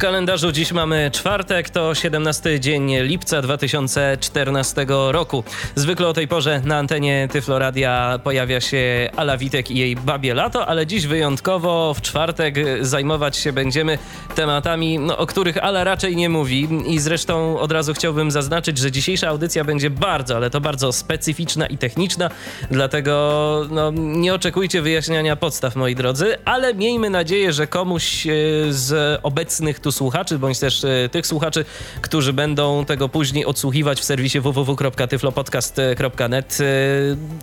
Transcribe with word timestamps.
Kalendarzu 0.00 0.52
dziś 0.52 0.72
mamy 0.72 1.10
czwartek, 1.12 1.70
to 1.70 1.94
17 1.94 2.60
dzień 2.60 2.96
lipca 3.02 3.42
2014 3.42 4.86
roku. 5.10 5.44
Zwykle 5.74 6.08
o 6.08 6.12
tej 6.12 6.28
porze 6.28 6.62
na 6.64 6.76
antenie 6.76 7.28
Tyfloradia 7.32 8.20
pojawia 8.24 8.60
się 8.60 9.10
Ala 9.16 9.36
Witek 9.36 9.70
i 9.70 9.78
jej 9.78 9.96
babie 9.96 10.34
lato, 10.34 10.66
ale 10.66 10.86
dziś 10.86 11.06
wyjątkowo 11.06 11.94
w 11.94 12.00
czwartek 12.00 12.54
zajmować 12.80 13.36
się 13.36 13.52
będziemy 13.52 13.98
tematami, 14.34 14.98
no, 14.98 15.18
o 15.18 15.26
których 15.26 15.64
Ala 15.64 15.84
raczej 15.84 16.16
nie 16.16 16.28
mówi 16.28 16.68
i 16.86 16.98
zresztą 16.98 17.58
od 17.58 17.72
razu 17.72 17.94
chciałbym 17.94 18.30
zaznaczyć, 18.30 18.78
że 18.78 18.92
dzisiejsza 18.92 19.28
audycja 19.28 19.64
będzie 19.64 19.90
bardzo, 19.90 20.36
ale 20.36 20.50
to 20.50 20.60
bardzo 20.60 20.92
specyficzna 20.92 21.66
i 21.66 21.78
techniczna, 21.78 22.30
dlatego 22.70 23.66
no, 23.70 23.90
nie 23.94 24.34
oczekujcie 24.34 24.82
wyjaśniania 24.82 25.36
podstaw, 25.36 25.76
moi 25.76 25.94
drodzy, 25.94 26.36
ale 26.44 26.74
miejmy 26.74 27.10
nadzieję, 27.10 27.52
że 27.52 27.66
komuś 27.66 28.26
e, 28.26 28.30
z 28.70 29.20
obecnych 29.22 29.80
tu 29.80 29.89
słuchaczy, 29.92 30.38
bądź 30.38 30.58
też 30.58 30.84
e, 30.84 31.08
tych 31.08 31.26
słuchaczy, 31.26 31.64
którzy 32.00 32.32
będą 32.32 32.84
tego 32.84 33.08
później 33.08 33.46
odsłuchiwać 33.46 34.00
w 34.00 34.04
serwisie 34.04 34.40
www.tyflopodcast.net. 34.40 36.58
E, 36.60 36.64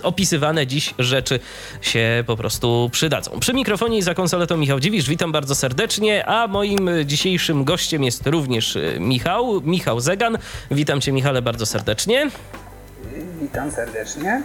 opisywane 0.03 0.67
dziś 0.67 0.93
rzeczy 0.99 1.39
się 1.81 2.23
po 2.27 2.38
prostu 2.38 2.89
przydadzą. 2.91 3.39
Przy 3.39 3.53
mikrofonie 3.53 3.97
i 3.97 4.02
za 4.02 4.13
konsoletą 4.13 4.57
Michał 4.57 4.79
Dziwisz, 4.79 5.09
witam 5.09 5.31
bardzo 5.31 5.55
serdecznie, 5.55 6.25
a 6.25 6.47
moim 6.47 6.89
dzisiejszym 7.05 7.63
gościem 7.63 8.03
jest 8.03 8.27
również 8.27 8.75
e, 8.75 8.99
Michał, 8.99 9.61
Michał 9.61 9.99
Zegan. 9.99 10.38
Witam 10.71 11.02
cię 11.02 11.11
Michale 11.11 11.41
bardzo 11.41 11.66
serdecznie. 11.66 12.29
Witam 13.41 13.71
serdecznie. 13.71 14.41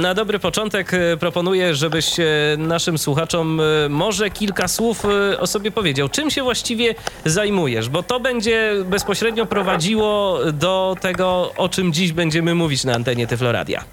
Na 0.00 0.14
dobry 0.14 0.38
początek 0.38 0.94
e, 0.94 1.16
proponuję, 1.16 1.74
żebyś 1.74 2.20
e, 2.20 2.24
naszym 2.58 2.98
słuchaczom 2.98 3.60
e, 3.60 3.88
może 3.88 4.30
kilka 4.30 4.68
słów 4.68 5.02
o 5.38 5.46
sobie 5.46 5.70
powiedział. 5.70 6.08
Czym 6.08 6.30
się 6.30 6.42
właściwie 6.42 6.94
zajmujesz? 7.24 7.88
Bo 7.88 8.02
to 8.02 8.20
będzie 8.20 8.72
bezpośrednio 8.84 9.46
prowadziło 9.46 10.38
do 10.52 10.96
tego, 11.00 11.52
o 11.56 11.68
czym 11.68 11.92
dziś 11.92 12.12
będziemy 12.12 12.54
mówić 12.54 12.84
na 12.84 12.94
antenie 12.94 13.26
Tyfloradia. 13.26 13.84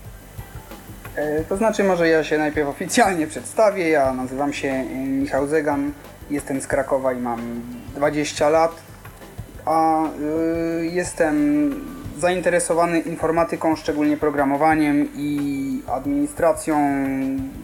To 1.50 1.58
znaczy, 1.58 1.84
może 1.84 2.08
ja 2.08 2.24
się 2.24 2.38
najpierw 2.38 2.70
oficjalnie 2.70 3.28
przedstawię. 3.28 3.90
Ja 3.90 4.14
nazywam 4.14 4.54
się 4.54 4.84
Michał 5.08 5.48
Zegan, 5.48 5.92
jestem 6.30 6.62
z 6.62 6.68
Krakowa 6.68 7.14
i 7.14 7.20
mam 7.20 7.62
20 7.96 8.50
lat, 8.50 8.72
a 9.66 10.04
jestem 10.82 11.72
zainteresowany 12.22 13.00
informatyką, 13.00 13.76
szczególnie 13.76 14.18
programowaniem 14.18 15.08
i 15.18 15.82
administracją, 15.88 16.78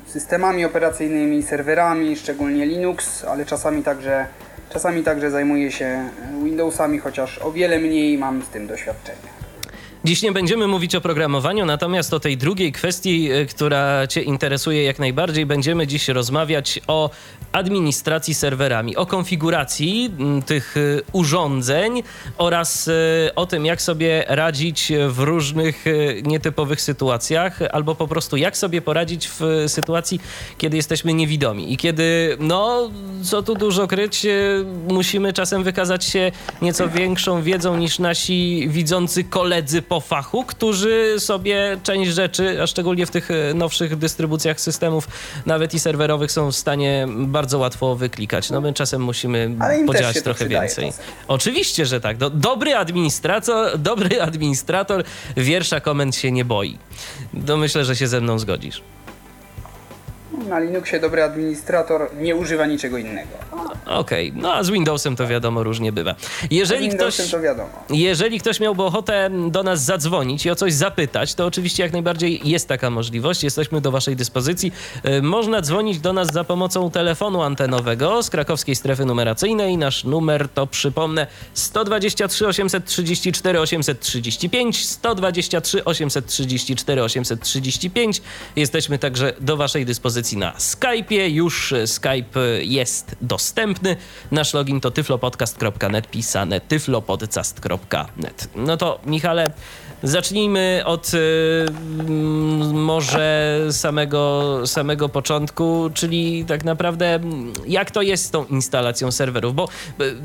systemami 0.07 0.65
operacyjnymi, 0.65 1.43
serwerami, 1.43 2.15
szczególnie 2.15 2.65
Linux, 2.65 3.25
ale 3.25 3.45
czasami 3.45 3.83
także, 3.83 4.25
czasami 4.69 5.03
także 5.03 5.31
zajmuję 5.31 5.71
się 5.71 6.09
Windowsami, 6.43 6.99
chociaż 6.99 7.39
o 7.39 7.51
wiele 7.51 7.79
mniej 7.79 8.17
mam 8.17 8.41
z 8.43 8.47
tym 8.47 8.67
doświadczenia. 8.67 9.37
Dziś 10.03 10.21
nie 10.21 10.31
będziemy 10.31 10.67
mówić 10.67 10.95
o 10.95 11.01
programowaniu, 11.01 11.65
natomiast 11.65 12.13
o 12.13 12.19
tej 12.19 12.37
drugiej 12.37 12.71
kwestii, 12.71 13.31
e, 13.31 13.45
która 13.45 14.07
Cię 14.07 14.21
interesuje 14.21 14.83
jak 14.83 14.99
najbardziej, 14.99 15.45
będziemy 15.45 15.87
dziś 15.87 16.07
rozmawiać 16.07 16.79
o 16.87 17.09
administracji 17.51 18.33
serwerami, 18.33 18.95
o 18.95 19.05
konfiguracji 19.05 20.11
tych 20.45 20.75
e, 20.77 21.01
urządzeń 21.11 22.03
oraz 22.37 22.87
e, 22.87 22.91
o 23.35 23.45
tym, 23.45 23.65
jak 23.65 23.81
sobie 23.81 24.25
radzić 24.27 24.91
w 25.09 25.19
różnych 25.19 25.85
nietypowych 26.23 26.81
sytuacjach, 26.81 27.59
albo 27.71 27.95
po 27.95 28.07
prostu 28.07 28.37
jak 28.37 28.57
sobie 28.57 28.81
poradzić 28.81 29.29
w 29.39 29.65
sytuacji, 29.67 30.19
kiedy 30.57 30.77
jesteśmy 30.77 31.13
niewidomi. 31.13 31.73
I 31.73 31.77
kiedy, 31.77 32.37
no, 32.39 32.89
co 33.23 33.43
tu 33.43 33.55
dużo 33.55 33.87
kryć, 33.87 34.25
musimy 34.87 35.33
czasem 35.33 35.63
wykazać 35.63 36.05
się 36.05 36.31
nieco 36.61 36.89
większą 36.89 37.41
wiedzą 37.41 37.77
niż 37.77 37.99
nasi 37.99 38.67
widzący 38.69 39.23
koledzy 39.23 39.81
po 39.81 39.99
fachu, 39.99 40.43
którzy 40.43 41.15
sobie 41.19 41.77
część 41.83 42.11
rzeczy, 42.11 42.61
a 42.61 42.67
szczególnie 42.67 43.05
w 43.05 43.11
tych 43.11 43.29
nowszych 43.55 43.95
dystrybucjach 43.95 44.61
systemów, 44.61 45.07
nawet 45.45 45.73
i 45.73 45.79
serwerowych, 45.79 46.31
są 46.31 46.51
w 46.51 46.55
stanie 46.55 47.07
bardzo 47.09 47.46
łatwo 47.53 47.95
wyklikać. 47.95 48.49
No 48.49 48.61
my 48.61 48.73
czasem 48.73 49.01
musimy 49.01 49.55
podziałać 49.87 50.21
trochę 50.23 50.47
więcej. 50.47 50.93
Oczywiście, 51.27 51.85
że 51.85 52.01
tak. 52.01 52.17
Do, 52.17 52.29
dobry 52.29 52.75
administrator, 52.75 53.77
dobry 53.79 54.21
administrator 54.21 55.03
wiersza 55.37 55.79
komend 55.79 56.15
się 56.15 56.31
nie 56.31 56.45
boi. 56.45 56.77
To 57.45 57.57
myślę, 57.57 57.85
że 57.85 57.95
się 57.95 58.07
ze 58.07 58.21
mną 58.21 58.39
zgodzisz. 58.39 58.81
Na 60.45 60.59
Linuxie 60.59 60.99
dobry 60.99 61.23
administrator 61.23 62.09
nie 62.19 62.35
używa 62.35 62.65
niczego 62.65 62.97
innego. 62.97 63.29
Okej, 63.85 64.29
okay. 64.29 64.41
no 64.41 64.53
a 64.53 64.63
z 64.63 64.69
Windowsem 64.69 65.15
to 65.15 65.27
wiadomo 65.27 65.63
różnie 65.63 65.91
bywa. 65.91 66.15
Jeżeli 66.51 66.89
ktoś, 66.89 67.31
to 67.31 67.39
wiadomo. 67.39 67.69
jeżeli 67.89 68.39
ktoś 68.39 68.59
miałby 68.59 68.83
ochotę 68.83 69.29
do 69.49 69.63
nas 69.63 69.83
zadzwonić 69.83 70.45
i 70.45 70.49
o 70.49 70.55
coś 70.55 70.73
zapytać, 70.73 71.35
to 71.35 71.45
oczywiście 71.45 71.83
jak 71.83 71.93
najbardziej 71.93 72.49
jest 72.49 72.67
taka 72.67 72.89
możliwość. 72.89 73.43
Jesteśmy 73.43 73.81
do 73.81 73.91
Waszej 73.91 74.15
dyspozycji. 74.15 74.71
Y, 75.05 75.21
można 75.21 75.61
dzwonić 75.61 75.99
do 75.99 76.13
nas 76.13 76.33
za 76.33 76.43
pomocą 76.43 76.91
telefonu 76.91 77.41
antenowego 77.41 78.23
z 78.23 78.29
krakowskiej 78.29 78.75
strefy 78.75 79.05
numeracyjnej. 79.05 79.77
Nasz 79.77 80.03
numer 80.03 80.49
to 80.49 80.67
przypomnę 80.67 81.27
123 81.53 82.47
834 82.47 83.59
835 83.59 84.85
123 84.85 85.85
834 85.85 87.03
835. 87.03 88.21
Jesteśmy 88.55 88.99
także 88.99 89.33
do 89.39 89.57
Waszej 89.57 89.85
dyspozycji 89.85 90.26
na 90.35 90.51
Skype'ie. 90.51 91.29
Już 91.29 91.73
Skype 91.85 92.39
jest 92.61 93.15
dostępny. 93.21 93.95
Nasz 94.31 94.53
login 94.53 94.81
to 94.81 94.91
tyflopodcast.net, 94.91 96.07
pisane 96.07 96.61
tyflopodcast.net. 96.61 98.49
No 98.55 98.77
to 98.77 98.99
Michale, 99.05 99.51
zacznijmy 100.03 100.81
od 100.85 101.13
y, 101.13 101.65
może 102.73 103.59
samego, 103.71 104.61
samego 104.65 105.09
początku, 105.09 105.89
czyli 105.93 106.45
tak 106.45 106.65
naprawdę 106.65 107.19
jak 107.67 107.91
to 107.91 108.01
jest 108.01 108.25
z 108.25 108.31
tą 108.31 108.45
instalacją 108.45 109.11
serwerów, 109.11 109.55
bo 109.55 109.67
y, 110.01 110.15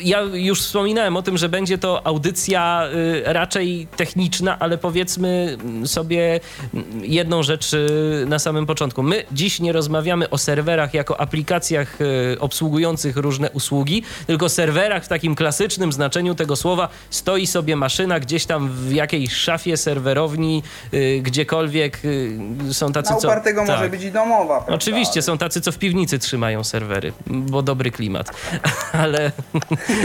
ja 0.00 0.20
już 0.20 0.60
wspominałem 0.60 1.16
o 1.16 1.22
tym, 1.22 1.38
że 1.38 1.48
będzie 1.48 1.78
to 1.78 2.06
audycja 2.06 2.88
y, 2.94 3.32
raczej 3.32 3.86
techniczna, 3.96 4.58
ale 4.58 4.78
powiedzmy 4.78 5.58
sobie 5.84 6.40
jedną 7.02 7.42
rzecz 7.42 7.72
y, 7.72 8.24
na 8.28 8.38
samym 8.38 8.66
początku. 8.66 9.02
My 9.02 9.24
dziś 9.32 9.60
nie 9.60 9.72
rozmawiamy 9.72 10.30
o 10.30 10.38
serwerach 10.38 10.94
jako 10.94 11.20
aplikacjach 11.20 12.00
y, 12.00 12.36
obsługujących 12.40 13.16
różne 13.16 13.50
usługi, 13.50 14.02
tylko 14.26 14.48
serwerach 14.48 15.04
w 15.04 15.08
takim 15.08 15.34
klasycznym 15.34 15.92
znaczeniu 15.92 16.34
tego 16.34 16.56
słowa 16.56 16.88
stoi 17.10 17.46
sobie 17.46 17.76
maszyna 17.76 18.20
gdzieś 18.20 18.46
tam 18.46 18.68
w 18.68 18.92
jakiejś 18.92 19.32
szafie 19.32 19.76
serwerowni, 19.76 20.62
gdziekolwiek 21.20 22.00
są 22.72 22.92
tacy, 22.92 23.12
Na 23.12 23.18
co... 23.18 23.28
upartego 23.28 23.60
tak. 23.60 23.68
może 23.68 23.90
być 23.90 24.02
i 24.02 24.12
domowa. 24.12 24.56
Prawda? 24.56 24.74
Oczywiście, 24.74 25.22
są 25.22 25.38
tacy, 25.38 25.60
co 25.60 25.72
w 25.72 25.78
piwnicy 25.78 26.18
trzymają 26.18 26.64
serwery, 26.64 27.12
bo 27.26 27.62
dobry 27.62 27.90
klimat. 27.90 28.30
ale 28.92 29.32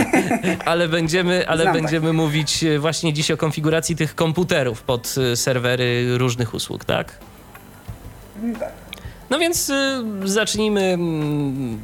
ale 0.66 0.88
będziemy, 0.88 1.48
ale 1.48 1.74
będziemy 1.74 2.14
mówić 2.14 2.64
e, 2.64 2.80
właśnie 2.80 3.14
dziś 3.14 3.32
o 3.32 3.38
konfiguracji 3.38 3.96
tych 3.96 4.16
komputerów 4.16 4.82
pod 4.82 5.16
e, 5.18 5.36
serwery 5.36 6.18
różnych 6.18 6.54
usług, 6.54 6.86
tak? 6.86 7.20
Mm, 8.42 8.56
tak. 8.56 8.72
No 9.30 9.40
więc 9.40 9.70
y, 9.70 10.04
zacznijmy 10.24 10.82
mm, 10.82 11.80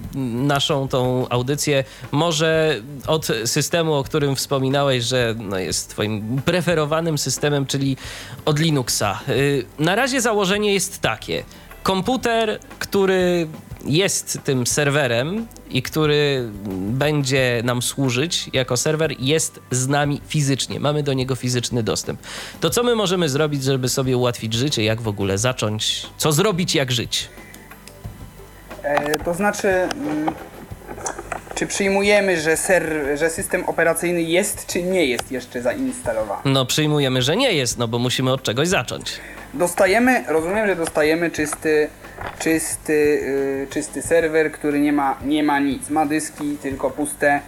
naszą 0.47 0.88
tą 0.88 1.30
audycję 1.30 1.84
może 2.12 2.81
od 3.08 3.28
systemu, 3.46 3.94
o 3.94 4.03
którym 4.03 4.35
wspominałeś, 4.35 5.03
że 5.03 5.35
no, 5.38 5.58
jest 5.58 5.90
twoim 5.90 6.41
preferowanym 6.46 7.17
systemem, 7.17 7.66
czyli 7.66 7.97
od 8.46 8.59
Linuxa. 8.59 9.20
Na 9.79 9.96
razie 9.96 10.22
założenie 10.22 10.73
jest 10.73 11.02
takie. 11.02 11.44
Komputer, 11.84 12.59
który 12.80 13.47
jest 13.85 14.40
tym 14.44 14.68
serwerem 14.68 15.47
i 15.70 15.82
który 15.82 16.50
będzie 16.78 17.62
nam 17.64 17.82
służyć 17.82 18.50
jako 18.53 18.78
serwer, 18.78 19.16
jest 19.20 19.59
z 19.72 19.88
nami 19.88 20.22
fizycznie. 20.28 20.80
Mamy 20.80 21.03
do 21.03 21.14
niego 21.14 21.35
fizyczny 21.35 21.84
dostęp. 21.84 22.20
To 22.59 22.70
co 22.70 22.84
my 22.84 22.96
możemy 22.96 23.30
zrobić, 23.30 23.64
żeby 23.64 23.90
sobie 23.90 24.18
ułatwić 24.18 24.53
życie? 24.53 24.84
Jak 24.84 25.02
w 25.02 25.08
ogóle 25.08 25.38
zacząć? 25.38 26.06
Co 26.18 26.32
zrobić, 26.32 26.76
jak 26.76 26.91
żyć? 26.91 27.30
E, 28.84 29.20
to 29.20 29.34
znaczy, 29.34 29.68
mm, 29.68 30.34
czy 31.63 31.67
przyjmujemy, 31.67 32.41
że, 32.41 32.57
ser, 32.57 32.83
że 33.15 33.29
system 33.29 33.63
operacyjny 33.65 34.21
jest, 34.21 34.67
czy 34.67 34.83
nie 34.83 35.05
jest 35.05 35.31
jeszcze 35.31 35.61
zainstalowany? 35.61 36.41
No, 36.45 36.65
przyjmujemy, 36.65 37.21
że 37.21 37.35
nie 37.35 37.53
jest, 37.53 37.77
no 37.77 37.87
bo 37.87 37.99
musimy 37.99 38.31
od 38.31 38.43
czegoś 38.43 38.67
zacząć. 38.67 39.19
Dostajemy, 39.53 40.23
rozumiem, 40.27 40.67
że 40.67 40.75
dostajemy 40.75 41.31
czysty 41.31 41.89
czysty, 42.39 43.21
yy, 43.61 43.67
czysty 43.69 44.01
serwer, 44.01 44.51
który 44.51 44.79
nie 44.79 44.93
ma, 44.93 45.17
nie 45.25 45.43
ma 45.43 45.59
nic. 45.59 45.89
Ma 45.89 46.05
dyski, 46.05 46.57
tylko 46.61 46.89
puste. 46.89 47.41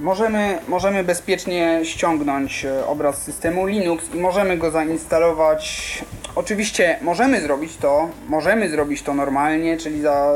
Możemy, 0.00 0.58
możemy 0.68 1.04
bezpiecznie 1.04 1.80
ściągnąć 1.82 2.64
e, 2.64 2.86
obraz 2.86 3.22
systemu 3.22 3.66
Linux 3.66 4.14
i 4.14 4.18
możemy 4.18 4.56
go 4.56 4.70
zainstalować. 4.70 6.04
Oczywiście 6.34 6.98
możemy 7.02 7.40
zrobić 7.40 7.76
to, 7.76 8.08
możemy 8.28 8.68
zrobić 8.68 9.02
to 9.02 9.14
normalnie, 9.14 9.76
czyli 9.76 10.00
za, 10.00 10.32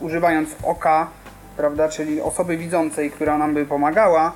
używając 0.00 0.48
oka, 0.62 1.10
prawda, 1.58 1.88
czyli 1.88 2.20
osoby 2.20 2.56
widzącej, 2.56 3.10
która 3.10 3.38
nam 3.38 3.54
by 3.54 3.66
pomagała. 3.66 4.32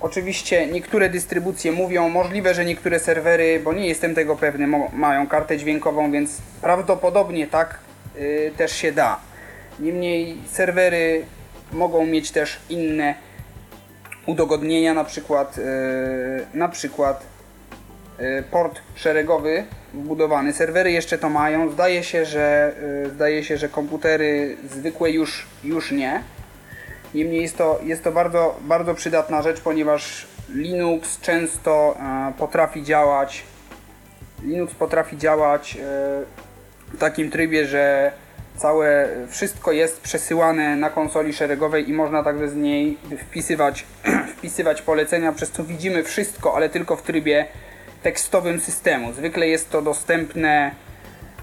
Oczywiście 0.00 0.66
niektóre 0.66 1.08
dystrybucje 1.08 1.72
mówią, 1.72 2.08
możliwe, 2.08 2.54
że 2.54 2.64
niektóre 2.64 2.98
serwery, 2.98 3.60
bo 3.64 3.72
nie 3.72 3.86
jestem 3.86 4.14
tego 4.14 4.36
pewny, 4.36 4.66
mają 4.92 5.26
kartę 5.26 5.58
dźwiękową, 5.58 6.12
więc 6.12 6.38
prawdopodobnie 6.62 7.46
tak 7.46 7.78
y, 8.16 8.52
też 8.56 8.72
się 8.72 8.92
da. 8.92 9.20
Niemniej 9.80 10.38
serwery 10.52 11.24
mogą 11.72 12.06
mieć 12.06 12.30
też 12.30 12.60
inne 12.68 13.14
udogodnienia, 14.26 14.94
na 14.94 15.04
przykład, 15.04 15.56
yy, 15.56 15.64
na 16.54 16.68
przykład 16.68 17.24
yy, 18.18 18.44
port 18.50 18.80
szeregowy 18.94 19.64
wbudowany. 19.94 20.52
Serwery 20.52 20.92
jeszcze 20.92 21.18
to 21.18 21.28
mają. 21.28 21.70
Zdaje 21.70 22.02
się, 22.04 22.24
że, 22.24 22.72
zdaje 23.14 23.44
się, 23.44 23.56
że 23.56 23.68
komputery 23.68 24.56
zwykłe 24.70 25.10
już, 25.10 25.46
już 25.64 25.92
nie. 25.92 26.22
Niemniej 27.14 27.42
jest 27.42 27.58
to, 27.58 27.80
jest 27.82 28.04
to 28.04 28.12
bardzo, 28.12 28.56
bardzo 28.60 28.94
przydatna 28.94 29.42
rzecz, 29.42 29.60
ponieważ 29.60 30.26
Linux 30.48 31.20
często 31.20 31.96
potrafi 32.38 32.82
działać 32.82 33.44
Linux 34.42 34.74
potrafi 34.74 35.18
działać 35.18 35.78
w 36.92 36.98
takim 36.98 37.30
trybie, 37.30 37.66
że 37.66 38.12
całe 38.56 39.08
wszystko 39.28 39.72
jest 39.72 40.00
przesyłane 40.00 40.76
na 40.76 40.90
konsoli 40.90 41.32
szeregowej 41.32 41.90
i 41.90 41.92
można 41.92 42.24
także 42.24 42.48
z 42.48 42.54
niej 42.56 42.98
wpisywać, 43.18 43.86
wpisywać 44.36 44.82
polecenia, 44.82 45.32
przez 45.32 45.50
co 45.50 45.64
widzimy 45.64 46.02
wszystko, 46.02 46.56
ale 46.56 46.68
tylko 46.68 46.96
w 46.96 47.02
trybie 47.02 47.46
tekstowym 48.02 48.60
systemu. 48.60 49.12
Zwykle 49.12 49.48
jest 49.48 49.70
to 49.70 49.82
dostępne 49.82 50.70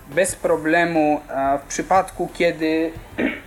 bez 0.08 0.36
problemu 0.36 1.22
w 1.64 1.68
przypadku 1.68 2.30
kiedy 2.34 2.92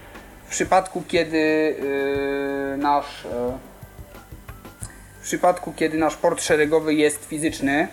w 0.51 0.53
przypadku 0.53 1.03
kiedy 1.09 1.39
yy, 1.39 2.77
nasz 2.77 3.25
yy, 3.25 3.53
w 5.21 5.23
przypadku 5.23 5.73
kiedy 5.77 5.99
nasz 5.99 6.17
port 6.17 6.43
szeregowy 6.43 6.95
jest 6.95 7.25
fizyczny 7.25 7.89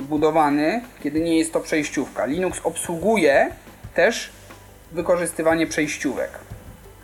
budowany, 0.00 0.82
kiedy 1.02 1.20
nie 1.20 1.38
jest 1.38 1.52
to 1.52 1.60
przejściówka. 1.60 2.26
Linux 2.26 2.60
obsługuje 2.64 3.50
też 3.94 4.30
wykorzystywanie 4.92 5.66
przejściówek 5.66 6.30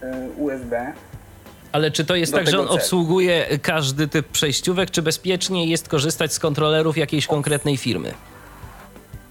e, 0.02 0.28
USB. 0.36 0.92
Ale 1.72 1.90
czy 1.90 2.04
to 2.04 2.16
jest 2.16 2.32
tak, 2.32 2.48
że 2.50 2.60
on 2.60 2.66
celu. 2.66 2.76
obsługuje 2.76 3.58
każdy 3.62 4.08
typ 4.08 4.28
przejściówek, 4.28 4.90
czy 4.90 5.02
bezpiecznie 5.02 5.66
jest 5.66 5.88
korzystać 5.88 6.32
z 6.32 6.38
kontrolerów 6.38 6.96
jakiejś 6.98 7.26
konkretnej 7.26 7.76
firmy? 7.76 8.14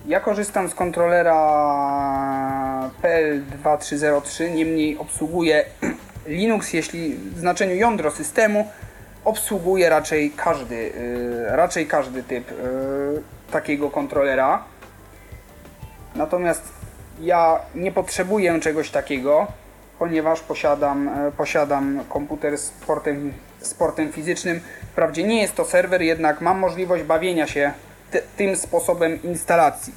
Ja 0.07 0.19
korzystam 0.19 0.69
z 0.69 0.75
kontrolera 0.75 1.33
PL2303, 3.04 4.51
niemniej 4.56 4.98
obsługuje 4.98 5.65
Linux, 6.27 6.74
jeśli 6.74 7.15
w 7.15 7.39
znaczeniu 7.39 7.75
jądro 7.75 8.12
systemu, 8.12 8.68
obsługuje 9.25 9.89
raczej 9.89 10.31
każdy, 10.31 10.92
e, 11.50 11.56
raczej 11.56 11.88
każdy 11.88 12.24
typ 12.24 12.51
e, 12.51 12.54
takiego 13.51 13.89
kontrolera. 13.89 14.63
Natomiast 16.15 16.63
ja 17.21 17.59
nie 17.75 17.92
potrzebuję 17.92 18.59
czegoś 18.59 18.89
takiego, 18.89 19.48
ponieważ 20.00 20.39
posiadam, 20.39 21.09
e, 21.09 21.31
posiadam 21.31 22.00
komputer 22.09 22.57
z 22.57 22.69
portem, 22.69 23.33
z 23.59 23.74
portem 23.74 24.12
fizycznym. 24.12 24.59
Wprawdzie 24.92 25.24
nie 25.24 25.42
jest 25.42 25.56
to 25.56 25.65
serwer, 25.65 26.01
jednak 26.01 26.42
mam 26.42 26.59
możliwość 26.59 27.04
bawienia 27.04 27.48
się 27.48 27.71
tym 28.38 28.56
sposobem 28.56 29.24
instalacji. 29.24 29.94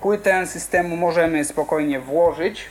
Płytę 0.00 0.46
systemu 0.46 0.96
możemy 0.96 1.44
spokojnie 1.44 2.00
włożyć. 2.00 2.64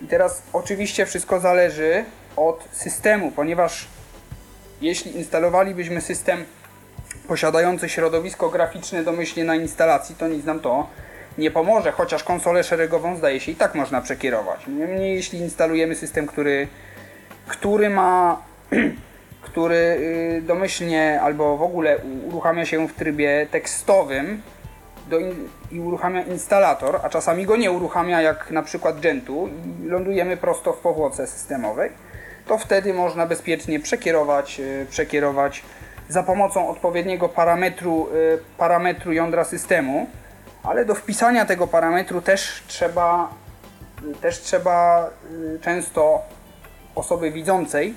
I 0.00 0.06
teraz 0.06 0.42
oczywiście 0.52 1.06
wszystko 1.06 1.40
zależy 1.40 2.04
od 2.36 2.68
systemu, 2.72 3.30
ponieważ 3.30 3.88
jeśli 4.80 5.16
instalowalibyśmy 5.16 6.00
system 6.00 6.44
posiadający 7.28 7.88
środowisko 7.88 8.48
graficzne 8.48 9.04
domyślnie 9.04 9.44
na 9.44 9.54
instalacji, 9.54 10.14
to 10.14 10.28
nic 10.28 10.44
nam 10.44 10.60
to 10.60 10.86
nie 11.38 11.50
pomoże, 11.50 11.92
chociaż 11.92 12.24
konsolę 12.24 12.64
szeregową 12.64 13.16
zdaje 13.16 13.40
się 13.40 13.52
i 13.52 13.56
tak 13.56 13.74
można 13.74 14.00
przekierować. 14.00 14.66
Niemniej 14.66 15.14
jeśli 15.16 15.38
instalujemy 15.38 15.94
system, 15.94 16.26
który, 16.26 16.68
który 17.46 17.90
ma 17.90 18.42
który 19.42 19.76
y, 20.38 20.42
domyślnie 20.46 21.20
albo 21.22 21.56
w 21.56 21.62
ogóle 21.62 21.98
uruchamia 22.28 22.64
się 22.64 22.88
w 22.88 22.92
trybie 22.92 23.46
tekstowym 23.50 24.42
in, 25.20 25.48
i 25.70 25.80
uruchamia 25.80 26.22
instalator, 26.22 27.00
a 27.02 27.08
czasami 27.08 27.46
go 27.46 27.56
nie 27.56 27.70
uruchamia 27.70 28.20
jak 28.20 28.50
na 28.50 28.62
przykład 28.62 29.00
Gentu 29.00 29.48
i 29.48 29.88
lądujemy 29.88 30.36
prosto 30.36 30.72
w 30.72 30.78
powłoce 30.78 31.26
systemowej, 31.26 31.90
to 32.46 32.58
wtedy 32.58 32.94
można 32.94 33.26
bezpiecznie 33.26 33.80
przekierować, 33.80 34.60
y, 34.60 34.86
przekierować 34.90 35.62
za 36.08 36.22
pomocą 36.22 36.68
odpowiedniego 36.68 37.28
parametru, 37.28 38.08
y, 38.14 38.38
parametru 38.58 39.12
jądra 39.12 39.44
systemu 39.44 40.06
ale 40.62 40.84
do 40.84 40.94
wpisania 40.94 41.44
tego 41.44 41.66
parametru 41.66 42.22
też 42.22 42.62
trzeba, 42.66 43.30
też 44.20 44.40
trzeba 44.40 45.10
często 45.60 46.22
osoby 46.94 47.30
widzącej, 47.30 47.94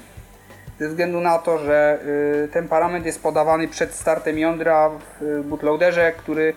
ze 0.80 0.90
względu 0.90 1.22
na 1.22 1.38
to, 1.38 1.58
że 1.58 2.00
y, 2.46 2.48
ten 2.48 2.68
parametr 2.68 3.06
jest 3.06 3.24
podawany 3.24 3.68
przed 3.68 3.94
startem 3.94 4.40
jądra 4.40 4.90
w 4.90 5.44
bootloaderze, 5.46 6.12
który, 6.12 6.54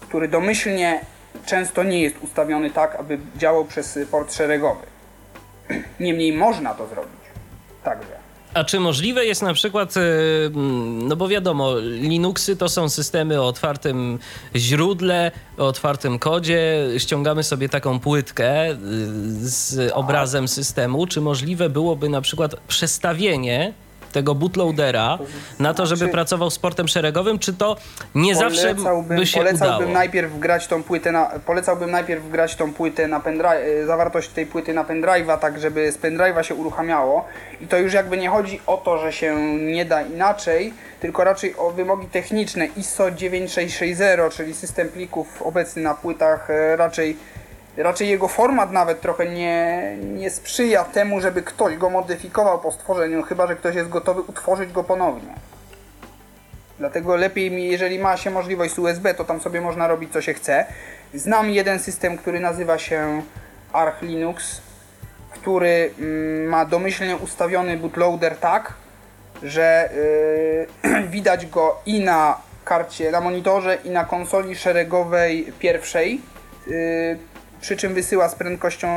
który 0.00 0.28
domyślnie 0.28 1.00
często 1.46 1.82
nie 1.82 2.02
jest 2.02 2.16
ustawiony 2.22 2.70
tak, 2.70 2.96
aby 2.96 3.18
działał 3.36 3.64
przez 3.64 3.98
port 4.10 4.34
szeregowy. 4.34 4.86
Niemniej 6.00 6.32
można 6.32 6.74
to 6.74 6.86
zrobić 6.86 7.20
także. 7.84 8.19
A 8.54 8.64
czy 8.64 8.80
możliwe 8.80 9.26
jest 9.26 9.42
na 9.42 9.54
przykład, 9.54 9.96
e, 9.96 10.00
no 11.02 11.16
bo 11.16 11.28
wiadomo, 11.28 11.78
Linuxy 11.78 12.56
to 12.56 12.68
są 12.68 12.88
systemy 12.88 13.40
o 13.40 13.46
otwartym 13.46 14.18
źródle, 14.56 15.30
o 15.58 15.66
otwartym 15.66 16.18
kodzie, 16.18 16.88
ściągamy 16.98 17.42
sobie 17.42 17.68
taką 17.68 18.00
płytkę 18.00 18.70
e, 18.70 18.76
z 19.40 19.92
obrazem 19.92 20.48
systemu. 20.48 21.06
Czy 21.06 21.20
możliwe 21.20 21.68
byłoby 21.68 22.08
na 22.08 22.20
przykład 22.20 22.56
przestawienie 22.68 23.72
tego 24.12 24.34
bootloadera 24.34 25.18
na 25.58 25.74
to, 25.74 25.86
żeby 25.86 25.98
znaczy, 25.98 26.12
pracował 26.12 26.50
z 26.50 26.58
portem 26.58 26.88
szeregowym, 26.88 27.38
czy 27.38 27.52
to 27.52 27.76
nie 28.14 28.34
zawsze 28.34 28.74
by 29.02 29.26
się 29.26 29.38
polecałbym 29.38 29.78
udało? 29.78 29.92
Najpierw 29.92 30.38
grać 30.38 30.66
tą 30.66 30.82
płytę 30.82 31.12
na, 31.12 31.24
polecałbym 31.46 31.90
najpierw 31.90 32.30
grać 32.30 32.56
tą 32.56 32.72
płytę 32.72 33.08
na 33.08 33.20
pendrive, 33.20 33.86
zawartość 33.86 34.28
tej 34.28 34.46
płyty 34.46 34.74
na 34.74 34.84
pendrive'a, 34.84 35.38
tak 35.38 35.60
żeby 35.60 35.92
z 35.92 35.98
pendrive'a 35.98 36.42
się 36.42 36.54
uruchamiało. 36.54 37.24
I 37.60 37.66
to 37.66 37.78
już 37.78 37.92
jakby 37.92 38.16
nie 38.16 38.28
chodzi 38.28 38.60
o 38.66 38.76
to, 38.76 38.98
że 38.98 39.12
się 39.12 39.56
nie 39.58 39.84
da 39.84 40.02
inaczej, 40.02 40.72
tylko 41.00 41.24
raczej 41.24 41.56
o 41.56 41.70
wymogi 41.70 42.06
techniczne. 42.06 42.66
ISO 42.66 43.10
9660, 43.10 44.34
czyli 44.34 44.54
system 44.54 44.88
plików 44.88 45.42
obecny 45.42 45.82
na 45.82 45.94
płytach 45.94 46.50
e, 46.50 46.76
raczej 46.76 47.16
raczej 47.76 48.08
jego 48.08 48.28
format 48.28 48.72
nawet 48.72 49.00
trochę 49.00 49.26
nie, 49.26 49.96
nie 50.02 50.30
sprzyja 50.30 50.84
temu, 50.84 51.20
żeby 51.20 51.42
ktoś 51.42 51.76
go 51.76 51.90
modyfikował 51.90 52.58
po 52.60 52.72
stworzeniu, 52.72 53.22
chyba 53.22 53.46
że 53.46 53.56
ktoś 53.56 53.74
jest 53.74 53.88
gotowy 53.88 54.20
utworzyć 54.20 54.72
go 54.72 54.84
ponownie. 54.84 55.34
Dlatego 56.78 57.16
lepiej 57.16 57.50
mi, 57.50 57.68
jeżeli 57.68 57.98
ma 57.98 58.16
się 58.16 58.30
możliwość 58.30 58.74
z 58.74 58.78
USB, 58.78 59.14
to 59.14 59.24
tam 59.24 59.40
sobie 59.40 59.60
można 59.60 59.88
robić 59.88 60.12
co 60.12 60.22
się 60.22 60.34
chce. 60.34 60.66
Znam 61.14 61.50
jeden 61.50 61.78
system, 61.78 62.18
który 62.18 62.40
nazywa 62.40 62.78
się 62.78 63.22
Arch 63.72 64.02
Linux, 64.02 64.60
który 65.30 65.90
mm, 65.98 66.48
ma 66.48 66.64
domyślnie 66.64 67.16
ustawiony 67.16 67.76
bootloader 67.76 68.36
tak, 68.36 68.74
że 69.42 69.90
yy, 70.84 71.08
widać 71.16 71.46
go 71.46 71.80
i 71.86 72.00
na 72.00 72.40
karcie, 72.64 73.10
na 73.10 73.20
monitorze, 73.20 73.78
i 73.84 73.90
na 73.90 74.04
konsoli 74.04 74.56
szeregowej 74.56 75.52
pierwszej. 75.58 76.20
Yy, 76.66 77.18
przy 77.60 77.76
czym 77.76 77.94
wysyła 77.94 78.28
z 78.28 78.34
prędkością 78.34 78.88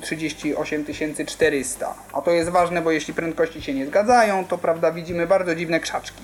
38400. 0.00 1.94
A 2.12 2.22
to 2.22 2.30
jest 2.30 2.50
ważne, 2.50 2.82
bo 2.82 2.90
jeśli 2.90 3.14
prędkości 3.14 3.62
się 3.62 3.74
nie 3.74 3.86
zgadzają, 3.86 4.44
to 4.44 4.58
prawda 4.58 4.92
widzimy 4.92 5.26
bardzo 5.26 5.54
dziwne 5.54 5.80
krzaczki. 5.80 6.22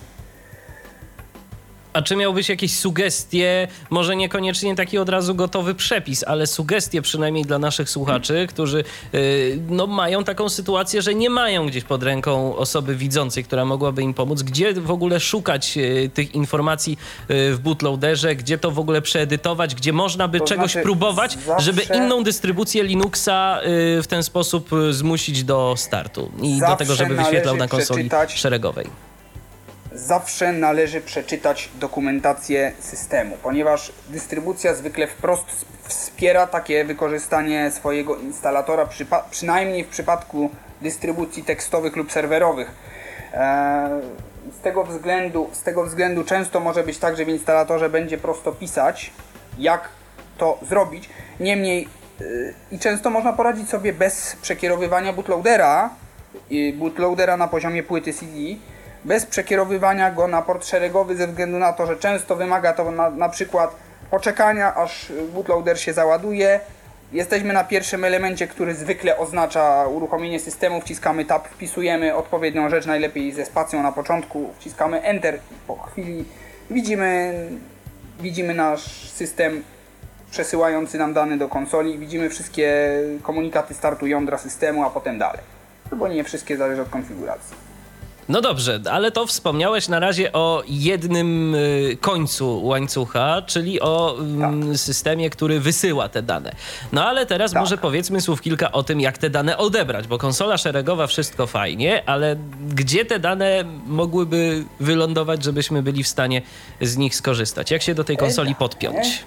A 1.97 2.03
czy 2.03 2.17
miałbyś 2.17 2.49
jakieś 2.49 2.77
sugestie, 2.77 3.69
może 3.91 4.17
niekoniecznie 4.17 4.75
taki 4.75 4.99
od 4.99 5.09
razu 5.09 5.35
gotowy 5.35 5.75
przepis, 5.75 6.25
ale 6.25 6.47
sugestie 6.47 7.03
przynajmniej 7.03 7.45
dla 7.45 7.59
naszych 7.59 7.91
słuchaczy, 7.91 8.47
którzy 8.49 8.85
y, 9.15 9.59
no, 9.69 9.87
mają 9.87 10.25
taką 10.25 10.49
sytuację, 10.49 11.03
że 11.03 11.15
nie 11.15 11.31
mają 11.31 11.67
gdzieś 11.67 11.85
pod 11.85 12.03
ręką 12.03 12.57
osoby 12.57 12.97
widzącej, 12.97 13.45
która 13.45 13.65
mogłaby 13.65 14.03
im 14.03 14.15
pomóc, 14.15 14.43
gdzie 14.43 14.75
w 14.75 14.91
ogóle 14.91 15.21
szukać 15.21 15.77
y, 15.77 16.11
tych 16.15 16.35
informacji 16.35 16.99
y, 17.31 17.55
w 17.55 17.59
bootloaderze, 17.59 18.37
gdzie 18.37 18.59
to 18.59 18.71
w 18.71 18.79
ogóle 18.79 19.03
przeedytować, 19.03 19.75
gdzie 19.75 19.93
można 19.93 20.29
by 20.29 20.39
To 20.39 20.45
czegoś 20.45 20.73
znaczy 20.73 20.85
próbować, 20.85 21.39
zawsze- 21.47 21.65
żeby 21.65 21.83
inną 21.83 22.23
dystrybucję 22.25 22.85
Linuxa 22.85 23.61
w 24.03 24.05
ten 24.09 24.23
sposób 24.23 24.71
zmusić 24.91 25.45
do 25.45 25.75
startu 25.77 26.31
i 26.43 26.53
do 26.55 26.59
Zawsze 26.61 26.77
tego, 26.77 26.95
żeby 26.95 27.15
wyświetlał 27.15 27.57
na 27.57 27.69
konsoli 27.69 28.11
szeregowej. 28.29 29.06
Zawsze 29.97 30.53
należy 30.53 31.01
przeczytać 31.01 31.71
dokumentację 31.75 32.73
systemu, 32.81 33.37
ponieważ 33.43 33.93
dystrybucja 34.09 34.75
zwykle 34.75 35.07
wprost 35.07 35.45
wspiera 35.83 36.47
takie 36.47 36.85
wykorzystanie 36.85 37.71
swojego 37.71 38.17
instalatora, 38.17 38.89
przynajmniej 39.31 39.85
w 39.85 39.89
przypadku 39.89 40.51
dystrybucji 40.83 41.45
tekstowych 41.45 41.97
lub 41.97 42.13
serwerowych. 42.13 42.71
Eee, 43.35 44.03
Z 44.53 44.61
tego, 44.63 44.85
względu, 44.85 45.51
z 45.53 45.63
tego 45.63 45.85
względu 45.85 46.25
często 46.25 46.61
może 46.61 46.83
być 46.83 46.99
tak, 46.99 47.17
że 47.17 47.25
w 47.25 47.29
instalatorze 47.29 47.91
będzie 47.91 48.19
prosto 48.19 48.53
pisać, 48.53 49.11
jak 49.59 49.89
to 50.39 50.59
zrobić. 50.69 51.09
Niemniej 51.41 51.89
yy, 52.21 52.55
i 52.73 52.79
często 52.79 53.11
można 53.11 53.33
poradzić 53.33 53.69
sobie 53.69 53.93
bez 53.93 54.37
przekierowywania 54.43 55.13
bootloadera, 55.13 55.91
bootloadera 56.75 57.37
na 57.37 57.49
poziomie 57.49 57.83
płyty 57.83 58.13
CD, 58.13 58.33
bez 59.05 59.27
przekierowywania 59.27 60.11
go 60.11 60.29
na 60.29 60.43
port 60.43 60.67
szeregowy 60.67 61.17
ze 61.17 61.27
względu 61.27 61.59
na 61.59 61.73
to, 61.73 61.87
że 61.87 61.97
często 61.97 62.37
wymaga 62.37 62.73
to 62.73 62.91
na, 62.91 63.11
na 63.11 63.29
przykład 63.29 63.77
poczekania, 64.11 64.75
aż 64.75 65.13
bootloader 65.35 65.81
się 65.81 65.93
załaduje. 65.93 66.61
Jesteśmy 67.13 67.53
na 67.53 67.65
pierwszym 67.65 68.05
elemencie, 68.05 68.47
który 68.47 68.75
zwykle 68.75 69.19
oznacza 69.19 69.87
uruchomienie 69.87 70.41
systemu, 70.41 70.81
wciskamy 70.81 71.25
tab, 71.25 71.49
wpisujemy 71.49 72.15
odpowiednią 72.15 72.69
rzecz, 72.71 72.87
najlepiej 72.87 73.33
ze 73.33 73.45
spacją 73.45 73.83
na 73.83 73.93
początku, 73.93 74.51
wciskamy 74.59 75.03
Enter 75.03 75.39
po 75.67 75.77
chwili 75.77 76.25
widzimy, 76.71 77.35
widzimy 78.21 78.55
nasz 78.55 79.11
system 79.11 79.63
przesyłający 80.31 80.99
nam 80.99 81.15
dane 81.15 81.39
do 81.39 81.49
konsoli, 81.49 81.99
widzimy 81.99 82.31
wszystkie 82.31 82.99
komunikaty 83.23 83.75
startu 83.75 84.07
jądra 84.07 84.39
systemu, 84.39 84.85
a 84.85 84.91
potem 84.91 85.19
dalej. 85.19 85.41
No 85.91 85.97
bo 85.97 86.09
nie 86.09 86.25
wszystkie 86.25 86.57
zależy 86.57 86.83
od 86.83 86.89
konfiguracji. 86.89 87.66
No 88.29 88.41
dobrze, 88.41 88.81
ale 88.91 89.11
to 89.11 89.27
wspomniałeś 89.27 89.89
na 89.89 90.01
razie 90.01 90.33
o 90.33 90.63
jednym 90.69 91.55
y, 91.55 91.97
końcu 92.01 92.67
łańcucha, 92.67 93.43
czyli 93.43 93.81
o 93.81 94.17
mm, 94.19 94.79
systemie, 94.79 95.31
który 95.31 95.61
wysyła 95.61 96.09
te 96.09 96.23
dane. 96.23 96.53
No 96.93 97.05
ale 97.05 97.27
teraz 97.27 97.53
Tak. 97.53 97.61
może 97.63 97.79
powiedzmy 97.79 98.21
słów 98.21 98.41
kilka 98.43 98.73
o 98.73 98.83
tym, 98.83 99.01
jak 99.01 99.19
te 99.19 99.31
dane 99.31 99.59
odebrać, 99.59 100.07
bo 100.07 100.19
konsola 100.19 100.59
szeregowa 100.59 101.07
wszystko 101.07 101.47
fajnie, 101.47 102.03
ale 102.07 102.37
gdzie 102.69 103.05
te 103.05 103.19
dane 103.19 103.65
mogłyby 103.87 104.65
wylądować, 104.81 105.45
żebyśmy 105.45 105.83
byli 105.83 106.03
w 106.03 106.09
stanie 106.09 106.43
z 106.81 106.97
nich 106.97 107.17
skorzystać? 107.17 107.71
Jak 107.71 107.83
się 107.83 107.95
do 107.95 108.05
tej 108.05 108.17
konsoli 108.17 108.49
dane? 108.49 108.59
podpiąć? 108.59 109.25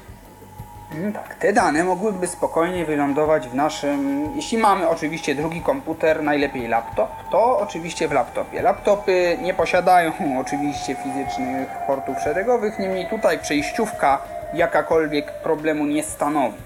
Mm, 0.99 1.13
Tak, 1.13 1.35
te 1.35 1.53
dane 1.53 1.83
mogłyby 1.83 2.27
spokojnie 2.27 2.85
wylądować 2.85 3.47
w 3.47 3.53
naszym, 3.55 4.29
jeśli 4.35 4.57
mamy 4.57 4.89
oczywiście 4.89 5.35
drugi 5.35 5.61
komputer, 5.61 6.23
najlepiej 6.23 6.67
laptop, 6.67 7.09
to 7.31 7.59
oczywiście 7.59 8.07
w 8.07 8.11
laptopie. 8.11 8.61
Laptopy 8.61 9.37
nie 9.41 9.53
posiadają 9.53 10.11
oczywiście 10.45 10.95
fizycznych 10.95 11.67
portów 11.87 12.19
szeregowych, 12.23 12.79
niemniej 12.79 13.07
tutaj 13.09 13.39
przejściówka 13.39 14.21
jakakolwiek 14.53 15.31
problemu 15.43 15.85
nie 15.85 16.03
stanowi. 16.03 16.57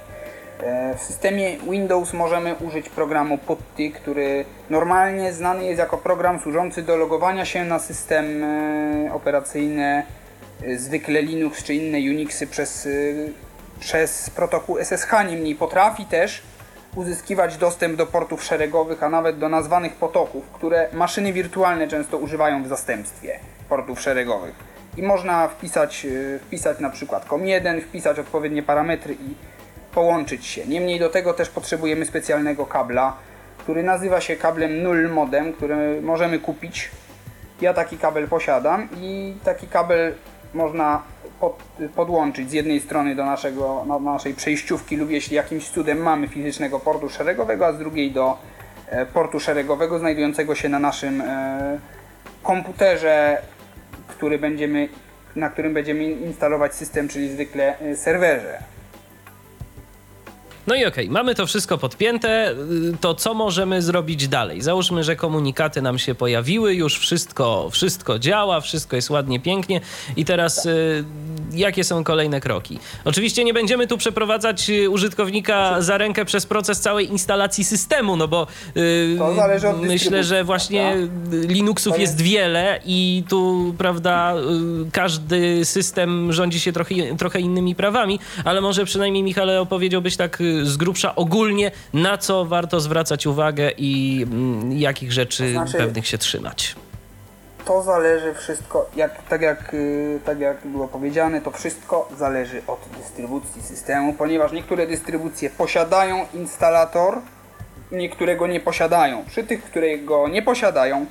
E, 0.63 0.95
W 0.97 1.01
systemie 1.01 1.57
Windows 1.57 2.13
możemy 2.13 2.55
użyć 2.55 2.89
programu 2.89 3.37
PuTTY, 3.37 3.91
który 3.91 4.45
normalnie 4.69 5.33
znany 5.33 5.65
jest 5.65 5.79
jako 5.79 5.97
program 5.97 6.39
służący 6.39 6.81
do 6.83 6.95
logowania 6.97 7.45
się 7.45 7.63
na 7.65 7.79
system 7.79 8.43
e, 8.43 9.13
operacyjny, 9.13 10.03
e, 10.63 10.77
zwykle 10.77 11.21
Linux 11.21 11.63
czy 11.63 11.73
inne 11.73 11.97
Unixy 11.97 12.47
przez, 12.47 12.87
przez 13.83 14.29
protokół 14.29 14.77
SSH. 14.77 15.11
Niemniej 15.29 15.55
potrafi 15.55 16.05
też 16.05 16.41
uzyskiwać 16.95 17.57
dostęp 17.57 17.95
do 17.95 18.05
portów 18.05 18.43
szeregowych, 18.43 19.03
a 19.03 19.09
nawet 19.09 19.37
do 19.37 19.49
nazwanych 19.49 19.95
potoków, 19.95 20.49
które 20.53 20.89
maszyny 20.93 21.33
wirtualne 21.33 21.87
często 21.87 22.17
używają 22.17 22.63
w 22.63 22.67
zastępstwie 22.67 23.39
portów 23.69 24.01
szeregowych. 24.01 24.55
I 24.97 25.03
można 25.03 25.47
wpisać, 25.47 26.05
e, 26.05 26.39
wpisać 26.39 26.79
na 26.79 26.89
przykład 26.89 27.27
COM1, 27.27 27.81
wpisać 27.81 28.19
odpowiednie 28.19 28.63
parametry 28.63 29.13
i 29.13 29.35
połączyć 29.93 30.45
się. 30.45 30.65
Niemniej 30.65 30.99
do 30.99 31.09
tego 31.09 31.33
też 31.33 31.49
potrzebujemy 31.49 32.05
specjalnego 32.05 32.65
kabla, 32.65 33.17
który 33.57 33.83
nazywa 33.83 34.21
się 34.21 34.35
kablem 34.35 34.83
null 34.83 35.09
modem, 35.09 35.53
który 35.53 36.01
możemy 36.01 36.39
kupić. 36.39 36.91
Ja 37.61 37.73
taki 37.73 37.97
kabel 37.97 38.27
posiadam 38.27 38.89
i 39.01 39.35
taki 39.43 39.67
kabel 39.67 40.15
można 40.53 41.01
pod, 41.43 41.63
podłączyć 41.95 42.50
z 42.50 42.53
jednej 42.53 42.79
strony 42.79 43.15
do 43.15 43.25
naszego, 43.25 43.85
do 43.88 44.00
naszej 44.00 44.33
przejściówki 44.33 44.97
lub 44.97 45.09
jeśli 45.09 45.35
jakimś 45.35 45.69
cudem 45.69 45.97
mamy 45.97 46.27
fizycznego 46.27 46.79
portu 46.79 47.09
szeregowego, 47.09 47.67
a 47.67 47.73
z 47.73 47.77
drugiej 47.77 48.12
do 48.12 48.38
e, 48.89 49.05
portu 49.05 49.39
szeregowego 49.39 50.00
znajdującego 50.00 50.55
się 50.55 50.69
na 50.69 50.79
naszym 50.79 51.21
e, 51.21 51.79
komputerze, 52.43 53.41
który 54.07 54.39
będziemy, 54.39 54.89
na 55.35 55.50
którym 55.50 55.73
będziemy 55.73 56.03
instalować 56.03 56.75
system, 56.75 57.07
czyli 57.07 57.29
zwykle 57.29 57.79
e, 57.79 57.95
serwerze. 57.95 58.72
No 60.67 60.75
i 60.75 60.86
okej, 60.86 61.10
mamy 61.10 61.36
to 61.36 61.46
wszystko 61.48 61.77
podpięte, 61.77 62.51
y, 62.51 62.98
to 63.01 63.13
co 63.15 63.34
możemy 63.34 63.82
zrobić 63.82 64.27
dalej? 64.27 64.62
Załóżmy, 64.62 65.03
że 65.03 65.15
komunikaty 65.15 65.82
nam 65.82 66.00
się 66.00 66.15
pojawiły, 66.15 66.74
już 66.75 67.00
wszystko, 67.00 67.70
wszystko 67.72 68.20
działa, 68.20 68.62
wszystko 68.62 68.96
jest 68.96 69.10
ładnie, 69.10 69.39
pięknie 69.39 69.82
i 70.15 70.25
teraz 70.25 70.65
y, 70.65 71.03
jakie 71.53 71.84
są 71.84 72.03
kolejne 72.03 72.41
kroki? 72.41 72.79
Oczywiście 73.05 73.43
nie 73.43 73.53
będziemy 73.53 73.88
tu 73.88 73.98
przeprowadzać 73.98 74.70
y, 74.70 74.89
użytkownika 74.89 75.82
za 75.82 75.98
rękę 75.98 76.25
przez 76.25 76.46
proces 76.46 76.79
całej 76.79 77.12
instalacji 77.12 77.63
systemu, 77.63 78.15
no 78.15 78.27
bo 78.27 78.48
y, 78.77 79.17
myślę, 79.82 80.24
że 80.24 80.43
właśnie 80.43 80.96
Linuxów 81.32 82.00
jest- 82.00 82.22
wiele 82.22 82.79
i 82.86 83.24
tu, 83.29 83.74
prawda, 83.77 84.34
y, 84.88 84.91
każdy 84.91 85.65
system 85.65 86.34
rządzi 86.34 86.60
się 86.60 86.72
trochę, 86.74 86.96
trochę 87.17 87.39
innymi 87.39 87.75
prawami, 87.75 88.20
ale 88.46 88.62
może 88.62 88.86
przynajmniej, 88.86 89.24
Michale, 89.24 89.62
opowiedziałbyś 89.62 90.17
tak 90.17 90.41
y, 90.41 90.52
z 90.63 90.77
grubsza 90.77 91.15
ogólnie, 91.15 91.72
na 91.93 92.17
co 92.17 92.45
warto 92.45 92.79
zwracać 92.79 93.27
uwagę 93.27 93.72
i 93.77 94.25
mm, 94.31 94.72
jakich 94.72 95.12
rzeczy 95.13 95.43
To 95.43 95.50
znaczy- 95.51 95.77
pewnych 95.77 96.07
się 96.07 96.17
trzymać. 96.17 96.75
To 97.65 97.83
zależy 97.83 98.33
wszystko, 98.33 98.89
jak, 98.95 99.24
tak, 99.29 99.41
jak, 99.41 99.74
y, 99.74 100.19
tak 100.25 100.39
jak 100.39 100.67
było 100.67 100.88
powiedziane, 100.88 101.41
to 101.41 101.51
wszystko 101.51 102.10
zależy 102.17 102.62
od 102.67 102.79
dystrybucji 102.98 103.62
systemu, 103.62 104.13
ponieważ 104.13 104.51
niektóre 104.51 104.88
dystrybucje 104.88 105.50
posiadają 105.50 106.25
instalator, 106.33 107.17
niektóre 107.91 108.36
go 108.36 108.48
nie 108.48 108.60
posiadają. 108.60 109.25
Przy 109.25 109.43
tych, 109.43 109.63
które 109.63 109.98
go 109.98 110.27
nie 110.27 110.41
posiadają, 110.41 111.05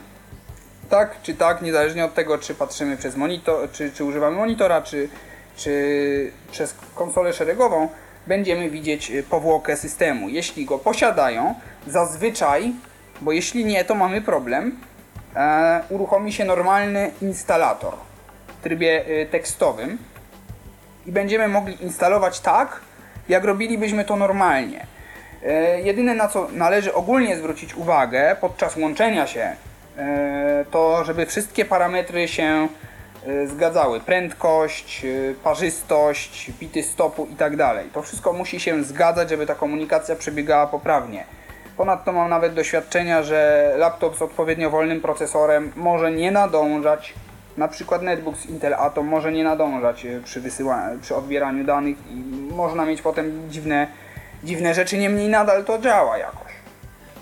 tak 0.91 1.23
czy 1.23 1.35
tak, 1.35 1.63
niezależnie 1.63 2.05
od 2.05 2.15
tego, 2.15 2.39
czy 2.39 2.55
patrzymy 2.55 2.97
przez 2.97 3.17
monitor, 3.17 3.71
czy, 3.73 3.93
czy 3.93 4.05
używamy 4.05 4.37
monitora, 4.37 4.83
czy, 4.83 5.09
czy 5.57 6.33
przez 6.51 6.75
konsolę 6.95 7.33
szeregową, 7.33 7.89
będziemy 8.27 8.71
widzieć 8.71 9.11
y, 9.11 9.23
powłokę 9.23 9.77
systemu. 9.77 10.29
Jeśli 10.29 10.65
go 10.65 10.79
posiadają, 10.79 11.55
zazwyczaj, 11.87 12.73
bo 13.21 13.33
jeśli 13.33 13.65
nie, 13.65 13.85
to 13.85 13.95
mamy 13.95 14.21
problem, 14.21 14.77
e, 15.37 15.83
uruchomi 15.89 16.33
się 16.33 16.45
normalny 16.45 17.11
instalator 17.23 17.95
w 18.59 18.63
trybie 18.63 19.09
y, 19.09 19.27
tekstowym 19.31 19.99
i 21.07 21.13
będziemy 21.13 21.49
mogli 21.49 21.85
instalować 21.85 22.41
tak, 22.41 22.81
jak 23.29 23.45
robilibyśmy 23.45 24.05
to 24.05 24.17
normalnie. 24.17 24.87
E, 25.45 25.81
jedyne 25.81 26.15
na 26.15 26.29
co 26.29 26.49
należy 26.53 26.95
ogólnie 26.95 27.37
zwrócić 27.37 27.75
uwagę 27.75 28.37
podczas 28.41 28.77
łączenia 28.77 29.27
się, 29.27 29.57
e, 29.99 30.65
to 30.71 31.05
żeby 31.05 31.27
wszystkie 31.27 31.65
parametry 31.65 32.29
się 32.29 32.69
zgadzały. 33.47 34.01
Prędkość, 34.01 35.05
e, 35.05 35.35
parzystość, 35.35 36.51
bity 36.61 36.83
stopu 36.83 37.27
i 37.33 37.37
tak 37.37 37.57
dalej. 37.57 37.89
To 37.93 38.03
wszystko 38.03 38.33
musi 38.33 38.61
się 38.61 38.85
zgadzać, 38.85 39.31
żeby 39.31 39.47
ta 39.47 39.55
komunikacja 39.55 40.17
przebiegała 40.17 40.67
poprawnie. 40.67 41.25
Ponadto 41.77 42.13
mam 42.13 42.31
nawet 42.31 42.55
doświadczenia, 42.55 43.23
że 43.23 43.73
laptop 43.79 44.17
z 44.17 44.23
odpowiednio 44.23 44.71
wolnym 44.71 45.01
procesorem 45.01 45.73
może 45.77 46.13
nie 46.13 46.31
nadążać, 46.31 47.15
na 47.57 47.69
przykład 47.69 48.03
netbook 48.03 48.37
z 48.37 48.47
Intel 48.47 48.75
Atom 48.75 49.07
może 49.07 49.33
nie 49.33 49.45
nadążać 49.45 50.07
e, 50.07 50.21
przy, 50.21 50.41
wysyłaniu, 50.41 51.01
przy 51.01 51.17
odbieraniu 51.17 51.65
danych 51.65 51.97
i 52.11 52.15
można 52.55 52.85
mieć 52.85 53.03
potem 53.03 53.51
dziwne, 53.51 53.87
dziwne 54.45 54.75
rzeczy, 54.75 54.99
niemniej 54.99 55.29
nadal 55.29 55.65
to 55.65 55.79
działa 55.79 56.19
jakoś. 56.19 56.42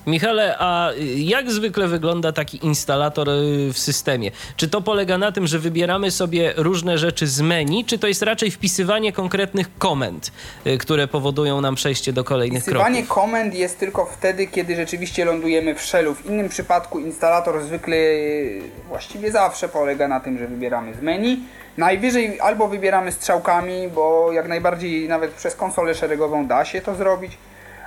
Michale, 0.07 0.57
a 0.59 0.91
jak 1.17 1.51
zwykle 1.51 1.89
wygląda 1.89 2.33
taki 2.33 2.67
instalator 2.67 3.29
y, 3.29 3.73
w 3.73 3.79
systemie? 3.79 4.31
Czy 4.57 4.69
to 4.69 4.81
polega 4.81 5.19
na 5.19 5.33
tym, 5.33 5.47
że 5.47 5.59
wybieramy 5.59 6.11
sobie 6.11 6.53
różne 6.57 6.99
rzeczy 6.99 7.27
z 7.27 7.41
menu, 7.41 7.85
czy 7.85 7.99
to 7.99 8.07
jest 8.07 8.23
raczej 8.23 8.51
wpisywanie 8.51 9.13
konkretnych 9.13 9.79
komend, 9.79 10.33
y, 10.67 10.79
które 10.79 11.09
powodują 11.09 11.61
nam 11.61 11.75
przejście 11.75 12.13
do 12.13 12.25
kolejnych 12.25 12.63
Wpisywanie 12.63 13.03
kroków? 13.03 13.15
komend 13.15 13.55
jest 13.55 13.79
tylko 13.79 14.07
wtedy, 14.07 14.47
kiedy 14.47 14.77
rzeczywiście 14.77 15.25
lądujemy 15.25 15.75
w 15.75 15.83
shellu. 15.83 16.15
W 16.15 16.27
innym 16.27 16.49
przypadku 16.49 16.99
instalator 17.01 17.63
zwykle 17.63 17.97
y, 17.97 18.63
właściwie 18.89 19.33
zawsze 19.33 19.69
polega 19.69 20.09
na 20.09 20.21
tym, 20.21 20.39
że 20.39 20.47
wybieramy 20.47 20.95
z 20.95 21.01
menu. 21.03 21.39
Najwyżej 21.77 22.41
albo 22.41 22.69
wybieramy 22.69 23.13
strzałkami, 23.13 23.89
bo 23.95 24.33
jak 24.33 24.49
najbardziej 24.49 25.09
nawet 25.09 25.31
przez 25.31 25.55
konsolę 25.55 25.95
szeregową 25.95 26.47
da 26.47 26.65
się 26.65 26.81
to 26.81 26.95
zrobić 26.95 27.33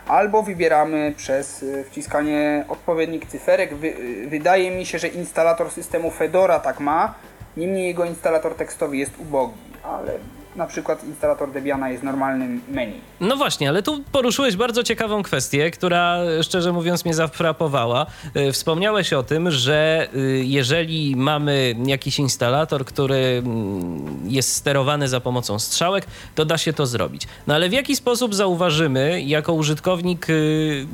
albo 0.08 0.44
wybieramy 0.44 1.14
przez 1.18 1.64
y, 1.64 1.84
wciskanie 1.84 2.66
odpowiednich 2.68 3.26
cyferek. 3.26 3.76
Wy, 3.76 3.88
y, 3.88 4.28
wydaje 4.30 4.72
mi 4.72 4.86
się, 4.86 5.00
że 5.00 5.08
instalator 5.08 5.72
systemu 5.72 6.12
Fedora 6.12 6.60
tak 6.60 6.80
ma, 6.80 7.14
niemniej 7.58 7.88
jego 7.88 8.06
instalator 8.06 8.56
tekstowy 8.56 8.98
jest 8.98 9.20
ubogi, 9.20 9.62
ale 9.84 10.12
na 10.56 10.68
przykład 10.68 11.04
instalator 11.04 11.52
Debiana 11.52 11.90
jest 11.90 12.04
normalnym 12.04 12.62
menu. 12.70 12.94
No 13.20 13.38
właśnie, 13.38 13.70
ale 13.70 13.84
tu 13.84 14.04
poruszyłeś 14.12 14.56
bardzo 14.56 14.84
ciekawą 14.84 15.24
kwestię, 15.24 15.72
która 15.72 16.20
szczerze 16.42 16.74
mówiąc 16.74 17.06
mnie 17.06 17.14
zafrapowała. 17.14 18.06
Y, 18.38 18.52
wspomniałeś 18.52 19.14
o 19.14 19.24
tym, 19.24 19.52
że 19.52 20.08
y, 20.16 20.44
jeżeli 20.46 21.16
mamy 21.16 21.76
jakiś 21.86 22.20
instalator, 22.20 22.86
który 22.86 23.16
mm, 23.16 24.20
jest 24.28 24.56
sterowany 24.56 25.08
za 25.08 25.20
pomocą 25.20 25.60
strzałek, 25.60 26.06
to 26.36 26.46
da 26.46 26.58
się 26.58 26.74
to 26.74 26.86
zrobić. 26.86 27.28
No 27.48 27.56
ale 27.56 27.70
w 27.70 27.74
jaki 27.74 27.96
sposób 27.96 28.36
zauważymy, 28.36 29.22
jako 29.22 29.54
użytkownik 29.54 30.30
y, 30.30 30.88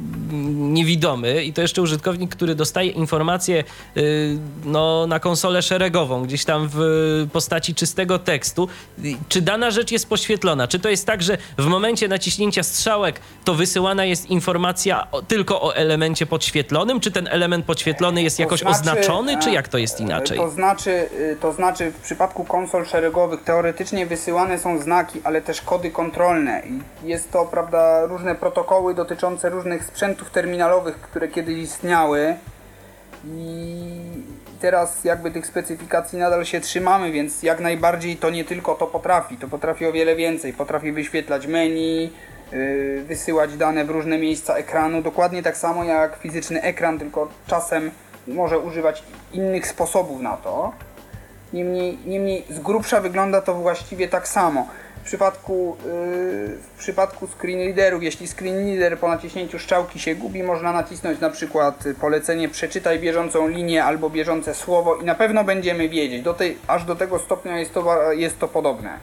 niewidomy 0.54 1.44
i 1.44 1.54
to 1.54 1.62
jeszcze 1.62 1.82
użytkownik, 1.82 2.36
który 2.36 2.56
dostaje 2.56 2.92
informację 2.92 3.64
no, 4.66 5.08
na 5.08 5.20
konsolę 5.20 5.62
szeregową, 5.62 6.24
gdzieś 6.24 6.46
tam 6.46 6.70
w 6.74 6.80
postaci 7.34 7.76
czystego 7.76 8.20
tekstu, 8.20 8.68
czy 9.30 9.42
dana 9.50 9.72
rzecz 9.72 9.92
jest 9.92 10.10
poświetlona? 10.10 10.68
Czy 10.68 10.80
to 10.80 10.90
jest 10.90 11.06
tak, 11.06 11.22
że 11.22 11.38
w 11.58 11.66
momencie 11.66 12.08
naciśnięcia 12.08 12.64
strzałek 12.64 13.20
to 13.46 13.54
wysyłana 13.54 14.06
jest 14.06 14.26
informacja 14.26 15.08
o, 15.12 15.22
tylko 15.22 15.62
o 15.62 15.76
elemencie 15.76 16.26
podświetlonym? 16.26 17.00
Czy 17.00 17.12
ten 17.12 17.28
element 17.28 17.66
podświetlony 17.66 18.24
jest 18.24 18.40
jakoś 18.40 18.60
znaczy, 18.60 18.78
oznaczony, 18.78 19.38
czy 19.38 19.52
jak 19.52 19.68
to 19.68 19.78
jest 19.78 20.00
inaczej? 20.00 20.38
To 20.38 20.50
znaczy, 20.50 20.92
y, 20.92 21.38
to 21.42 21.54
znaczy 21.54 21.92
w 21.92 22.02
przypadku 22.02 22.44
konsol 22.44 22.86
szeregowych 22.86 23.44
teoretycznie 23.44 24.06
wysyłane 24.06 24.60
są 24.60 24.80
znaki, 24.80 25.22
ale 25.24 25.42
też 25.42 25.62
kody 25.62 25.92
kontrolne. 25.92 26.62
I 27.04 27.08
jest 27.08 27.32
to, 27.32 27.46
prawda, 27.46 28.06
różne 28.06 28.36
protokoły 28.36 28.94
dotyczące 28.94 29.50
różnych 29.50 29.84
sprzętów 29.84 30.30
terminalowych, 30.30 31.02
które 31.02 31.28
kiedyś 31.28 31.58
istniały. 31.58 32.36
I 33.26 34.09
teraz 34.60 35.04
jakby 35.04 35.32
tych 35.32 35.46
specyfikacji 35.46 36.20
nadal 36.20 36.46
się 36.46 36.62
trzymamy, 36.62 37.12
więc 37.12 37.44
jak 37.44 37.60
najbardziej 37.60 38.18
to 38.18 38.30
nie 38.30 38.46
tylko 38.46 38.76
to 38.76 38.88
potrafi, 38.88 39.38
to 39.38 39.48
potrafi 39.48 39.86
o 39.86 39.92
wiele 39.92 40.16
więcej. 40.16 40.54
Potrafi 40.54 40.92
wyświetlać 40.92 41.48
menu, 41.48 42.12
yy, 42.52 43.04
wysyłać 43.04 43.58
dane 43.58 43.86
w 43.86 43.90
różne 43.90 44.18
miejsca 44.18 44.56
ekranu, 44.56 45.02
dokładnie 45.02 45.44
tak 45.44 45.58
samo 45.58 45.84
jak 45.84 46.18
fizyczny 46.18 46.62
ekran, 46.62 47.00
tylko 47.00 47.28
czasem 47.48 47.92
może 48.28 48.60
używać 48.60 49.04
innych 49.34 49.68
sposobów 49.68 50.22
na 50.22 50.38
to. 50.38 50.72
Niemniej, 51.54 51.98
niemniej 52.06 52.46
z 52.50 52.60
grubsza 52.60 53.02
wygląda 53.02 53.42
to 53.42 53.54
właściwie 53.54 54.08
tak 54.08 54.28
samo 54.28 54.68
przypadku, 55.10 55.78
yy, 55.86 56.58
w 56.76 56.80
przypadku 56.80 57.28
screen 57.28 57.60
readerów, 57.60 58.04
jeśli 58.04 58.28
screen 58.28 58.56
reader 58.66 59.00
po 59.00 59.08
naciśnięciu 59.08 59.60
strzałki 59.60 60.00
się 60.00 60.16
gubi, 60.16 60.44
można 60.44 60.72
nacisnąć 60.72 61.20
na 61.20 61.30
przykład 61.30 61.84
polecenie 62.02 62.50
przeczytaj 62.50 63.00
bieżącą 63.00 63.48
linię 63.48 63.84
albo 63.84 64.10
bieżące 64.10 64.56
słowo 64.56 64.96
i 64.96 65.06
na 65.06 65.16
pewno 65.16 65.44
będziemy 65.44 65.90
wiedzieć. 65.90 66.24
Do 66.24 66.34
tej, 66.34 66.58
aż 66.68 66.84
do 66.84 66.96
tego 66.96 67.20
stopnia 67.20 67.60
jest 67.60 67.74
to, 67.74 68.12
jest 68.12 68.40
to 68.40 68.48
podobne. 68.48 69.00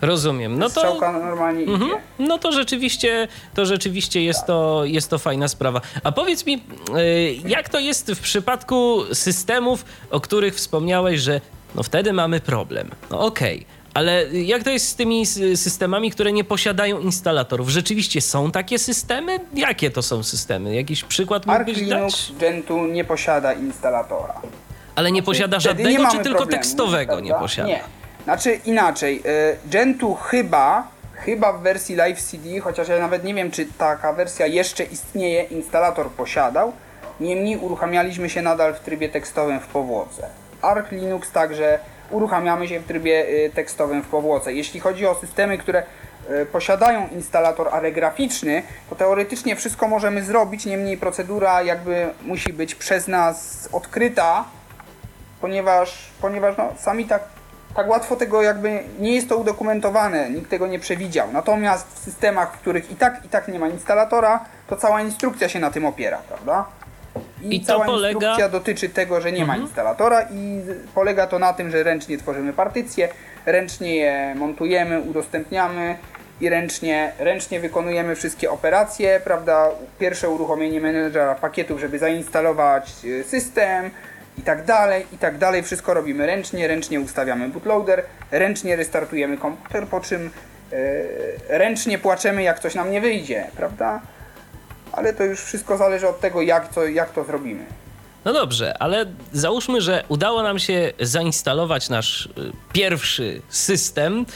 Rozumiem. 0.00 0.58
No 0.58 0.70
to, 0.70 0.92
mhm. 0.92 1.60
idzie. 1.60 2.00
No 2.18 2.38
to 2.38 2.52
rzeczywiście, 2.52 3.28
to 3.54 3.66
rzeczywiście 3.66 4.24
jest, 4.24 4.40
tak. 4.40 4.46
to, 4.46 4.82
jest 4.84 5.10
to 5.10 5.18
fajna 5.18 5.48
sprawa. 5.48 5.80
A 6.04 6.12
powiedz 6.12 6.46
mi, 6.46 6.64
yy, 6.94 7.34
jak 7.46 7.68
to 7.68 7.78
jest 7.78 8.12
w 8.12 8.20
przypadku 8.20 9.00
systemów, 9.12 9.84
o 10.10 10.20
których 10.20 10.54
wspomniałeś, 10.54 11.20
że 11.20 11.40
no 11.74 11.82
wtedy 11.82 12.12
mamy 12.12 12.40
problem. 12.40 12.90
No 13.10 13.20
okej, 13.20 13.56
okay 13.56 13.81
ale 13.94 14.24
jak 14.26 14.62
to 14.62 14.70
jest 14.70 14.88
z 14.88 14.94
tymi 14.94 15.26
systemami, 15.56 16.10
które 16.10 16.32
nie 16.32 16.44
posiadają 16.44 16.98
instalatorów? 17.00 17.68
Rzeczywiście 17.68 18.20
są 18.20 18.50
takie 18.50 18.78
systemy? 18.78 19.38
Jakie 19.54 19.90
to 19.90 20.02
są 20.02 20.22
systemy? 20.22 20.74
Jakiś 20.74 21.04
przykład 21.04 21.46
mógłbyś 21.46 21.78
Arch 21.78 21.86
Linux 21.86 22.30
dać? 22.30 22.40
Gentoo 22.40 22.86
nie 22.86 23.04
posiada 23.04 23.52
instalatora. 23.52 24.34
Ale 24.94 25.12
nie 25.12 25.22
posiada 25.22 25.60
żadnego, 25.60 26.04
nie 26.04 26.10
czy 26.10 26.18
tylko 26.18 26.38
problemu, 26.38 26.50
tekstowego 26.50 27.20
nie 27.20 27.34
posiada? 27.34 27.68
Nie. 27.68 27.80
Znaczy 28.24 28.60
inaczej, 28.64 29.22
y, 29.26 29.70
Gentoo 29.70 30.14
chyba, 30.14 30.88
chyba 31.14 31.52
w 31.52 31.62
wersji 31.62 31.96
Live 31.96 32.22
CD, 32.22 32.60
chociaż 32.60 32.88
ja 32.88 32.98
nawet 32.98 33.24
nie 33.24 33.34
wiem, 33.34 33.50
czy 33.50 33.66
taka 33.78 34.12
wersja 34.12 34.46
jeszcze 34.46 34.84
istnieje, 34.84 35.42
instalator 35.42 36.10
posiadał. 36.10 36.72
Niemniej 37.20 37.56
uruchamialiśmy 37.56 38.30
się 38.30 38.42
nadal 38.42 38.74
w 38.74 38.80
trybie 38.80 39.08
tekstowym 39.08 39.60
w 39.60 39.66
powłoce. 39.66 40.28
Arch 40.62 40.92
Linux 40.92 41.30
także 41.30 41.78
uruchamiamy 42.12 42.68
się 42.68 42.80
w 42.80 42.86
trybie 42.86 43.28
y, 43.28 43.50
tekstowym 43.54 44.02
w 44.02 44.06
powłoce. 44.06 44.52
Jeśli 44.52 44.80
chodzi 44.80 45.06
o 45.06 45.14
systemy, 45.14 45.58
które 45.58 45.82
y, 46.42 46.46
posiadają 46.46 47.08
instalator, 47.08 47.68
ale 47.72 47.92
graficzny, 47.92 48.62
to 48.90 48.96
teoretycznie 48.96 49.56
wszystko 49.56 49.88
możemy 49.88 50.22
zrobić, 50.22 50.66
niemniej 50.66 50.96
procedura 50.96 51.62
jakby 51.62 52.08
musi 52.22 52.52
być 52.52 52.74
przez 52.74 53.08
nas 53.08 53.68
odkryta, 53.72 54.44
ponieważ, 55.40 56.10
ponieważ 56.20 56.56
no, 56.56 56.72
sami 56.78 57.04
tak, 57.04 57.22
tak 57.76 57.88
łatwo 57.88 58.16
tego 58.16 58.42
jakby 58.42 58.82
nie 58.98 59.14
jest 59.14 59.28
to 59.28 59.36
udokumentowane, 59.36 60.30
nikt 60.30 60.50
tego 60.50 60.66
nie 60.66 60.78
przewidział. 60.78 61.32
Natomiast 61.32 61.86
w 61.94 61.98
systemach, 61.98 62.52
w 62.56 62.60
których 62.60 62.90
i 62.90 62.96
tak 62.96 63.24
i 63.24 63.28
tak 63.28 63.48
nie 63.48 63.58
ma 63.58 63.68
instalatora, 63.68 64.44
to 64.66 64.76
cała 64.76 65.02
instrukcja 65.02 65.48
się 65.48 65.60
na 65.60 65.70
tym 65.70 65.86
opiera, 65.86 66.18
prawda? 66.28 66.64
I, 67.42 67.56
I 67.56 67.64
cała 67.64 67.84
to 67.84 67.92
polega... 67.92 68.12
instrukcja 68.12 68.48
dotyczy 68.48 68.88
tego, 68.88 69.20
że 69.20 69.32
nie 69.32 69.40
mhm. 69.40 69.58
ma 69.58 69.64
instalatora 69.64 70.22
i 70.22 70.60
polega 70.94 71.26
to 71.26 71.38
na 71.38 71.52
tym, 71.52 71.70
że 71.70 71.82
ręcznie 71.82 72.18
tworzymy 72.18 72.52
partycje, 72.52 73.08
ręcznie 73.46 73.96
je 73.96 74.34
montujemy, 74.34 75.00
udostępniamy 75.00 75.96
i 76.40 76.48
ręcznie, 76.48 77.12
ręcznie 77.18 77.60
wykonujemy 77.60 78.14
wszystkie 78.14 78.50
operacje, 78.50 79.20
prawda? 79.24 79.68
Pierwsze 79.98 80.28
uruchomienie 80.28 80.80
menedżera 80.80 81.34
pakietów, 81.34 81.80
żeby 81.80 81.98
zainstalować 81.98 82.92
y, 83.04 83.24
system 83.24 83.90
i 84.38 84.42
tak 84.42 84.64
dalej, 84.64 85.06
i 85.12 85.18
tak 85.18 85.38
dalej. 85.38 85.62
Wszystko 85.62 85.94
robimy 85.94 86.26
ręcznie, 86.26 86.68
ręcznie 86.68 87.00
ustawiamy 87.00 87.48
bootloader, 87.48 88.02
ręcznie 88.30 88.76
restartujemy 88.76 89.36
komputer, 89.36 89.86
po 89.86 90.00
czym 90.00 90.30
yy, 90.72 90.78
ręcznie 91.48 91.98
płaczemy, 91.98 92.42
jak 92.42 92.58
coś 92.58 92.74
nam 92.74 92.90
nie 92.90 93.00
wyjdzie, 93.00 93.46
prawda? 93.56 94.00
Ale 94.92 95.12
to 95.12 95.24
już 95.24 95.40
wszystko 95.40 95.76
zależy 95.76 96.08
od 96.08 96.20
tego, 96.20 96.42
jak 96.42 96.74
to, 96.74 96.86
jak 96.86 97.12
to 97.12 97.24
zrobimy. 97.24 97.64
No 98.24 98.32
dobrze, 98.32 98.78
ale 98.78 99.06
załóżmy, 99.32 99.80
że 99.80 100.04
udało 100.08 100.42
nam 100.42 100.58
się 100.58 100.92
zainstalować 101.00 101.88
nasz 101.88 102.26
y, 102.26 102.30
pierwszy 102.72 103.42
system 103.48 104.26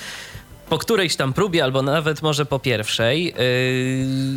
po 0.68 0.78
którejś 0.78 1.16
tam 1.16 1.32
próbie, 1.32 1.64
albo 1.64 1.82
nawet 1.82 2.22
może 2.22 2.46
po 2.46 2.58
pierwszej. 2.58 3.24
Yy, 3.24 3.32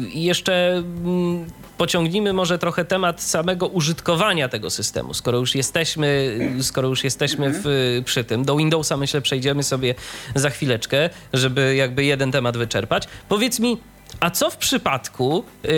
I 0.09 0.23
jeszcze 0.23 0.71
mm, 0.73 1.45
pociągnijmy 1.77 2.33
może 2.33 2.59
trochę 2.59 2.85
temat 2.85 3.21
samego 3.21 3.67
użytkowania 3.67 4.49
tego 4.49 4.69
systemu, 4.69 5.13
skoro 5.13 5.37
już 5.37 5.55
jesteśmy, 5.55 6.39
skoro 6.61 6.87
już 6.87 7.03
jesteśmy 7.03 7.51
w, 7.53 8.01
przy 8.05 8.23
tym. 8.23 8.45
Do 8.45 8.55
Windowsa 8.55 8.97
myślę 8.97 9.21
przejdziemy 9.21 9.63
sobie 9.63 9.95
za 10.35 10.49
chwileczkę, 10.49 11.09
żeby 11.33 11.75
jakby 11.75 12.03
jeden 12.03 12.31
temat 12.31 12.57
wyczerpać. 12.57 13.07
Powiedz 13.29 13.59
mi, 13.59 13.77
a 14.19 14.29
co 14.29 14.49
w 14.49 14.57
przypadku, 14.57 15.43
yy, 15.63 15.71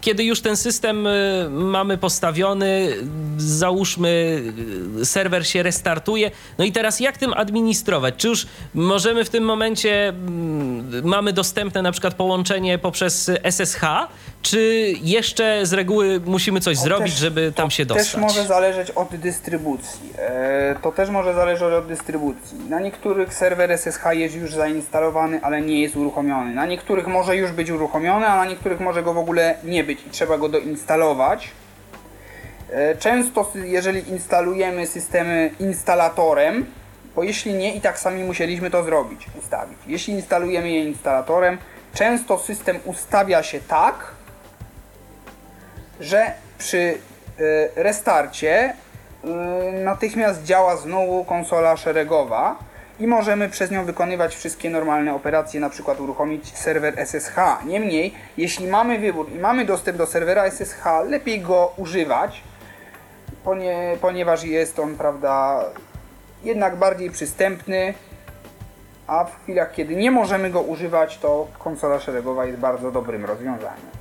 kiedy 0.00 0.24
już 0.24 0.40
ten 0.40 0.56
system 0.56 1.04
yy, 1.04 1.50
mamy 1.50 1.98
postawiony, 1.98 2.88
załóżmy, 3.38 4.42
yy, 4.96 5.04
serwer 5.04 5.46
się 5.46 5.62
restartuje, 5.62 6.30
no 6.58 6.64
i 6.64 6.72
teraz 6.72 7.00
jak 7.00 7.18
tym 7.18 7.32
administrować? 7.32 8.14
Czy 8.16 8.28
już 8.28 8.46
możemy 8.74 9.24
w 9.24 9.30
tym 9.30 9.44
momencie, 9.44 10.08
mm, 10.08 11.04
mamy 11.04 11.32
dostępne 11.32 11.82
na 11.82 11.92
przykład 11.92 12.14
połączenie 12.14 12.78
poprzez 12.78 13.30
SSH, 13.42 13.82
czy 14.42 14.92
jeszcze 15.02 15.66
z 15.66 15.72
reguły 15.72 16.20
musimy 16.26 16.60
coś 16.60 16.76
to 16.76 16.82
zrobić, 16.82 17.12
też, 17.12 17.20
żeby 17.20 17.52
tam 17.56 17.70
się 17.70 17.86
dostać? 17.86 18.06
To 18.06 18.12
też 18.12 18.22
może 18.22 18.46
zależeć 18.46 18.90
od 18.90 19.08
dystrybucji. 19.16 20.12
E, 20.18 20.76
to 20.82 20.92
też 20.92 21.10
może 21.10 21.34
zależeć 21.34 21.62
od 21.62 21.86
dystrybucji. 21.86 22.58
Na 22.68 22.80
niektórych 22.80 23.34
serwer 23.34 23.78
SSH 23.78 24.04
jest 24.12 24.34
już 24.34 24.54
zainstalowany, 24.54 25.40
ale 25.42 25.60
nie 25.60 25.82
jest 25.82 25.96
uruchomiony. 25.96 26.54
Na 26.54 26.66
niektórych 26.66 27.06
może 27.06 27.36
już 27.36 27.52
być 27.52 27.61
uruchomiony, 27.70 28.26
a 28.26 28.36
na 28.36 28.44
niektórych 28.44 28.80
może 28.80 29.02
go 29.02 29.14
w 29.14 29.18
ogóle 29.18 29.54
nie 29.64 29.84
być 29.84 30.06
i 30.06 30.10
trzeba 30.10 30.38
go 30.38 30.48
doinstalować. 30.48 31.50
E, 32.70 32.96
często, 32.96 33.52
jeżeli 33.64 34.10
instalujemy 34.10 34.86
systemy 34.86 35.50
instalatorem, 35.60 36.66
bo 37.14 37.22
jeśli 37.22 37.54
nie, 37.54 37.74
i 37.74 37.80
tak 37.80 37.98
sami 37.98 38.24
musieliśmy 38.24 38.70
to 38.70 38.84
zrobić, 38.84 39.26
ustawić. 39.38 39.78
Jeśli 39.86 40.14
instalujemy 40.14 40.70
je 40.70 40.84
instalatorem, 40.84 41.58
często 41.94 42.38
system 42.38 42.78
ustawia 42.84 43.42
się 43.42 43.60
tak, 43.60 43.94
że 46.00 46.32
przy 46.58 46.78
y, 46.78 46.98
restarcie 47.76 48.74
y, 49.24 49.28
natychmiast 49.72 50.44
działa 50.44 50.76
znowu 50.76 51.24
konsola 51.24 51.76
szeregowa 51.76 52.71
i 53.02 53.06
możemy 53.06 53.48
przez 53.48 53.70
nią 53.70 53.84
wykonywać 53.84 54.36
wszystkie 54.36 54.70
normalne 54.70 55.14
operacje, 55.14 55.60
na 55.60 55.70
przykład 55.70 56.00
uruchomić 56.00 56.58
serwer 56.58 56.94
SSH. 57.06 57.36
Niemniej, 57.66 58.14
jeśli 58.36 58.66
mamy 58.66 58.98
wybór 58.98 59.32
i 59.32 59.38
mamy 59.38 59.64
dostęp 59.64 59.98
do 59.98 60.06
serwera 60.06 60.50
SSH, 60.50 60.84
lepiej 61.08 61.40
go 61.40 61.72
używać, 61.76 62.42
ponie, 63.44 63.96
ponieważ 64.00 64.44
jest 64.44 64.78
on, 64.78 64.96
prawda, 64.96 65.64
jednak 66.44 66.76
bardziej 66.76 67.10
przystępny, 67.10 67.94
a 69.06 69.24
w 69.24 69.42
chwilach, 69.42 69.72
kiedy 69.72 69.96
nie 69.96 70.10
możemy 70.10 70.50
go 70.50 70.60
używać, 70.60 71.18
to 71.18 71.48
konsola 71.58 72.00
szeregowa 72.00 72.44
jest 72.44 72.58
bardzo 72.58 72.90
dobrym 72.90 73.24
rozwiązaniem. 73.24 73.91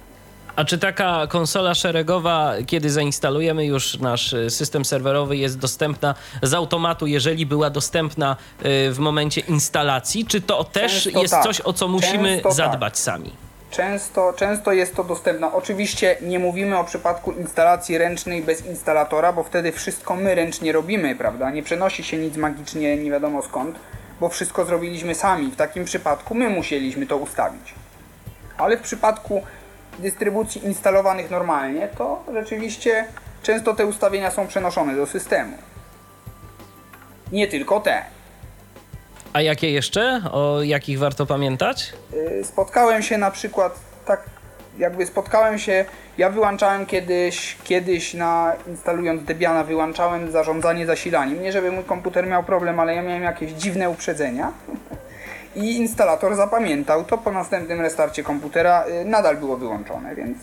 A 0.56 0.66
czy 0.66 0.78
taka 0.78 1.28
konsola 1.28 1.76
szeregowa, 1.76 2.54
kiedy 2.68 2.90
zainstalujemy 2.90 3.66
już 3.66 4.00
nasz 4.00 4.34
y, 4.34 4.50
system 4.50 4.86
serwerowy, 4.86 5.38
jest 5.38 5.60
dostępna 5.60 6.16
z 6.44 6.54
automatu, 6.54 7.08
jeżeli 7.08 7.46
była 7.46 7.70
dostępna 7.70 8.36
y, 8.60 8.92
w 8.92 9.00
momencie 9.00 9.42
instalacji? 9.42 10.26
Czy 10.26 10.42
to 10.42 10.64
też 10.64 11.04
Często 11.04 11.22
jest 11.22 11.34
tak. 11.34 11.44
coś, 11.44 11.62
o 11.62 11.74
co 11.74 11.88
musimy 11.88 12.30
Często 12.34 12.50
tak. 12.50 12.58
zadbać 12.58 13.00
sami? 13.00 13.32
Często, 13.72 14.34
często 14.34 14.72
jest 14.72 14.96
to 14.96 15.04
dostępne. 15.04 15.54
Oczywiście 15.54 16.18
nie 16.22 16.40
mówimy 16.40 16.78
o 16.78 16.84
przypadku 16.84 17.32
instalacji 17.32 17.98
ręcznej 17.98 18.42
bez 18.42 18.66
instalatora, 18.66 19.34
bo 19.34 19.44
wtedy 19.44 19.72
wszystko 19.72 20.16
my 20.16 20.36
ręcznie 20.36 20.72
robimy, 20.72 21.16
prawda? 21.16 21.52
Nie 21.52 21.64
przenosi 21.64 22.04
się 22.04 22.18
nic 22.18 22.38
magicznie 22.38 22.98
nie 22.98 23.12
wiadomo 23.12 23.42
skąd, 23.42 23.76
bo 24.20 24.30
wszystko 24.30 24.66
zrobiliśmy 24.66 25.16
sami. 25.16 25.52
W 25.52 25.56
takim 25.56 25.86
przypadku 25.86 26.36
my 26.36 26.50
musieliśmy 26.50 27.08
to 27.08 27.18
ustawić. 27.18 27.74
Ale 28.58 28.78
w 28.78 28.82
przypadku 28.82 29.44
dystrybucji 30.00 30.66
instalowanych 30.66 31.32
normalnie, 31.32 31.88
to 31.98 32.24
rzeczywiście 32.34 33.06
często 33.44 33.74
te 33.74 33.86
ustawienia 33.86 34.32
są 34.32 34.48
przenoszone 34.48 34.96
do 34.96 35.06
systemu. 35.06 35.58
Nie 37.32 37.48
tylko 37.48 37.80
te. 37.80 38.02
A 39.34 39.42
jakie 39.42 39.72
jeszcze? 39.72 40.22
O 40.32 40.64
jakich 40.64 41.00
warto 41.00 41.26
pamiętać? 41.26 41.94
Y, 42.14 42.44
spotkałem 42.44 43.04
się 43.04 43.18
na 43.18 43.32
przykład 43.32 43.80
tak 44.06 44.22
jakby 44.78 45.06
spotkałem 45.06 45.60
się, 45.60 45.86
ja 46.18 46.30
wyłączałem 46.30 46.86
kiedyś, 46.86 47.58
kiedyś 47.64 48.14
na 48.14 48.54
instalując 48.68 49.24
Debiana 49.24 49.64
wyłączałem 49.64 50.32
zarządzanie 50.32 50.86
zasilaniem. 50.86 51.42
Nie 51.42 51.52
żeby 51.52 51.72
mój 51.72 51.84
komputer 51.84 52.28
miał 52.28 52.44
problem, 52.44 52.80
ale 52.80 52.96
ja 52.96 53.02
miałem 53.02 53.24
jakieś 53.24 53.52
dziwne 53.52 53.90
uprzedzenia. 53.90 54.52
I 55.56 55.78
instalator 55.78 56.36
zapamiętał 56.36 57.04
to 57.04 57.18
po 57.18 57.32
następnym 57.32 57.82
restarcie 57.82 58.24
komputera 58.24 58.86
y, 58.88 59.06
nadal 59.06 59.38
było 59.38 59.58
wyłączone, 59.58 60.16
więc 60.16 60.38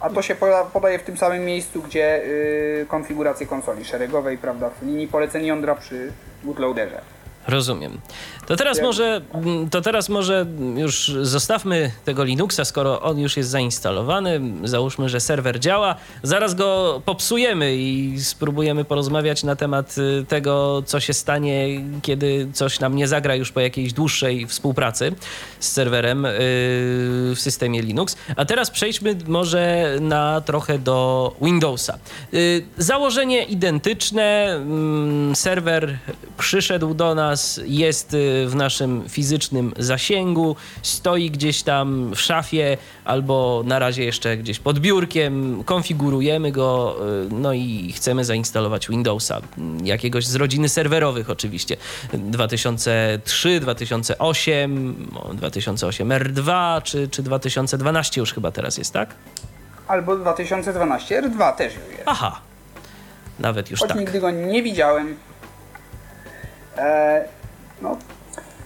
a 0.00 0.10
to 0.10 0.22
się 0.22 0.34
poda, 0.34 0.64
podaje 0.64 0.98
w 0.98 1.02
tym 1.02 1.16
samym 1.16 1.44
miejscu, 1.44 1.82
gdzie 1.82 2.24
y, 2.24 2.86
konfigurację 2.88 3.46
konsoli 3.46 3.84
szeregowej, 3.84 4.38
prawda, 4.38 4.70
w 4.70 4.86
linii 4.86 5.08
poleceń 5.08 5.46
jądra 5.46 5.74
przy 5.74 6.12
bootloaderze. 6.42 7.00
Rozumiem. 7.48 8.00
To 8.46 8.56
teraz 8.56 8.82
może, 8.82 9.20
mm, 9.34 9.70
to 9.70 9.80
teraz 9.80 10.08
może 10.08 10.46
już 10.76 11.12
zostawmy 11.22 11.90
tego 12.04 12.24
Linuxa, 12.24 12.64
skoro 12.64 13.02
on 13.02 13.18
już 13.18 13.36
jest 13.36 13.50
zainstalowany. 13.50 14.40
Załóżmy, 14.64 15.08
że 15.08 15.20
serwer 15.20 15.60
działa. 15.60 15.96
Zaraz 16.22 16.54
go 16.54 17.02
popsujemy 17.04 17.76
i 17.76 18.20
spróbujemy 18.20 18.84
porozmawiać 18.84 19.42
na 19.42 19.56
temat 19.56 19.94
y, 19.98 20.24
tego, 20.28 20.82
co 20.86 21.00
się 21.00 21.12
stanie, 21.12 21.84
kiedy 22.02 22.48
coś 22.52 22.80
nam 22.80 22.96
nie 22.96 23.08
zagra 23.08 23.34
już 23.34 23.52
po 23.52 23.60
jakiejś 23.60 23.92
dłuższej 23.92 24.46
współpracy 24.46 25.12
z 25.60 25.72
serwerem 25.72 26.26
y, 26.26 26.30
w 27.34 27.36
systemie 27.36 27.82
Linux. 27.82 28.16
A 28.36 28.44
teraz 28.44 28.70
przejdźmy 28.70 29.16
może 29.26 29.96
na 30.00 30.40
trochę 30.40 30.78
do 30.78 31.32
Windowsa. 31.42 31.98
Y, 32.34 32.64
Założenie 32.78 33.44
identyczne. 33.44 34.46
mm, 34.56 35.36
Serwer 35.36 35.98
przyszedł 36.38 36.94
do 36.94 37.14
nas, 37.14 37.60
jest 37.66 38.16
w 38.46 38.54
naszym 38.54 39.08
fizycznym 39.08 39.72
zasięgu, 39.78 40.56
stoi 40.82 41.30
gdzieś 41.30 41.62
tam 41.62 42.10
w 42.14 42.20
szafie 42.20 42.76
albo 43.04 43.62
na 43.66 43.78
razie 43.78 44.04
jeszcze 44.04 44.36
gdzieś 44.36 44.58
pod 44.58 44.78
biurkiem. 44.78 45.64
Konfigurujemy 45.64 46.52
go, 46.52 46.96
y, 47.26 47.34
no 47.34 47.52
i 47.52 47.92
chcemy 47.96 48.24
zainstalować 48.24 48.88
Windowsa. 48.88 49.40
mm, 49.58 49.86
Jakiegoś 49.86 50.26
z 50.26 50.34
rodziny 50.34 50.68
serwerowych 50.68 51.30
oczywiście. 51.30 51.76
2003, 52.14 53.60
2008, 53.60 55.10
o, 55.14 55.34
2008 55.34 56.08
R2 56.08 56.82
czy, 56.82 57.08
czy 57.08 57.22
2012 57.22 58.20
już 58.20 58.32
chyba 58.32 58.50
teraz 58.50 58.78
jest, 58.78 58.92
tak? 58.92 59.14
Albo 59.88 60.16
2012 60.16 61.22
R2 61.22 61.54
też 61.56 61.74
już 61.74 61.82
jest. 61.90 62.02
Aha. 62.06 62.40
Nawet 63.38 63.70
już 63.70 63.80
choć 63.80 63.88
tak. 63.88 63.98
nigdy 63.98 64.20
go 64.20 64.30
nie 64.30 64.62
widziałem. 64.62 65.16
E, 66.76 67.24
no, 67.82 67.98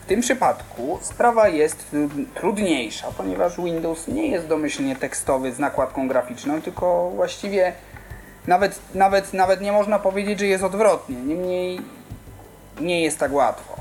tym 0.08 0.20
przypadku 0.20 0.98
sprawa 1.02 1.48
jest 1.48 1.94
y, 1.94 2.08
trudniejsza, 2.34 3.06
ponieważ 3.16 3.56
Windows 3.56 4.08
nie 4.08 4.26
jest 4.26 4.46
domyślnie 4.46 4.96
tekstowy 4.96 5.52
z 5.52 5.58
nakładką 5.58 6.08
graficzną, 6.08 6.62
tylko 6.62 7.10
właściwie 7.10 7.72
nawet, 8.46 8.78
nawet, 8.94 9.34
nawet 9.34 9.60
nie 9.60 9.72
można 9.72 9.98
powiedzieć, 9.98 10.38
że 10.38 10.46
jest 10.46 10.64
odwrotnie. 10.64 11.16
Niemniej 11.16 11.80
nie 12.80 13.02
jest 13.02 13.18
tak 13.18 13.32
łatwo. 13.32 13.76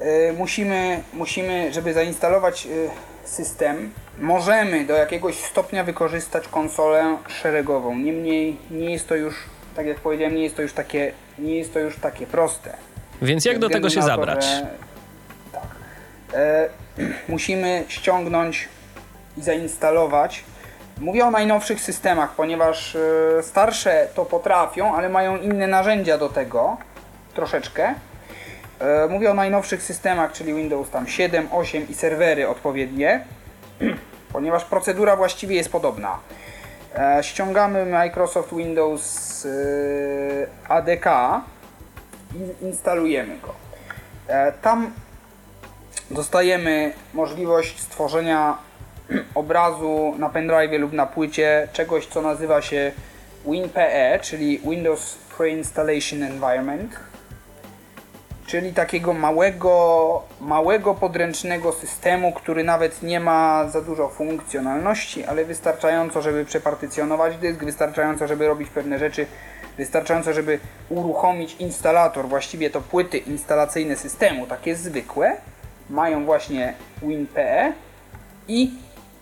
E, 0.00 0.32
musimy, 0.32 1.02
musimy, 1.12 1.72
żeby 1.72 1.92
zainstalować 1.92 2.66
e, 2.66 3.28
system, 3.28 3.90
możemy 4.18 4.84
do 4.84 4.94
jakiegoś 4.94 5.34
stopnia 5.34 5.84
wykorzystać 5.84 6.48
konsolę 6.48 7.18
szeregową. 7.28 7.98
Niemniej 7.98 8.56
nie 8.70 8.92
jest 8.92 9.08
to 9.08 9.16
już, 9.16 9.34
tak 9.76 9.86
jak 9.86 10.00
powiedziałem, 10.00 10.34
nie 10.34 10.42
jest 10.42 10.56
to 10.56 10.62
już 10.62 10.72
takie, 10.72 11.12
nie 11.38 11.56
jest 11.56 11.72
to 11.72 11.78
już 11.78 11.96
takie 11.96 12.26
proste. 12.26 12.76
Więc 13.22 13.44
jak 13.44 13.58
do 13.58 13.68
tego 13.68 13.90
się 13.90 14.02
zabrać? 14.02 14.46
tak. 15.52 15.62
E, 16.34 16.68
musimy 17.28 17.84
ściągnąć 17.88 18.68
i 19.36 19.42
zainstalować. 19.42 20.44
Mówię 21.00 21.24
o 21.24 21.30
najnowszych 21.30 21.80
systemach, 21.80 22.34
ponieważ 22.34 22.96
e, 22.96 23.42
starsze 23.42 24.08
to 24.14 24.24
potrafią, 24.24 24.94
ale 24.94 25.08
mają 25.08 25.36
inne 25.36 25.66
narzędzia 25.66 26.18
do 26.18 26.28
tego, 26.28 26.76
troszeczkę. 27.34 27.94
E, 28.78 29.08
mówię 29.08 29.30
o 29.30 29.34
najnowszych 29.34 29.82
systemach, 29.82 30.32
czyli 30.32 30.54
Windows 30.54 30.90
tam 30.90 31.06
7, 31.06 31.48
8 31.52 31.88
i 31.88 31.94
serwery 31.94 32.48
odpowiednie, 32.48 33.24
ponieważ 34.32 34.64
procedura 34.64 35.16
właściwie 35.16 35.56
jest 35.56 35.72
podobna. 35.72 36.18
E, 36.94 37.22
ściągamy 37.22 37.86
Microsoft 37.86 38.54
Windows 38.54 39.46
e, 39.46 40.70
ADK 40.70 41.06
instalujemy 42.62 43.38
go. 43.38 43.54
E, 44.28 44.52
Tam 44.52 44.92
dostajemy 46.10 46.92
możliwość 47.14 47.80
stworzenia 47.80 48.58
obrazu 49.34 50.14
na 50.18 50.28
pendrive 50.28 50.80
lub 50.80 50.92
na 50.92 51.06
płycie 51.06 51.68
czegoś, 51.72 52.06
co 52.06 52.22
nazywa 52.22 52.62
się 52.62 52.92
WinPE, 53.46 54.18
czyli 54.22 54.58
Windows 54.58 55.18
Pre-Installation 55.38 56.22
Environment, 56.24 56.96
czyli 58.46 58.72
takiego 58.72 59.12
małego, 59.12 60.22
małego 60.40 60.94
podręcznego 60.94 61.72
systemu, 61.72 62.32
który 62.32 62.64
nawet 62.64 63.02
nie 63.02 63.20
ma 63.20 63.68
za 63.68 63.80
dużo 63.80 64.08
funkcjonalności, 64.08 65.24
ale 65.24 65.44
wystarczająco, 65.44 66.22
żeby 66.22 66.44
przepartycjonować 66.44 67.36
dysk, 67.36 67.64
wystarczająco, 67.64 68.26
żeby 68.26 68.46
robić 68.48 68.70
pewne 68.70 68.98
rzeczy, 68.98 69.26
wystarczająco, 69.78 70.32
żeby 70.32 70.58
uruchomić 70.88 71.56
instalator, 71.58 72.28
właściwie 72.28 72.70
to 72.70 72.80
płyty 72.80 73.18
instalacyjne 73.18 73.96
systemu, 73.96 74.46
takie 74.46 74.76
zwykłe, 74.76 75.36
mają 75.90 76.24
właśnie 76.24 76.74
WinPE 77.02 77.72
i 78.48 78.70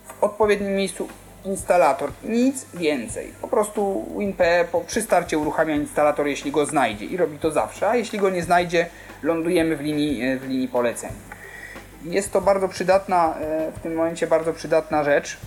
w 0.05 0.23
odpowiednim 0.23 0.75
miejscu 0.75 1.07
instalator. 1.45 2.11
Nic 2.23 2.65
więcej. 2.73 3.33
Po 3.41 3.47
prostu 3.47 4.05
WinPE 4.17 4.65
po, 4.71 4.81
przy 4.81 5.01
starcie 5.01 5.37
uruchamia 5.37 5.75
instalator, 5.75 6.27
jeśli 6.27 6.51
go 6.51 6.65
znajdzie 6.65 7.05
i 7.05 7.17
robi 7.17 7.37
to 7.39 7.51
zawsze, 7.51 7.89
a 7.89 7.95
jeśli 7.95 8.19
go 8.19 8.29
nie 8.29 8.43
znajdzie, 8.43 8.85
lądujemy 9.23 9.75
w 9.77 9.81
linii, 9.81 10.23
e, 10.23 10.37
w 10.37 10.47
linii 10.47 10.67
poleceń. 10.67 11.11
Jest 12.03 12.33
to 12.33 12.41
bardzo 12.41 12.67
przydatna, 12.67 13.35
e, 13.41 13.71
w 13.71 13.79
tym 13.79 13.95
momencie 13.95 14.27
bardzo 14.27 14.53
przydatna 14.53 15.03
rzecz, 15.03 15.37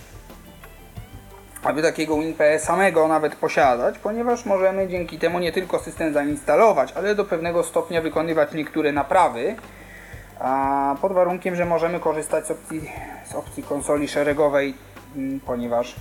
aby 1.63 1.81
takiego 1.81 2.17
WinPE 2.17 2.59
samego 2.59 3.07
nawet 3.07 3.35
posiadać, 3.35 3.99
ponieważ 3.99 4.45
możemy 4.45 4.87
dzięki 4.87 5.19
temu 5.19 5.39
nie 5.39 5.51
tylko 5.51 5.79
system 5.79 6.13
zainstalować, 6.13 6.93
ale 6.95 7.15
do 7.15 7.25
pewnego 7.25 7.63
stopnia 7.63 8.01
wykonywać 8.01 8.53
niektóre 8.53 8.91
naprawy, 8.91 9.55
pod 11.01 11.13
warunkiem, 11.13 11.55
że 11.55 11.65
możemy 11.65 11.99
korzystać 11.99 12.47
z 12.47 12.51
opcji, 12.51 12.91
z 13.31 13.35
opcji 13.35 13.63
konsoli 13.63 14.07
szeregowej, 14.07 14.73
mm, 15.15 15.39
ponieważ 15.39 15.95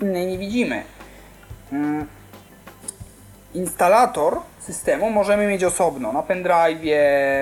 innej 0.00 0.26
nie 0.26 0.38
widzimy. 0.38 0.82
Mm, 1.72 2.06
Instalator 3.54 4.40
systemu 4.60 5.10
możemy 5.10 5.46
mieć 5.46 5.64
osobno 5.64 6.12
na 6.12 6.22
pendrive, 6.22 6.80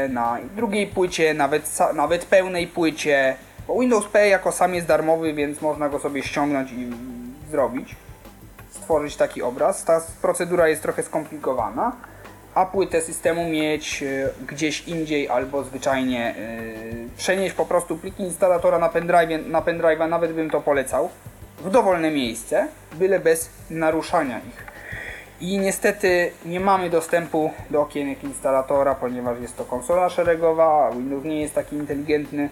na 0.09 0.39
drugiej 0.57 0.87
płycie, 0.87 1.35
nawet, 1.35 1.79
nawet 1.95 2.25
pełnej 2.25 2.67
płycie, 2.67 3.37
Bo 3.69 3.81
Windows 3.81 4.07
P 4.07 4.29
jako 4.29 4.53
sam 4.53 4.75
jest 4.75 4.87
darmowy, 4.87 5.35
więc 5.35 5.63
można 5.63 5.89
go 5.89 5.99
sobie 5.99 6.23
ściągnąć 6.23 6.73
i 6.73 6.87
zrobić, 7.53 7.97
stworzyć 8.71 9.17
taki 9.17 9.43
obraz. 9.43 9.85
Ta 9.85 10.01
procedura 10.23 10.69
jest 10.69 10.83
trochę 10.83 11.03
skomplikowana, 11.03 11.93
a 12.55 12.67
płytę 12.67 13.01
systemu 13.01 13.49
mieć 13.49 14.03
e, 14.03 14.29
gdzieś 14.47 14.89
indziej 14.89 15.29
albo 15.29 15.65
zwyczajnie 15.65 16.35
e, 16.37 17.17
przenieść 17.17 17.55
po 17.55 17.67
prostu 17.67 17.97
pliki 17.97 18.23
instalatora 18.23 18.79
na 18.79 18.89
pendrive, 18.89 19.47
na 19.49 19.61
pendrive'a, 19.61 20.09
nawet 20.09 20.33
bym 20.33 20.51
to 20.51 20.61
polecał, 20.61 21.09
w 21.59 21.71
dowolne 21.71 22.11
miejsce, 22.11 22.69
byle 22.95 23.21
bez 23.21 23.51
naruszania 23.71 24.39
ich. 24.39 24.73
I 25.41 25.59
niestety 25.59 26.31
nie 26.45 26.61
mamy 26.61 26.91
dostępu 26.91 27.51
do 27.71 27.83
okienek 27.83 28.25
instalatora, 28.25 28.95
ponieważ 28.95 29.41
jest 29.41 29.57
to 29.57 29.65
konsola 29.65 30.09
szeregowa, 30.09 30.91
Windows 30.93 31.25
nie 31.25 31.41
jest 31.41 31.55
taki 31.55 31.77
inteligentny. 31.77 32.49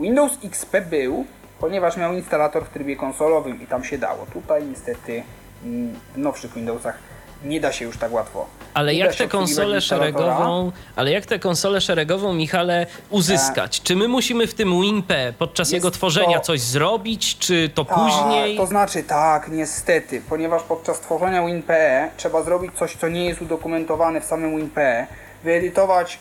Windows 0.00 0.38
XP 0.44 0.80
był, 0.90 1.24
ponieważ 1.60 1.96
miał 1.96 2.12
instalator 2.14 2.64
w 2.64 2.68
trybie 2.68 2.96
konsolowym 2.96 3.62
i 3.62 3.66
tam 3.66 3.84
się 3.84 3.98
dało. 3.98 4.26
Tutaj 4.32 4.64
niestety 4.64 5.22
mm, 5.64 5.94
w 6.14 6.18
nowszych 6.18 6.54
Windowsach 6.54 6.98
nie 7.44 7.60
da 7.60 7.72
się 7.72 7.84
już 7.84 7.98
tak 7.98 8.12
łatwo. 8.12 8.46
Ale 8.74 8.94
jak 8.94 9.14
tę 9.14 9.28
konsolę 9.28 9.80
szeregową, 9.80 10.72
ale 10.96 11.10
jak 11.10 11.26
tę 11.26 11.38
konsolę 11.38 11.80
szeregową, 11.80 12.32
Michale, 12.34 12.86
uzyskać? 13.10 13.82
Czy 13.82 13.96
my 13.96 14.08
musimy 14.08 14.46
w 14.46 14.54
tym 14.54 14.80
WinP 14.80 15.12
podczas 15.38 15.70
jego 15.72 15.90
tworzenia 15.90 16.38
to- 16.38 16.44
coś 16.44 16.60
zrobić, 16.60 17.38
czy 17.38 17.68
to 17.74 17.84
Tak, 17.84 17.96
później? 17.98 18.56
To 18.56 18.66
znaczy 18.66 19.02
tak, 19.02 19.48
niestety, 19.48 20.22
ponieważ 20.28 20.62
podczas 20.62 21.00
tworzenia 21.00 21.46
WinPE 21.46 22.10
trzeba 22.16 22.42
zrobić 22.42 22.72
coś, 22.78 22.96
co 22.96 23.08
nie 23.08 23.24
jest 23.24 23.42
udokumentowane 23.42 24.20
w 24.20 24.24
samym 24.24 24.56
WinPE, 24.56 25.06
wyedytować 25.44 26.18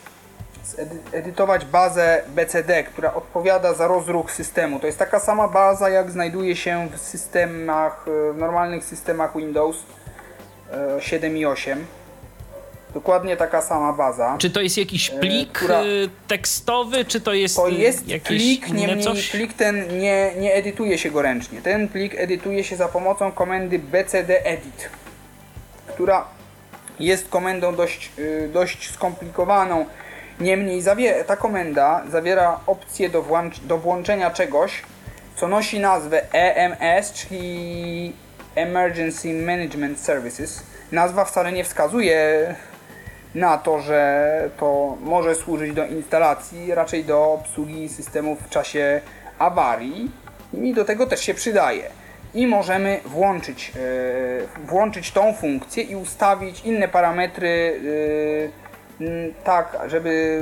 edytować 1.12 1.65
bazę 1.65 2.21
BCD, 2.28 2.84
która 2.84 3.13
odpowiada 3.13 3.73
za 3.73 3.88
rozruch 3.88 4.32
systemu. 4.32 4.80
To 4.80 4.86
jest 4.88 4.99
taka 4.99 5.19
sama 5.19 5.47
baza, 5.47 5.89
jak 5.89 6.12
znajduje 6.12 6.56
się 6.56 6.88
w 6.93 6.97
systemach, 6.99 8.06
e, 8.30 8.34
w 8.34 8.38
normalnych 8.38 8.84
systemach 8.86 9.38
Windows 9.38 9.78
e, 10.97 11.02
7 11.02 11.38
i 11.38 11.45
8. 11.45 11.86
Dokładnie 12.93 13.38
taka 13.38 13.62
sama 13.62 13.93
baza. 13.93 14.36
Czy 14.39 14.49
to 14.49 14.62
jest 14.62 14.78
jakiś 14.78 15.10
plik 15.10 15.49
E, 15.49 15.52
która- 15.54 15.84
y, 15.84 16.10
tekstowy, 16.28 17.06
czy 17.06 17.21
to 17.21 17.34
jest, 17.34 17.56
To 17.56 17.67
jest 17.67 18.06
plik, 18.23 18.69
niemniej 18.69 19.04
coś? 19.04 19.30
plik 19.32 19.54
ten 19.54 19.99
nie, 19.99 20.32
nie 20.38 20.54
edytuje 20.54 20.97
się 20.97 21.12
go 21.12 21.21
ręcznie. 21.21 21.62
Ten 21.62 21.88
plik 21.88 22.13
edytuje 22.17 22.63
się 22.63 22.76
za 22.76 22.88
pomocą 22.88 23.32
komendy 23.32 23.80
bcd 23.80 24.45
edit, 24.45 24.89
która 25.88 26.26
jest 26.99 27.30
komendą 27.30 27.76
dość, 27.76 28.12
y, 28.19 28.49
dość 28.54 28.91
skomplikowaną. 28.91 29.86
Niemniej 30.39 30.82
zawie, 30.82 31.24
ta 31.24 31.38
komenda 31.38 32.04
zawiera 32.12 32.60
opcję 32.67 33.10
do, 33.10 33.22
włącz, 33.22 33.60
do 33.60 33.78
włączenia 33.78 34.32
czegoś, 34.32 34.82
co 35.36 35.48
nosi 35.48 35.80
nazwę 35.80 36.22
EMS, 36.34 37.13
czyli 37.13 38.13
Emergency 38.56 39.34
Management 39.34 40.00
Services. 40.00 40.63
Nazwa 40.91 41.26
wcale 41.26 41.52
nie 41.52 41.63
wskazuje 41.63 42.56
na 43.36 43.58
to, 43.58 43.80
że 43.80 44.50
to 44.60 44.98
może 45.02 45.36
służyć 45.36 45.74
do 45.74 45.86
instalacji, 45.86 46.76
raczej 46.76 47.06
do 47.06 47.34
obsługi 47.34 47.89
systemów 47.89 48.39
w 48.39 48.50
czasie 48.50 49.02
awarii 49.39 50.12
i 50.54 50.74
do 50.74 50.86
tego 50.86 51.08
też 51.08 51.22
się 51.22 51.34
przydaje. 51.34 51.89
I 52.34 52.48
możemy 52.48 53.00
włączyć, 53.06 53.72
e, 53.76 54.65
włączyć 54.65 55.12
tą 55.12 55.34
funkcję 55.34 55.84
i 55.84 55.96
ustawić 55.96 56.62
inne 56.65 56.88
parametry 56.88 57.82
e, 58.60 58.62
tak, 59.44 59.78
żeby 59.88 60.42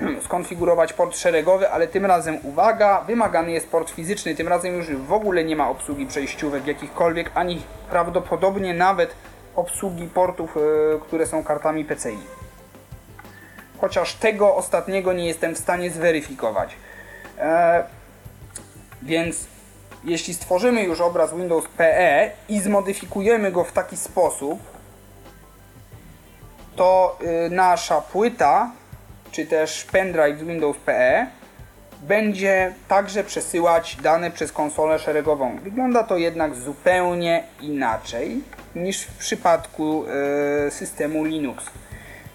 skonfigurować 0.24 0.92
port 0.92 1.16
szeregowy, 1.16 1.70
ale 1.70 1.88
tym 1.88 2.06
razem 2.06 2.38
uwaga, 2.42 3.00
wymagany 3.00 3.52
jest 3.52 3.68
port 3.68 3.90
fizyczny, 3.90 4.34
tym 4.34 4.48
razem 4.48 4.74
już 4.74 4.96
w 4.96 5.12
ogóle 5.12 5.44
nie 5.44 5.56
ma 5.56 5.70
obsługi 5.70 6.06
przejściówek 6.06 6.66
jakichkolwiek, 6.66 7.30
ani 7.34 7.62
prawdopodobnie 7.90 8.74
nawet 8.74 9.14
obsługi 9.56 10.06
portów, 10.06 10.56
e, 10.56 10.60
które 11.00 11.26
są 11.26 11.44
kartami 11.44 11.84
PCI. 11.84 12.18
Chociaż 13.80 14.14
tego 14.14 14.56
ostatniego 14.56 15.12
nie 15.12 15.26
jestem 15.26 15.54
w 15.54 15.58
stanie 15.58 15.90
zweryfikować. 15.90 16.76
E, 17.38 17.84
więc 19.02 19.46
jeśli 20.04 20.34
stworzymy 20.34 20.82
już 20.82 21.00
obraz 21.00 21.34
Windows 21.34 21.64
PE 21.76 22.30
i 22.48 22.60
zmodyfikujemy 22.60 23.52
go 23.52 23.64
w 23.64 23.72
taki 23.72 23.96
sposób, 23.96 24.58
to 26.78 27.18
y, 27.46 27.50
nasza 27.50 28.00
płyta, 28.00 28.70
czy 29.32 29.46
też 29.46 29.84
pendrive 29.84 30.38
z 30.38 30.42
Windows 30.42 30.76
PE 30.76 31.26
będzie 32.02 32.74
także 32.88 33.24
przesyłać 33.24 33.96
dane 34.02 34.30
przez 34.30 34.52
konsolę 34.52 34.98
szeregową. 34.98 35.58
Wygląda 35.62 36.04
to 36.04 36.16
jednak 36.16 36.54
zupełnie 36.54 37.44
inaczej 37.60 38.40
niż 38.74 39.02
w 39.02 39.16
przypadku 39.16 40.04
y, 40.66 40.70
systemu 40.70 41.24
Linux, 41.24 41.64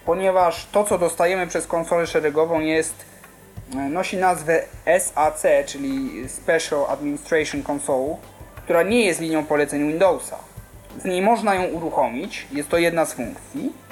ponieważ 0.06 0.68
to 0.72 0.84
co 0.84 0.98
dostajemy 0.98 1.48
przez 1.48 1.68
konsolę 1.68 2.08
szeregową 2.08 2.60
jest 2.60 3.06
y, 3.74 3.76
nosi 3.76 4.18
nazwę 4.18 4.64
SAC, 5.00 5.44
czyli 5.66 6.30
Special 6.30 6.86
Administration 6.90 7.64
Console, 7.72 8.16
która 8.64 8.84
nie 8.84 9.06
jest 9.06 9.22
linią 9.22 9.46
poleceń 9.46 9.88
Windowsa. 9.88 10.38
Z 11.02 11.06
niej 11.06 11.22
można 11.22 11.56
ją 11.56 11.64
uruchomić, 11.64 12.48
jest 12.52 12.70
to 12.70 12.78
jedna 12.78 13.06
z 13.06 13.14
funkcji 13.14 13.84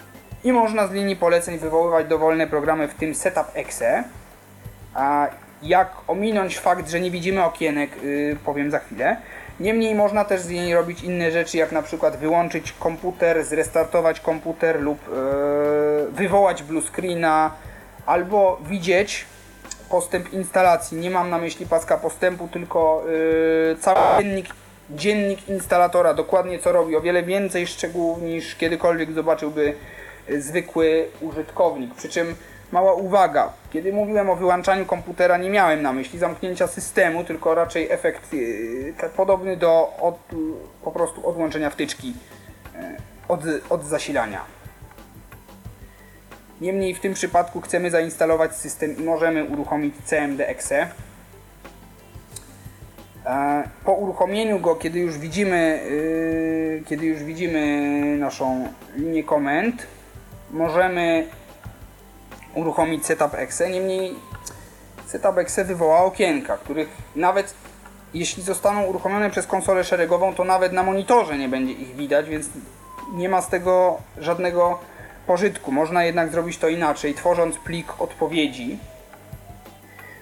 i 0.44 0.52
można 0.52 0.88
z 0.88 0.92
linii 0.92 1.16
poleceń 1.16 1.58
wywoływać 1.58 2.08
dowolne 2.08 2.48
programy, 2.48 2.88
w 2.88 2.94
tym 2.94 3.16
Setup 3.16 3.46
Exe. 3.54 4.04
A 4.94 5.28
jak 5.64 5.92
ominąć 6.08 6.60
fakt, 6.60 6.90
że 6.90 7.00
nie 7.00 7.12
widzimy 7.12 7.44
okienek, 7.44 8.04
yy, 8.04 8.38
powiem 8.46 8.72
za 8.72 8.80
chwilę. 8.80 9.18
Niemniej 9.60 9.96
można 9.96 10.26
też 10.26 10.42
z 10.42 10.50
niej 10.50 10.74
robić 10.74 11.04
inne 11.04 11.32
rzeczy, 11.32 11.58
jak 11.58 11.72
na 11.72 11.82
przykład 11.82 12.18
wyłączyć 12.18 12.72
komputer, 12.72 13.44
zrestartować 13.44 14.20
komputer 14.20 14.82
lub 14.82 15.00
yy, 15.08 16.12
wywołać 16.12 16.64
blue 16.64 16.82
screena, 16.82 17.52
albo 18.06 18.60
widzieć 18.66 19.26
postęp 19.90 20.34
instalacji. 20.34 20.98
Nie 20.98 21.10
mam 21.10 21.30
na 21.30 21.38
myśli 21.38 21.66
paska 21.66 21.98
postępu, 21.98 22.48
tylko 22.48 23.04
yy, 23.70 23.76
cały 23.80 24.00
dziennik, 24.24 24.48
dziennik 24.90 25.50
instalatora, 25.50 26.14
dokładnie 26.14 26.60
co 26.60 26.72
robi. 26.72 26.96
O 26.96 27.02
wiele 27.02 27.24
więcej 27.24 27.68
szczegółów 27.68 28.22
niż 28.22 28.56
kiedykolwiek 28.56 29.12
zobaczyłby 29.12 29.62
y, 29.62 30.01
zwykły 30.40 31.08
użytkownik. 31.22 31.96
Przy 31.96 32.10
czym 32.10 32.36
mała 32.72 32.94
uwaga, 32.94 33.54
kiedy 33.74 33.94
mówiłem 33.94 34.30
o 34.30 34.36
wyłączaniu 34.36 34.86
komputera, 34.86 35.38
nie 35.38 35.50
miałem 35.50 35.82
na 35.82 35.94
myśli 35.94 36.20
zamknięcia 36.20 36.68
systemu, 36.68 37.24
tylko 37.24 37.56
raczej 37.56 37.92
efekt 37.92 38.34
yy, 38.34 38.94
tak 39.02 39.12
podobny 39.12 39.58
do 39.58 39.94
od, 40.00 40.20
po 40.84 40.92
prostu 40.92 41.30
odłączenia 41.30 41.70
wtyczki 41.70 42.08
yy, 42.08 42.82
od, 43.28 43.42
od 43.70 43.84
zasilania. 43.86 44.42
Niemniej 46.62 46.94
w 46.94 47.00
tym 47.00 47.14
przypadku 47.14 47.62
chcemy 47.62 47.90
zainstalować 47.92 48.56
system 48.56 48.98
i 48.98 49.04
możemy 49.04 49.44
uruchomić 49.44 49.96
CMD-EXE. 50.06 50.88
E, 53.26 53.64
Po 53.86 53.94
uruchomieniu 53.94 54.60
go, 54.60 54.76
kiedy 54.76 55.00
już 55.00 55.18
widzimy, 55.18 55.80
yy, 55.90 56.84
kiedy 56.86 57.06
już 57.06 57.24
widzimy 57.24 57.92
naszą 58.20 58.68
linię 58.96 59.24
komend, 59.24 59.88
możemy 60.54 61.28
uruchomić 62.56 63.06
Setup 63.06 63.34
Exe. 63.34 63.70
Niemniej 63.70 64.16
Setup 65.06 65.38
Exe 65.38 65.66
wywoła 65.66 66.00
okienka, 66.04 66.58
których 66.58 66.90
nawet 67.16 67.54
jeśli 68.14 68.44
zostaną 68.44 68.84
uruchomione 68.84 69.30
przez 69.30 69.48
konsolę 69.48 69.84
szeregową, 69.84 70.36
to 70.36 70.44
nawet 70.44 70.74
na 70.74 70.84
monitorze 70.84 71.38
nie 71.38 71.50
będzie 71.50 71.74
ich 71.74 71.96
widać, 71.96 72.30
więc 72.30 72.50
nie 73.14 73.30
ma 73.30 73.42
z 73.42 73.50
tego 73.50 73.98
żadnego 74.18 74.80
pożytku. 75.28 75.72
Można 75.72 76.04
jednak 76.04 76.32
zrobić 76.32 76.58
to 76.58 76.70
inaczej, 76.70 77.14
tworząc 77.14 77.58
plik 77.58 78.02
odpowiedzi. 78.02 78.78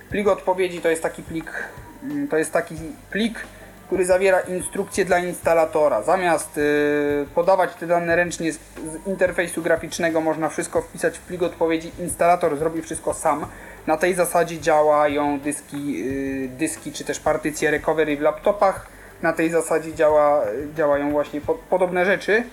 Plik 0.09 0.27
odpowiedzi 0.27 0.81
to 0.81 0.89
jest 0.89 1.03
taki 1.03 1.23
plik, 1.23 1.51
mm, 2.03 2.27
to 2.27 2.37
jest 2.37 2.53
taki 2.53 2.75
plik, 3.11 3.39
który 3.89 4.05
zawiera 4.05 4.39
instrukcje 4.39 5.05
dla 5.05 5.19
instalatora. 5.19 6.01
Zamiast 6.01 6.57
y, 6.57 7.25
podawać 7.35 7.75
te 7.75 7.87
dane 7.87 8.15
ręcznie 8.15 8.53
z, 8.53 8.55
z 8.55 9.07
interfejsu 9.07 9.61
graficznego, 9.61 10.21
można 10.21 10.49
wszystko 10.49 10.81
wpisać 10.81 11.17
w 11.17 11.21
plik 11.21 11.43
odpowiedzi. 11.43 11.91
Instalator 11.99 12.57
zrobi 12.57 12.81
wszystko 12.81 13.13
sam. 13.13 13.45
Na 13.87 13.97
tej 13.97 14.13
zasadzie 14.13 14.59
działają 14.59 15.39
dyski, 15.39 16.03
y, 16.07 16.49
dyski 16.57 16.91
czy 16.91 17.05
też 17.05 17.19
partycje 17.19 17.71
recovery 17.71 18.17
w 18.17 18.21
laptopach. 18.21 18.87
Na 19.21 19.33
tej 19.33 19.49
zasadzie 19.49 19.93
działa, 19.93 20.45
działają 20.75 21.11
właśnie 21.11 21.41
po, 21.41 21.55
podobne 21.55 22.05
rzeczy. 22.05 22.43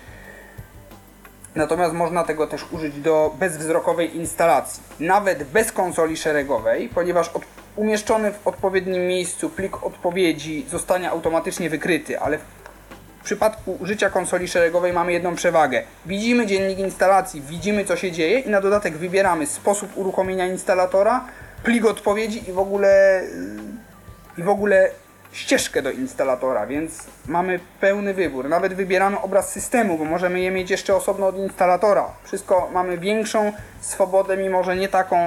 Natomiast 1.55 1.93
można 1.93 2.23
tego 2.23 2.47
też 2.47 2.65
użyć 2.71 2.99
do 2.99 3.35
bezwzrokowej 3.39 4.17
instalacji, 4.17 4.83
nawet 4.99 5.43
bez 5.43 5.71
konsoli 5.71 6.17
szeregowej, 6.17 6.89
ponieważ 6.89 7.29
od, 7.29 7.41
umieszczony 7.77 8.31
w 8.31 8.47
odpowiednim 8.47 9.07
miejscu 9.07 9.49
plik 9.49 9.83
odpowiedzi 9.83 10.65
zostanie 10.69 11.09
automatycznie 11.09 11.69
wykryty, 11.69 12.19
ale 12.19 12.37
w 12.37 13.23
przypadku 13.23 13.77
użycia 13.79 14.09
konsoli 14.09 14.47
szeregowej 14.47 14.93
mamy 14.93 15.13
jedną 15.13 15.35
przewagę. 15.35 15.83
Widzimy 16.05 16.45
dziennik 16.45 16.79
instalacji, 16.79 17.41
widzimy 17.41 17.85
co 17.85 17.95
się 17.95 18.11
dzieje 18.11 18.39
i 18.39 18.49
na 18.49 18.61
dodatek 18.61 18.97
wybieramy 18.97 19.45
sposób 19.45 19.97
uruchomienia 19.97 20.47
instalatora, 20.47 21.25
plik 21.63 21.85
odpowiedzi 21.85 22.49
i 22.49 22.53
w 22.53 22.59
ogóle 22.59 23.23
i 24.37 24.43
w 24.43 24.49
ogóle 24.49 24.89
ścieżkę 25.31 25.81
do 25.81 25.91
instalatora, 25.91 26.67
więc 26.67 27.03
mamy 27.25 27.59
pełny 27.79 28.13
wybór. 28.13 28.49
Nawet 28.49 28.73
wybieramy 28.73 29.19
obraz 29.21 29.51
systemu, 29.51 29.97
bo 29.97 30.05
możemy 30.05 30.39
je 30.39 30.51
mieć 30.51 30.71
jeszcze 30.71 30.95
osobno 30.95 31.27
od 31.27 31.37
instalatora. 31.37 32.05
Wszystko 32.23 32.69
mamy 32.73 32.97
większą 32.97 33.53
swobodę, 33.81 34.37
mimo 34.37 34.63
że 34.63 34.75
nie 34.75 34.87
taką 34.87 35.17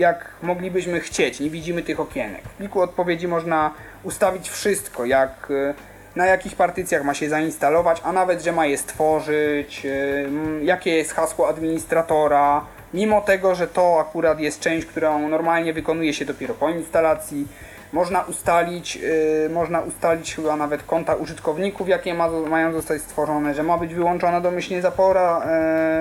jak 0.00 0.30
moglibyśmy 0.42 1.00
chcieć. 1.00 1.40
Nie 1.40 1.50
widzimy 1.50 1.82
tych 1.82 2.00
okienek. 2.00 2.42
W 2.42 2.54
pliku 2.54 2.80
odpowiedzi 2.80 3.28
można 3.28 3.74
ustawić 4.02 4.50
wszystko, 4.50 5.04
jak 5.04 5.50
y, 5.50 5.74
na 6.16 6.26
jakich 6.26 6.56
partycjach 6.56 7.04
ma 7.04 7.14
się 7.14 7.28
zainstalować, 7.28 8.00
a 8.04 8.12
nawet, 8.12 8.42
że 8.42 8.52
ma 8.52 8.66
je 8.66 8.78
stworzyć, 8.78 9.82
y, 9.84 10.28
jakie 10.62 10.90
jest 10.96 11.12
hasło 11.12 11.48
administratora, 11.48 12.64
mimo 12.94 13.20
tego, 13.20 13.54
że 13.54 13.66
to 13.66 14.00
akurat 14.00 14.40
jest 14.40 14.60
część, 14.60 14.86
którą 14.86 15.28
normalnie 15.28 15.72
wykonuje 15.72 16.14
się 16.14 16.24
dopiero 16.24 16.54
po 16.54 16.70
instalacji. 16.70 17.46
Można 17.92 18.22
ustalić, 18.22 18.96
yy, 18.96 19.50
można 19.52 19.80
ustalić 19.80 20.34
chyba 20.34 20.56
nawet 20.56 20.82
konta 20.82 21.14
użytkowników, 21.14 21.88
jakie 21.88 22.14
ma, 22.14 22.28
mają 22.30 22.72
zostać 22.72 23.02
stworzone, 23.02 23.54
że 23.54 23.62
ma 23.62 23.78
być 23.78 23.94
wyłączona 23.94 24.40
domyślnie 24.40 24.82
zapora, 24.82 25.42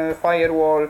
yy, 0.10 0.16
firewall 0.22 0.88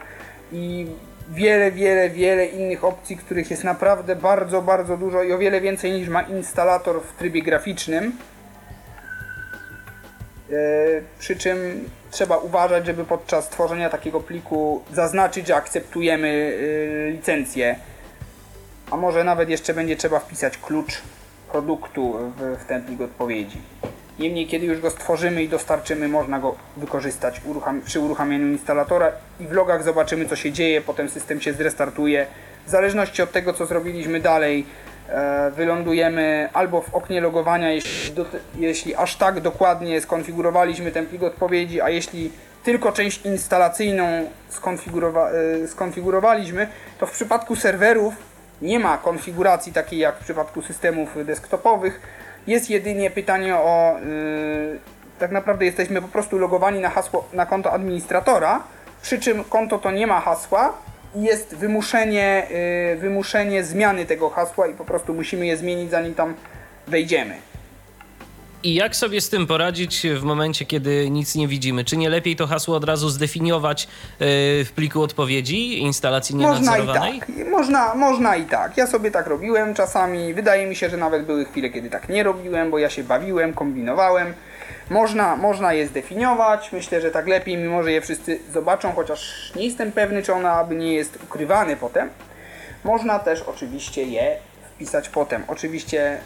i 0.51 0.87
wiele, 1.29 1.71
wiele, 1.71 2.09
wiele 2.09 2.45
innych 2.45 2.83
opcji, 2.83 3.17
których 3.17 3.51
jest 3.51 3.63
naprawdę 3.63 4.15
bardzo, 4.15 4.61
bardzo 4.61 4.97
dużo 4.97 5.23
i 5.23 5.33
o 5.33 5.37
wiele 5.37 5.61
więcej 5.61 5.91
niż 5.91 6.09
ma 6.09 6.21
instalator 6.21 7.01
w 7.01 7.13
trybie 7.13 7.41
graficznym. 7.41 8.17
Yy, 10.49 10.57
przy 11.19 11.35
czym 11.35 11.89
trzeba 12.11 12.37
uważać, 12.37 12.85
żeby 12.85 13.05
podczas 13.05 13.49
tworzenia 13.49 13.89
takiego 13.89 14.19
pliku 14.19 14.83
zaznaczyć, 14.93 15.47
że 15.47 15.55
akceptujemy 15.55 16.27
yy, 16.27 17.11
licencję 17.11 17.75
a 18.91 18.97
może 18.97 19.23
nawet 19.23 19.49
jeszcze 19.49 19.73
będzie 19.73 19.95
trzeba 19.95 20.19
wpisać 20.19 20.57
klucz 20.57 21.01
produktu 21.51 22.15
w 22.59 22.65
ten 22.65 22.83
plik 22.83 23.01
odpowiedzi. 23.01 23.61
Niemniej, 24.19 24.47
kiedy 24.47 24.65
już 24.65 24.79
go 24.79 24.89
stworzymy 24.89 25.43
i 25.43 25.49
dostarczymy, 25.49 26.07
można 26.07 26.39
go 26.39 26.55
wykorzystać 26.77 27.41
przy 27.85 27.99
uruchamianiu 27.99 28.47
instalatora 28.47 29.11
i 29.39 29.47
w 29.47 29.51
logach 29.51 29.83
zobaczymy, 29.83 30.25
co 30.25 30.35
się 30.35 30.51
dzieje, 30.51 30.81
potem 30.81 31.09
system 31.09 31.41
się 31.41 31.53
zrestartuje. 31.53 32.25
W 32.65 32.69
zależności 32.69 33.21
od 33.21 33.31
tego, 33.31 33.53
co 33.53 33.65
zrobiliśmy 33.65 34.19
dalej, 34.19 34.65
e, 35.09 35.51
wylądujemy 35.51 36.49
albo 36.53 36.81
w 36.81 36.95
oknie 36.95 37.21
logowania, 37.21 37.67
jeśli 38.55 38.95
aż 38.95 39.15
tak 39.15 39.39
dokładnie 39.39 40.01
skonfigurowaliśmy 40.01 40.91
ten 40.91 41.05
plik 41.05 41.23
odpowiedzi, 41.23 41.81
a 41.81 41.89
jeśli 41.89 42.31
tylko 42.63 42.91
część 42.91 43.25
instalacyjną 43.25 44.29
skonfigurowa 44.49 45.29
e, 45.63 45.67
skonfigurowaliśmy, 45.67 46.67
to 46.99 47.05
w 47.05 47.11
przypadku 47.11 47.55
serwerów 47.55 48.13
nie 48.61 48.79
ma 48.79 48.97
konfiguracji 48.97 49.73
takiej 49.73 49.99
jak 49.99 50.15
w 50.15 50.23
przypadku 50.23 50.61
systemów 50.61 51.25
desktopowych. 51.25 52.01
Jest 52.49 52.69
jedynie 52.69 53.11
pytanie 53.11 53.55
o. 53.55 53.95
Yy, 53.99 54.79
tak 55.19 55.31
naprawdę 55.31 55.65
jesteśmy 55.65 56.01
po 56.01 56.07
prostu 56.07 56.37
logowani 56.37 56.79
na 56.79 56.89
hasło 56.89 57.27
na 57.33 57.45
konto 57.45 57.71
administratora, 57.71 58.63
przy 59.01 59.19
czym 59.19 59.43
konto 59.43 59.77
to 59.77 59.91
nie 59.91 60.07
ma 60.07 60.19
hasła 60.21 60.73
i 61.15 61.21
jest 61.21 61.55
wymuszenie, 61.55 62.47
yy, 62.93 62.97
wymuszenie 62.97 63.63
zmiany 63.63 64.05
tego 64.05 64.29
hasła 64.29 64.67
i 64.67 64.73
po 64.73 64.85
prostu 64.85 65.13
musimy 65.13 65.45
je 65.45 65.57
zmienić 65.57 65.91
zanim 65.91 66.15
tam 66.15 66.33
wejdziemy. 66.87 67.35
I 68.63 68.73
jak 68.73 68.95
sobie 68.95 69.21
z 69.21 69.29
tym 69.29 69.47
poradzić 69.47 70.07
w 70.15 70.23
momencie, 70.23 70.65
kiedy 70.65 71.09
nic 71.09 71.35
nie 71.35 71.47
widzimy? 71.47 71.85
Czy 71.85 71.97
nie 71.97 72.09
lepiej 72.09 72.35
to 72.35 72.47
hasło 72.47 72.75
od 72.75 72.83
razu 72.83 73.09
zdefiniować 73.09 73.83
e, 73.83 73.87
w 74.65 74.71
pliku 74.75 75.01
odpowiedzi 75.01 75.79
instalacji 75.79 76.35
nienadzorowanej? 76.35 77.13
Można 77.13 77.15
i 77.15 77.19
tak. 77.19 77.47
Można, 77.51 77.95
można 77.95 78.35
i 78.35 78.45
tak. 78.45 78.77
Ja 78.77 78.87
sobie 78.87 79.11
tak 79.11 79.27
robiłem 79.27 79.73
czasami. 79.73 80.33
Wydaje 80.33 80.67
mi 80.67 80.75
się, 80.75 80.89
że 80.89 80.97
nawet 80.97 81.25
były 81.25 81.45
chwile, 81.45 81.69
kiedy 81.69 81.89
tak 81.89 82.09
nie 82.09 82.23
robiłem, 82.23 82.71
bo 82.71 82.79
ja 82.79 82.89
się 82.89 83.03
bawiłem, 83.03 83.53
kombinowałem. 83.53 84.33
Można, 84.89 85.35
można 85.35 85.73
je 85.73 85.87
zdefiniować. 85.87 86.71
Myślę, 86.71 87.01
że 87.01 87.11
tak 87.11 87.27
lepiej, 87.27 87.57
mimo 87.57 87.83
że 87.83 87.91
je 87.91 88.01
wszyscy 88.01 88.39
zobaczą, 88.53 88.91
chociaż 88.91 89.51
nie 89.55 89.65
jestem 89.65 89.91
pewny, 89.91 90.23
czy 90.23 90.33
ona 90.33 90.51
aby 90.51 90.75
nie 90.75 90.93
jest 90.93 91.19
ukrywane 91.23 91.75
potem. 91.75 92.09
Można 92.83 93.19
też 93.19 93.41
oczywiście 93.41 94.03
je 94.03 94.37
wpisać 94.75 95.09
potem. 95.09 95.43
Oczywiście 95.47 96.19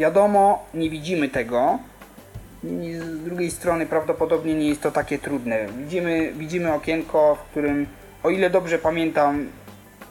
Wiadomo, 0.00 0.66
nie 0.74 0.90
widzimy 0.90 1.28
tego. 1.28 1.78
Z 2.98 3.24
drugiej 3.24 3.50
strony 3.50 3.86
prawdopodobnie 3.86 4.54
nie 4.54 4.68
jest 4.68 4.82
to 4.82 4.90
takie 4.90 5.18
trudne. 5.18 5.66
Widzimy, 5.78 6.32
widzimy 6.32 6.72
okienko, 6.72 7.34
w 7.34 7.50
którym, 7.50 7.86
o 8.22 8.30
ile 8.30 8.50
dobrze 8.50 8.78
pamiętam, 8.78 9.48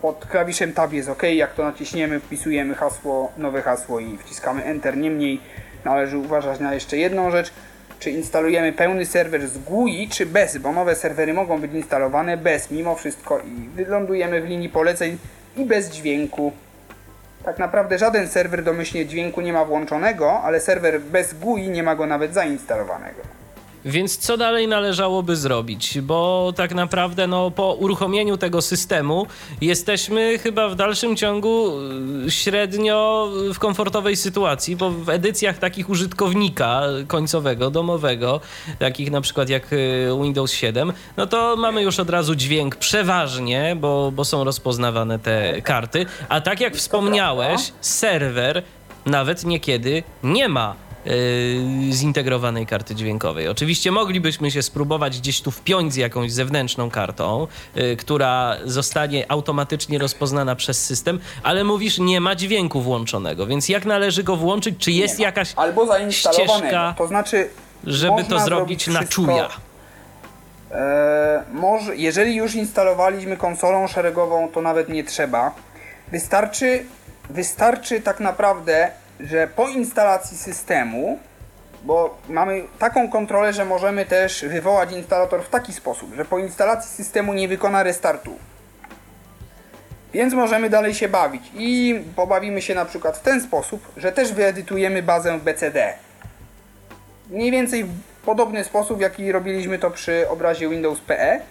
pod 0.01 0.25
klawiszem 0.25 0.73
Tab 0.73 0.93
jest 0.93 1.09
OK. 1.09 1.23
Jak 1.23 1.53
to 1.53 1.63
naciśniemy, 1.63 2.19
wpisujemy 2.19 2.75
hasło, 2.75 3.31
nowe 3.37 3.61
hasło 3.61 3.99
i 3.99 4.17
wciskamy 4.17 4.63
Enter. 4.63 4.97
Niemniej 4.97 5.41
należy 5.85 6.17
uważać 6.17 6.59
na 6.59 6.73
jeszcze 6.73 6.97
jedną 6.97 7.31
rzecz. 7.31 7.51
Czy 7.99 8.11
instalujemy 8.11 8.73
pełny 8.73 9.05
serwer 9.05 9.47
z 9.47 9.57
GUI, 9.57 10.09
czy 10.11 10.25
bez, 10.25 10.57
bo 10.57 10.71
nowe 10.71 10.95
serwery 10.95 11.33
mogą 11.33 11.61
być 11.61 11.73
instalowane 11.73 12.37
bez 12.37 12.71
mimo 12.71 12.95
wszystko 12.95 13.39
i 13.39 13.69
wylądujemy 13.75 14.41
w 14.41 14.45
linii 14.45 14.69
poleceń 14.69 15.17
i 15.57 15.65
bez 15.65 15.89
dźwięku 15.89 16.51
tak 17.43 17.59
naprawdę 17.59 17.97
żaden 17.97 18.27
serwer 18.27 18.63
domyślnie 18.63 19.05
dźwięku 19.05 19.41
nie 19.41 19.53
ma 19.53 19.65
włączonego, 19.65 20.41
ale 20.41 20.59
serwer 20.59 21.01
bez 21.01 21.33
GUI 21.33 21.69
nie 21.69 21.83
ma 21.83 21.95
go 21.95 22.05
nawet 22.05 22.33
zainstalowanego. 22.33 23.38
Więc 23.85 24.17
co 24.17 24.37
dalej 24.37 24.67
należałoby 24.67 25.35
zrobić? 25.35 26.01
Bo 26.01 26.53
tak 26.55 26.75
naprawdę 26.75 27.27
no, 27.27 27.51
po 27.51 27.73
uruchomieniu 27.73 28.37
tego 28.37 28.61
systemu 28.61 29.27
jesteśmy 29.61 30.37
chyba 30.37 30.69
w 30.69 30.75
dalszym 30.75 31.15
ciągu 31.15 31.71
y, 32.27 32.31
średnio 32.31 33.29
w 33.53 33.59
komfortowej 33.59 34.15
sytuacji, 34.15 34.75
bo 34.75 34.91
w 34.91 35.09
edycjach 35.09 35.57
takich 35.57 35.89
użytkownika 35.89 36.81
końcowego, 37.07 37.71
domowego, 37.71 38.41
takich 38.79 39.11
na 39.11 39.21
przykład 39.21 39.49
jak 39.49 39.73
y, 39.73 40.09
Windows 40.23 40.51
7, 40.51 40.93
no 41.17 41.27
to 41.27 41.55
mamy 41.55 41.83
już 41.83 41.99
od 41.99 42.09
razu 42.09 42.35
dźwięk 42.35 42.75
przeważnie, 42.75 43.75
bo, 43.79 44.11
bo 44.11 44.25
są 44.25 44.43
rozpoznawane 44.43 45.19
te 45.19 45.61
karty. 45.61 46.05
A 46.29 46.41
tak 46.41 46.61
jak 46.61 46.75
wspomniałeś, 46.75 47.71
serwer 47.81 48.63
nawet 49.05 49.45
niekiedy 49.45 50.03
nie 50.23 50.49
ma 50.49 50.88
zintegrowanej 51.91 52.65
karty 52.65 52.95
dźwiękowej. 52.95 53.47
Oczywiście 53.47 53.91
moglibyśmy 53.91 54.51
się 54.51 54.61
spróbować 54.61 55.19
gdzieś 55.19 55.41
tu 55.41 55.51
wpiąć 55.51 55.93
z 55.93 55.95
jakąś 55.95 56.31
zewnętrzną 56.31 56.89
kartą, 56.89 57.47
y, 57.77 57.95
która 57.95 58.57
zostanie 58.65 59.31
automatycznie 59.31 59.99
rozpoznana 59.99 60.55
przez 60.55 60.85
system, 60.85 61.19
ale 61.43 61.63
mówisz, 61.63 61.99
nie 61.99 62.21
ma 62.21 62.35
dźwięku 62.35 62.81
włączonego, 62.81 63.47
więc 63.47 63.69
jak 63.69 63.85
należy 63.85 64.23
go 64.23 64.35
włączyć? 64.35 64.75
Czy 64.77 64.91
jest 64.91 65.19
jakaś 65.19 65.53
Albo 65.55 65.87
ścieżka, 66.09 66.95
to 66.97 67.07
znaczy, 67.07 67.49
żeby 67.83 68.23
to 68.23 68.39
zrobić 68.39 68.87
na 68.87 69.03
czuja? 69.03 69.49
E, 70.71 71.43
może, 71.51 71.95
jeżeli 71.95 72.35
już 72.35 72.55
instalowaliśmy 72.55 73.37
konsolą 73.37 73.87
szeregową, 73.87 74.49
to 74.53 74.61
nawet 74.61 74.89
nie 74.89 75.03
trzeba. 75.03 75.51
Wystarczy, 76.11 76.85
wystarczy 77.29 78.01
tak 78.01 78.19
naprawdę 78.19 78.91
że 79.19 79.47
po 79.47 79.67
instalacji 79.67 80.37
systemu, 80.37 81.19
bo 81.83 82.17
mamy 82.29 82.63
taką 82.79 83.09
kontrolę, 83.09 83.53
że 83.53 83.65
możemy 83.65 84.05
też 84.05 84.45
wywołać 84.45 84.91
instalator 84.91 85.43
w 85.43 85.49
taki 85.49 85.73
sposób, 85.73 86.15
że 86.15 86.25
po 86.25 86.39
instalacji 86.39 86.91
systemu 86.91 87.33
nie 87.33 87.47
wykona 87.47 87.83
restartu. 87.83 88.37
Więc 90.13 90.33
możemy 90.33 90.69
dalej 90.69 90.93
się 90.93 91.09
bawić 91.09 91.43
i 91.55 92.01
pobawimy 92.15 92.61
się 92.61 92.75
na 92.75 92.85
przykład 92.85 93.17
w 93.17 93.21
ten 93.21 93.41
sposób, 93.41 93.91
że 93.97 94.11
też 94.11 94.33
wyedytujemy 94.33 95.03
bazę 95.03 95.37
w 95.37 95.43
BCD. 95.43 95.93
Mniej 97.29 97.51
więcej 97.51 97.83
w 97.83 98.25
podobny 98.25 98.63
sposób, 98.63 99.01
jaki 99.01 99.31
robiliśmy 99.31 99.79
to 99.79 99.91
przy 99.91 100.29
obrazie 100.29 100.69
Windows 100.69 100.99
PE 100.99 101.41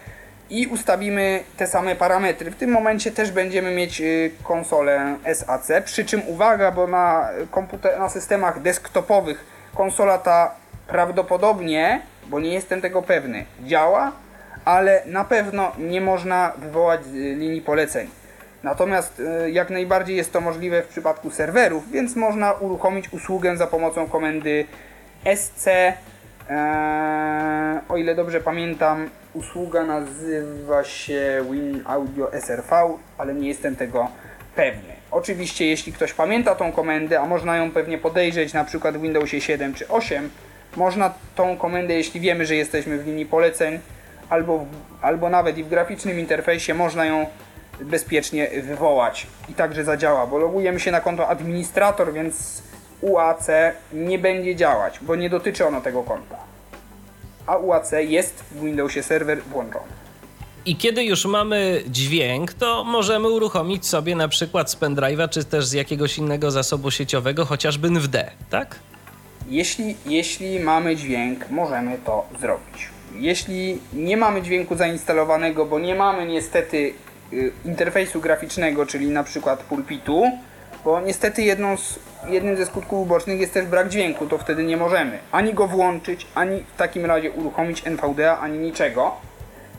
i 0.51 0.67
ustawimy 0.67 1.45
te 1.57 1.67
same 1.67 1.97
parametry. 1.97 2.51
W 2.51 2.57
tym 2.57 2.71
momencie 2.71 3.11
też 3.11 3.31
będziemy 3.31 3.75
mieć 3.75 4.01
y, 4.01 4.31
konsolę 4.43 5.17
SAC, 5.35 5.71
przy 5.85 6.05
czym 6.05 6.23
uwaga, 6.29 6.71
bo 6.71 6.87
na, 6.87 7.29
komputer, 7.51 7.99
na 7.99 8.09
systemach 8.09 8.63
desktopowych 8.63 9.45
konsola 9.75 10.19
ta 10.19 10.55
prawdopodobnie, 10.87 12.01
bo 12.27 12.41
nie 12.41 12.55
jestem 12.55 12.81
tego 12.81 13.03
pewny, 13.03 13.45
działa, 13.65 14.13
ale 14.65 15.03
na 15.07 15.25
pewno 15.25 15.73
nie 15.79 16.01
można 16.01 16.53
wywołać 16.59 17.01
y, 17.01 17.35
linii 17.35 17.61
poleceń. 17.61 18.09
Natomiast 18.63 19.21
y, 19.21 19.51
jak 19.51 19.71
najbardziej 19.71 20.17
jest 20.17 20.33
to 20.33 20.41
możliwe 20.41 20.83
w 20.83 20.87
przypadku 20.87 21.31
serwerów, 21.31 21.91
więc 21.91 22.17
można 22.17 22.53
uruchomić 22.53 23.13
usługę 23.13 23.57
za 23.57 23.67
pomocą 23.67 24.07
komendy 24.09 24.65
SC. 25.37 25.69
Eee, 26.51 27.81
o 27.89 27.97
ile 27.97 28.15
dobrze 28.15 28.41
pamiętam, 28.41 29.11
usługa 29.35 29.85
nazywa 29.85 30.85
się 30.85 31.45
Win 31.51 31.83
Audio 31.87 32.33
SRV, 32.33 32.99
ale 33.19 33.35
nie 33.35 33.49
jestem 33.49 33.77
tego 33.77 34.09
pewny. 34.57 34.93
Oczywiście, 35.11 35.67
jeśli 35.67 35.93
ktoś 35.93 36.13
pamięta 36.13 36.55
tą 36.55 36.73
komendę, 36.73 37.21
a 37.21 37.27
można 37.27 37.57
ją 37.57 37.71
pewnie 37.71 37.99
podejrzeć 37.99 38.53
na 38.53 38.65
przykład 38.65 38.97
w 38.97 39.01
Windowsie 39.01 39.41
7 39.41 39.75
czy 39.75 39.89
8, 39.89 40.31
można 40.77 41.15
tą 41.35 41.57
komendę, 41.57 41.95
jeśli 41.95 42.21
wiemy, 42.21 42.47
że 42.47 42.55
jesteśmy 42.55 42.99
w 42.99 43.07
linii 43.07 43.27
poleceń, 43.27 43.81
albo, 44.29 44.59
w, 44.59 44.67
albo 45.01 45.29
nawet 45.29 45.59
i 45.59 45.65
w 45.65 45.69
graficznym 45.69 46.21
interfejsie, 46.21 46.75
można 46.75 47.07
ją 47.07 47.27
bezpiecznie 47.81 48.49
wywołać 48.63 49.27
i 49.49 49.55
także 49.55 49.85
zadziała, 49.85 50.27
bo 50.27 50.39
logujemy 50.39 50.81
się 50.81 50.91
na 50.91 51.01
konto 51.01 51.29
administrator, 51.29 52.13
więc 52.13 52.63
UAC 53.01 53.47
nie 53.93 54.19
będzie 54.19 54.57
działać, 54.57 54.99
bo 55.03 55.17
nie 55.17 55.31
dotyczy 55.31 55.67
ono 55.67 55.81
tego 55.81 56.03
konta. 56.03 56.37
A 57.47 57.57
UAC 57.57 57.93
jest 57.99 58.45
w 58.51 58.65
Windowsie 58.65 59.03
serwer 59.03 59.43
włączony. 59.43 59.99
I 60.67 60.77
kiedy 60.77 61.05
już 61.05 61.25
mamy 61.25 61.83
dźwięk, 61.87 62.53
to 62.53 62.85
możemy 62.85 63.29
uruchomić 63.29 63.87
sobie 63.87 64.17
na 64.17 64.29
przykład 64.29 64.71
z 64.71 64.77
pendrive'a, 64.77 65.29
czy 65.29 65.45
też 65.45 65.67
z 65.67 65.73
jakiegoś 65.73 66.19
innego 66.19 66.51
zasobu 66.51 66.91
sieciowego, 66.91 67.45
chociażby 67.45 67.89
NVD, 67.89 68.31
tak? 68.51 68.77
Jeśli, 69.49 69.97
jeśli 70.07 70.61
mamy 70.61 70.97
dźwięk, 70.97 71.51
możemy 71.51 71.99
to 71.99 72.27
zrobić. 72.41 72.89
Jeśli 73.15 73.81
nie 73.93 74.17
mamy 74.17 74.43
dźwięku 74.43 74.77
zainstalowanego, 74.77 75.67
bo 75.67 75.79
nie 75.79 75.95
mamy 75.95 76.27
niestety 76.27 76.95
y, 77.33 77.53
interfejsu 77.65 78.21
graficznego, 78.21 78.87
czyli 78.87 79.07
na 79.11 79.25
przykład 79.25 79.63
pulpitu, 79.63 80.25
bo 80.85 81.01
niestety 81.01 81.43
jedną 81.43 81.77
z, 81.77 81.99
jednym 82.27 82.57
ze 82.57 82.67
skutków 82.67 83.01
ubocznych 83.01 83.41
jest 83.41 83.55
też 83.55 83.67
brak 83.67 83.89
dźwięku, 83.89 84.27
to 84.27 84.39
wtedy 84.39 84.65
nie 84.65 84.77
możemy 84.77 85.19
ani 85.33 85.55
go 85.55 85.67
włączyć, 85.67 86.27
ani 86.35 86.65
w 86.75 86.77
takim 86.77 87.07
razie 87.07 87.31
uruchomić 87.31 87.87
NVDA, 87.87 88.39
ani 88.39 88.59
niczego. 88.59 89.15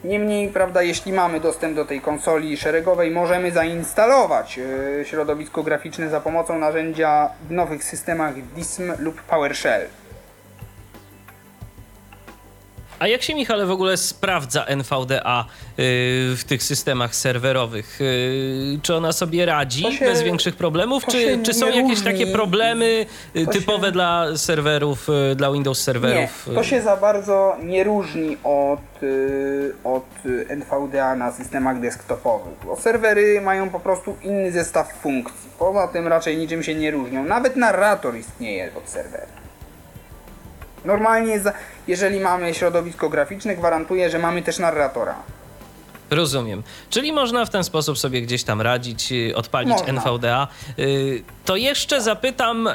Niemniej, 0.03 0.49
prawda, 0.49 0.81
jeśli 0.81 1.13
mamy 1.13 1.39
dostęp 1.39 1.75
do 1.75 1.85
tej 1.85 2.01
konsoli 2.01 2.57
szeregowej, 2.57 3.11
możemy 3.11 3.51
zainstalować 3.51 4.57
yy, 4.57 5.05
środowisko 5.05 5.63
graficzne 5.63 6.09
za 6.09 6.21
pomocą 6.21 6.59
narzędzia 6.59 7.29
w 7.49 7.51
nowych 7.51 7.83
systemach 7.83 8.33
DISM 8.41 8.91
lub 8.99 9.21
PowerShell. 9.21 9.87
A 12.99 13.07
jak 13.07 13.21
się, 13.23 13.35
Michale, 13.35 13.65
w 13.65 13.71
ogóle 13.71 13.97
sprawdza 13.97 14.65
NVDA 14.65 15.45
yy, 15.77 15.83
w 16.35 16.43
tych 16.47 16.63
systemach 16.63 17.15
serwerowych? 17.15 17.99
Yy, 17.99 18.79
czy 18.83 18.95
ona 18.95 19.11
sobie 19.11 19.45
radzi 19.45 19.91
się- 19.97 20.05
bez 20.05 20.21
większych 20.21 20.55
problemów? 20.55 21.05
Czy, 21.05 21.39
czy 21.43 21.53
są 21.53 21.69
nie 21.69 21.75
jakieś 21.75 21.89
różni. 21.97 22.11
takie 22.11 22.27
problemy 22.27 23.05
yy, 23.33 23.45
To 23.45 23.51
typowe 23.51 23.87
się- 23.87 23.91
dla 23.91 24.37
serwerów, 24.37 25.07
dla 25.35 25.51
Windows 25.51 25.79
Nie, 25.79 25.83
serwerów? 25.83 26.49
to 26.55 26.63
się 26.63 26.81
za 26.81 26.97
bardzo 26.97 27.55
nie 27.63 27.83
różni 27.83 28.37
od, 28.43 28.79
od 29.83 30.05
NVDA 30.49 31.15
na 31.15 31.31
systemach 31.31 31.79
desktopowych, 31.79 32.53
bo 32.65 32.75
serwery 32.75 33.41
mają 33.41 33.69
po 33.69 33.79
prostu 33.79 34.15
inny 34.23 34.51
zestaw 34.51 34.93
funkcji. 34.93 35.49
Poza 35.59 35.87
tym 35.87 36.07
raczej 36.07 36.37
niczym 36.37 36.63
się 36.63 36.75
nie 36.75 36.91
różnią. 36.91 37.23
Nawet 37.23 37.55
narrator 37.55 38.15
istnieje 38.17 38.67
pod 38.71 38.89
serwerem. 38.89 39.38
Normalnie, 40.85 41.39
jeżeli 41.87 42.19
mamy 42.19 42.53
środowisko 42.53 43.09
graficzne, 43.09 43.55
gwarantuje, 43.55 44.09
że 44.09 44.19
mamy 44.19 44.41
też 44.41 44.59
narratora. 44.59 45.15
Rozumiem. 46.09 46.63
Czyli 46.89 47.13
można 47.13 47.45
w 47.45 47.49
ten 47.49 47.63
sposób 47.63 47.97
sobie 47.97 48.21
gdzieś 48.21 48.43
tam 48.43 48.61
radzić, 48.61 49.11
yy, 49.11 49.35
odpalić 49.35 49.69
Można. 49.71 49.87
NVDA. 49.87 50.47
Yy, 50.77 51.23
To 51.45 51.55
jeszcze 51.55 52.01
zapytam 52.01 52.69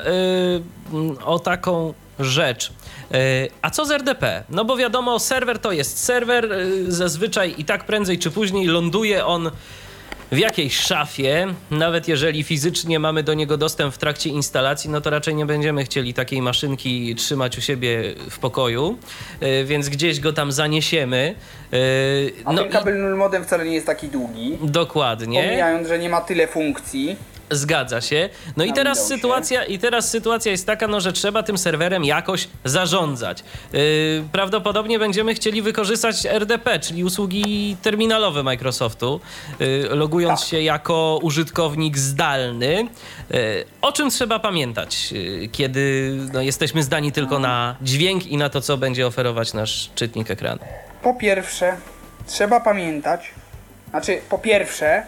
yy, 0.92 0.98
mm, 0.98 1.16
o 1.24 1.38
taką 1.38 1.94
rzecz. 2.20 2.72
A 3.62 3.70
co 3.70 3.86
z 3.86 3.90
RDP? 3.90 4.44
No 4.48 4.64
bo 4.64 4.76
wiadomo, 4.76 5.18
serwer 5.18 5.58
to 5.58 5.72
jest 5.72 6.04
serwer, 6.04 6.48
zazwyczaj 6.88 7.54
i 7.58 7.64
tak 7.64 7.84
prędzej 7.84 8.18
czy 8.18 8.30
później 8.30 8.66
ląduje 8.66 9.26
on 9.26 9.50
w 10.32 10.38
jakiejś 10.38 10.76
szafie, 10.76 11.46
nawet 11.70 12.08
jeżeli 12.08 12.42
fizycznie 12.44 12.98
mamy 12.98 13.22
do 13.22 13.34
niego 13.34 13.56
dostęp 13.56 13.94
w 13.94 13.98
trakcie 13.98 14.30
instalacji, 14.30 14.90
no 14.90 15.00
to 15.00 15.10
raczej 15.10 15.34
nie 15.34 15.46
będziemy 15.46 15.84
chcieli 15.84 16.14
takiej 16.14 16.42
maszynki 16.42 17.14
trzymać 17.14 17.58
u 17.58 17.60
siebie 17.60 18.02
w 18.30 18.38
pokoju, 18.38 18.98
yy, 19.40 19.64
więc 19.64 19.88
gdzieś 19.88 20.20
go 20.20 20.32
tam 20.32 20.52
zaniesiemy. 20.52 21.34
Yy, 21.72 21.78
A 22.44 22.52
No 22.52 22.58
ten 22.58 22.68
i 22.68 22.72
kabel 22.72 23.00
null 23.00 23.16
modem 23.16 23.44
wcale 23.44 23.64
nie 23.64 23.74
jest 23.74 23.86
taki 23.86 24.08
długi. 24.08 24.58
dokładnie. 24.62 25.42
Pomijając, 25.42 25.88
że 25.88 25.98
nie 25.98 26.08
ma 26.08 26.20
tyle 26.20 26.46
funkcji. 26.46 27.16
Zgadza 27.50 28.00
się. 28.00 28.28
No 28.56 28.64
i 28.64 28.72
teraz 28.72 29.06
sytuacja, 29.08 29.64
i 29.64 29.78
teraz 29.78 30.10
sytuacja 30.10 30.52
jest 30.52 30.66
taka, 30.66 30.88
no, 30.88 31.00
że 31.00 31.12
trzeba 31.12 31.42
tym 31.42 31.58
serwerem 31.58 32.04
jakoś 32.04 32.48
zarządzać. 32.64 33.44
Yy, 33.72 33.78
prawdopodobnie 34.32 34.98
będziemy 34.98 35.34
chcieli 35.34 35.62
wykorzystać 35.62 36.26
RDP, 36.26 36.78
czyli 36.80 37.04
usługi 37.04 37.76
terminalowe 37.82 38.42
Microsoftu, 38.42 39.20
yy, 39.60 39.88
logując 39.90 40.40
Tak. 40.40 40.48
się 40.48 40.60
jako 40.60 41.18
użytkownik 41.22 41.98
zdalny. 41.98 42.88
Yy, 43.30 43.64
o 43.82 43.92
czym 43.92 44.10
trzeba 44.10 44.38
pamiętać, 44.38 45.12
yy, 45.12 45.48
kiedy 45.48 46.12
no, 46.32 46.40
jesteśmy 46.40 46.82
zdani 46.82 47.12
tylko 47.12 47.38
na 47.38 47.76
dźwięk 47.82 48.26
i 48.26 48.36
na 48.36 48.48
to, 48.48 48.60
co 48.60 48.76
będzie 48.76 49.06
oferować 49.06 49.52
nasz 49.54 49.90
czytnik 49.94 50.30
ekranu? 50.30 50.60
Po 51.02 51.14
pierwsze, 51.14 51.76
trzeba 52.26 52.60
pamiętać, 52.60 53.30
znaczy 53.90 54.20
po 54.28 54.38
pierwsze, 54.38 55.02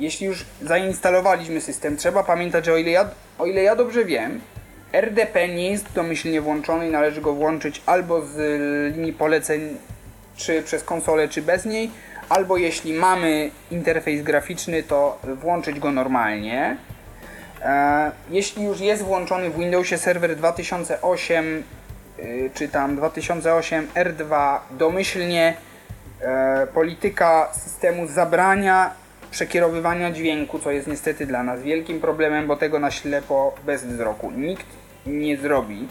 jeśli 0.00 0.26
już 0.26 0.44
zainstalowaliśmy 0.62 1.60
system, 1.60 1.96
trzeba 1.96 2.24
pamiętać, 2.24 2.64
że 2.64 2.72
o 2.72 2.76
ile 2.76 2.90
ja, 2.90 3.08
o 3.38 3.46
ile 3.46 3.62
ja 3.62 3.76
dobrze 3.76 4.04
wiem, 4.04 4.40
RDP 4.92 5.48
nie 5.48 5.70
jest 5.70 5.92
domyślnie 5.92 6.40
włączony 6.40 6.88
i 6.88 6.90
należy 6.90 7.20
go 7.20 7.32
włączyć 7.32 7.82
albo 7.86 8.22
z 8.22 8.36
linii 8.96 9.12
poleceń, 9.12 9.76
czy 10.36 10.62
przez 10.62 10.84
konsolę, 10.84 11.28
czy 11.28 11.42
bez 11.42 11.64
niej, 11.64 11.90
albo 12.28 12.56
jeśli 12.56 12.92
mamy 12.92 13.50
interfejs 13.70 14.22
graficzny, 14.22 14.82
to 14.82 15.18
włączyć 15.24 15.78
go 15.78 15.92
normalnie. 15.92 16.76
E, 17.62 18.10
Jeśli 18.30 18.64
już 18.64 18.80
jest 18.80 19.02
włączony 19.02 19.50
w 19.50 19.58
Windowsie 19.58 19.98
Server 19.98 20.36
2008 20.36 21.62
y, 22.18 22.50
czy 22.54 22.68
tam 22.68 22.96
2008 22.96 23.88
R2 23.94 24.58
domyślnie 24.70 25.54
e, 26.20 26.66
polityka 26.66 27.48
systemu 27.52 28.06
zabrania 28.06 28.90
przekierowywania 29.30 30.10
dźwięku, 30.10 30.58
co 30.58 30.70
jest 30.70 30.88
niestety 30.88 31.26
dla 31.26 31.42
nas 31.42 31.62
wielkim 31.62 32.00
problemem, 32.00 32.46
bo 32.46 32.56
tego 32.56 32.78
na 32.78 32.90
ślepo 32.90 33.54
bez 33.66 33.84
wzroku 33.84 34.30
nikt 34.30 34.66
nie 35.06 35.36
zrobi. 35.36 35.88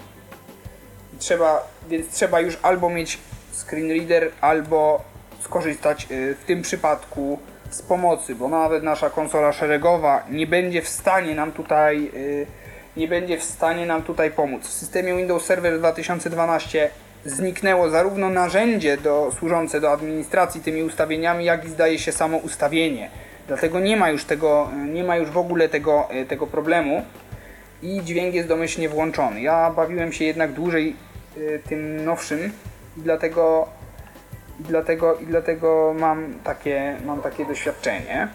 Trzeba, 1.19 1.67
więc 1.89 2.09
trzeba 2.09 2.39
już 2.39 2.57
albo 2.61 2.89
mieć 2.89 3.17
screen 3.51 3.89
reader, 3.89 4.31
albo 4.41 5.03
skorzystać 5.41 6.07
y, 6.11 6.35
w 6.41 6.45
tym 6.45 6.61
przypadku 6.61 7.39
z 7.69 7.81
pomocy, 7.81 8.35
bo 8.35 8.47
nawet 8.47 8.83
nasza 8.83 9.09
konsola 9.09 9.53
szeregowa 9.53 10.23
nie 10.29 10.47
będzie 10.47 10.81
w 10.81 10.89
stanie 10.89 11.35
nam 11.35 11.51
tutaj 11.51 12.11
y, 12.13 12.47
nie 12.97 13.07
będzie 13.07 13.37
w 13.37 13.43
stanie 13.43 13.85
nam 13.85 14.03
tutaj 14.03 14.31
pomóc. 14.31 14.67
W 14.67 14.73
systemie 14.73 15.17
Windows 15.17 15.45
Server 15.45 15.79
2012 15.79 16.89
zniknęło 17.25 17.89
zarówno 17.89 18.29
narzędzie 18.29 18.97
do, 18.97 19.31
służące 19.39 19.81
do 19.81 19.91
administracji 19.91 20.61
tymi 20.61 20.83
ustawieniami, 20.83 21.45
jak 21.45 21.65
i 21.65 21.69
zdaje 21.69 21.99
się 21.99 22.11
samo 22.11 22.37
ustawienie. 22.37 23.09
Dlatego 23.49 23.79
nie 23.79 23.97
ma 23.97 24.09
już 24.09 24.25
tego, 24.25 24.69
y, 24.73 24.87
nie 24.87 25.03
ma 25.03 25.15
już 25.17 25.29
w 25.29 25.37
ogóle 25.37 25.69
tego, 25.69 26.07
y, 26.13 26.25
tego 26.25 26.47
problemu 26.47 27.05
i 27.81 28.01
dźwięk 28.03 28.33
jest 28.33 28.47
domyślnie 28.47 28.89
włączony. 28.89 29.41
Ja 29.41 29.71
bawiłem 29.71 30.13
się 30.13 30.25
jednak 30.25 30.51
dłużej 30.51 30.95
y, 31.37 31.61
tym 31.69 32.05
nowszym 32.05 32.51
i 32.97 33.01
dlatego, 33.01 33.67
i 34.59 34.63
dlatego, 34.63 35.15
i 35.15 35.25
dlatego 35.25 35.95
mam, 35.99 36.33
takie, 36.43 36.97
mam 37.05 37.21
takie 37.21 37.45
doświadczenie. 37.45 38.27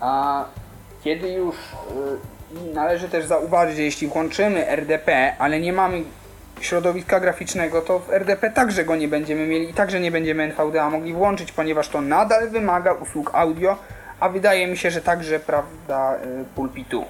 A 0.00 0.44
kiedy 1.04 1.32
już 1.32 1.56
należy 2.74 3.08
też 3.08 3.24
zauważyć, 3.24 3.76
że 3.76 3.82
jeśli 3.82 4.08
włączymy 4.08 4.68
RDP, 4.68 5.36
ale 5.38 5.60
nie 5.60 5.72
mamy 5.72 6.02
środowiska 6.64 7.20
graficznego, 7.20 7.80
to 7.82 7.98
w 7.98 8.10
RDP 8.10 8.50
także 8.50 8.84
go 8.84 8.96
nie 8.96 9.08
będziemy 9.08 9.46
mieli 9.46 9.70
i 9.70 9.74
także 9.74 10.00
nie 10.00 10.10
będziemy 10.10 10.42
NVDA 10.42 10.90
mogli 10.90 11.12
włączyć, 11.12 11.52
ponieważ 11.52 11.88
to 11.88 12.00
nadal 12.00 12.50
wymaga 12.50 12.92
usług 12.92 13.30
audio, 13.34 13.76
a 14.20 14.28
wydaje 14.28 14.66
mi 14.66 14.76
się, 14.76 14.90
że 14.90 15.00
także 15.00 15.40
prawda 15.40 16.14
y, 16.16 16.44
pulpitu. 16.54 17.04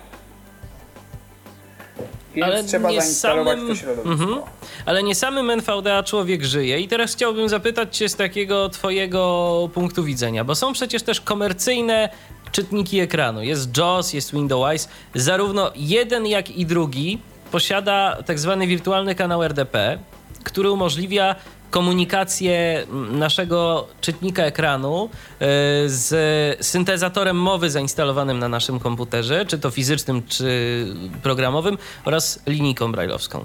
Więc 2.34 2.46
Ale 2.46 2.64
trzeba 2.64 2.90
nie 2.90 3.00
zainstalować 3.00 3.58
samym- 3.58 3.68
to 3.68 3.74
środowisko. 3.74 4.10
Mhm. 4.12 4.42
Ale 4.86 5.02
nie 5.02 5.14
samym 5.14 5.50
NVDA 5.50 6.02
człowiek 6.02 6.44
żyje. 6.44 6.80
I 6.80 6.88
teraz 6.88 7.12
chciałbym 7.12 7.48
zapytać 7.48 7.96
Cię 7.96 8.08
z 8.08 8.16
takiego 8.16 8.68
Twojego 8.68 9.70
punktu 9.74 10.04
widzenia, 10.04 10.44
bo 10.44 10.54
są 10.54 10.72
przecież 10.72 11.02
też 11.02 11.20
komercyjne 11.20 12.08
czytniki 12.52 13.00
ekranu. 13.00 13.42
Jest 13.42 13.76
JAWS, 13.76 14.12
jest 14.12 14.32
Windows. 14.32 14.88
Zarówno 15.14 15.70
jeden, 15.76 16.26
jak 16.26 16.50
i 16.50 16.66
drugi 16.66 17.22
posiada 17.50 18.22
tak 18.26 18.38
zwany 18.38 18.66
wirtualny 18.66 19.14
kanał 19.14 19.42
RDP, 19.44 19.98
który 20.44 20.70
umożliwia 20.70 21.34
komunikację 21.70 22.86
naszego 23.10 23.86
czytnika 24.00 24.42
ekranu 24.42 25.04
e, 25.04 25.46
z 25.86 26.66
syntezatorem 26.66 27.36
mowy 27.36 27.70
zainstalowanym 27.70 28.38
na 28.38 28.48
naszym 28.48 28.80
komputerze, 28.80 29.46
czy 29.46 29.58
to 29.58 29.70
fizycznym, 29.70 30.22
czy 30.28 30.86
programowym, 31.22 31.78
oraz 32.04 32.42
linijką 32.46 32.92
brajlowską. 32.92 33.44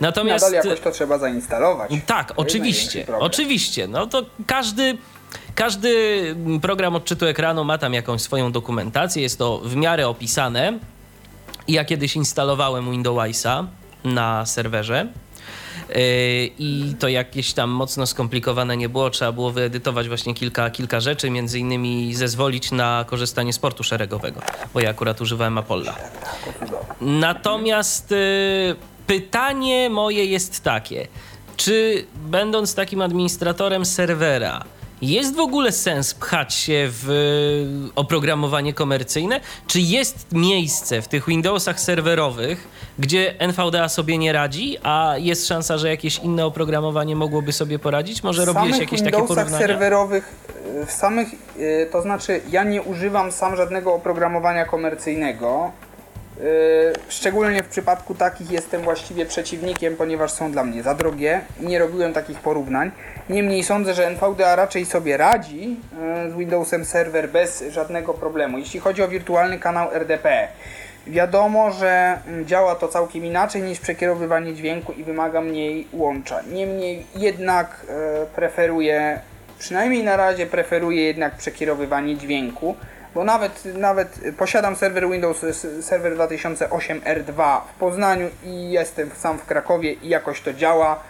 Natomiast 0.00 0.44
Nadal 0.44 0.64
jakoś 0.64 0.80
to 0.80 0.90
trzeba 0.90 1.18
zainstalować. 1.18 1.90
tak, 2.06 2.28
To 2.28 2.34
oczywiście, 2.36 3.06
oczywiście. 3.20 3.88
No 3.88 4.06
to 4.06 4.24
każdy, 4.46 4.98
każdy 5.54 6.34
program 6.62 6.96
odczytu 6.96 7.26
ekranu 7.26 7.64
ma 7.64 7.78
tam 7.78 7.94
jakąś 7.94 8.22
swoją 8.22 8.52
dokumentację, 8.52 9.22
jest 9.22 9.38
to 9.38 9.58
w 9.58 9.76
miarę 9.76 10.08
opisane. 10.08 10.78
Ja 11.68 11.84
kiedyś 11.84 12.16
instalowałem 12.16 12.90
Windowsa 12.90 13.66
na 14.04 14.46
serwerze. 14.46 15.06
i 16.58 16.94
to 16.98 17.08
jakieś 17.08 17.52
tam 17.52 17.70
mocno 17.70 18.06
skomplikowane 18.06 18.76
nie 18.76 18.88
było. 18.88 19.10
Trzeba 19.10 19.32
było 19.32 19.50
wyedytować 19.50 20.08
właśnie 20.08 20.34
kilka, 20.34 20.70
kilka 20.70 21.00
rzeczy, 21.00 21.30
między 21.30 21.58
innymi 21.58 22.14
zezwolić 22.14 22.70
na 22.70 23.04
korzystanie 23.08 23.52
z 23.52 23.58
portu 23.58 23.84
szeregowego, 23.84 24.40
bo 24.74 24.80
ja 24.80 24.90
akurat 24.90 25.20
używałem 25.20 25.58
Apolla. 25.58 25.94
Natomiast 27.00 28.14
pytanie 29.06 29.90
moje 29.90 30.24
jest 30.24 30.64
takie, 30.64 31.08
czy 31.56 32.06
będąc 32.14 32.74
takim 32.74 33.02
administratorem 33.02 33.84
serwera, 33.84 34.64
jest 35.02 35.36
w 35.36 35.40
ogóle 35.40 35.72
sens 35.72 36.14
pchać 36.14 36.54
się 36.54 36.88
w 36.90 37.10
e, 37.10 37.92
oprogramowanie 37.94 38.74
komercyjne? 38.74 39.40
Czy 39.66 39.80
jest 39.80 40.26
miejsce 40.32 41.02
w 41.02 41.08
tych 41.08 41.26
Windowsach 41.26 41.80
serwerowych, 41.80 42.68
gdzie 42.98 43.34
NVDA 43.38 43.88
sobie 43.88 44.18
nie 44.18 44.32
radzi, 44.32 44.78
a 44.82 45.14
jest 45.18 45.46
szansa, 45.46 45.78
że 45.78 45.88
jakieś 45.88 46.18
inne 46.18 46.46
oprogramowanie 46.46 47.16
mogłoby 47.16 47.52
sobie 47.52 47.78
poradzić? 47.78 48.22
Może 48.22 48.44
robiłeś 48.44 48.78
jakieś 48.78 49.00
Windowsach 49.00 49.12
takie 49.12 49.28
porównania? 49.28 49.66
serwerowych, 49.66 50.34
e, 50.82 50.86
w 50.86 50.92
samych, 50.92 51.28
e, 51.58 51.86
to 51.86 52.02
znaczy 52.02 52.40
ja 52.50 52.64
nie 52.64 52.82
używam 52.82 53.32
sam 53.32 53.56
żadnego 53.56 53.94
oprogramowania 53.94 54.64
komercyjnego, 54.64 55.72
szczególnie 57.08 57.62
w 57.62 57.68
przypadku 57.68 58.14
takich 58.14 58.50
jestem 58.50 58.82
właściwie 58.82 59.26
przeciwnikiem, 59.26 59.96
ponieważ 59.96 60.30
są 60.30 60.52
dla 60.52 60.64
mnie 60.64 60.82
za 60.82 60.94
drogie 60.94 61.40
nie 61.60 61.78
robiłem 61.78 62.12
takich 62.12 62.40
porównań. 62.40 62.90
Niemniej 63.28 63.62
sądzę, 63.62 63.94
że 63.94 64.06
NVDA 64.06 64.56
raczej 64.56 64.84
sobie 64.84 65.16
radzi 65.16 65.68
yy, 66.24 66.30
z 66.30 66.34
Windowsem 66.34 66.84
Server 66.84 67.28
bez 67.28 67.64
żadnego 67.70 68.14
problemu. 68.14 68.58
Jeśli 68.58 68.80
chodzi 68.80 69.02
o 69.02 69.08
wirtualny 69.08 69.58
kanał 69.58 69.88
RDP, 69.92 70.48
wiadomo, 71.06 71.70
że 71.70 72.18
mm, 72.26 72.46
działa 72.46 72.74
to 72.74 72.88
całkiem 72.88 73.24
inaczej 73.24 73.62
niż 73.62 73.80
przekierowywanie 73.80 74.54
dźwięku 74.54 74.92
i 74.92 75.04
wymaga 75.04 75.40
mniej 75.40 75.86
łącza. 75.92 76.40
Niemniej 76.52 77.06
jednak 77.16 77.86
yy, 77.88 78.26
preferuję, 78.34 79.20
przynajmniej 79.58 80.04
na 80.04 80.16
razie 80.16 80.46
preferuję 80.46 81.04
jednak 81.04 81.36
przekierowywanie 81.36 82.16
dźwięku 82.16 82.76
bo 83.14 83.24
nawet, 83.24 83.64
nawet 83.64 84.20
posiadam 84.38 84.76
serwer 84.76 85.10
Windows 85.10 85.44
Server 85.80 86.14
2008 86.14 87.00
R2 87.00 87.60
w 87.60 87.78
Poznaniu 87.78 88.30
i 88.44 88.70
jestem 88.70 89.10
sam 89.10 89.38
w 89.38 89.44
Krakowie 89.46 89.92
i 89.92 90.08
jakoś 90.08 90.40
to 90.40 90.52
działa 90.52 91.02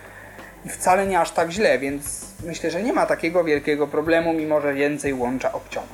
i 0.64 0.68
wcale 0.68 1.06
nie 1.06 1.20
aż 1.20 1.30
tak 1.30 1.50
źle, 1.50 1.78
więc 1.78 2.26
myślę, 2.44 2.70
że 2.70 2.82
nie 2.82 2.92
ma 2.92 3.06
takiego 3.06 3.44
wielkiego 3.44 3.86
problemu, 3.86 4.32
mimo 4.32 4.60
że 4.60 4.74
więcej 4.74 5.14
łącza 5.14 5.52
obciąża. 5.52 5.86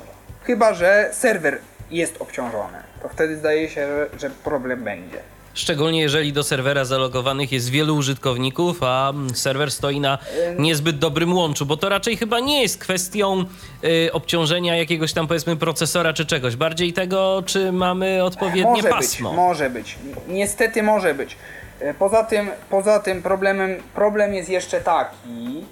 Chyba, 0.43 0.73
że 0.73 1.09
serwer 1.13 1.57
jest 1.91 2.21
obciążony, 2.21 2.77
to 3.01 3.09
wtedy 3.09 3.37
zdaje 3.37 3.69
się, 3.69 3.87
że 4.17 4.29
problem 4.29 4.83
będzie. 4.83 5.17
Szczególnie 5.53 6.01
jeżeli 6.01 6.33
do 6.33 6.43
serwera 6.43 6.85
zalogowanych 6.85 7.51
jest 7.51 7.69
wielu 7.69 7.95
użytkowników, 7.95 8.83
a 8.83 9.13
serwer 9.33 9.71
stoi 9.71 9.99
na 9.99 10.17
niezbyt 10.57 10.99
dobrym 10.99 11.33
łączu, 11.33 11.65
bo 11.65 11.77
to 11.77 11.89
raczej 11.89 12.17
chyba 12.17 12.39
nie 12.39 12.61
jest 12.61 12.77
kwestią 12.77 13.45
y, 13.83 14.09
obciążenia 14.13 14.75
jakiegoś 14.77 15.13
tam 15.13 15.27
powiedzmy 15.27 15.55
procesora 15.55 16.13
czy 16.13 16.25
czegoś, 16.25 16.55
bardziej 16.55 16.93
tego, 16.93 17.43
czy 17.45 17.71
mamy 17.71 18.23
odpowiednie 18.23 18.71
może 18.71 18.89
pasmo. 18.89 19.29
Być, 19.29 19.37
może 19.37 19.69
być. 19.69 19.97
Niestety 20.27 20.83
może 20.83 21.13
być. 21.13 21.37
E, 21.79 21.93
poza 21.93 22.23
tym, 22.23 22.49
poza 22.69 22.99
tym 22.99 23.21
problemem, 23.21 23.83
problem 23.95 24.33
jest 24.33 24.49
jeszcze 24.49 24.81
taki, 24.81 25.65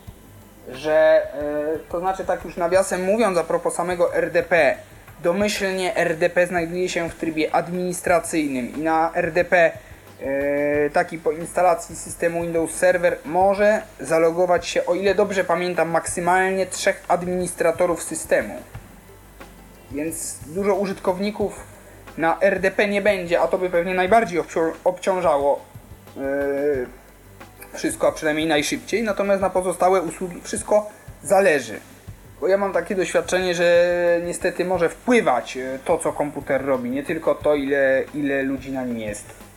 że 0.74 1.22
y, 1.76 1.92
to 1.92 2.00
znaczy 2.00 2.26
tak 2.26 2.46
już 2.46 2.58
nawiasem 2.58 3.04
mówiąc 3.04 3.38
a 3.38 3.44
propos 3.44 3.74
samego 3.74 4.16
RDP, 4.16 4.78
Domyślnie 5.28 5.96
RDP 5.96 6.48
znajduje 6.48 6.90
się 6.90 7.10
w 7.10 7.16
trybie 7.16 7.56
administracyjnym 7.56 8.76
i 8.76 8.80
na 8.80 9.12
RDP 9.16 9.72
e, 10.22 10.90
taki 10.90 11.18
po 11.18 11.32
instalacji 11.32 11.96
systemu 11.96 12.42
Windows 12.42 12.72
Server 12.72 13.18
może 13.26 13.82
zalogować 14.00 14.68
się, 14.68 14.86
o 14.86 14.96
ile 14.96 15.16
dobrze 15.16 15.44
pamiętam, 15.44 15.90
maksymalnie 15.90 16.66
trzech 16.66 17.04
administratorów 17.08 18.04
systemu. 18.04 18.56
Więc 19.92 20.38
dużo 20.46 20.76
użytkowników 20.76 21.64
na 22.18 22.38
RDP 22.42 22.88
nie 22.88 23.02
będzie, 23.02 23.42
a 23.42 23.48
to 23.48 23.58
by 23.58 23.70
pewnie 23.70 23.94
najbardziej 23.94 24.42
obciążało 24.84 25.66
e, 26.18 27.78
wszystko, 27.78 28.08
a 28.08 28.12
przynajmniej 28.12 28.48
najszybciej. 28.48 29.04
Natomiast 29.04 29.42
na 29.42 29.50
pozostałe 29.50 30.02
usługi 30.02 30.42
wszystko 30.42 30.90
zależy. 31.24 31.80
Bo 32.42 32.48
ja 32.48 32.58
mam 32.58 32.74
takie 32.74 32.96
doświadczenie, 32.96 33.56
że 33.56 34.22
niestety 34.26 34.66
może 34.66 34.90
wpływać 34.90 35.58
e, 35.58 35.80
to, 35.86 35.98
co 35.98 36.14
komputer 36.14 36.66
robi, 36.66 36.90
nie 36.90 37.04
tylko 37.04 37.36
to, 37.36 37.56
ile, 37.56 38.04
ile 38.14 38.44
ludzi 38.44 38.72
na 38.72 38.86
nim 38.86 39.00
jest. 39.00 39.48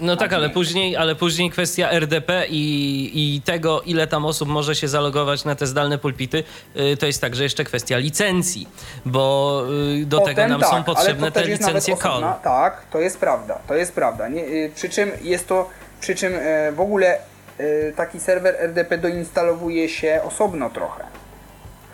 No 0.00 0.16
tak, 0.16 0.32
ale 0.32 0.50
później, 0.50 0.96
ale 0.96 1.14
później 1.14 1.50
kwestia 1.50 1.90
RDP 1.90 2.46
i, 2.48 3.10
i 3.14 3.42
tego, 3.42 3.82
ile 3.82 4.06
tam 4.06 4.26
osób 4.26 4.48
może 4.48 4.74
się 4.74 4.88
zalogować 4.88 5.44
na 5.44 5.54
te 5.54 5.66
zdalne 5.66 5.98
pulpity, 5.98 6.44
y, 6.76 6.96
to 6.96 7.06
jest 7.06 7.20
także 7.20 7.42
jeszcze 7.42 7.64
kwestia 7.64 7.98
licencji, 7.98 8.68
bo 9.06 9.62
y, 10.02 10.06
do 10.06 10.18
Potem 10.18 10.34
tego 10.34 10.48
nam 10.48 10.60
tak, 10.60 10.70
są 10.70 10.84
potrzebne 10.84 11.32
te 11.32 11.44
licencje 11.44 11.96
CON. 11.96 12.24
Tak, 12.42 12.82
to 12.90 12.98
jest 13.00 13.18
prawda, 13.18 13.58
to 13.68 13.74
jest 13.74 13.92
prawda. 13.92 14.28
Nie, 14.28 14.42
y, 14.42 14.72
przy 14.74 14.88
czym 14.88 15.10
jest 15.22 15.48
to, 15.48 15.70
przy 16.00 16.14
czym 16.14 16.32
e, 16.36 16.72
w 16.72 16.80
ogóle 16.80 17.18
e, 17.58 17.92
taki 17.92 18.20
serwer 18.20 18.56
RDP 18.58 18.98
doinstalowuje 18.98 19.88
się 19.88 20.20
osobno 20.24 20.70
trochę. 20.70 21.13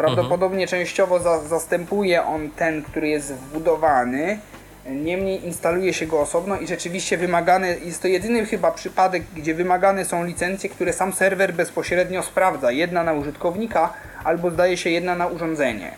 Prawdopodobnie 0.00 0.62
mhm. 0.62 0.68
częściowo 0.68 1.20
za, 1.20 1.38
zastępuje 1.38 2.24
on 2.24 2.50
ten, 2.50 2.82
który 2.82 3.08
jest 3.08 3.34
wbudowany. 3.34 4.38
Niemniej 4.86 5.46
instaluje 5.46 5.94
się 5.94 6.06
go 6.06 6.20
osobno 6.20 6.58
i 6.58 6.66
rzeczywiście 6.66 7.16
wymagane, 7.16 7.68
jest 7.68 8.02
to 8.02 8.08
jedyny 8.08 8.46
chyba 8.46 8.70
przypadek, 8.70 9.22
gdzie 9.36 9.54
wymagane 9.54 10.04
są 10.04 10.24
licencje, 10.24 10.70
które 10.70 10.92
sam 10.92 11.12
serwer 11.12 11.54
bezpośrednio 11.54 12.22
sprawdza. 12.22 12.72
Jedna 12.72 13.04
na 13.04 13.12
użytkownika, 13.12 13.92
albo 14.24 14.50
zdaje 14.50 14.76
się 14.76 14.90
jedna 14.90 15.14
na 15.14 15.26
urządzenie. 15.26 15.90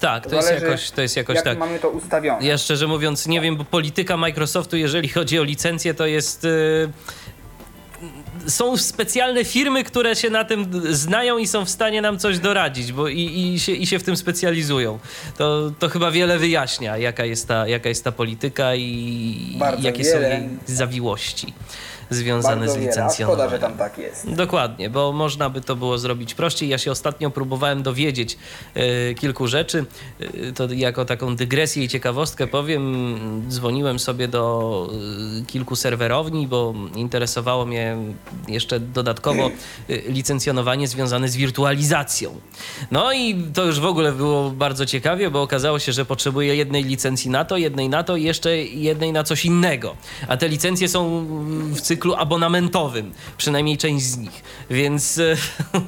Tak, 0.00 0.24
to, 0.24 0.30
to 0.30 0.36
jest 0.36 0.50
jakoś, 0.50 0.90
to 0.90 1.02
jest 1.02 1.16
jakoś 1.16 1.36
jak 1.36 1.44
tak. 1.44 1.58
mamy 1.58 1.78
to 1.78 1.90
ustawione. 1.90 2.46
Ja 2.46 2.58
szczerze 2.58 2.86
mówiąc 2.86 3.26
nie 3.26 3.40
wiem, 3.40 3.56
bo 3.56 3.64
polityka 3.64 4.16
Microsoftu, 4.16 4.76
jeżeli 4.76 5.08
chodzi 5.08 5.38
o 5.38 5.42
licencję, 5.42 5.94
to 5.94 6.06
jest... 6.06 6.46
Są 8.46 8.76
specjalne 8.76 9.44
firmy, 9.44 9.84
które 9.84 10.16
się 10.16 10.30
na 10.30 10.44
tym 10.44 10.82
znają 10.90 11.38
i 11.38 11.46
są 11.46 11.64
w 11.64 11.70
stanie 11.70 12.02
nam 12.02 12.18
coś 12.18 12.38
doradzić, 12.38 12.92
bo 12.92 13.08
i, 13.08 13.52
i, 13.54 13.60
się, 13.60 13.72
i 13.72 13.86
się 13.86 13.98
w 13.98 14.02
tym 14.02 14.16
specjalizują. 14.16 14.98
To, 15.38 15.72
to 15.78 15.88
chyba 15.88 16.10
wiele 16.10 16.38
wyjaśnia, 16.38 16.96
jaka 16.96 17.24
jest 17.24 17.48
ta, 17.48 17.68
jaka 17.68 17.88
jest 17.88 18.04
ta 18.04 18.12
polityka 18.12 18.74
i, 18.74 18.82
i 18.82 19.58
jakie 19.82 20.02
wiele. 20.02 20.12
są 20.12 20.20
jej 20.20 20.48
zawiłości 20.66 21.54
związane 22.10 22.66
Bardzo 22.66 22.74
z 22.74 22.76
licencją. 22.76 23.26
Szkoda, 23.26 23.48
że 23.48 23.58
tam 23.58 23.76
tak 23.76 23.98
jest. 23.98 24.30
Dokładnie, 24.34 24.90
bo 24.90 25.12
można 25.12 25.50
by 25.50 25.60
to 25.60 25.76
było 25.76 25.98
zrobić 25.98 26.34
prościej. 26.34 26.68
Ja 26.68 26.78
się 26.78 26.90
ostatnio 26.90 27.30
próbowałem 27.30 27.82
dowiedzieć 27.82 28.38
y, 28.76 29.14
kilku 29.14 29.46
rzeczy. 29.46 29.84
Y, 30.20 30.52
to 30.52 30.72
jako 30.72 31.04
taką 31.04 31.36
dygresję 31.36 31.84
i 31.84 31.88
ciekawostkę 31.88 32.46
powiem, 32.46 33.16
dzwoniłem 33.48 33.98
sobie 33.98 34.28
do 34.28 34.88
y, 35.42 35.46
kilku 35.46 35.76
serwerowni, 35.76 36.46
bo 36.46 36.74
interesowało 36.94 37.66
mnie 37.66 37.96
jeszcze 38.48 38.80
dodatkowo 38.80 39.50
licencjonowanie 40.08 40.88
związane 40.88 41.28
z 41.28 41.36
wirtualizacją. 41.36 42.40
No 42.90 43.12
i 43.12 43.44
to 43.54 43.64
już 43.64 43.80
w 43.80 43.86
ogóle 43.86 44.12
było 44.12 44.50
bardzo 44.50 44.86
ciekawie, 44.86 45.30
bo 45.30 45.42
okazało 45.42 45.78
się, 45.78 45.92
że 45.92 46.04
potrzebuję 46.04 46.56
jednej 46.56 46.84
licencji 46.84 47.30
na 47.30 47.44
to, 47.44 47.56
jednej 47.56 47.88
na 47.88 48.02
to 48.02 48.16
i 48.16 48.22
jeszcze 48.22 48.56
jednej 48.56 49.12
na 49.12 49.24
coś 49.24 49.44
innego. 49.44 49.96
A 50.28 50.36
te 50.36 50.48
licencje 50.48 50.88
są 50.88 51.26
w 51.70 51.80
cyklu 51.80 51.95
cyklu 51.96 52.14
abonamentowym, 52.14 53.12
przynajmniej 53.36 53.78
część 53.78 54.04
z 54.04 54.18
nich. 54.18 54.44
Więc 54.70 55.18
e, 55.18 55.36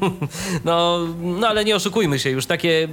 no, 0.65 1.07
no 1.21 1.49
ale 1.49 1.65
nie 1.65 1.77
oszukujmy 1.77 2.19
się, 2.19 2.31
już 2.31 2.47
takie 2.47 2.89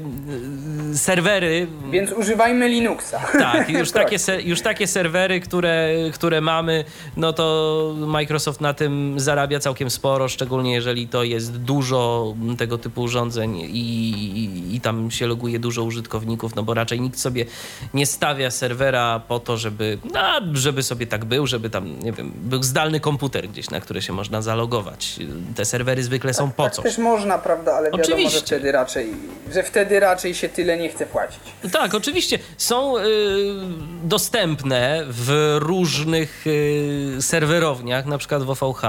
e, 0.93 0.97
serwery. 0.97 1.67
Więc 1.91 2.11
używajmy 2.11 2.69
Linuxa. 2.69 3.19
Tak, 3.31 3.69
już 3.79 3.91
takie, 3.91 4.17
już 4.43 4.61
takie 4.61 4.87
serwery, 4.87 5.39
które, 5.39 5.89
które 6.13 6.41
mamy, 6.41 6.85
no 7.17 7.33
to 7.33 7.93
Microsoft 7.97 8.61
na 8.61 8.73
tym 8.73 9.19
zarabia 9.19 9.59
całkiem 9.59 9.89
sporo, 9.89 10.27
szczególnie 10.27 10.73
jeżeli 10.73 11.07
to 11.07 11.23
jest 11.23 11.57
dużo 11.57 12.33
tego 12.57 12.77
typu 12.77 13.01
urządzeń 13.01 13.57
i, 13.57 13.65
i, 13.67 14.75
i 14.75 14.81
tam 14.81 15.11
się 15.11 15.27
loguje 15.27 15.59
dużo 15.59 15.83
użytkowników, 15.83 16.55
no 16.55 16.63
bo 16.63 16.73
raczej 16.73 17.01
nikt 17.01 17.19
sobie 17.19 17.45
nie 17.93 18.05
stawia 18.05 18.51
serwera 18.51 19.21
po 19.27 19.39
to, 19.39 19.57
żeby, 19.57 19.97
no, 20.13 20.19
żeby 20.53 20.83
sobie 20.83 21.07
tak 21.07 21.25
był, 21.25 21.47
żeby 21.47 21.69
tam, 21.69 21.99
nie 21.99 22.11
wiem, 22.11 22.31
był 22.35 22.63
zdalny 22.63 22.99
komputer 23.05 23.49
gdzieś, 23.49 23.69
na 23.69 23.79
który 23.79 24.01
się 24.01 24.13
można 24.13 24.41
zalogować. 24.41 25.19
Te 25.55 25.65
serwery 25.65 26.03
zwykle 26.03 26.33
są 26.33 26.47
tak, 26.47 26.55
po 26.55 26.63
tak 26.63 26.73
coś. 26.73 26.83
też 26.85 26.97
można, 26.97 27.37
prawda, 27.37 27.73
ale 27.73 27.85
wiadomo, 27.85 28.03
oczywiście. 28.03 28.39
że 28.39 28.45
wtedy 28.45 28.71
raczej, 28.71 29.13
że 29.53 29.63
wtedy 29.63 29.99
raczej 29.99 30.35
się 30.35 30.49
tyle 30.49 30.77
nie 30.77 30.89
chce 30.89 31.05
płacić. 31.05 31.39
Tak, 31.71 31.95
oczywiście. 31.95 32.39
Są 32.57 32.97
y, 32.97 33.01
dostępne 34.03 35.03
w 35.09 35.57
różnych 35.59 36.47
y, 36.47 37.17
serwerowniach, 37.21 38.05
na 38.05 38.17
przykład 38.17 38.43
w 38.43 38.49
OVH, 38.49 38.83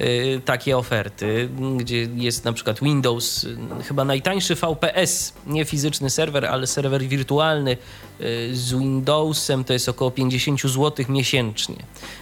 y, 0.00 0.40
takie 0.44 0.78
oferty, 0.78 1.48
gdzie 1.76 2.08
jest 2.14 2.44
na 2.44 2.52
przykład 2.52 2.80
Windows, 2.80 3.44
y, 3.44 3.56
chyba 3.88 4.04
najtańszy 4.04 4.54
VPS, 4.54 5.32
nie 5.46 5.64
fizyczny 5.64 6.10
serwer, 6.10 6.46
ale 6.46 6.66
serwer 6.66 7.02
wirtualny 7.02 7.76
y, 8.20 8.56
z 8.56 8.72
Windowsem 8.72 9.64
to 9.64 9.72
jest 9.72 9.88
około 9.88 10.10
50 10.10 10.60
zł 10.62 11.06
miesięcznie, 11.08 11.76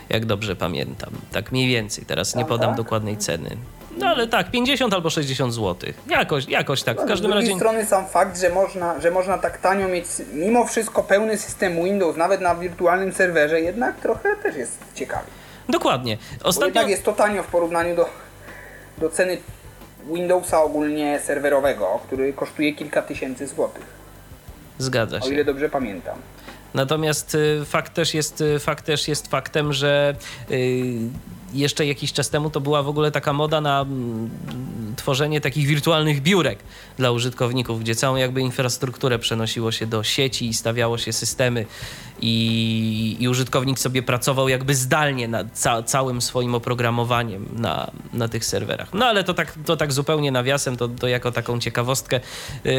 jak 0.08 0.26
dobrze 0.26 0.56
pamiętam. 0.56 1.10
Tak 1.32 1.52
mniej 1.52 1.68
więcej. 1.68 2.04
Teraz 2.04 2.34
nie 2.34 2.44
podam 2.44 2.74
dokładnej 2.74 3.16
ceny. 3.16 3.56
No 3.98 4.06
ale 4.06 4.26
tak, 4.26 4.50
50 4.50 4.94
albo 4.94 5.10
60 5.10 5.54
zł. 5.54 5.90
Jakoś, 6.06 6.48
jakoś 6.48 6.82
tak. 6.82 6.96
W 6.96 7.00
No, 7.00 7.06
każdym 7.06 7.30
z 7.30 7.32
drugiej 7.34 7.48
razie. 7.50 7.58
strony 7.60 7.86
sam 7.86 8.06
fakt, 8.06 8.40
że 8.40 8.50
można, 8.50 9.00
że 9.00 9.10
można 9.10 9.38
tak 9.38 9.58
tanio 9.58 9.88
mieć 9.88 10.04
mimo 10.32 10.64
wszystko 10.66 11.02
pełny 11.02 11.38
system 11.38 11.84
Windows, 11.84 12.16
nawet 12.16 12.40
na 12.40 12.54
wirtualnym 12.54 13.12
serwerze, 13.12 13.60
jednak 13.60 13.96
trochę 14.00 14.36
też 14.42 14.56
jest 14.56 14.78
ciekawy. 14.94 15.24
Dokładnie. 15.68 16.18
Bo 16.42 16.48
Ostatnio. 16.48 16.66
jednak 16.66 16.88
jest 16.88 17.04
to 17.04 17.12
tanio 17.12 17.42
w 17.42 17.46
porównaniu 17.46 17.96
do, 17.96 18.06
do 18.98 19.10
ceny 19.10 19.38
Windowsa 20.12 20.62
ogólnie 20.62 21.20
serwerowego, 21.24 22.00
który 22.06 22.32
kosztuje 22.32 22.72
kilka 22.74 23.02
tysięcy 23.02 23.46
złotych, 23.46 23.84
Zgadza 24.78 25.16
o 25.16 25.20
się. 25.20 25.32
ile 25.34 25.44
dobrze 25.44 25.68
pamiętam. 25.68 26.16
Natomiast 26.74 27.34
y, 27.34 27.64
fakt 27.64 27.94
też 27.94 28.14
jest, 28.14 28.40
y, 28.40 28.58
fakt 28.58 28.84
też 28.84 29.08
jest 29.08 29.28
faktem, 29.28 29.72
że 29.72 30.14
y, 30.50 30.98
jeszcze 31.52 31.86
jakiś 31.86 32.12
czas 32.12 32.30
temu 32.30 32.50
to 32.50 32.60
była 32.60 32.82
w 32.82 32.88
ogóle 32.88 33.10
taka 33.10 33.32
moda 33.32 33.60
na 33.60 33.80
mm, 33.80 34.30
tworzenie 34.96 35.40
takich 35.40 35.66
wirtualnych 35.66 36.22
biurek 36.22 36.58
dla 36.96 37.10
użytkowników, 37.10 37.80
gdzie 37.80 37.94
całą 37.94 38.16
jakby 38.16 38.40
infrastrukturę 38.40 39.18
przenosiło 39.18 39.72
się 39.72 39.86
do 39.86 40.02
sieci 40.02 40.48
i 40.48 40.54
stawiało 40.54 40.98
się 40.98 41.12
systemy 41.12 41.66
i, 42.20 43.16
i 43.20 43.28
użytkownik 43.28 43.78
sobie 43.78 44.02
pracował 44.02 44.48
jakby 44.48 44.74
zdalnie 44.74 45.28
nad 45.28 45.46
ca 45.52 45.82
całym 45.82 46.20
swoim 46.20 46.54
oprogramowaniem 46.54 47.48
na, 47.56 47.90
na 48.12 48.28
tych 48.28 48.44
serwerach. 48.44 48.94
No 48.94 49.06
ale 49.06 49.24
to 49.24 49.34
tak, 49.34 49.54
to 49.66 49.76
tak 49.76 49.92
zupełnie 49.92 50.32
nawiasem, 50.32 50.76
to, 50.76 50.88
to 50.88 51.08
jako 51.08 51.32
taką 51.32 51.60
ciekawostkę 51.60 52.20
yy, 52.64 52.72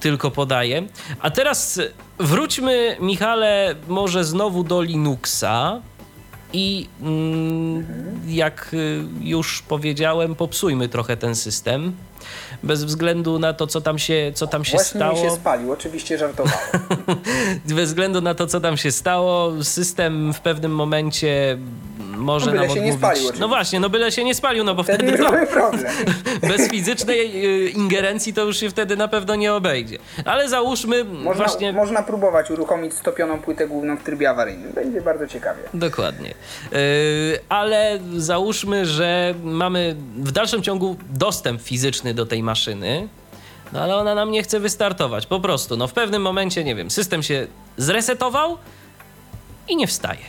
tylko 0.00 0.30
podaję. 0.30 0.82
A 1.20 1.30
teraz 1.30 1.80
wróćmy, 2.18 2.96
Michale, 3.00 3.74
może 3.88 4.24
znowu 4.24 4.64
do 4.64 4.82
Linuxa. 4.82 5.80
I 6.52 6.88
mm, 7.02 7.86
jak 8.28 8.70
y, 8.74 9.04
już 9.20 9.62
powiedziałem, 9.62 10.34
popsujmy 10.34 10.88
trochę 10.88 11.16
ten 11.16 11.34
system. 11.34 11.92
Bez 12.62 12.84
względu 12.84 13.38
na 13.38 13.52
to, 13.52 13.66
co 13.66 13.80
tam 13.80 13.98
się, 13.98 14.32
co 14.34 14.46
tam 14.46 14.64
się 14.64 14.76
Właśnie 14.76 14.98
stało. 15.00 15.22
mi 15.24 15.30
się 15.30 15.34
spalił, 15.36 15.72
oczywiście 15.72 16.18
żartowałem. 16.18 16.58
Bez 17.76 17.88
względu 17.88 18.20
na 18.20 18.34
to, 18.34 18.46
co 18.46 18.60
tam 18.60 18.76
się 18.76 18.92
stało, 18.92 19.64
system 19.64 20.34
w 20.34 20.40
pewnym 20.40 20.74
momencie 20.74 21.58
może 22.18 22.46
No 22.46 22.52
byle 22.52 22.66
nam 22.66 22.76
się 22.76 22.82
nie 22.82 22.92
odmówić. 22.92 22.98
spalił 22.98 23.22
oczywiście. 23.22 23.40
no 23.40 23.48
właśnie, 23.48 23.80
no 23.80 23.90
byle 23.90 24.12
się 24.12 24.24
nie 24.24 24.34
spalił, 24.34 24.64
no 24.64 24.74
bo 24.74 24.82
Wtedy 24.82 25.08
wtedy 25.12 25.46
problem. 25.46 25.92
bez 26.56 26.70
fizycznej 26.70 27.46
y, 27.66 27.70
ingerencji 27.70 28.34
to 28.34 28.44
już 28.44 28.56
się 28.56 28.70
wtedy 28.70 28.96
na 28.96 29.08
pewno 29.08 29.34
nie 29.34 29.54
obejdzie. 29.54 29.98
Ale 30.24 30.48
załóżmy 30.48 31.04
Można, 31.04 31.44
właśnie... 31.44 31.72
można 31.72 32.02
próbować 32.02 32.50
uruchomić 32.50 32.94
stopioną 32.94 33.38
płytę 33.40 33.68
główną 33.68 33.96
w 33.96 34.02
trybie 34.02 34.30
awaryjnym. 34.30 34.72
Będzie 34.72 35.00
bardzo 35.00 35.26
ciekawie. 35.26 35.62
Dokładnie. 35.74 36.34
Yy, 36.72 36.78
ale 37.48 37.98
załóżmy, 38.16 38.86
że 38.86 39.34
mamy 39.44 39.96
w 40.16 40.32
dalszym 40.32 40.62
ciągu 40.62 40.96
dostęp 41.10 41.62
fizyczny 41.62 42.14
do 42.14 42.26
tej 42.26 42.42
maszyny, 42.42 43.08
no 43.72 43.80
ale 43.82 43.96
ona 43.96 44.14
nam 44.14 44.30
nie 44.30 44.42
chce 44.42 44.60
wystartować. 44.60 45.26
Po 45.26 45.40
prostu, 45.40 45.76
no 45.76 45.88
w 45.88 45.92
pewnym 45.92 46.22
momencie, 46.22 46.64
nie 46.64 46.74
wiem, 46.74 46.90
system 46.90 47.22
się 47.22 47.46
zresetował 47.76 48.58
i 49.68 49.76
nie 49.76 49.86
wstaje. 49.86 50.20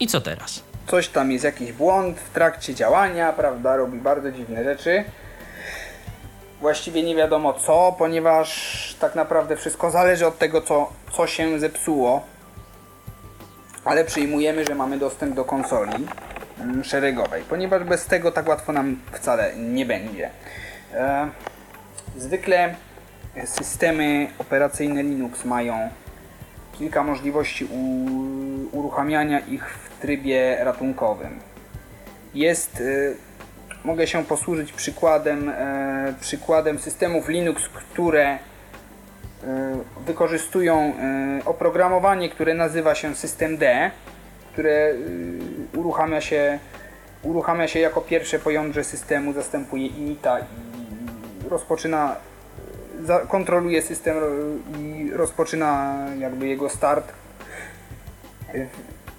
I 0.00 0.06
co 0.06 0.20
teraz? 0.20 0.62
Coś 0.86 1.08
tam 1.08 1.32
jest 1.32 1.44
jakiś 1.44 1.72
błąd 1.72 2.18
w 2.20 2.30
trakcie 2.30 2.74
działania, 2.74 3.32
prawda? 3.32 3.76
Robi 3.76 3.98
bardzo 3.98 4.32
dziwne 4.32 4.64
rzeczy. 4.64 5.04
Właściwie 6.60 7.02
nie 7.02 7.16
wiadomo 7.16 7.52
co, 7.52 7.94
ponieważ 7.98 8.96
tak 9.00 9.14
naprawdę 9.14 9.56
wszystko 9.56 9.90
zależy 9.90 10.26
od 10.26 10.38
tego, 10.38 10.60
co, 10.60 10.92
co 11.12 11.26
się 11.26 11.60
zepsuło. 11.60 12.22
Ale 13.84 14.04
przyjmujemy, 14.04 14.64
że 14.64 14.74
mamy 14.74 14.98
dostęp 14.98 15.34
do 15.34 15.44
konsoli 15.44 16.06
mm, 16.60 16.84
szeregowej, 16.84 17.42
ponieważ 17.48 17.84
bez 17.84 18.06
tego 18.06 18.32
tak 18.32 18.48
łatwo 18.48 18.72
nam 18.72 19.00
wcale 19.12 19.56
nie 19.56 19.86
będzie. 19.86 20.30
E, 20.94 21.28
zwykle 22.16 22.74
systemy 23.44 24.26
operacyjne 24.38 25.02
Linux 25.02 25.44
mają 25.44 25.90
kilka 26.78 27.02
możliwości 27.02 27.68
uruchamiania 28.72 29.40
ich 29.40 29.70
w 29.70 30.00
trybie 30.00 30.56
ratunkowym. 30.60 31.40
Jest, 32.34 32.80
y, 32.80 33.16
mogę 33.84 34.06
się 34.06 34.24
posłużyć 34.24 34.72
przykładem, 34.72 35.48
e, 35.48 36.14
przykładem 36.20 36.78
systemów 36.78 37.28
Linux, 37.28 37.68
które 37.68 38.34
y, 38.34 38.38
wykorzystują 40.06 40.92
y, 41.40 41.44
oprogramowanie, 41.44 42.28
które 42.28 42.54
nazywa 42.54 42.94
się 42.94 43.14
systemd, 43.14 43.60
które 44.52 44.90
y, 44.90 45.78
uruchamia 45.78 46.20
się, 46.20 46.58
uruchamia 47.22 47.68
się 47.68 47.78
jako 47.78 48.00
pierwsze 48.00 48.38
po 48.38 48.50
jądrze 48.50 48.84
systemu, 48.84 49.32
zastępuje 49.32 49.86
inita 49.86 50.40
i 50.40 50.44
rozpoczyna 51.48 52.16
kontroluje 53.28 53.82
system 53.82 54.16
i 54.80 55.10
rozpoczyna 55.12 55.96
jakby 56.18 56.46
jego 56.46 56.68
start. 56.68 57.12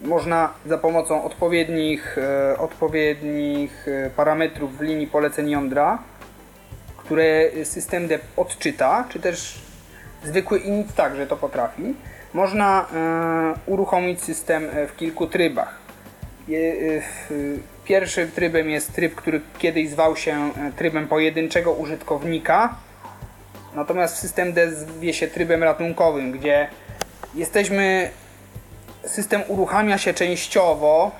Można 0.01 0.53
za 0.65 0.77
pomocą 0.77 1.23
odpowiednich, 1.23 2.17
e, 2.17 2.57
odpowiednich 2.57 3.87
e, 3.87 4.09
parametrów 4.09 4.77
w 4.77 4.81
linii 4.81 5.07
poleceń 5.07 5.49
jądra, 5.49 5.97
które 6.97 7.49
system 7.63 8.07
D 8.07 8.19
odczyta, 8.37 9.05
czy 9.09 9.19
też 9.19 9.61
zwykły 10.23 10.59
init 10.59 10.95
także 10.95 11.27
to 11.27 11.37
potrafi, 11.37 11.95
można 12.33 12.81
e, 12.81 13.53
uruchomić 13.65 14.23
system 14.23 14.63
w 14.87 14.95
kilku 14.95 15.27
trybach. 15.27 15.83
Pierwszym 17.85 18.31
trybem 18.31 18.69
jest 18.69 18.93
tryb, 18.93 19.15
który 19.15 19.41
kiedyś 19.57 19.89
zwał 19.89 20.15
się 20.15 20.51
trybem 20.75 21.07
pojedynczego 21.07 21.73
użytkownika, 21.73 22.75
Natomiast 23.75 24.17
system 24.17 24.53
D 24.53 24.71
zwie 24.71 25.13
się 25.13 25.27
trybem 25.27 25.63
ratunkowym, 25.63 26.31
gdzie 26.31 26.67
jesteśmy. 27.35 28.09
System 29.05 29.41
uruchamia 29.47 29.97
się 29.97 30.13
częściowo, 30.13 31.11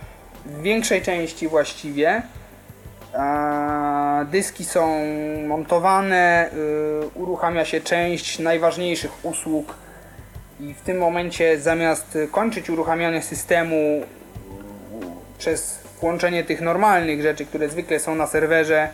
w 0.46 0.62
większej 0.62 1.02
części 1.02 1.48
właściwie. 1.48 2.22
Dyski 4.26 4.66
są 4.66 5.06
montowane, 5.48 6.50
yy, 6.56 7.08
uruchamia 7.16 7.66
się 7.66 7.82
część 7.82 8.40
najważniejszych 8.40 9.26
usług 9.26 9.76
i 10.60 10.74
w 10.74 10.82
tym 10.82 10.98
momencie 10.98 11.60
zamiast 11.60 12.18
kończyć 12.32 12.70
uruchamianie 12.70 13.22
systemu 13.22 13.76
yy, 13.76 14.06
przez 15.38 15.80
włączenie 16.02 16.44
tych 16.44 16.62
normalnych 16.62 17.22
rzeczy, 17.22 17.46
które 17.46 17.70
zwykle 17.70 18.00
są 18.00 18.16
na 18.16 18.28
serwerze, 18.28 18.90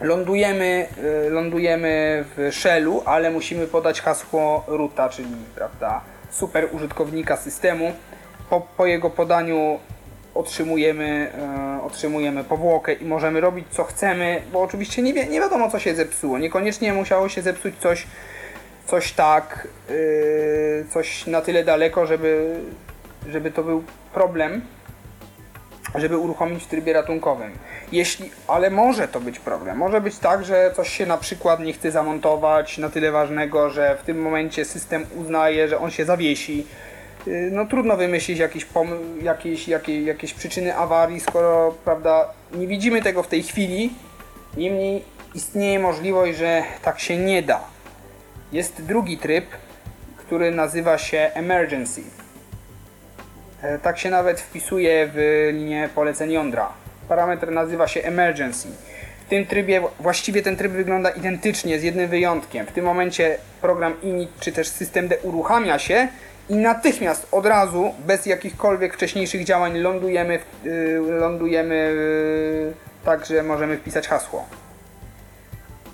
lądujemy, 0.00 0.86
y, 1.26 1.30
lądujemy 1.30 2.24
w 2.36 2.48
shellu, 2.54 3.02
ale 3.04 3.30
musimy 3.30 3.66
podać 3.66 4.00
hasło 4.00 4.64
roota, 4.66 5.08
czyli 5.08 5.28
prawda, 5.54 6.00
super 6.30 6.68
użytkownika 6.72 7.36
systemu. 7.36 7.92
Po, 8.50 8.60
po 8.76 8.86
jego 8.86 9.10
podaniu 9.10 9.78
otrzymujemy, 10.34 11.32
e, 11.78 11.82
otrzymujemy 11.82 12.44
powłokę 12.44 12.92
i 12.92 13.04
możemy 13.04 13.40
robić 13.40 13.66
co 13.70 13.84
chcemy, 13.84 14.42
bo 14.52 14.62
oczywiście 14.62 15.02
nie, 15.02 15.14
wie, 15.14 15.26
nie 15.26 15.40
wiadomo 15.40 15.70
co 15.70 15.78
się 15.78 15.94
zepsuło. 15.94 16.38
Niekoniecznie 16.38 16.92
musiało 16.92 17.28
się 17.28 17.42
zepsuć 17.42 17.74
coś, 17.78 18.06
coś 18.86 19.12
tak, 19.12 19.68
y, 19.90 20.86
coś 20.90 21.26
na 21.26 21.40
tyle 21.40 21.64
daleko, 21.64 22.06
żeby, 22.06 22.60
żeby 23.28 23.50
to 23.50 23.62
był 23.62 23.82
problem, 24.14 24.62
żeby 25.94 26.18
uruchomić 26.18 26.64
w 26.64 26.66
trybie 26.66 26.92
ratunkowym. 26.92 27.52
Jeśli, 27.92 28.30
ale 28.48 28.70
może 28.70 29.08
to 29.08 29.20
być 29.20 29.38
problem. 29.38 29.76
Może 29.76 30.00
być 30.00 30.18
tak, 30.18 30.44
że 30.44 30.72
coś 30.76 30.88
się 30.88 31.06
na 31.06 31.16
przykład 31.16 31.60
nie 31.60 31.72
chce 31.72 31.90
zamontować 31.90 32.78
na 32.78 32.88
tyle 32.88 33.10
ważnego, 33.10 33.70
że 33.70 33.96
w 33.96 34.02
tym 34.02 34.22
momencie 34.22 34.64
system 34.64 35.06
uznaje, 35.16 35.68
że 35.68 35.78
on 35.78 35.90
się 35.90 36.04
zawiesi. 36.04 36.66
Yy, 37.26 37.50
No 37.52 37.66
trudno 37.66 37.96
wymyślić 37.96 38.38
jakieś, 38.38 38.66
jakieś, 39.22 39.68
jakieś, 39.68 40.06
jakieś 40.06 40.34
przyczyny 40.34 40.76
awarii, 40.76 41.20
skoro 41.20 41.74
prawda, 41.84 42.28
nie 42.52 42.66
widzimy 42.66 43.02
tego 43.02 43.22
w 43.22 43.28
tej 43.28 43.42
chwili. 43.42 43.90
Niemniej 44.56 45.04
istnieje 45.34 45.78
możliwość, 45.78 46.38
że 46.38 46.62
tak 46.82 47.00
się 47.00 47.16
nie 47.16 47.42
da. 47.42 47.60
Jest 48.52 48.82
drugi 48.82 49.18
tryb, 49.18 49.44
który 50.16 50.50
nazywa 50.50 50.98
się 50.98 51.30
emergency. 51.34 52.02
E, 53.62 53.78
Tak 53.78 53.98
się 53.98 54.10
nawet 54.10 54.40
wpisuje 54.40 55.10
w 55.14 55.48
linię 55.52 55.88
poleceń 55.94 56.32
jądra. 56.32 56.68
Parametr 57.08 57.50
nazywa 57.50 57.88
się 57.88 58.02
emergency. 58.02 58.68
W 59.26 59.28
tym 59.28 59.46
trybie, 59.46 59.82
właściwie 60.00 60.42
ten 60.42 60.56
tryb 60.56 60.72
wygląda 60.72 61.10
identycznie 61.10 61.78
z 61.78 61.82
jednym 61.82 62.08
wyjątkiem. 62.08 62.66
W 62.66 62.72
tym 62.72 62.84
momencie 62.84 63.38
program 63.60 64.02
init 64.02 64.30
czy 64.40 64.52
też 64.52 64.68
system 64.68 65.08
D 65.08 65.16
uruchamia 65.22 65.78
się 65.78 66.08
i 66.48 66.54
natychmiast 66.54 67.28
od 67.32 67.46
razu, 67.46 67.94
bez 68.06 68.26
jakichkolwiek 68.26 68.94
wcześniejszych 68.94 69.44
działań 69.44 69.78
lądujemy, 69.78 70.38
w, 70.38 70.66
y, 70.66 71.00
lądujemy 71.08 71.74
y, 71.74 73.04
tak, 73.04 73.26
że 73.26 73.42
możemy 73.42 73.76
wpisać 73.76 74.08
hasło. 74.08 74.46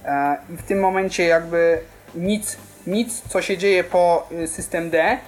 E, 0.04 0.36
I 0.50 0.56
w 0.56 0.62
tym 0.62 0.80
momencie 0.80 1.24
jakby 1.24 1.78
nic, 2.14 2.56
nic 2.86 3.22
co 3.28 3.42
się 3.42 3.58
dzieje 3.58 3.84
po 3.84 4.28
y, 4.32 4.48
system 4.48 4.90
D 4.90 5.18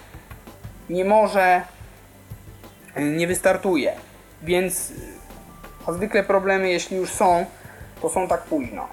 nie 0.90 1.04
może 1.04 1.62
nie 3.02 3.26
wystartuje. 3.26 3.92
Więc 4.42 4.92
a 5.86 5.92
zwykle 5.92 6.22
problemy, 6.22 6.70
jeśli 6.70 6.96
już 6.96 7.10
są, 7.10 7.46
to 8.02 8.08
są 8.08 8.28
tak 8.28 8.42
późno. 8.42 8.88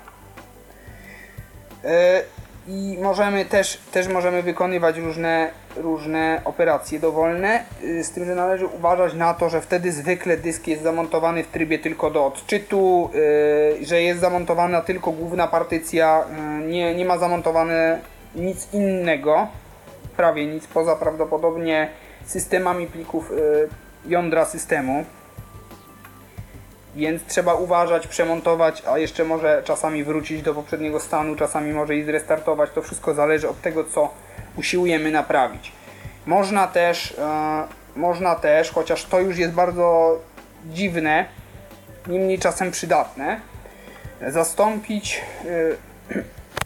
E, 1.83 2.21
I 2.67 2.97
możemy 3.01 3.45
też, 3.45 3.79
też 3.91 4.07
możemy 4.07 4.43
wykonywać 4.43 4.97
różne, 4.97 5.51
różne 5.75 6.41
operacje 6.45 6.99
dowolne, 6.99 7.63
y, 7.83 8.03
z 8.03 8.11
tym, 8.11 8.25
że 8.25 8.35
należy 8.35 8.65
uważać 8.65 9.13
na 9.13 9.33
to, 9.33 9.49
że 9.49 9.61
wtedy 9.61 9.91
zwykle 9.91 10.37
dysk 10.37 10.67
jest 10.67 10.83
zamontowany 10.83 11.43
w 11.43 11.47
trybie 11.47 11.79
tylko 11.79 12.11
do 12.11 12.25
odczytu, 12.25 13.09
y, 13.81 13.85
że 13.85 14.01
jest 14.01 14.21
zamontowana 14.21 14.81
tylko 14.81 15.11
główna 15.11 15.47
partycja, 15.47 16.25
y, 16.61 16.65
nie, 16.67 16.95
nie 16.95 17.05
ma 17.05 17.17
zamontowane 17.17 17.99
nic 18.35 18.73
innego, 18.73 19.47
prawie 20.17 20.45
nic, 20.45 20.67
poza 20.67 20.95
prawdopodobnie 20.95 21.89
systemami 22.25 22.87
plików 22.87 23.31
jądra 24.05 24.45
systemu 24.45 25.05
więc 26.95 27.25
trzeba 27.25 27.53
uważać, 27.53 28.07
przemontować, 28.07 28.83
a 28.91 28.97
jeszcze 28.97 29.23
może 29.23 29.61
czasami 29.65 30.03
wrócić 30.03 30.41
do 30.41 30.53
poprzedniego 30.53 30.99
stanu, 30.99 31.35
czasami 31.35 31.73
może 31.73 31.95
i 31.95 32.03
zrestartować. 32.03 32.69
To 32.75 32.81
wszystko 32.81 33.13
zależy 33.13 33.49
od 33.49 33.61
tego, 33.61 33.83
co 33.83 34.09
usiłujemy 34.57 35.11
naprawić. 35.11 35.71
Można 36.25 36.67
też, 36.67 37.15
e, 37.17 37.67
można 37.95 38.35
też, 38.35 38.71
chociaż 38.71 39.05
to 39.05 39.19
już 39.19 39.37
jest 39.37 39.53
bardzo 39.53 40.17
dziwne, 40.65 41.25
niemniej 42.07 42.39
czasem 42.39 42.71
przydatne, 42.71 43.39
zastąpić, 44.27 45.21
e, 46.11 46.23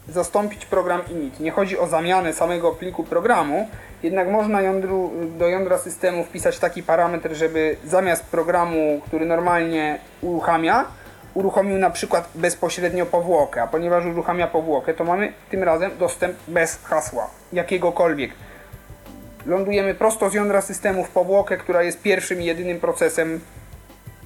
zastąpić 0.18 0.66
program 0.66 1.02
init. 1.10 1.40
Nie 1.40 1.50
chodzi 1.50 1.78
o 1.78 1.86
zamianę 1.86 2.32
samego 2.32 2.70
pliku 2.70 3.04
programu, 3.04 3.68
jednak 4.02 4.28
można 4.28 4.62
jądru, 4.62 5.12
do 5.38 5.48
jądra 5.48 5.78
systemu 5.78 6.24
wpisać 6.24 6.58
taki 6.58 6.82
parametr, 6.82 7.34
żeby 7.34 7.76
zamiast 7.84 8.24
programu, 8.24 9.00
który 9.06 9.26
normalnie 9.26 9.98
uruchamia, 10.20 10.84
uruchomił 11.34 11.78
na 11.78 11.90
przykład 11.90 12.28
bezpośrednio 12.34 13.06
powłokę, 13.06 13.62
a 13.62 13.66
ponieważ 13.66 14.06
uruchamia 14.06 14.46
powłokę, 14.46 14.94
to 14.94 15.04
mamy 15.04 15.32
tym 15.50 15.62
razem 15.62 15.90
dostęp 15.98 16.36
bez 16.48 16.78
hasła, 16.84 17.30
jakiegokolwiek. 17.52 18.30
Lądujemy 19.46 19.94
prosto 19.94 20.30
z 20.30 20.34
jądra 20.34 20.60
systemu 20.60 21.04
w 21.04 21.08
powłokę, 21.08 21.56
która 21.56 21.82
jest 21.82 22.02
pierwszym 22.02 22.42
i 22.42 22.44
jedynym 22.44 22.80
procesem 22.80 23.40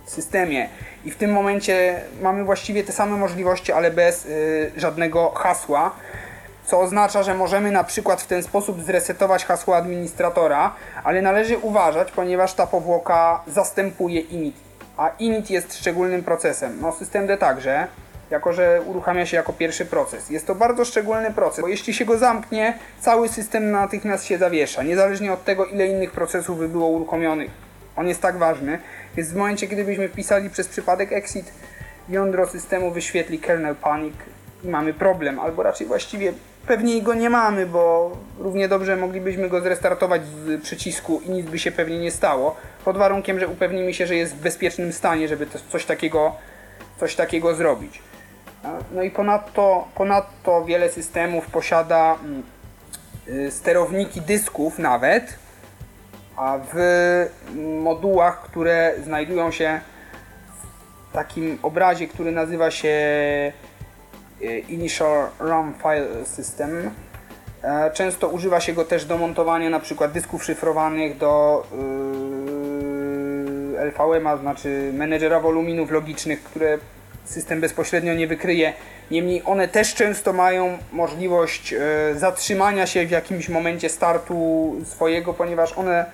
w 0.05 0.11
systemie. 0.11 0.69
I 1.05 1.11
w 1.11 1.17
tym 1.17 1.33
momencie 1.33 2.01
mamy 2.23 2.45
właściwie 2.45 2.85
te 2.85 2.93
same 2.93 3.17
możliwości, 3.17 3.73
ale 3.73 3.91
bez 3.91 4.27
y, 4.27 4.73
żadnego 4.77 5.31
hasła 5.31 5.95
co 6.73 6.81
oznacza, 6.81 7.23
że 7.23 7.35
możemy 7.35 7.71
na 7.71 7.85
przykład 7.85 8.23
w 8.23 8.27
ten 8.27 8.43
sposób 8.43 8.83
zresetować 8.83 9.45
hasło 9.45 9.77
administratora, 9.77 10.75
ale 11.05 11.23
należy 11.23 11.59
uważać, 11.59 12.13
ponieważ 12.13 12.55
ta 12.55 12.67
powłoka 12.67 13.43
zastępuje 13.47 14.21
init, 14.21 14.55
a 14.97 15.11
init 15.19 15.51
jest 15.51 15.79
szczególnym 15.79 16.23
procesem. 16.23 16.79
No 16.81 16.93
systemd 16.93 17.41
także, 17.41 17.87
jako 18.31 18.53
że 18.53 18.83
uruchamia 18.87 19.27
się 19.27 19.37
jako 19.37 19.53
pierwszy 19.53 19.87
proces. 19.87 20.31
Jest 20.31 20.47
to 20.47 20.55
bardzo 20.55 20.85
szczególny 20.85 21.31
proces, 21.31 21.61
bo 21.61 21.69
jeśli 21.69 21.95
się 21.95 22.05
go 22.05 22.19
zamknie, 22.19 22.79
cały 23.01 23.29
system 23.29 23.71
natychmiast 23.71 24.25
się 24.25 24.39
zawiesza, 24.39 24.83
niezależnie 24.83 25.33
od 25.33 25.45
tego, 25.45 25.65
ile 25.65 25.87
innych 25.87 26.11
procesów 26.11 26.59
by 26.59 26.69
było 26.69 26.87
uruchomionych. 26.87 27.51
On 27.97 28.09
jest 28.09 28.23
tak 28.23 28.37
ważny, 28.37 28.79
więc 29.17 29.29
w 29.29 29.37
momencie, 29.37 29.67
gdybyśmy 29.67 30.09
wpisali 30.09 30.51
przez 30.51 30.69
przypadek 30.69 31.13
exit, 31.13 31.53
jądro 32.09 32.47
systemu 32.47 32.91
wyświetli 32.91 33.39
kernel 33.39 33.77
panic 33.77 34.15
i 34.65 34.69
mamy 34.69 34.95
problem, 34.95 35.41
albo 35.41 35.63
raczej 35.63 35.87
właściwie 35.87 36.33
pewnie 36.67 37.03
go 37.03 37.15
nie 37.15 37.31
mamy, 37.31 37.67
bo 37.67 38.17
równie 38.39 38.69
dobrze 38.69 38.97
moglibyśmy 38.97 39.49
go 39.49 39.61
zrestartować 39.61 40.23
z 40.25 40.63
przycisku 40.63 41.21
i 41.25 41.31
nic 41.31 41.47
by 41.47 41.59
się 41.59 41.73
pewnie 41.73 41.99
nie 41.99 42.11
stało, 42.11 42.57
pod 42.85 42.97
warunkiem, 42.97 43.41
że 43.41 43.49
upewnimy 43.49 43.95
się, 43.95 44.07
że 44.07 44.17
jest 44.17 44.35
w 44.35 44.41
bezpiecznym 44.41 44.93
stanie, 44.93 45.29
żeby 45.29 45.47
coś 45.73 45.85
takiego, 45.85 46.37
coś 47.01 47.17
takiego 47.17 47.55
zrobić. 47.55 48.03
No 48.93 49.03
i 49.03 49.11
ponadto, 49.11 49.89
ponadto 49.95 50.65
wiele 50.65 50.91
systemów 50.91 51.47
posiada 51.47 52.19
mm, 52.25 52.43
y, 53.29 53.51
sterowniki 53.51 54.21
dysków 54.21 54.79
nawet, 54.79 55.35
a 56.37 56.59
w 56.75 56.77
modułach, 57.83 58.43
które 58.43 58.95
znajdują 59.05 59.51
się 59.51 59.81
w 61.11 61.13
takim 61.13 61.59
obrazie, 61.63 62.09
który 62.09 62.33
nazywa 62.33 62.71
się 62.71 62.93
Initial 64.69 65.29
RAM 65.41 65.75
File 65.83 66.27
System. 66.27 66.91
E, 67.63 67.91
często 67.91 68.29
używa 68.29 68.61
się 68.61 68.73
go 68.73 68.85
też 68.85 69.05
do 69.05 69.19
montowania 69.19 69.71
na 69.71 69.81
przykład 69.81 70.13
dysków 70.13 70.45
szyfrowanych 70.45 71.19
do 71.19 71.63
yy, 73.73 73.85
LVM-a, 73.85 74.37
znaczy 74.37 74.91
menedżera 74.95 75.41
woluminów 75.41 75.91
logicznych, 75.91 76.43
które 76.43 76.79
system 77.25 77.61
bezpośrednio 77.61 78.15
nie 78.15 78.27
wykryje. 78.27 78.73
Niemniej 79.11 79.43
one 79.47 79.69
też 79.69 79.95
często 79.95 80.33
mają 80.33 80.79
możliwość 80.93 81.75
zatrzymania 82.15 82.87
się 82.87 83.07
w 83.07 83.11
jakimś 83.11 83.49
momencie 83.49 83.89
startu 83.89 84.77
swojego, 84.85 85.35
ponieważ 85.35 85.79
one, 85.79 86.05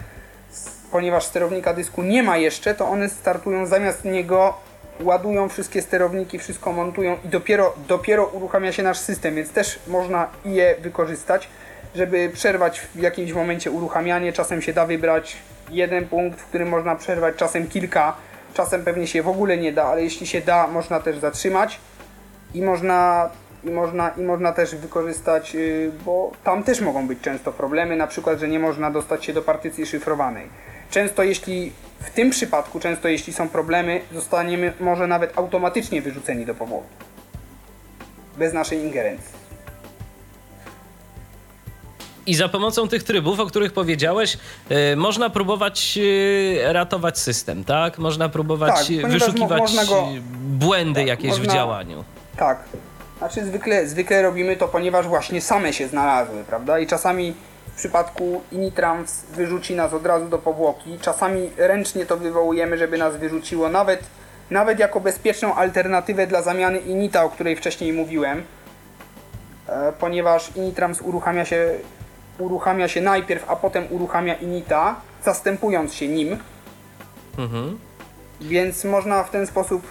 ponieważ 0.90 1.24
sterownika 1.24 1.74
dysku 1.74 2.02
nie 2.02 2.22
ma 2.22 2.36
jeszcze, 2.36 2.74
to 2.74 2.88
one 2.88 3.08
startują 3.08 3.66
zamiast 3.66 4.04
niego 4.04 4.54
ładują 5.00 5.48
wszystkie 5.48 5.82
sterowniki, 5.82 6.38
wszystko 6.38 6.72
montują 6.72 7.16
i 7.24 7.28
dopiero, 7.28 7.74
dopiero 7.88 8.26
uruchamia 8.26 8.72
się 8.72 8.82
nasz 8.82 8.98
system, 8.98 9.34
więc 9.34 9.50
też 9.52 9.78
można 9.86 10.28
je 10.44 10.76
wykorzystać, 10.80 11.48
żeby 11.94 12.30
przerwać 12.34 12.80
w 12.80 13.00
jakimś 13.00 13.32
momencie 13.32 13.70
uruchamianie. 13.70 14.32
Czasem 14.32 14.62
się 14.62 14.72
da 14.72 14.86
wybrać 14.86 15.36
jeden 15.70 16.08
punkt, 16.08 16.40
w 16.40 16.44
którym 16.44 16.68
można 16.68 16.96
przerwać, 16.96 17.36
czasem 17.36 17.66
kilka, 17.66 18.16
czasem 18.54 18.84
pewnie 18.84 19.06
się 19.06 19.22
w 19.22 19.28
ogóle 19.28 19.56
nie 19.56 19.72
da, 19.72 19.84
ale 19.84 20.02
jeśli 20.02 20.26
się 20.26 20.40
da, 20.40 20.66
można 20.66 21.00
też 21.00 21.18
zatrzymać 21.18 21.80
i 22.54 22.62
można 22.62 23.30
i 23.64 23.70
można, 23.70 24.08
i 24.08 24.20
można 24.20 24.52
też 24.52 24.76
wykorzystać, 24.76 25.54
y, 25.54 25.90
bo 26.04 26.32
tam 26.44 26.62
też 26.62 26.80
mogą 26.80 27.06
być 27.06 27.20
często 27.20 27.52
problemy, 27.52 27.96
na 27.96 28.06
przykład, 28.06 28.38
że 28.38 28.48
nie 28.48 28.58
można 28.58 28.90
dostać 28.90 29.24
się 29.24 29.32
do 29.32 29.42
partycji 29.42 29.86
szyfrowanej. 29.86 30.46
Często 30.90 31.22
jeśli 31.22 31.72
w 32.00 32.10
tym 32.10 32.30
przypadku, 32.30 32.80
często 32.80 33.08
jeśli 33.08 33.32
są 33.32 33.48
problemy, 33.48 34.00
zostaniemy 34.12 34.72
może 34.80 35.06
nawet 35.06 35.38
automatycznie 35.38 36.02
wyrzuceni 36.02 36.46
do 36.46 36.54
powłoki. 36.54 36.88
Bez 38.38 38.52
naszej 38.52 38.78
ingerencji. 38.78 39.38
I 42.26 42.34
za 42.34 42.48
pomocą 42.48 42.88
tych 42.88 43.02
trybów, 43.02 43.40
o 43.40 43.46
których 43.46 43.72
powiedziałeś, 43.72 44.38
yy, 44.70 44.96
można 44.96 45.30
próbować 45.30 45.96
yy, 45.96 46.72
ratować 46.72 47.18
system, 47.18 47.64
tak? 47.64 47.98
Można 47.98 48.28
próbować 48.28 48.88
tak, 48.88 49.10
wyszukiwać 49.10 49.74
mo 49.74 49.84
go, 49.86 50.08
błędy 50.40 51.00
tak, 51.00 51.08
jakieś 51.08 51.30
można, 51.30 51.44
w 51.44 51.54
działaniu. 51.54 52.04
Tak. 52.36 52.58
Znaczy 53.18 53.44
zwykle, 53.44 53.88
zwykle 53.88 54.22
robimy 54.22 54.56
to, 54.56 54.68
ponieważ 54.68 55.06
właśnie 55.06 55.40
same 55.40 55.72
się 55.72 55.88
znalazły, 55.88 56.44
prawda? 56.44 56.78
I 56.78 56.86
czasami 56.86 57.34
przypadku 57.78 58.42
Initrans 58.52 59.24
wyrzuci 59.24 59.74
nas 59.74 59.92
od 59.92 60.06
razu 60.06 60.28
do 60.28 60.38
powłoki. 60.38 60.98
Czasami 61.00 61.50
ręcznie 61.56 62.06
to 62.06 62.16
wywołujemy, 62.16 62.78
żeby 62.78 62.98
nas 62.98 63.16
wyrzuciło, 63.16 63.68
nawet, 63.68 64.00
nawet 64.50 64.78
jako 64.78 65.00
bezpieczną 65.00 65.54
alternatywę 65.54 66.26
dla 66.26 66.42
zamiany 66.42 66.78
Inita, 66.78 67.24
o 67.24 67.30
której 67.30 67.56
wcześniej 67.56 67.92
mówiłem, 67.92 68.42
e, 69.68 69.92
ponieważ 69.92 70.56
Initrans 70.56 71.00
uruchamia 71.02 71.44
się, 71.44 71.74
uruchamia 72.38 72.88
się 72.88 73.00
najpierw, 73.00 73.50
a 73.50 73.56
potem 73.56 73.86
uruchamia 73.90 74.34
Inita, 74.34 74.96
zastępując 75.24 75.94
się 75.94 76.08
nim. 76.08 76.38
Mhm. 77.38 77.78
Więc 78.40 78.84
można 78.84 79.24
w 79.24 79.30
ten 79.30 79.46
sposób 79.46 79.82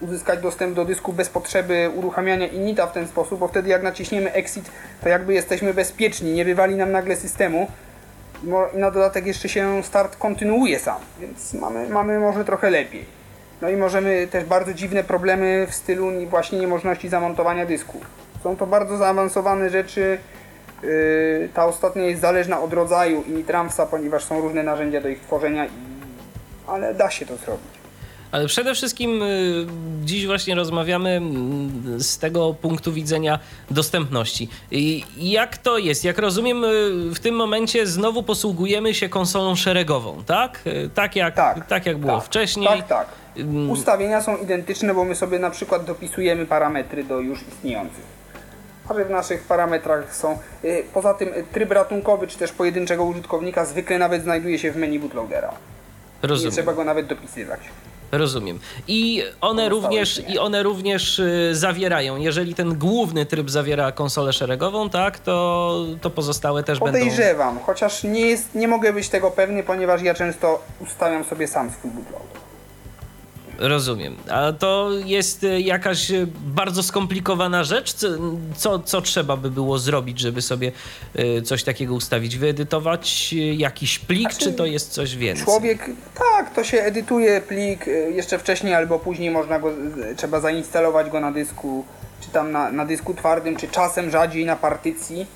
uzyskać 0.00 0.40
dostęp 0.40 0.74
do 0.74 0.84
dysku 0.84 1.12
bez 1.12 1.28
potrzeby 1.28 1.90
uruchamiania 1.94 2.46
inita 2.46 2.86
w 2.86 2.92
ten 2.92 3.08
sposób, 3.08 3.40
bo 3.40 3.48
wtedy 3.48 3.68
jak 3.68 3.82
naciśniemy 3.82 4.32
exit, 4.32 4.70
to 5.02 5.08
jakby 5.08 5.34
jesteśmy 5.34 5.74
bezpieczni, 5.74 6.32
nie 6.32 6.44
wywali 6.44 6.74
nam 6.74 6.92
nagle 6.92 7.16
systemu 7.16 7.68
i 8.74 8.78
na 8.78 8.90
dodatek 8.90 9.26
jeszcze 9.26 9.48
się 9.48 9.82
start 9.82 10.16
kontynuuje 10.16 10.78
sam, 10.78 11.00
więc 11.20 11.54
mamy, 11.54 11.88
mamy 11.88 12.18
może 12.18 12.44
trochę 12.44 12.70
lepiej. 12.70 13.04
No 13.62 13.68
i 13.68 13.76
możemy 13.76 14.26
też 14.26 14.44
bardzo 14.44 14.74
dziwne 14.74 15.04
problemy 15.04 15.66
w 15.70 15.74
stylu 15.74 16.10
właśnie 16.30 16.58
niemożności 16.58 17.08
zamontowania 17.08 17.66
dysku. 17.66 18.00
Są 18.42 18.56
to 18.56 18.66
bardzo 18.66 18.96
zaawansowane 18.96 19.70
rzeczy. 19.70 20.18
Yy, 20.82 21.48
ta 21.54 21.66
ostatnia 21.66 22.02
jest 22.02 22.20
zależna 22.20 22.60
od 22.60 22.72
rodzaju 22.72 23.22
initramsa, 23.22 23.86
ponieważ 23.86 24.24
są 24.24 24.40
różne 24.40 24.62
narzędzia 24.62 25.00
do 25.00 25.08
ich 25.08 25.20
tworzenia, 25.20 25.66
ale 26.66 26.94
da 26.94 27.10
się 27.10 27.26
to 27.26 27.36
zrobić. 27.36 27.75
Ale 28.32 28.46
przede 28.46 28.74
wszystkim 28.74 29.22
y, 29.22 29.66
dziś 30.04 30.26
właśnie 30.26 30.54
rozmawiamy 30.54 31.10
mm, 31.10 32.00
z 32.00 32.18
tego 32.18 32.54
punktu 32.54 32.92
widzenia 32.92 33.38
dostępności. 33.70 34.48
Jak 35.16 35.58
to 35.58 35.78
jest? 35.78 36.04
Jak 36.04 36.18
rozumiem, 36.18 36.64
y, 36.64 36.68
w 37.14 37.18
tym 37.18 37.34
momencie 37.34 37.86
znowu 37.86 38.22
posługujemy 38.22 38.94
się 38.94 39.08
konsolą 39.08 39.56
szeregową, 39.56 40.22
tak? 40.26 40.60
Y, 40.66 40.90
tak 40.94 41.16
jak, 41.16 41.34
tak, 41.34 41.66
tak 41.66 41.86
jak 41.86 41.98
było 41.98 42.16
tak, 42.16 42.24
wcześniej. 42.24 42.68
Tak, 42.68 42.86
tak. 42.86 43.08
Mm. 43.36 43.70
Ustawienia 43.70 44.22
są 44.22 44.36
identyczne, 44.36 44.94
bo 44.94 45.04
my 45.04 45.14
sobie 45.14 45.38
na 45.38 45.50
przykład 45.50 45.84
dopisujemy 45.84 46.46
parametry 46.46 47.04
do 47.04 47.20
już 47.20 47.38
istniejących. 47.48 48.16
Ale 48.88 49.04
w 49.04 49.10
naszych 49.10 49.42
parametrach 49.42 50.16
są. 50.16 50.38
Poza 50.94 51.14
tym 51.14 51.28
tryb 51.52 51.70
ratunkowy 51.70 52.26
czy 52.26 52.38
też 52.38 52.52
pojedynczego 52.52 53.04
użytkownika 53.04 53.64
zwykle 53.64 53.98
nawet 53.98 54.22
znajduje 54.22 54.58
się 54.58 54.72
w 54.72 54.76
menu 54.76 54.98
bootloadera. 54.98 55.52
Rozumiem. 56.22 56.50
Nie 56.50 56.52
trzeba 56.52 56.72
go 56.72 56.84
nawet 56.84 57.06
dopisywać. 57.06 57.60
Rozumiem. 58.12 58.58
I 58.88 59.22
one 59.40 59.68
również, 59.68 60.22
i 60.28 60.38
one 60.38 60.62
również 60.62 61.18
y, 61.18 61.50
zawierają, 61.52 62.16
jeżeli 62.16 62.54
ten 62.54 62.78
główny 62.78 63.26
tryb 63.26 63.50
zawiera 63.50 63.92
konsolę 63.92 64.32
szeregową, 64.32 64.90
tak, 64.90 65.18
to, 65.18 65.84
to 66.00 66.10
pozostałe 66.10 66.62
też 66.62 66.78
będą. 66.78 66.98
Podejrzewam, 66.98 67.58
chociaż 67.58 68.04
nie, 68.04 68.20
jest, 68.20 68.54
nie 68.54 68.68
mogę 68.68 68.92
być 68.92 69.08
tego 69.08 69.30
pewny, 69.30 69.62
ponieważ 69.62 70.02
ja 70.02 70.14
często 70.14 70.62
ustawiam 70.80 71.24
sobie 71.24 71.48
sam 71.48 71.70
swój 71.70 71.90
bootloader. 71.90 72.36
Rozumiem. 73.58 74.16
A 74.30 74.52
to 74.52 74.90
jest 75.04 75.44
y, 75.44 75.60
jakaś 75.60 76.10
y, 76.10 76.26
bardzo 76.46 76.82
skomplikowana 76.82 77.64
rzecz? 77.64 77.94
Co, 78.56 78.78
co, 78.78 79.00
trzeba 79.00 79.36
by 79.36 79.50
było 79.50 79.78
zrobić, 79.78 80.20
żeby 80.20 80.42
sobie 80.42 80.72
coś 81.44 81.64
takiego 81.64 81.94
ustawić? 81.94 82.36
Wyedytować 82.36 83.34
jakiś 83.56 83.98
plik, 83.98 84.30
Znaczy, 84.30 84.44
czy 84.44 84.52
to 84.52 84.66
jest 84.66 84.90
coś 84.90 85.16
więcej? 85.16 85.44
Człowiek, 85.44 85.90
to 86.56 86.64
się 86.64 86.82
edytuje 86.82 87.40
plik 87.40 87.88
y, 87.88 88.12
jeszcze 88.12 88.38
wcześniej 88.38 88.74
albo 88.74 88.98
później 88.98 89.30
można 89.30 89.58
go, 89.58 89.70
y, 89.70 90.14
trzeba 90.16 90.40
zainstalować 90.40 91.10
go 91.10 91.20
na 91.20 91.32
dysku, 91.32 91.84
czy 92.20 92.30
tam 92.30 92.52
na, 92.52 92.72
na 92.72 92.86
dysku 92.86 93.14
twardym, 93.14 93.56
czy 93.56 93.68
czasem 93.68 94.10
rzadziej 94.10 94.46
na 94.46 94.56
partycji. 94.56 95.26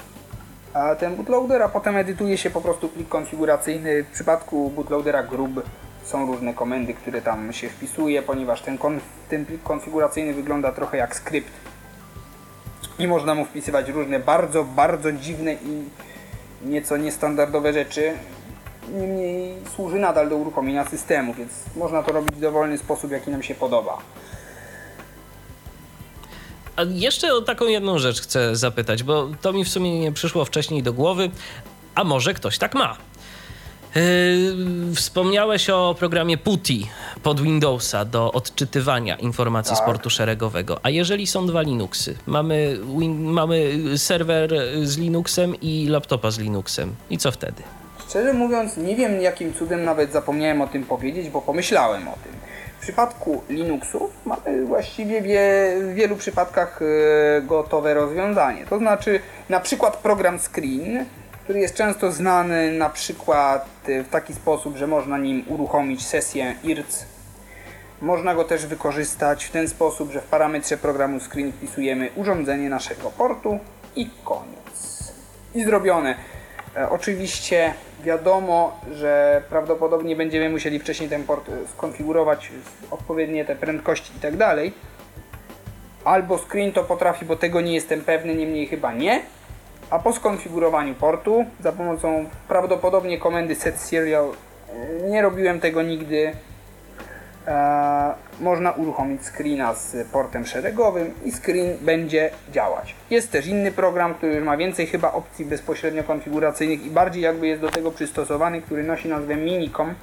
A 0.74 0.94
ten 0.94 1.16
bootloader, 1.16 1.62
a 1.62 1.68
potem 1.68 1.96
edytuje 1.96 2.38
się 2.38 2.50
po 2.50 2.60
prostu 2.60 2.88
plik 2.88 3.08
konfiguracyjny. 3.08 4.02
W 4.02 4.06
przypadku 4.06 4.70
bootloadera 4.70 5.22
grub 5.22 5.50
są 6.04 6.26
różne 6.26 6.54
komendy, 6.54 6.94
które 6.94 7.22
tam 7.22 7.52
się 7.52 7.68
wpisuje, 7.68 8.22
ponieważ 8.22 8.62
ten, 8.62 8.78
konf, 8.78 9.02
ten 9.28 9.46
plik 9.46 9.62
konfiguracyjny 9.62 10.34
wygląda 10.34 10.72
trochę 10.72 10.96
jak 10.96 11.16
skrypt. 11.16 11.52
I 12.98 13.06
można 13.06 13.34
mu 13.34 13.44
wpisywać 13.44 13.88
różne 13.88 14.20
bardzo, 14.20 14.64
bardzo 14.64 15.12
dziwne 15.12 15.54
i 15.54 15.84
nieco 16.62 16.96
niestandardowe 16.96 17.72
rzeczy. 17.72 18.12
Niemniej 18.88 19.54
służy 19.76 19.98
nadal 19.98 20.28
do 20.28 20.36
uruchomienia 20.36 20.88
systemu, 20.88 21.34
więc 21.34 21.52
można 21.76 22.02
to 22.02 22.12
robić 22.12 22.36
w 22.36 22.40
dowolny 22.40 22.78
sposób, 22.78 23.10
jaki 23.10 23.30
nam 23.30 23.42
się 23.42 23.54
podoba. 23.54 23.98
A 26.76 26.82
jeszcze 26.82 27.34
o 27.34 27.42
taką 27.42 27.64
jedną 27.66 27.98
rzecz 27.98 28.20
chcę 28.20 28.56
zapytać, 28.56 29.02
bo 29.02 29.28
to 29.40 29.52
mi 29.52 29.64
w 29.64 29.68
sumie 29.68 30.00
nie 30.00 30.12
przyszło 30.12 30.44
wcześniej 30.44 30.82
do 30.82 30.92
głowy, 30.92 31.30
a 31.94 32.04
może 32.04 32.34
ktoś 32.34 32.58
tak 32.58 32.74
ma. 32.74 32.96
Yy, 33.94 34.94
wspomniałeś 34.94 35.70
o 35.70 35.94
programie 35.98 36.38
PuTTY 36.38 36.78
pod 37.22 37.40
Windowsa 37.40 38.04
do 38.04 38.32
odczytywania 38.32 39.16
informacji 39.16 39.76
Tak. 39.76 39.84
z 39.84 39.86
portu 39.86 40.10
szeregowego. 40.10 40.78
A 40.82 40.90
jeżeli 40.90 41.26
są 41.26 41.46
dwa 41.46 41.62
Linuxy, 41.62 42.18
mamy, 42.26 42.78
win, 42.98 43.24
mamy 43.24 43.72
serwer 43.98 44.50
z 44.82 44.98
Linuxem 44.98 45.60
i 45.60 45.86
laptopa 45.88 46.30
z 46.30 46.38
Linuxem, 46.38 46.94
i 47.10 47.18
co 47.18 47.32
wtedy? 47.32 47.62
Szczerze 48.10 48.32
mówiąc, 48.32 48.76
nie 48.76 48.96
wiem 48.96 49.20
jakim 49.20 49.54
cudem 49.54 49.84
nawet 49.84 50.12
zapomniałem 50.12 50.60
o 50.60 50.66
tym 50.66 50.84
powiedzieć, 50.84 51.30
bo 51.30 51.42
pomyślałem 51.42 52.08
o 52.08 52.12
tym. 52.12 52.32
W 52.78 52.82
przypadku 52.82 53.42
Linuxu 53.48 54.10
mamy 54.26 54.64
właściwie 54.64 55.22
wie, 55.22 55.74
w 55.80 55.94
wielu 55.94 56.16
przypadkach 56.16 56.80
e, 56.82 57.42
gotowe 57.42 57.94
rozwiązanie. 57.94 58.66
To 58.66 58.78
znaczy 58.78 59.20
na 59.48 59.60
przykład 59.60 59.96
program 59.96 60.38
Screen, 60.38 61.04
który 61.44 61.60
jest 61.60 61.74
często 61.74 62.12
znany 62.12 62.72
na 62.72 62.88
przykład 62.88 63.66
e, 63.88 64.02
w 64.02 64.08
taki 64.08 64.34
sposób, 64.34 64.76
że 64.76 64.86
można 64.86 65.18
nim 65.18 65.44
uruchomić 65.48 66.06
sesję 66.06 66.54
IRC. 66.64 67.04
Można 68.00 68.34
go 68.34 68.44
też 68.44 68.66
wykorzystać 68.66 69.44
w 69.44 69.50
ten 69.50 69.68
sposób, 69.68 70.12
że 70.12 70.20
w 70.20 70.26
parametrze 70.26 70.76
programu 70.76 71.20
Screen 71.20 71.52
wpisujemy 71.52 72.10
urządzenie 72.16 72.70
naszego 72.70 73.10
portu 73.10 73.58
i 73.96 74.10
koniec. 74.24 75.12
I 75.54 75.64
zrobione. 75.64 76.14
E, 76.76 76.90
Oczywiście 76.90 77.74
wiadomo, 78.04 78.80
że 78.92 79.42
prawdopodobnie 79.48 80.16
będziemy 80.16 80.50
musieli 80.50 80.78
wcześniej 80.78 81.08
ten 81.08 81.24
port 81.24 81.50
skonfigurować, 81.72 82.52
odpowiednie 82.90 83.44
te 83.44 83.56
prędkości 83.56 84.12
i 84.16 84.20
tak 84.20 84.36
dalej. 84.36 84.72
Albo 86.04 86.38
screen 86.38 86.72
to 86.72 86.84
potrafi, 86.84 87.24
bo 87.24 87.36
tego 87.36 87.60
nie 87.60 87.74
jestem 87.74 88.00
pewny, 88.00 88.34
niemniej 88.34 88.66
chyba 88.66 88.92
nie. 88.92 89.22
A 89.90 89.98
po 89.98 90.12
skonfigurowaniu 90.12 90.94
portu 90.94 91.44
za 91.60 91.72
pomocą 91.72 92.24
prawdopodobnie 92.48 93.18
komendy 93.18 93.54
set 93.54 93.80
serial, 93.80 94.28
e, 95.04 95.10
nie 95.10 95.22
robiłem 95.22 95.60
tego 95.60 95.82
nigdy, 95.82 96.32
można 98.40 98.72
uruchomić 98.72 99.22
screena 99.22 99.74
z 99.74 100.08
portem 100.08 100.46
szeregowym 100.46 101.14
i 101.24 101.32
screen 101.32 101.78
będzie 101.80 102.30
działać. 102.52 102.94
Jest 103.10 103.30
też 103.30 103.46
inny 103.46 103.72
program, 103.72 104.14
który 104.14 104.34
już 104.34 104.44
ma 104.44 104.56
więcej 104.56 104.86
chyba 104.86 105.12
opcji 105.12 105.44
bezpośrednio 105.44 106.04
konfiguracyjnych 106.04 106.86
i 106.86 106.90
bardziej 106.90 107.22
jakby 107.22 107.46
jest 107.46 107.60
do 107.60 107.68
tego 107.68 107.90
przystosowany, 107.90 108.62
który 108.62 108.82
nosi 108.82 109.08
nazwę 109.08 109.36
Minicom 109.36 109.94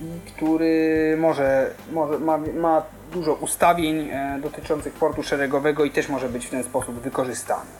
i 0.00 0.30
który 0.30 1.16
może, 1.20 1.70
może 1.92 2.18
ma, 2.18 2.38
ma 2.38 2.82
dużo 3.12 3.34
ustawień 3.34 4.08
e, 4.12 4.38
dotyczących 4.42 4.92
portu 4.92 5.22
szeregowego 5.22 5.84
i 5.84 5.90
też 5.90 6.08
może 6.08 6.28
być 6.28 6.46
w 6.46 6.50
ten 6.50 6.64
sposób 6.64 7.00
wykorzystany. 7.00 7.70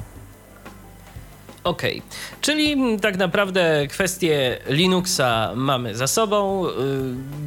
Okej, 1.67 2.03
czyli 2.41 2.77
tak 3.01 3.17
naprawdę 3.17 3.87
kwestię 3.91 4.59
Linuxa 4.69 5.53
mamy 5.55 5.95
za 5.97 6.07
sobą. 6.07 6.65
yy, 6.67 6.73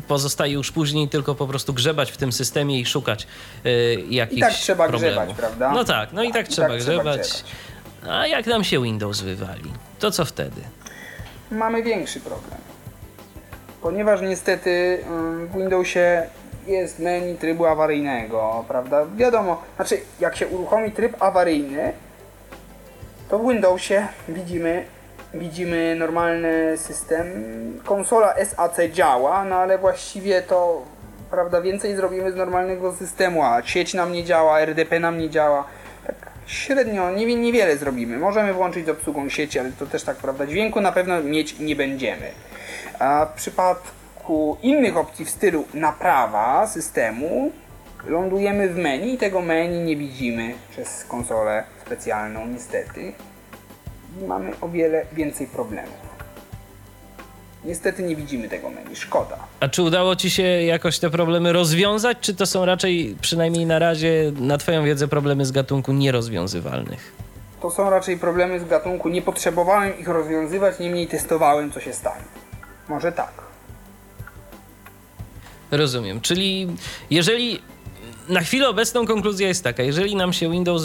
Pozostaje 0.08 0.54
już 0.54 0.72
później 0.72 1.10
tylko 1.10 1.36
po 1.36 1.48
prostu 1.48 1.74
grzebać 1.74 2.12
w 2.12 2.18
tym 2.18 2.32
systemie 2.32 2.80
i 2.80 2.86
szukać 2.86 3.28
yy, 3.64 3.72
jakichś 4.10 4.38
I 4.38 4.42
tak 4.42 4.54
trzeba 4.54 4.88
problemów. 4.88 5.16
grzebać, 5.24 5.38
prawda? 5.38 5.72
No 5.72 5.84
tak, 5.84 6.14
no 6.14 6.24
i 6.24 6.32
tak, 6.32 6.48
i 6.50 6.52
trzeba, 6.52 6.68
tak 6.68 6.78
trzeba 6.80 6.96
grzebać. 7.04 7.22
grzebać. 7.22 7.44
A 8.10 8.28
jak 8.28 8.48
nam 8.48 8.64
się 8.64 8.82
Windows 8.84 9.22
wywali, 9.22 9.72
to 10.00 10.12
co 10.12 10.26
wtedy? 10.26 10.62
mamy 11.52 11.84
większy 11.84 12.20
problem. 12.20 12.60
Ponieważ 13.82 14.22
niestety 14.22 15.04
ym, 15.08 15.48
w 15.48 15.58
Windowsie 15.58 16.24
jest 16.68 17.00
menu 17.00 17.36
trybu 17.38 17.66
awaryjnego, 17.66 18.66
prawda? 18.68 19.06
Wiadomo, 19.16 19.62
znaczy 19.76 19.98
jak 20.20 20.36
się 20.36 20.48
uruchomi 20.48 20.92
tryb 20.92 21.24
awaryjny, 21.24 21.94
to 23.30 23.40
w 23.40 23.50
Windowsie 23.50 24.08
widzimy, 24.30 24.86
widzimy 25.34 25.96
normalny 25.96 26.78
system. 26.78 27.26
Konsola 27.86 28.34
SAC 28.46 28.78
działa, 28.94 29.46
no 29.46 29.56
ale 29.56 29.78
właściwie 29.78 30.42
to 30.42 30.82
prawda, 31.32 31.62
więcej 31.62 31.96
zrobimy 31.96 32.32
z 32.32 32.36
normalnego 32.36 32.96
systemu, 32.96 33.44
a 33.44 33.62
sieć 33.64 33.94
nam 33.94 34.12
nie 34.12 34.24
działa, 34.24 34.60
RDP 34.60 35.00
nam 35.00 35.18
nie 35.18 35.30
działa. 35.30 35.64
Tak 36.08 36.16
średnio, 36.46 37.12
nie, 37.12 37.36
niewiele 37.36 37.78
zrobimy. 37.78 38.18
Możemy 38.18 38.54
włączyć 38.54 38.86
z 38.86 38.90
obsługą 38.90 39.30
sieci, 39.30 39.60
ale 39.60 39.72
to 39.72 39.86
też 39.86 40.04
tak 40.04 40.18
prawda, 40.18 40.48
dźwięku 40.48 40.82
na 40.82 40.92
pewno 40.92 41.24
mieć 41.24 41.60
nie 41.60 41.76
będziemy. 41.76 42.32
A 43.00 43.26
w 43.26 43.34
przypadku 43.34 44.58
innych 44.62 44.98
opcji 44.98 45.26
w 45.26 45.30
stylu 45.30 45.66
naprawa 45.74 46.68
systemu 46.68 47.52
lądujemy 48.08 48.70
w 48.70 48.78
menu 48.78 49.14
i 49.14 49.18
tego 49.18 49.42
menu 49.42 49.80
nie 49.80 49.96
widzimy 49.96 50.54
przez 50.72 51.06
konsolę 51.06 51.64
specjalną 51.86 52.48
niestety. 52.48 53.14
I 54.22 54.26
mamy 54.26 54.52
o 54.62 54.70
wiele 54.70 55.06
więcej 55.14 55.48
problemów. 55.48 56.10
Niestety 57.66 58.04
nie 58.04 58.16
widzimy 58.16 58.50
tego 58.50 58.70
menu, 58.70 58.96
szkoda. 58.96 59.38
A 59.60 59.68
czy 59.68 59.84
udało 59.84 60.16
ci 60.16 60.30
się 60.30 60.44
jakoś 60.44 61.00
te 61.00 61.10
problemy 61.10 61.54
rozwiązać, 61.54 62.18
czy 62.22 62.36
to 62.36 62.46
są 62.46 62.66
raczej, 62.66 63.16
przynajmniej 63.22 63.66
na 63.66 63.80
razie, 63.80 64.32
na 64.40 64.58
twoją 64.58 64.84
wiedzę, 64.84 65.08
problemy 65.08 65.46
z 65.46 65.52
gatunku 65.52 65.94
nierozwiązywalnych? 65.94 67.14
To 67.62 67.72
są 67.72 67.90
raczej 67.90 68.18
problemy 68.18 68.60
z 68.60 68.66
gatunku, 68.66 69.10
nie 69.10 69.22
potrzebowałem 69.22 70.00
ich 70.00 70.08
rozwiązywać, 70.08 70.80
niemniej 70.80 71.08
testowałem 71.08 71.72
co 71.72 71.80
się 71.80 71.94
stanie. 71.94 72.24
Może 72.90 73.12
tak. 73.12 73.32
Rozumiem. 75.72 76.22
Czyli 76.22 76.68
jeżeli 77.10 77.62
na 78.30 78.40
chwilę 78.40 78.70
obecną 78.70 79.06
konkluzja 79.06 79.48
jest 79.48 79.64
taka, 79.64 79.84
jeżeli 79.84 80.16
nam 80.16 80.34
się 80.34 80.52
Windows 80.52 80.84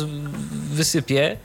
wysypie, 0.73 1.37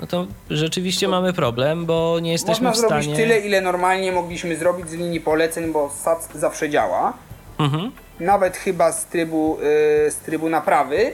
no 0.00 0.06
to 0.06 0.26
rzeczywiście 0.50 1.08
mamy 1.08 1.32
problem, 1.32 1.86
bo 1.86 2.18
nie 2.22 2.32
jesteśmy 2.32 2.68
Można 2.68 2.82
w 2.82 2.86
stanie. 2.86 3.02
zrobić 3.02 3.20
tyle, 3.20 3.38
ile 3.38 3.60
normalnie 3.60 4.12
mogliśmy 4.12 4.56
zrobić 4.56 4.90
z 4.90 4.92
linii 4.92 5.20
poleceń, 5.20 5.72
bo 5.72 5.90
SAC 5.90 6.28
zawsze 6.34 6.70
działa. 6.70 7.12
Mhm. 7.58 7.90
Nawet 8.20 8.56
chyba 8.56 8.92
z 8.92 9.06
trybu, 9.06 9.58
yy, 10.04 10.10
z 10.10 10.16
trybu 10.16 10.48
naprawy. 10.48 11.12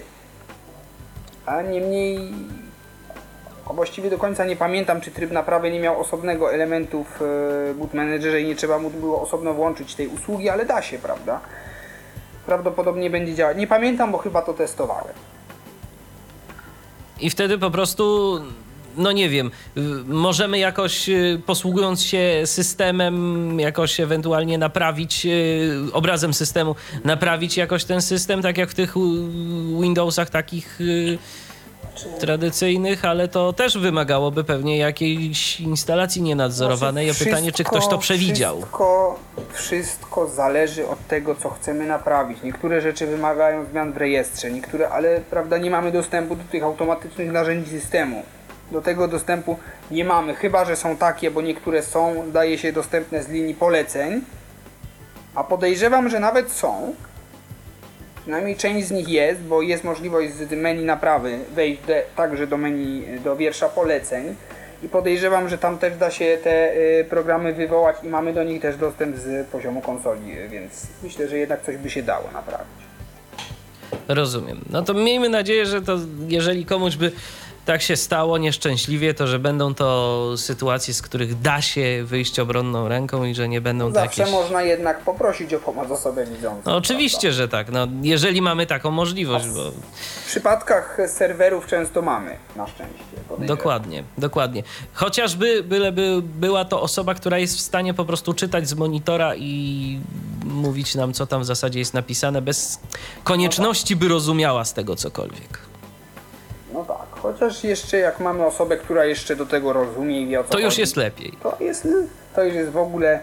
A 1.46 1.62
niemniej 1.62 2.32
a 3.70 3.72
właściwie 3.72 4.10
do 4.10 4.18
końca 4.18 4.44
nie 4.44 4.56
pamiętam, 4.56 5.00
czy 5.00 5.10
tryb 5.10 5.30
naprawy 5.30 5.70
nie 5.70 5.80
miał 5.80 6.00
osobnego 6.00 6.52
elementu 6.52 7.04
w 7.04 7.20
yy, 7.68 7.74
boot 7.74 7.94
managerze 7.94 8.40
i 8.40 8.46
nie 8.46 8.56
trzeba 8.56 8.78
mu 8.78 8.90
było 8.90 9.22
osobno 9.22 9.54
włączyć 9.54 9.94
tej 9.94 10.08
usługi, 10.08 10.48
ale 10.48 10.66
da 10.66 10.82
się, 10.82 10.98
prawda? 10.98 11.40
Prawdopodobnie 12.46 13.10
będzie 13.10 13.34
działać. 13.34 13.56
Nie 13.56 13.66
pamiętam, 13.66 14.12
bo 14.12 14.18
chyba 14.18 14.42
to 14.42 14.54
testowałem. 14.54 15.14
I 17.20 17.30
wtedy 17.30 17.58
po 17.58 17.70
prostu, 17.70 18.34
no 18.96 19.12
nie 19.12 19.28
wiem, 19.28 19.50
możemy 20.06 20.58
jakoś 20.58 21.08
y, 21.08 21.40
posługując 21.46 22.02
się 22.02 22.42
systemem, 22.44 23.60
jakoś 23.60 24.00
ewentualnie 24.00 24.58
naprawić 24.58 25.26
y, 25.26 25.92
obrazem 25.92 26.34
systemu, 26.34 26.74
naprawić 27.04 27.56
jakoś 27.56 27.84
ten 27.84 28.02
system, 28.02 28.42
tak 28.42 28.58
jak 28.58 28.70
w 28.70 28.74
tych 28.74 28.96
y, 28.96 29.00
Windowsach 29.80 30.30
takich 30.30 30.78
tradycyjnych, 32.20 33.04
ale 33.04 33.28
to 33.28 33.52
też 33.52 33.78
wymagałoby 33.78 34.44
pewnie 34.44 34.78
jakiejś 34.78 35.60
instalacji 35.60 36.22
nienadzorowanej. 36.22 37.06
Znaczy, 37.06 37.22
o 37.22 37.24
pytanie, 37.24 37.52
czy 37.52 37.64
ktoś 37.64 37.88
to 37.88 37.98
przewidział. 37.98 38.56
Wszystko, 38.56 39.18
wszystko 39.52 40.28
zależy 40.28 40.88
od 40.88 41.06
tego, 41.06 41.34
co 41.34 41.50
chcemy 41.50 41.86
naprawić. 41.86 42.42
Niektóre 42.42 42.80
rzeczy 42.80 43.06
wymagają 43.06 43.64
zmian 43.64 43.92
w 43.92 43.96
rejestrze, 43.96 44.50
niektóre, 44.50 44.88
ale 44.88 45.20
prawda, 45.30 45.58
nie 45.58 45.70
mamy 45.70 45.92
dostępu 45.92 46.36
do 46.36 46.44
tych 46.44 46.62
automatycznych 46.62 47.32
narzędzi 47.32 47.70
systemu. 47.70 48.22
Do 48.72 48.82
tego 48.82 49.08
dostępu 49.08 49.58
nie 49.90 50.04
mamy, 50.04 50.34
chyba 50.34 50.64
że 50.64 50.76
są 50.76 50.96
takie, 50.96 51.30
bo 51.30 51.42
niektóre 51.42 51.82
są, 51.82 52.24
zdaje 52.28 52.58
się, 52.58 52.72
dostępne 52.72 53.22
z 53.22 53.28
linii 53.28 53.54
poleceń. 53.54 54.20
A 55.34 55.44
podejrzewam, 55.44 56.08
że 56.08 56.20
nawet 56.20 56.52
są. 56.52 56.94
Przynajmniej 58.26 58.56
część 58.56 58.86
z 58.86 58.90
nich 58.90 59.08
jest, 59.08 59.40
bo 59.40 59.62
jest 59.62 59.84
możliwość 59.84 60.34
z 60.34 60.52
menu 60.52 60.84
naprawy 60.84 61.38
wejść 61.54 61.82
de, 61.82 62.02
także 62.16 62.46
do 62.46 62.56
menu, 62.56 63.02
do 63.24 63.36
wiersza 63.36 63.68
poleceń. 63.68 64.34
I 64.82 64.88
podejrzewam, 64.88 65.48
że 65.48 65.58
tam 65.58 65.78
też 65.78 65.96
da 65.96 66.10
się 66.10 66.38
te 66.44 66.76
y, 66.76 67.04
programy 67.10 67.52
wywołać 67.52 67.96
i 68.02 68.08
mamy 68.08 68.32
do 68.32 68.44
nich 68.44 68.62
też 68.62 68.76
dostęp 68.76 69.16
z 69.16 69.46
poziomu 69.46 69.80
konsoli, 69.80 70.20
więc 70.50 70.86
myślę, 71.02 71.28
że 71.28 71.38
jednak 71.38 71.62
coś 71.62 71.76
by 71.76 71.90
się 71.90 72.02
dało 72.02 72.24
naprawić. 72.32 72.76
Rozumiem. 74.08 74.60
No 74.70 74.82
to 74.82 74.94
miejmy 74.94 75.28
nadzieję, 75.28 75.66
że 75.66 75.82
to 75.82 75.98
jeżeli 76.28 76.64
komuś 76.64 76.96
by 76.96 77.12
tak 77.66 77.82
się 77.82 77.96
stało 77.96 78.38
nieszczęśliwie, 78.38 79.14
to 79.14 79.26
że 79.26 79.38
będą 79.38 79.74
to 79.74 80.32
sytuacje, 80.36 80.94
z 80.94 81.02
których 81.02 81.40
da 81.40 81.62
się 81.62 82.04
wyjść 82.04 82.38
obronną 82.38 82.88
ręką 82.88 83.24
i 83.24 83.34
że 83.34 83.48
nie 83.48 83.60
będą 83.60 83.88
to 83.88 83.94
Zawsze 83.94 84.20
jakieś... 84.22 84.34
można 84.34 84.62
jednak 84.62 85.00
poprosić 85.00 85.54
o 85.54 85.58
pomoc 85.58 85.90
osobę 85.90 86.26
widzącą. 86.26 86.62
No, 86.70 86.76
oczywiście, 86.76 87.32
że 87.32 87.48
tak. 87.48 87.70
No, 87.72 87.86
jeżeli 88.02 88.42
mamy 88.42 88.66
taką 88.66 88.90
możliwość, 88.90 89.46
bo 89.48 89.70
W 90.24 90.26
przypadkach 90.26 90.98
serwerów 91.08 91.66
często 91.66 92.02
mamy, 92.02 92.36
na 92.56 92.66
szczęście. 92.66 93.04
dokładnie, 93.38 94.04
dokładnie. 94.18 94.62
Chociażby 94.92 95.62
byleby 95.62 96.22
była 96.22 96.64
to 96.64 96.82
osoba, 96.82 97.14
która 97.14 97.38
jest 97.38 97.56
w 97.56 97.60
stanie 97.60 97.94
po 97.94 98.04
prostu 98.04 98.32
czytać 98.34 98.68
z 98.68 98.74
monitora 98.74 99.36
i 99.36 100.00
mówić 100.44 100.94
nam, 100.94 101.12
co 101.12 101.26
tam 101.26 101.42
w 101.42 101.44
zasadzie 101.44 101.78
jest 101.78 101.94
napisane, 101.94 102.42
bez 102.42 102.80
konieczności 103.24 103.96
by 103.96 104.08
rozumiała 104.08 104.64
z 104.64 104.74
tego 104.74 104.96
cokolwiek. 104.96 105.65
Chociaż 107.22 107.64
jeszcze 107.64 107.98
jak 107.98 108.20
mamy 108.20 108.44
osobę, 108.46 108.76
która 108.76 109.04
jeszcze 109.04 109.36
do 109.36 109.46
tego 109.46 109.72
rozumie 109.72 110.22
i 110.22 110.26
wie 110.26 110.40
o 110.40 110.44
co 110.44 110.50
To 110.50 110.58
już 110.58 110.68
chodzi, 110.68 110.80
jest 110.80 110.96
lepiej. 110.96 111.32
To, 111.42 111.56
jest, 111.60 111.88
to 112.34 112.44
już 112.44 112.54
jest 112.54 112.70
w 112.70 112.76
ogóle 112.76 113.20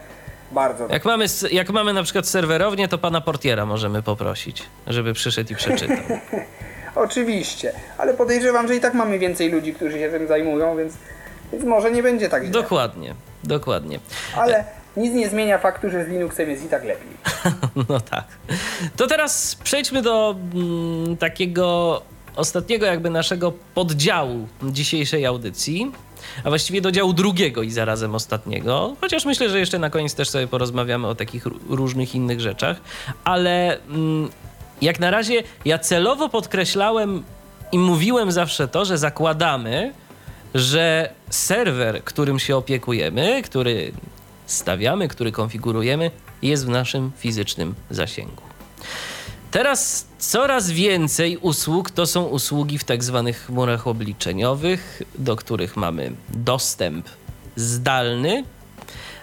bardzo 0.51 0.87
Jak 0.87 1.05
mamy, 1.05 1.25
jak 1.51 1.69
mamy 1.69 1.93
na 1.93 2.03
przykład 2.03 2.27
serwerownię, 2.27 2.87
to 2.87 2.97
pana 2.97 3.21
portiera 3.21 3.65
możemy 3.65 4.03
poprosić, 4.03 4.63
żeby 4.87 5.13
przyszedł 5.13 5.53
i 5.53 5.55
przeczytał. 5.55 5.97
Oczywiście, 6.95 7.73
ale 7.97 8.13
podejrzewam, 8.13 8.67
że 8.67 8.75
i 8.75 8.79
tak 8.79 8.93
mamy 8.93 9.19
więcej 9.19 9.51
ludzi, 9.51 9.73
którzy 9.73 9.99
się 9.99 10.09
tym 10.09 10.27
zajmują, 10.27 10.77
więc, 10.77 10.93
więc 11.51 11.63
może 11.63 11.91
nie 11.91 12.03
będzie 12.03 12.29
tak 12.29 12.43
źle. 12.43 12.51
Dokładnie, 12.51 13.15
dokładnie. 13.43 13.99
Ale 14.35 14.65
nic 14.97 15.13
nie 15.13 15.29
zmienia 15.29 15.57
faktu, 15.57 15.89
że 15.89 16.05
z 16.05 16.07
Linuxem 16.07 16.49
jest 16.49 16.65
i 16.65 16.67
tak 16.67 16.83
lepiej. 16.83 17.17
No 17.89 17.99
tak. 17.99 18.23
To 18.95 19.07
teraz 19.07 19.55
przejdźmy 19.63 20.01
do 20.01 20.35
mm, 20.53 21.17
takiego 21.17 22.01
ostatniego 22.35 22.85
jakby 22.85 23.09
naszego 23.09 23.53
poddziału 23.73 24.47
dzisiejszej 24.63 25.25
audycji, 25.25 25.91
a 26.43 26.49
właściwie 26.49 26.81
do 26.81 26.91
działu 26.91 27.13
drugiego 27.13 27.63
i 27.63 27.71
zarazem 27.71 28.15
ostatniego, 28.15 28.95
chociaż 29.01 29.25
myślę, 29.25 29.49
że 29.49 29.59
jeszcze 29.59 29.79
na 29.79 29.89
koniec 29.89 30.15
też 30.15 30.29
sobie 30.29 30.47
porozmawiamy 30.47 31.07
o 31.07 31.15
takich 31.15 31.45
ró- 31.45 31.59
różnych 31.69 32.15
innych 32.15 32.41
rzeczach, 32.41 32.81
ale 33.23 33.79
mm, 33.79 34.29
jak 34.81 34.99
na 34.99 35.11
razie 35.11 35.43
ja 35.65 35.79
celowo 35.79 36.29
podkreślałem 36.29 37.23
i 37.71 37.79
mówiłem 37.79 38.31
zawsze 38.31 38.67
to, 38.67 38.85
że 38.85 38.97
zakładamy, 38.97 39.93
że 40.55 41.13
serwer, 41.29 42.03
którym 42.03 42.39
się 42.39 42.55
opiekujemy, 42.55 43.41
który 43.41 43.91
stawiamy, 44.45 45.07
który 45.07 45.31
konfigurujemy, 45.31 46.11
jest 46.41 46.65
w 46.65 46.69
naszym 46.69 47.11
fizycznym 47.17 47.75
zasięgu. 47.89 48.41
Teraz 49.53 50.07
coraz 50.19 50.71
więcej 50.71 51.37
usług 51.37 51.91
to 51.91 52.05
są 52.05 52.23
usługi 52.23 52.77
w 52.77 52.83
tak 52.83 53.03
zwanych 53.03 53.45
chmurach 53.45 53.87
obliczeniowych, 53.87 55.01
do 55.15 55.35
których 55.35 55.77
mamy 55.77 56.11
dostęp 56.29 57.09
zdalny, 57.55 58.43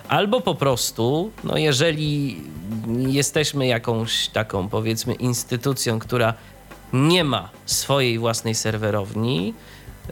albo 0.08 0.40
po 0.40 0.54
prostu, 0.54 1.30
no 1.44 1.58
jeżeli 1.58 2.42
jesteśmy 2.96 3.66
jakąś 3.66 4.28
taką 4.28 4.68
powiedzmy 4.68 5.14
instytucją, 5.14 5.98
która 5.98 6.34
nie 6.92 7.24
ma 7.24 7.48
swojej 7.66 8.18
własnej 8.18 8.54
serwerowni, 8.54 9.54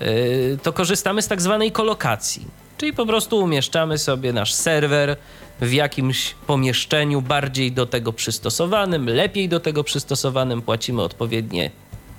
yy, 0.00 0.58
to 0.62 0.72
korzystamy 0.72 1.22
z 1.22 1.28
tak 1.28 1.42
zwanej 1.42 1.72
kolokacji. 1.72 2.46
Czyli 2.78 2.92
po 2.92 3.06
prostu 3.06 3.38
umieszczamy 3.38 3.98
sobie 3.98 4.32
nasz 4.32 4.52
serwer 4.52 5.16
w 5.60 5.72
jakimś 5.72 6.34
pomieszczeniu 6.46 7.22
bardziej 7.22 7.72
do 7.72 7.86
tego 7.86 8.12
przystosowanym, 8.12 9.06
lepiej 9.06 9.48
do 9.48 9.60
tego 9.60 9.84
przystosowanym, 9.84 10.62
płacimy 10.62 11.02
odpowiednie 11.02 11.70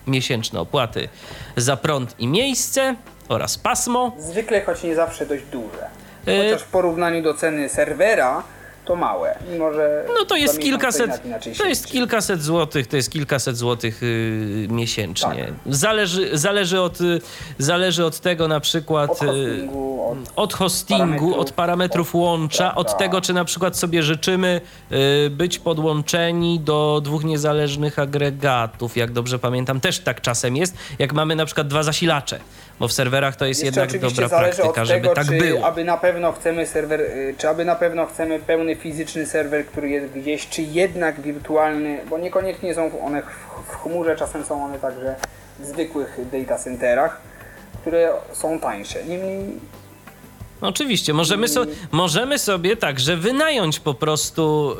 miesięczne 0.07 0.59
opłaty 0.59 1.09
za 1.57 1.77
prąd 1.77 2.15
i 2.19 2.27
miejsce 2.27 2.95
oraz 3.29 3.57
pasmo. 3.57 4.15
Zwykle, 4.19 4.61
choć 4.61 4.83
nie 4.83 4.95
zawsze 4.95 5.25
dość 5.25 5.43
duże. 5.51 5.89
E, 6.27 6.43
Chociaż 6.43 6.61
w 6.61 6.71
porównaniu 6.71 7.23
do 7.23 7.33
ceny 7.33 7.69
serwera 7.69 8.43
to 8.89 8.95
małe, 8.95 9.39
mimo 9.51 9.73
że 9.73 10.05
No 10.19 10.25
to 10.25 10.35
jest 10.35 10.59
kilkaset, 10.59 11.21
to 11.57 11.65
jest 11.65 11.87
kilkaset 11.87 12.41
złotych, 12.41 12.87
to 12.87 12.95
jest 12.95 13.11
kilkaset 13.11 13.57
złotych 13.57 14.01
yy, 14.01 14.67
miesięcznie. 14.69 15.45
Tak. 15.65 15.75
Zależy, 15.75 16.37
zależy, 16.37 16.81
od, 16.81 17.01
y, 17.01 17.21
zależy 17.57 18.05
od 18.05 18.19
tego 18.19 18.47
na 18.47 18.59
przykład... 18.59 19.11
Od 19.11 19.21
y, 19.21 19.25
hostingu, 19.25 20.11
od 20.11 20.17
od 20.35 20.53
hostingu, 20.53 21.05
parametrów, 21.05 21.37
od 21.37 21.51
parametrów 21.51 22.15
łącza, 22.15 22.69
tak, 22.69 22.77
od 22.77 22.87
tak. 22.87 22.97
tego, 22.97 23.21
czy 23.21 23.33
na 23.33 23.45
przykład 23.45 23.77
sobie 23.77 24.03
życzymy 24.03 24.61
y, 24.91 25.29
być 25.29 25.59
podłączeni 25.59 26.59
do 26.59 27.01
dwóch 27.03 27.23
niezależnych 27.23 27.99
agregatów, 27.99 28.97
jak 28.97 29.11
dobrze 29.11 29.39
pamiętam, 29.39 29.79
też 29.79 29.99
tak 29.99 30.21
czasem 30.21 30.55
jest, 30.55 30.77
jak 30.99 31.13
mamy 31.13 31.35
na 31.35 31.45
przykład 31.45 31.67
dwa 31.67 31.83
zasilacze, 31.83 32.39
bo 32.79 32.87
w 32.87 32.93
serwerach 32.93 33.35
to 33.35 33.45
jest 33.45 33.63
Jeszcze 33.63 33.81
jednak 33.81 34.01
dobra 34.01 34.29
praktyka, 34.29 34.67
od 34.81 34.87
żeby 34.87 35.01
tego, 35.01 35.13
tak 35.15 35.25
czy 35.25 35.31
było. 35.37 35.65
aby 35.65 35.83
na 35.83 35.97
pewno 35.97 36.31
chcemy 36.31 36.65
serwer, 36.67 37.01
y, 37.01 37.35
czy 37.37 37.49
aby 37.49 37.65
na 37.65 37.75
pewno 37.75 38.05
chcemy 38.05 38.39
pełny 38.39 38.75
fizyczny 38.75 39.25
serwer, 39.25 39.65
który 39.65 39.89
jest 39.89 40.13
gdzieś, 40.13 40.49
czy 40.49 40.61
jednak 40.61 41.21
wirtualny, 41.21 41.99
bo 42.09 42.17
niekoniecznie 42.17 42.73
są 42.75 43.01
one 43.01 43.21
w- 43.21 43.75
chmurze, 43.75 44.15
czasem 44.15 44.45
są 44.45 44.63
one 44.65 44.79
także 44.79 45.15
w 45.59 45.65
zwykłych 45.65 46.17
data 46.31 46.57
centerach, 46.57 47.21
które 47.81 48.09
są 48.33 48.59
tańsze. 48.59 49.03
Niemniej 49.03 49.59
Oczywiście, 50.61 51.13
możemy, 51.13 51.47
so, 51.47 51.65
możemy 51.91 52.39
sobie 52.39 52.75
także 52.75 53.17
wynająć 53.17 53.79
po 53.79 53.93
prostu 53.93 54.75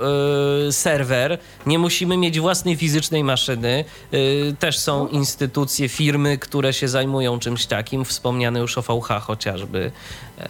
y, 0.67 0.71
serwer. 0.71 1.38
Nie 1.65 1.80
musimy 1.80 2.17
mieć 2.17 2.39
własnej 2.39 2.75
fizycznej 2.75 3.23
maszyny. 3.23 3.86
Y, 4.13 4.55
też 4.59 4.80
są 4.80 5.07
instytucje, 5.07 5.89
firmy, 5.89 6.38
które 6.38 6.73
się 6.73 6.88
zajmują 6.88 7.39
czymś 7.39 7.65
takim. 7.65 8.05
Wspomniany 8.05 8.59
już 8.59 8.77
OVH 8.77 9.07
chociażby 9.21 9.91
y, 10.39 10.43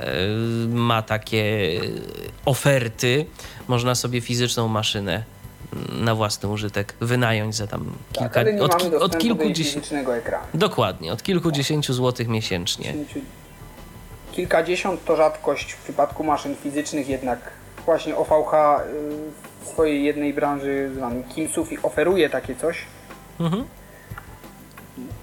ma 0.68 1.02
takie 1.02 1.70
oferty. 2.46 3.26
Można 3.68 3.96
sobie 3.96 4.22
fizyczną 4.22 4.68
maszynę 4.68 5.24
mm, 5.74 6.06
na 6.06 6.16
własny 6.16 6.50
użytek 6.50 6.94
wynająć 7.02 7.56
za 7.56 7.68
tam 7.68 7.92
tak, 8.14 8.34
kilka, 8.34 8.52
nie 8.52 8.62
od, 8.64 8.84
od 8.94 9.18
kilkudziesięciu. 9.18 9.96
Dokładnie, 10.54 11.14
od 11.14 11.24
kilkudziesięciu 11.24 11.94
złotych 11.94 12.28
miesięcznie. 12.28 12.86
Dziesięciu- 12.94 13.39
Kilkadziesiąt 14.32 15.06
to 15.06 15.16
rzadkość 15.16 15.72
w 15.72 15.84
przypadku 15.84 16.24
maszyn 16.24 16.56
fizycznych, 16.56 17.10
jednak 17.10 17.40
właśnie 17.86 18.16
OVH 18.16 18.54
y, 18.54 19.66
w 19.66 19.68
swojej 19.68 20.04
jednej 20.04 20.34
branży 20.34 20.92
zwanej 20.96 21.24
Kimsów 21.24 21.70
oferuje 21.84 22.30
takie 22.30 22.56
coś. 22.56 22.78
Mhm. 23.40 23.66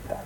Tak. 0.08 0.18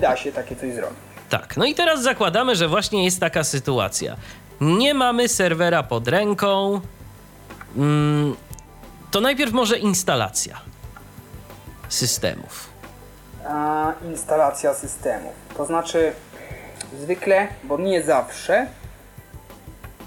Da 0.00 0.16
się 0.16 0.32
takie 0.32 0.56
coś 0.56 0.74
zrobić. 0.74 0.98
Tak, 1.28 1.56
no 1.56 1.64
i 1.64 1.74
teraz 1.74 2.02
zakładamy, 2.02 2.56
że 2.56 2.68
właśnie 2.68 3.04
jest 3.04 3.20
taka 3.20 3.44
sytuacja. 3.44 4.16
Nie 4.60 4.94
mamy 4.94 5.28
serwera 5.28 5.82
pod 5.82 6.08
ręką. 6.08 6.80
Mm, 7.76 8.36
to 9.10 9.20
najpierw 9.20 9.52
może 9.52 9.78
instalacja 9.78 10.60
systemów. 11.88 12.70
A, 13.48 13.92
instalacja 14.10 14.74
systemów. 14.74 15.32
To 15.56 15.66
znaczy 15.66 16.12
zwykle, 17.00 17.48
bo 17.64 17.78
nie 17.78 18.02
zawsze, 18.02 18.66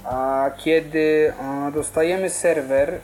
a, 0.04 0.50
kiedy 0.56 1.32
dostajemy 1.74 2.30
serwer, 2.30 2.98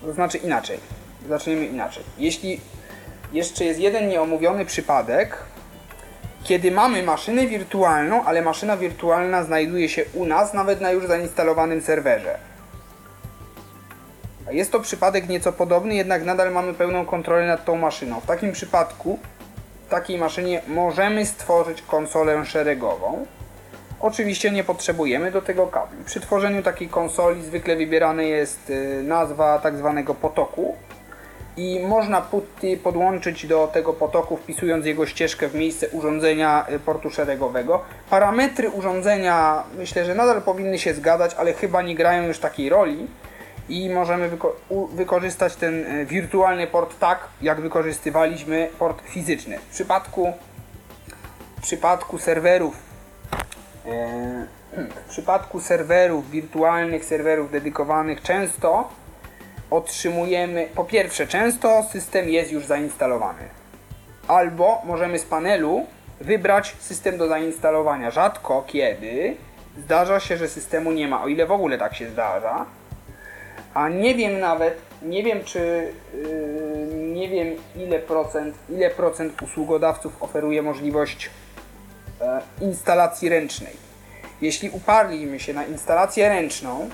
to 0.00 0.12
znaczy 0.12 0.38
inaczej. 0.38 0.78
Zaczniemy 1.28 1.66
inaczej. 1.66 2.04
Jeśli 2.18 2.60
jeszcze 3.32 3.64
jest 3.64 3.80
jeden 3.80 4.08
nieomówiony 4.08 4.64
przypadek, 4.64 5.38
kiedy 6.44 6.70
mamy 6.70 7.02
maszynę 7.02 7.46
wirtualną, 7.46 8.24
ale 8.24 8.42
maszyna 8.42 8.76
wirtualna 8.76 9.44
znajduje 9.44 9.88
się 9.88 10.04
u 10.14 10.26
nas, 10.26 10.54
nawet 10.54 10.80
na 10.80 10.90
już 10.90 11.06
zainstalowanym 11.06 11.80
serwerze. 11.80 12.38
Jest 14.50 14.72
to 14.72 14.80
przypadek 14.80 15.28
nieco 15.28 15.52
podobny, 15.52 15.94
jednak 15.94 16.24
nadal 16.24 16.52
mamy 16.52 16.74
pełną 16.74 17.06
kontrolę 17.06 17.46
nad 17.46 17.64
tą 17.64 17.76
maszyną. 17.76 18.20
W 18.20 18.26
takim 18.26 18.52
przypadku 18.52 19.18
takiej 19.92 20.18
maszynie 20.18 20.62
możemy 20.68 21.26
stworzyć 21.26 21.82
konsolę 21.82 22.44
szeregową. 22.44 23.26
Oczywiście 24.00 24.50
nie 24.50 24.64
potrzebujemy 24.64 25.30
do 25.30 25.42
tego 25.42 25.66
kabli. 25.66 26.04
Przy 26.04 26.20
tworzeniu 26.20 26.62
takiej 26.62 26.88
konsoli 26.88 27.42
zwykle 27.42 27.76
wybierana 27.76 28.22
jest 28.22 28.70
y, 28.70 29.02
nazwa 29.02 29.58
tak 29.58 29.76
zwanego 29.76 30.14
potoku 30.14 30.74
i 31.56 31.80
można 31.80 32.20
putty 32.20 32.76
podłączyć 32.76 33.46
do 33.46 33.66
tego 33.66 33.92
potoku 33.92 34.36
wpisując 34.36 34.86
jego 34.86 35.06
ścieżkę 35.06 35.48
w 35.48 35.54
miejsce 35.54 35.88
urządzenia 35.88 36.66
y, 36.70 36.78
portu 36.78 37.10
szeregowego. 37.10 37.80
Parametry 38.10 38.70
urządzenia 38.70 39.64
myślę, 39.78 40.04
że 40.04 40.14
nadal 40.14 40.42
powinny 40.42 40.78
się 40.78 40.94
zgadzać, 40.94 41.34
ale 41.34 41.52
chyba 41.52 41.82
nie 41.82 41.94
grają 41.94 42.22
już 42.22 42.38
takiej 42.38 42.68
roli 42.68 43.08
i 43.68 43.90
możemy 43.90 44.28
wyko 44.28 44.56
wykorzystać 44.92 45.56
ten 45.56 45.86
y, 45.86 46.06
wirtualny 46.06 46.66
port 46.66 46.98
tak, 46.98 47.28
jak 47.42 47.60
wykorzystywaliśmy 47.60 48.68
port 48.78 49.02
fizyczny. 49.02 49.58
W 49.58 49.74
przypadku, 49.74 50.32
w 51.58 51.62
przypadku 51.62 52.18
serwerów 52.18 52.76
e, 53.86 54.46
w 55.06 55.08
przypadku 55.08 55.60
serwerów, 55.60 56.30
wirtualnych 56.30 57.04
serwerów 57.04 57.50
dedykowanych 57.50 58.22
często 58.22 58.88
otrzymujemy, 59.70 60.68
po 60.74 60.84
pierwsze, 60.84 61.26
często 61.26 61.82
system 61.82 62.28
jest 62.28 62.52
już 62.52 62.66
zainstalowany. 62.66 63.42
Albo 64.28 64.82
możemy 64.84 65.18
z 65.18 65.24
panelu 65.24 65.86
wybrać 66.20 66.76
system 66.80 67.18
do 67.18 67.28
zainstalowania. 67.28 68.10
Rzadko 68.10 68.64
kiedy 68.66 69.36
zdarza 69.78 70.20
się, 70.20 70.36
że 70.36 70.48
systemu 70.48 70.92
nie 70.92 71.08
ma, 71.08 71.22
o 71.22 71.28
ile 71.28 71.46
w 71.46 71.52
ogóle 71.52 71.78
tak 71.78 71.94
się 71.94 72.10
zdarza. 72.10 72.66
A 73.74 73.88
nie 73.88 74.14
wiem 74.14 74.40
nawet, 74.40 74.78
nie 75.02 75.22
wiem 75.22 75.44
czy, 75.44 75.92
yy, 76.14 77.12
nie 77.12 77.28
wiem 77.28 77.48
ile 77.76 77.98
procent, 77.98 78.54
ile 78.68 78.90
procent 78.90 79.42
usługodawców 79.42 80.22
oferuje 80.22 80.62
możliwość 80.62 81.30
e, 82.20 82.42
instalacji 82.60 83.28
ręcznej. 83.28 83.76
Jeśli 84.40 84.70
uparliśmy 84.70 85.40
się 85.40 85.54
na 85.54 85.64
instalację 85.64 86.28
ręczną, 86.28 86.88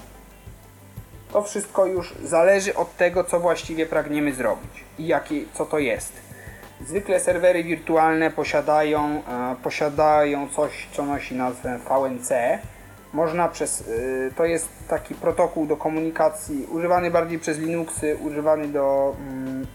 to 1.32 1.42
wszystko 1.42 1.86
już 1.86 2.14
zależy 2.22 2.74
od 2.74 2.96
tego, 2.96 3.24
co 3.24 3.40
właściwie 3.40 3.86
pragniemy 3.86 4.32
zrobić 4.32 4.84
i 4.98 5.06
jakie, 5.06 5.34
co 5.54 5.66
to 5.66 5.78
jest. 5.78 6.12
Zwykle 6.86 7.20
serwery 7.20 7.64
wirtualne 7.64 8.30
posiadają, 8.30 9.22
e, 9.28 9.56
posiadają 9.62 10.48
coś, 10.48 10.88
co 10.92 11.06
nosi 11.06 11.34
nazwę 11.34 11.78
VNC. 11.78 12.32
Można 13.12 13.48
przez, 13.48 13.80
e, 13.80 13.84
to 14.36 14.44
jest 14.44 14.68
taki 14.88 15.14
protokół 15.14 15.66
do 15.66 15.76
komunikacji, 15.76 16.66
używany 16.70 17.10
bardziej 17.10 17.38
przez 17.38 17.58
Linuxy, 17.58 18.16
używany 18.16 18.68
do 18.68 19.16
mm, 19.20 19.66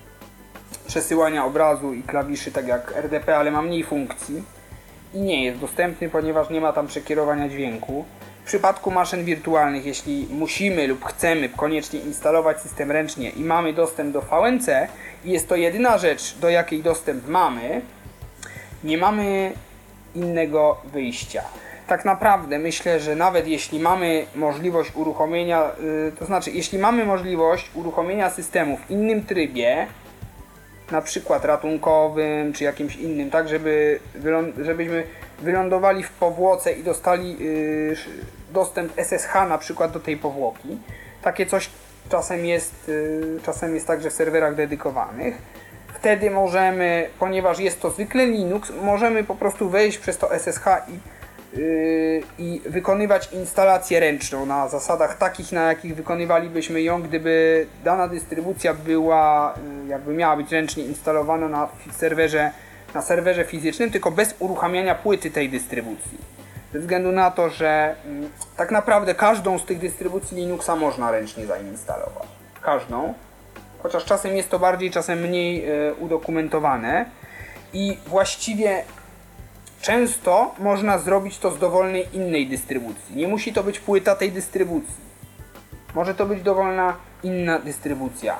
przesyłania 0.88 1.45
obrazu 1.45 1.93
i 1.93 2.03
klawiszy, 2.03 2.51
tak 2.51 2.67
jak 2.67 2.93
RDP, 2.95 3.38
ale 3.38 3.51
ma 3.51 3.61
mniej 3.61 3.84
funkcji 3.84 4.43
i 5.13 5.21
nie 5.21 5.43
jest 5.43 5.59
dostępny, 5.59 6.09
ponieważ 6.09 6.49
nie 6.49 6.61
ma 6.61 6.73
tam 6.73 6.88
przekierowania 6.88 7.49
dźwięku. 7.49 8.05
W 8.43 8.45
przypadku 8.45 8.91
maszyn 8.91 9.25
wirtualnych, 9.25 9.86
jeśli 9.86 10.27
musimy 10.29 10.88
lub 10.88 11.05
chcemy 11.05 11.49
koniecznie 11.49 11.99
instalować 11.99 12.61
system 12.61 12.91
ręcznie 12.91 13.29
i 13.29 13.43
mamy 13.43 13.73
dostęp 13.73 14.13
do 14.13 14.21
VNC 14.21 14.67
i 15.25 15.31
jest 15.31 15.49
to 15.49 15.55
jedyna 15.55 15.97
rzecz, 15.97 16.38
do 16.38 16.49
jakiej 16.49 16.84
dostęp 16.84 17.27
mamy, 17.27 17.81
nie 18.84 18.97
mamy 18.97 19.51
innego 20.15 20.77
wyjścia. 20.86 21.43
Tak 21.88 22.05
naprawdę 22.05 22.59
myślę, 22.59 22.99
że 22.99 23.15
nawet 23.15 23.47
jeśli 23.47 23.79
mamy 23.79 24.25
możliwość 24.36 24.91
uruchomienia, 24.95 25.71
yy, 25.79 26.11
to 26.19 26.25
znaczy 26.25 26.51
jeśli 26.51 26.79
mamy 26.79 27.05
możliwość 27.05 27.71
uruchomienia 27.73 28.29
systemu 28.29 28.77
w 28.77 28.91
innym 28.91 29.25
trybie, 29.25 29.88
na 30.91 31.01
przykład 31.01 31.45
ratunkowym 31.45 32.53
czy 32.53 32.63
jakimś 32.63 32.95
innym, 32.95 33.31
tak 33.31 33.49
żeby 33.49 33.99
żebyśmy 34.61 35.03
wylądowali 35.39 36.03
w 36.03 36.11
powłoce 36.11 36.73
i 36.73 36.84
dostali 36.84 37.38
yy, 37.39 37.95
dostęp 38.53 38.93
SSH 38.97 39.34
na 39.49 39.57
przykład 39.57 39.91
do 39.91 39.99
tej 39.99 40.17
powłoki. 40.17 40.77
Takie 41.21 41.45
coś 41.45 41.69
czasem 42.09 42.45
jest, 42.45 42.88
yy, 42.88 43.39
czasem 43.45 43.75
jest 43.75 43.88
także 43.88 44.09
w 44.09 44.13
serwerach 44.13 44.55
dedykowanych. 44.55 45.38
Wtedy 45.93 46.31
możemy, 46.31 47.09
ponieważ 47.19 47.59
jest 47.59 47.81
to 47.81 47.89
zwykle 47.89 48.25
Linux, 48.25 48.71
możemy 48.81 49.23
po 49.23 49.36
prostu 49.36 49.69
wejść 49.69 49.97
przez 49.97 50.17
to 50.17 50.39
SSH 50.39 50.65
i, 50.89 51.12
i 52.39 52.62
wykonywać 52.66 53.30
instalację 53.34 53.99
ręczną 53.99 54.45
na 54.45 54.68
zasadach 54.68 55.18
takich, 55.18 55.51
na 55.51 55.62
jakich 55.62 55.95
wykonywalibyśmy 55.95 56.82
ją, 56.82 57.01
gdyby 57.01 57.68
dana 57.84 58.08
dystrybucja 58.08 58.74
była, 58.74 59.54
yy, 59.84 59.88
jakby 59.88 60.14
miała 60.14 60.38
być 60.38 60.51
ręcznie 60.51 60.84
instalowana 60.84 61.47
na 61.47 61.70
serwerze 61.91 62.51
na 62.93 63.01
serwerze 63.01 63.45
fizycznym, 63.45 63.91
tylko 63.91 64.12
bez 64.12 64.36
uruchamiania 64.39 64.95
płyty 64.95 65.32
tej 65.32 65.49
dystrybucji. 65.49 66.18
Ze 66.74 66.80
względu 66.80 67.12
na 67.12 67.32
to, 67.32 67.49
że 67.49 67.95
mm, 68.06 68.30
tak 68.58 68.72
naprawdę 68.72 69.16
każdą 69.16 69.60
z 69.60 69.66
tych 69.66 69.80
dystrybucji 69.80 70.38
Linuxa 70.38 70.76
można 70.76 71.12
ręcznie 71.12 71.45
zainstalować. 71.45 72.28
Każdą. 72.62 73.14
Chociaż 73.84 74.06
czasem 74.06 74.38
jest 74.38 74.49
to 74.49 74.60
bardziej, 74.60 74.91
czasem 74.91 75.20
mniej 75.20 75.66
e, 75.66 75.93
udokumentowane. 75.93 77.06
I 77.74 77.97
właściwie 78.08 78.84
często 79.84 80.55
można 80.59 80.97
zrobić 80.97 81.39
to 81.39 81.51
z 81.51 81.59
dowolnej 81.59 82.05
innej 82.13 82.47
dystrybucji. 82.47 83.15
Nie 83.15 83.27
musi 83.27 83.53
to 83.53 83.63
być 83.63 83.79
płyta 83.79 84.15
tej 84.15 84.31
dystrybucji. 84.31 85.03
Może 85.95 86.15
to 86.15 86.25
być 86.25 86.41
dowolna 86.41 86.95
inna 87.23 87.59
dystrybucja. 87.59 88.36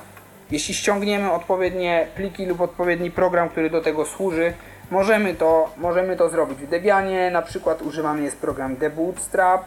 Jeśli 0.50 0.74
ściągniemy 0.74 1.32
odpowiednie 1.32 2.06
pliki 2.16 2.46
lub 2.46 2.60
odpowiedni 2.60 3.10
program, 3.10 3.48
który 3.48 3.70
do 3.70 3.80
tego 3.80 4.04
służy, 4.04 4.52
możemy 4.90 5.34
to, 5.34 5.70
możemy 5.76 6.16
to 6.16 6.28
zrobić. 6.28 6.58
W 6.58 6.68
Debianie 6.68 7.30
na 7.30 7.42
przykład 7.42 7.82
używany 7.82 8.22
jest 8.22 8.36
program 8.36 8.76
Debootstrap, 8.76 9.64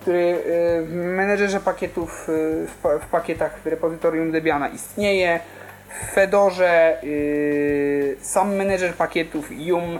który 0.00 0.18
y, 0.18 0.42
w 0.86 0.94
menedżerze 0.94 1.60
pakietów, 1.60 2.28
y, 2.28 2.66
w 3.00 3.06
pakietach 3.10 3.58
w 3.58 3.66
repozytorium 3.66 4.32
Debiana 4.32 4.68
istnieje. 4.68 5.40
W 5.88 6.14
Fedorze 6.14 7.02
y, 7.04 8.16
sam 8.20 8.54
menedżer 8.54 8.94
pakietów 8.94 9.52
Yum 9.52 9.98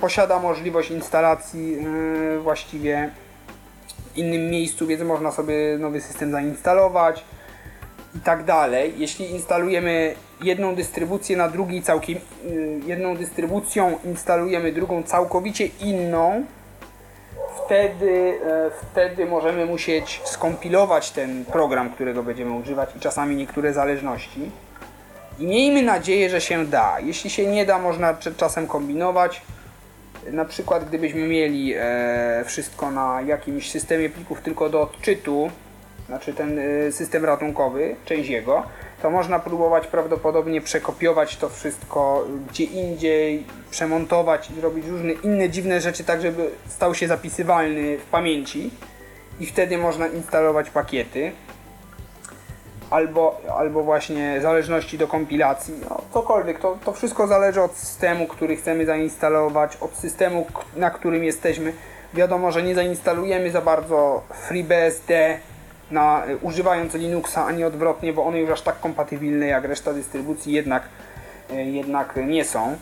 posiada 0.00 0.38
możliwość 0.38 0.90
instalacji 0.90 1.78
właściwie 2.42 3.10
w 4.12 4.18
innym 4.18 4.50
miejscu, 4.50 4.86
więc 4.86 5.02
można 5.02 5.32
sobie 5.32 5.78
nowy 5.78 6.00
system 6.00 6.30
zainstalować 6.30 7.24
i 8.14 8.20
tak 8.20 8.44
dalej. 8.44 8.94
Jeśli 8.96 9.30
instalujemy 9.30 10.14
jedną 10.42 10.74
dystrybucję 10.74 11.36
na 11.36 11.48
drugiej 11.48 11.82
całkiem, 11.82 12.18
y, 12.44 12.80
jedną 12.86 13.16
dystrybucją 13.16 13.98
instalujemy 14.04 14.72
drugą 14.72 15.02
całkowicie 15.02 15.66
inną, 15.66 16.44
wtedy, 17.64 18.40
e, 18.46 18.70
wtedy 18.70 19.26
możemy 19.26 19.66
musieć 19.66 20.20
skompilować 20.24 21.10
ten 21.10 21.44
program, 21.44 21.90
którego 21.90 22.22
będziemy 22.22 22.52
używać 22.52 22.96
i 22.96 23.00
czasami 23.00 23.36
niektóre 23.36 23.72
zależności. 23.72 24.50
Miejmy 25.38 25.82
nadzieję, 25.82 26.30
że 26.30 26.40
się 26.40 26.66
da. 26.66 27.00
Jeśli 27.00 27.30
się 27.30 27.46
nie 27.46 27.66
da, 27.66 27.78
można 27.78 28.14
czasem 28.36 28.66
kombinować. 28.66 29.42
Na 30.32 30.44
przykład 30.44 30.88
gdybyśmy 30.88 31.28
mieli 31.28 31.74
e, 31.76 32.44
wszystko 32.46 32.90
na 32.90 33.20
jakimś 33.20 33.70
systemie 33.70 34.10
plików 34.10 34.40
tylko 34.40 34.68
do 34.68 34.82
odczytu, 34.82 35.50
znaczy 36.06 36.34
ten 36.34 36.58
y, 36.58 36.92
system 36.92 37.24
ratunkowy, 37.24 37.96
część 38.04 38.28
jego, 38.28 38.62
to 39.02 39.10
można 39.10 39.38
próbować 39.38 39.86
prawdopodobnie 39.86 40.60
przekopiować 40.60 41.36
to 41.36 41.48
wszystko 41.48 42.26
gdzie 42.50 42.64
indziej, 42.64 43.44
przemontować 43.70 44.50
i 44.50 44.54
zrobić 44.54 44.86
różne 44.86 45.12
inne 45.12 45.50
dziwne 45.50 45.80
rzeczy, 45.80 46.04
tak 46.04 46.22
żeby 46.22 46.50
stał 46.68 46.94
się 46.94 47.08
zapisywalny 47.08 47.98
w 47.98 48.04
pamięci 48.04 48.70
i 49.40 49.46
wtedy 49.46 49.78
można 49.78 50.06
instalować 50.06 50.70
pakiety 50.70 51.32
albo, 52.96 53.40
albo 53.58 53.82
właśnie 53.82 54.40
zależności 54.40 54.98
do 54.98 55.08
kompilacji, 55.08 55.74
no, 55.90 56.02
cokolwiek, 56.14 56.58
to, 56.58 56.78
to 56.84 56.92
wszystko 56.92 57.26
zależy 57.26 57.62
od 57.62 57.76
systemu, 57.76 58.26
który 58.26 58.56
chcemy 58.56 58.86
zainstalować, 58.86 59.76
od 59.80 59.96
systemu, 59.96 60.46
na 60.76 60.90
którym 60.90 61.24
jesteśmy. 61.24 61.72
Wiadomo, 62.14 62.52
że 62.52 62.62
nie 62.62 62.74
zainstalujemy 62.74 63.50
za 63.50 63.60
bardzo 63.60 64.22
FreeBSD, 64.48 65.38
na, 65.90 66.22
używając 66.42 66.94
Linuxa, 66.94 67.46
a 67.46 67.52
nie 67.52 67.66
odwrotnie, 67.66 68.12
bo 68.12 68.24
one 68.24 68.38
już 68.40 68.50
aż 68.50 68.62
tak 68.62 68.80
kompatybilne 68.80 69.46
jak 69.46 69.64
reszta 69.64 69.92
dystrybucji 69.92 70.52
jednak, 70.52 70.82
e, 71.50 71.64
jednak 71.64 72.18
nie 72.26 72.44
są. 72.44 72.76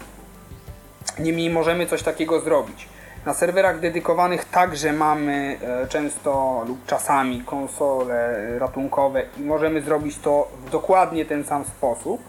Niemniej 1.18 1.50
możemy 1.50 1.86
coś 1.86 2.02
takiego 2.02 2.40
zrobić. 2.40 2.88
Na 3.26 3.34
serwerach 3.34 3.80
dedykowanych 3.80 4.44
także 4.44 4.92
mamy 4.92 5.58
e, 5.62 5.86
często 5.86 6.64
lub 6.68 6.86
czasami 6.86 7.42
konsole 7.42 8.36
ratunkowe 8.58 9.22
i 9.38 9.42
możemy 9.42 9.82
zrobić 9.82 10.18
to 10.18 10.48
w 10.66 10.70
dokładnie 10.70 11.24
ten 11.24 11.44
sam 11.44 11.64
sposób. 11.64 12.20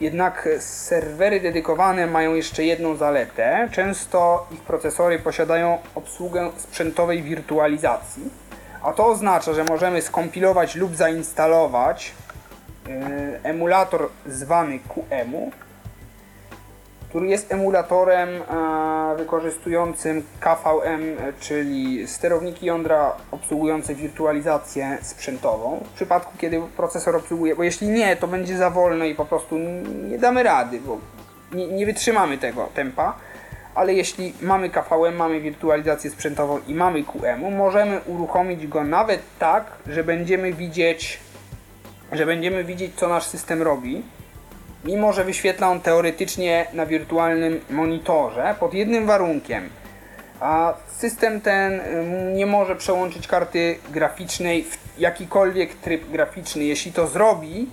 Jednak 0.00 0.48
serwery 0.58 1.40
dedykowane 1.40 2.06
mają 2.06 2.34
jeszcze 2.34 2.64
jedną 2.64 2.96
zaletę. 2.96 3.68
Często 3.72 4.46
ich 4.50 4.60
procesory 4.60 5.18
posiadają 5.18 5.78
obsługę 5.94 6.50
sprzętowej 6.56 7.22
wirtualizacji 7.22 8.42
a 8.82 8.92
to 8.92 9.06
oznacza, 9.06 9.54
że 9.54 9.64
możemy 9.64 10.02
skompilować 10.02 10.74
lub 10.74 10.96
zainstalować 10.96 12.12
yy, 12.86 12.94
emulator 13.42 14.08
zwany 14.26 14.78
QEMU 14.78 15.52
który 17.12 17.28
jest 17.28 17.52
emulatorem 17.52 18.28
e, 18.28 19.16
wykorzystującym 19.16 20.22
KVM, 20.40 21.32
czyli 21.40 22.08
sterowniki 22.08 22.66
jądra 22.66 23.12
obsługujące 23.30 23.94
wirtualizację 23.94 24.98
sprzętową. 25.02 25.80
W 25.84 25.94
przypadku, 25.94 26.32
kiedy 26.38 26.62
procesor 26.76 27.16
obsługuje, 27.16 27.56
bo 27.56 27.62
jeśli 27.62 27.88
nie, 27.88 28.16
to 28.16 28.28
będzie 28.28 28.56
za 28.56 28.70
wolno 28.70 29.04
i 29.04 29.14
po 29.14 29.24
prostu 29.24 29.58
nie 30.10 30.18
damy 30.18 30.42
rady, 30.42 30.80
bo 30.80 30.98
nie, 31.52 31.66
nie 31.66 31.86
wytrzymamy 31.86 32.38
tego 32.38 32.68
tempa. 32.74 33.16
Ale 33.74 33.94
jeśli 33.94 34.32
mamy 34.42 34.70
KVM, 34.70 35.16
mamy 35.16 35.40
wirtualizację 35.40 36.10
sprzętową 36.10 36.58
i 36.66 36.74
mamy 36.74 37.04
QM, 37.04 37.56
możemy 37.56 38.00
uruchomić 38.06 38.66
go 38.66 38.84
nawet 38.84 39.20
tak, 39.38 39.64
że 39.86 40.04
będziemy 40.04 40.52
widzieć, 40.52 41.20
że 42.12 42.26
będziemy 42.26 42.64
widzieć, 42.64 42.94
co 42.94 43.08
nasz 43.08 43.24
system 43.24 43.62
robi 43.62 44.02
mimo 44.84 45.12
że 45.12 45.24
wyświetla 45.24 45.68
on 45.68 45.80
teoretycznie 45.80 46.66
na 46.72 46.86
wirtualnym 46.86 47.60
monitorze 47.70 48.54
pod 48.60 48.74
jednym 48.74 49.06
warunkiem. 49.06 49.68
A 50.40 50.74
system 50.96 51.40
ten 51.40 51.80
nie 52.34 52.46
może 52.46 52.76
przełączyć 52.76 53.26
karty 53.26 53.78
graficznej 53.90 54.64
w 54.64 54.78
jakikolwiek 54.98 55.74
tryb 55.74 56.10
graficzny. 56.10 56.64
Jeśli 56.64 56.92
to 56.92 57.06
zrobi, 57.06 57.68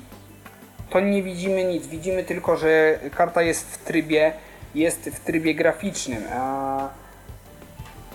to 0.90 1.00
nie 1.00 1.24
widzimy 1.24 1.64
nic. 1.64 1.88
Widzimy 1.88 2.24
tylko, 2.24 2.58
że 2.58 3.00
karta 3.16 3.42
jest 3.42 3.66
w 3.72 3.78
trybie, 3.78 4.34
jest 4.76 5.00
w 5.00 5.20
trybie 5.20 5.56
graficznym. 5.56 6.24
A 6.34 6.90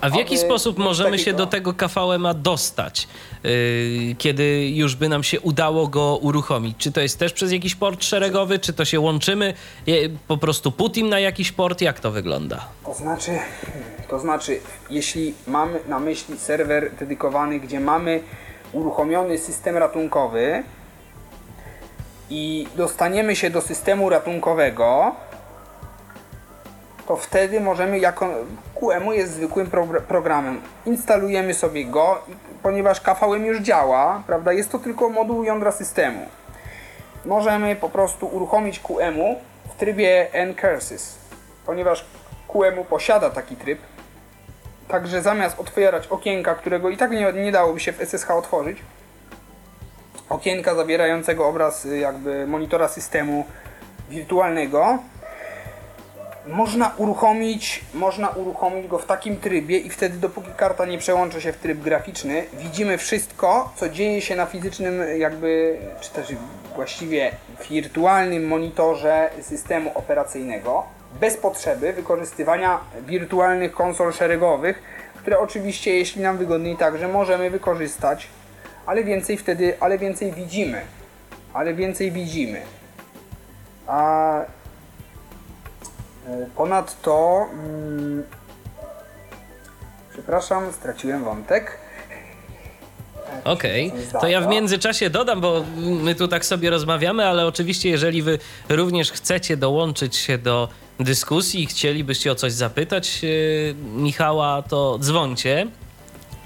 a 0.01 0.09
w 0.09 0.15
jaki 0.15 0.37
sposób 0.37 0.77
możemy 0.77 1.19
się 1.19 1.33
do 1.33 1.45
tego 1.45 1.73
KVM-a 1.73 2.33
dostać, 2.33 3.07
yy, 3.43 4.15
kiedy 4.17 4.69
już 4.69 4.95
by 4.95 5.09
nam 5.09 5.23
się 5.23 5.39
udało 5.39 5.87
go 5.87 6.17
uruchomić? 6.17 6.77
Czy 6.77 6.91
to 6.91 7.01
jest 7.01 7.19
też 7.19 7.33
przez 7.33 7.51
jakiś 7.51 7.75
port 7.75 8.03
szeregowy, 8.03 8.59
czy 8.59 8.73
to 8.73 8.85
się 8.85 8.99
łączymy 8.99 9.53
po 10.27 10.37
prostu 10.37 10.71
Putin 10.71 11.09
na 11.09 11.19
jakiś 11.19 11.51
port? 11.51 11.81
Jak 11.81 11.99
to 11.99 12.11
wygląda? 12.11 12.67
To 12.85 12.93
znaczy, 12.93 13.31
to 14.09 14.19
znaczy, 14.19 14.59
jeśli 14.89 15.33
mamy 15.47 15.79
na 15.87 15.99
myśli 15.99 16.37
serwer 16.37 16.95
dedykowany, 16.95 17.59
gdzie 17.59 17.79
mamy 17.79 18.19
uruchomiony 18.73 19.37
system 19.37 19.77
ratunkowy 19.77 20.63
i 22.29 22.67
dostaniemy 22.75 23.35
się 23.35 23.49
do 23.49 23.61
systemu 23.61 24.09
ratunkowego, 24.09 25.15
to 27.07 27.15
wtedy 27.15 27.61
możemy 27.61 27.99
jako 27.99 28.33
QEMU 28.75 29.13
jest 29.13 29.33
zwykłym 29.33 29.67
pro 29.67 29.87
programem. 30.07 30.61
Instalujemy 30.85 31.53
sobie 31.53 31.85
go, 31.85 32.21
ponieważ 32.63 33.01
KVM 33.01 33.45
już 33.45 33.59
działa, 33.59 34.23
prawda? 34.27 34.53
Jest 34.53 34.71
to 34.71 34.79
tylko 34.79 35.09
moduł 35.09 35.43
jądra 35.43 35.71
systemu. 35.71 36.25
Możemy 37.25 37.75
po 37.75 37.89
prostu 37.89 38.27
uruchomić 38.27 38.79
QEMU 38.79 39.39
w 39.69 39.75
trybie 39.75 40.27
ncurses, 40.47 41.15
ponieważ 41.65 42.05
QEMU 42.47 42.85
posiada 42.85 43.29
taki 43.29 43.55
tryb. 43.55 43.79
Także 44.87 45.21
zamiast 45.21 45.59
otwierać 45.59 46.07
okienka, 46.07 46.55
którego 46.55 46.89
i 46.89 46.97
tak 46.97 47.11
nie, 47.11 47.33
nie 47.33 47.51
dałoby 47.51 47.79
się 47.79 47.91
w 47.91 48.01
SSH 48.01 48.31
otworzyć, 48.31 48.77
okienka 50.29 50.75
zawierającego 50.75 51.47
obraz 51.47 51.87
jakby 51.99 52.47
monitora 52.47 52.87
systemu 52.87 53.45
wirtualnego, 54.09 54.97
można 56.47 56.91
uruchomić, 56.97 57.81
można 57.93 58.29
uruchomić 58.29 58.87
go 58.87 58.97
w 58.97 59.05
takim 59.05 59.37
trybie 59.37 59.77
i 59.77 59.89
wtedy 59.89 60.17
dopóki 60.17 60.51
karta 60.57 60.85
nie 60.85 60.97
przełączy 60.97 61.41
się 61.41 61.53
w 61.53 61.57
tryb 61.57 61.79
graficzny, 61.79 62.43
widzimy 62.53 62.97
wszystko, 62.97 63.73
co 63.75 63.89
dzieje 63.89 64.21
się 64.21 64.35
na 64.35 64.45
fizycznym 64.45 64.93
jakby, 65.17 65.79
czy 66.01 66.09
też 66.09 66.27
właściwie 66.75 67.31
wirtualnym 67.69 68.47
monitorze 68.47 69.29
systemu 69.41 69.91
operacyjnego 69.95 70.83
bez 71.19 71.37
potrzeby 71.37 71.93
wykorzystywania 71.93 72.79
wirtualnych 73.07 73.71
konsol 73.71 74.13
szeregowych, 74.13 74.83
które 75.15 75.39
oczywiście 75.39 75.97
jeśli 75.97 76.21
nam 76.21 76.37
wygodniej 76.37 76.77
także 76.77 77.07
możemy 77.07 77.49
wykorzystać, 77.49 78.27
ale 78.85 79.03
więcej 79.03 79.37
wtedy, 79.37 79.77
ale 79.79 79.97
więcej 79.97 80.31
widzimy, 80.31 80.81
ale 81.53 81.73
więcej 81.73 82.11
widzimy. 82.11 82.61
A 83.87 84.41
ponadto, 86.55 87.45
mm, 87.53 88.23
przepraszam, 90.13 90.73
straciłem 90.73 91.23
wątek. 91.23 91.77
E, 93.29 93.43
Okej, 93.43 93.87
okay. 93.87 94.21
to 94.21 94.27
ja 94.27 94.41
w 94.41 94.47
międzyczasie 94.47 95.09
dodam, 95.09 95.41
bo 95.41 95.65
my 95.77 96.15
tu 96.15 96.27
tak 96.27 96.45
sobie 96.45 96.69
rozmawiamy, 96.69 97.25
ale 97.25 97.47
oczywiście, 97.47 97.89
jeżeli 97.89 98.21
wy 98.21 98.39
również 98.69 99.11
chcecie 99.11 99.57
dołączyć 99.57 100.15
się 100.15 100.37
do 100.37 100.69
dyskusji 100.99 101.63
i 101.63 101.65
chcielibyście 101.65 102.31
o 102.31 102.35
coś 102.35 102.53
zapytać 102.53 103.23
yy, 103.23 103.75
Michała, 103.95 104.61
to 104.61 104.99
dzwoncie 104.99 105.67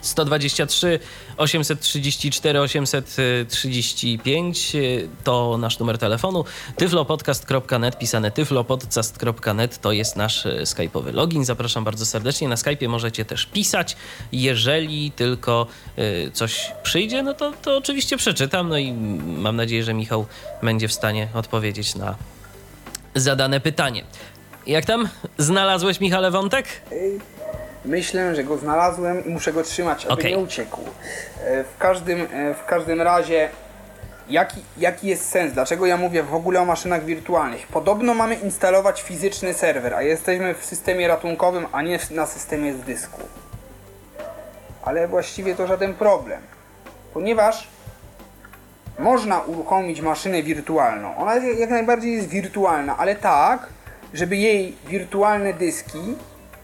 123 0.02 1.00
834 1.38 2.60
835 2.60 4.74
to 5.24 5.58
nasz 5.58 5.80
numer 5.80 5.98
telefonu. 5.98 6.46
tyflopodcast.net, 6.78 8.00
pisane 8.00 8.32
tyflopodcast.net 8.32 9.82
to 9.82 9.92
jest 9.92 10.16
nasz 10.16 10.46
e, 10.46 10.64
skype'owy 10.64 11.14
login. 11.14 11.46
Zapraszam 11.46 11.84
bardzo 11.84 12.06
serdecznie. 12.06 12.48
Na 12.48 12.56
Skype'ie 12.56 12.90
możecie 12.90 13.26
też 13.26 13.46
pisać. 13.46 13.96
Jeżeli 14.32 15.12
tylko 15.12 15.68
e, 15.98 16.32
coś 16.32 16.72
przyjdzie, 16.84 17.24
no 17.24 17.34
to, 17.34 17.54
to 17.62 17.78
oczywiście 17.78 18.18
przeczytam. 18.18 18.70
No 18.70 18.78
i 18.78 18.94
mam 19.24 19.56
nadzieję, 19.56 19.84
że 19.84 19.94
Michał 19.94 20.26
będzie 20.64 20.88
w 20.88 20.94
stanie 20.94 21.28
odpowiedzieć 21.34 21.96
na 21.96 22.16
zadane 23.16 23.60
pytanie. 23.60 24.04
Jak 24.68 24.86
tam? 24.86 25.10
Znalazłeś 25.38 26.00
Michale 26.00 26.32
wątek? 26.32 26.82
Myślę, 27.86 28.36
że 28.36 28.44
go 28.44 28.58
znalazłem 28.58 29.26
i 29.26 29.30
muszę 29.30 29.54
go 29.54 29.64
trzymać, 29.64 30.06
aby 30.06 30.14
okay. 30.14 30.32
nie 30.32 30.38
uciekł. 30.38 30.82
E, 31.46 31.64
w 31.64 31.78
każdym, 31.78 32.28
e, 32.34 32.54
w 32.54 32.66
każdym 32.66 33.02
razie, 33.02 33.50
jaki, 34.30 34.64
jaki 34.78 35.08
jest 35.08 35.30
sens? 35.30 35.54
Dlaczego 35.54 35.86
ja 35.86 35.98
mówię 35.98 36.24
w 36.24 36.36
ogóle 36.36 36.62
o 36.62 36.66
maszynach 36.66 37.06
wirtualnych? 37.06 37.68
Podobno 37.68 38.14
mamy 38.14 38.36
instalować 38.36 39.02
fizyczny 39.02 39.54
serwer, 39.54 39.94
a 39.94 40.02
jesteśmy 40.02 40.54
w 40.54 40.66
systemie 40.66 41.08
ratunkowym, 41.08 41.66
a 41.72 41.82
nie 41.82 42.00
na 42.12 42.26
systemie 42.26 42.74
z 42.74 42.82
dysku. 42.82 43.22
Ale 44.84 45.08
właściwie 45.08 45.56
to 45.56 45.68
żaden 45.68 45.94
problem, 45.94 46.42
ponieważ 47.14 47.68
można 49.00 49.40
uruchomić 49.40 50.02
maszynę 50.02 50.44
wirtualną. 50.44 51.18
Ona 51.18 51.36
jak 51.36 51.70
najbardziej 51.70 52.14
jest 52.14 52.30
wirtualna, 52.30 52.98
ale 52.98 53.16
tak, 53.16 53.68
żeby 54.14 54.38
jej 54.38 54.76
wirtualne 54.88 55.54
dyski 55.54 56.16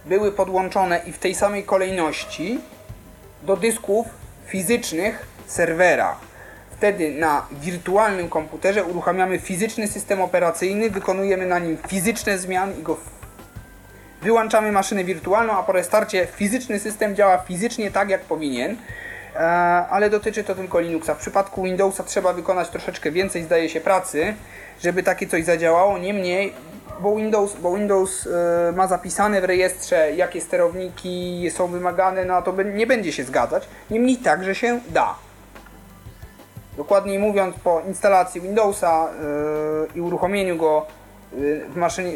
były 0.06 0.32
podłączone 0.32 1.02
i 1.06 1.11
w 1.11 1.18
tej 1.18 1.36
samej 1.36 1.64
kolejności 1.64 2.60
do 3.44 3.57
dysków 3.57 4.07
fizycznych 4.45 5.27
serwera. 5.48 6.15
Wtedy 6.77 7.11
na 7.11 7.48
wirtualnym 7.52 8.30
komputerze 8.30 8.84
uruchamiamy 8.84 9.40
fizyczny 9.40 9.88
system 9.88 10.22
operacyjny, 10.22 10.90
wykonujemy 10.90 11.45
na 11.45 11.60
nim 11.60 11.77
fizyczne 11.88 12.38
zmiany 12.38 12.73
i 12.80 12.84
go 12.84 12.98
wyłączamy 14.22 14.72
maszynę 14.72 15.03
wirtualną, 15.03 15.53
a 15.53 15.64
po 15.64 15.72
restarcie 15.72 16.27
fizyczny 16.36 16.80
system 16.80 17.15
działa 17.15 17.38
fizycznie 17.38 17.91
tak 17.91 18.10
jak 18.10 18.22
powinien. 18.22 18.77
E, 19.36 19.40
ale 19.90 20.10
dotyczy 20.10 20.44
to 20.44 20.56
tylko 20.56 20.80
Linuxa. 20.80 21.15
W 21.15 21.18
przypadku 21.18 21.64
Windowsa 21.64 22.03
trzeba 22.03 22.34
wykonać 22.34 22.69
troszeczkę 22.69 23.11
więcej, 23.11 23.44
zdaje 23.44 23.69
się, 23.69 23.82
pracy, 23.82 24.34
żeby 24.84 25.03
takie 25.03 25.27
coś 25.27 25.44
zadziałało. 25.45 25.98
Niemniej 25.98 26.53
bo 26.99 27.15
Windows, 27.15 27.55
bo 27.61 27.76
Windows 27.76 28.27
e, 28.27 28.72
ma 28.72 28.88
zapisane 28.88 29.41
w 29.41 29.43
rejestrze, 29.43 30.11
jakie 30.15 30.41
sterowniki 30.41 31.47
są 31.51 31.67
wymagane, 31.67 32.26
no 32.26 32.41
to 32.41 32.63
nie 32.63 32.88
będzie 32.88 33.11
się 33.11 33.23
zgadzać. 33.23 33.67
Niemniej 33.89 34.17
także 34.17 34.55
się 34.55 34.80
da. 34.89 35.15
Dokładniej 36.77 37.19
mówiąc, 37.19 37.55
po 37.63 37.81
instalacji 37.88 38.41
Windowsa 38.41 39.09
e, 39.93 39.97
i 39.97 40.01
uruchomieniu 40.01 40.57
go 40.57 40.85
e, 41.34 41.35
w 41.69 41.76
maszynie, 41.76 42.11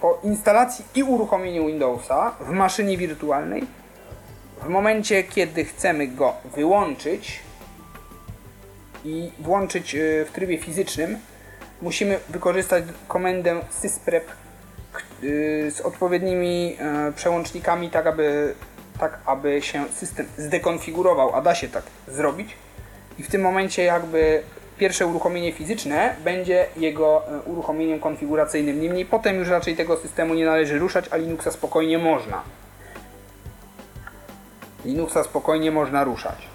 po 0.00 0.20
instalacji 0.24 0.84
i 0.94 1.02
uruchomieniu 1.02 1.66
Windowsa 1.66 2.32
w 2.40 2.50
maszynie 2.50 2.96
wirtualnej, 2.96 3.64
w 4.62 4.68
momencie 4.68 5.22
kiedy 5.22 5.64
chcemy 5.64 6.06
go 6.08 6.32
wyłączyć 6.56 7.40
i 9.04 9.30
włączyć 9.40 9.96
w 10.26 10.30
trybie 10.32 10.58
fizycznym, 10.58 11.18
musimy 11.82 12.18
wykorzystać 12.28 12.84
komendę 13.08 13.60
sysprep 13.70 14.30
y, 15.22 15.70
z 15.74 15.80
odpowiednimi 15.80 16.76
e, 16.78 17.12
przełącznikami, 17.12 17.90
tak 17.90 18.06
aby, 18.06 18.54
tak 18.98 19.18
aby 19.26 19.62
się 19.62 19.84
system 19.94 20.26
zdekonfigurował, 20.38 21.34
a 21.34 21.42
da 21.42 21.54
się 21.54 21.68
tak 21.68 21.84
zrobić. 22.08 22.56
I 23.18 23.22
w 23.22 23.28
tym 23.28 23.42
momencie 23.42 23.84
jakby 23.84 24.42
pierwsze 24.78 25.06
uruchomienie 25.06 25.52
fizyczne 25.52 26.16
będzie 26.24 26.66
jego 26.76 27.22
e, 27.28 27.40
uruchomieniem 27.40 28.00
konfiguracyjnym. 28.00 28.80
Niemniej 28.80 29.06
potem 29.06 29.36
już 29.36 29.48
raczej 29.48 29.76
tego 29.76 29.96
systemu 29.96 30.34
nie 30.34 30.44
należy 30.44 30.78
ruszać, 30.78 31.04
a 31.10 31.16
Linuxa 31.16 31.50
spokojnie 31.50 31.98
można. 31.98 32.42
Linuxa 34.84 35.24
spokojnie 35.24 35.70
można 35.70 36.04
ruszać. 36.04 36.53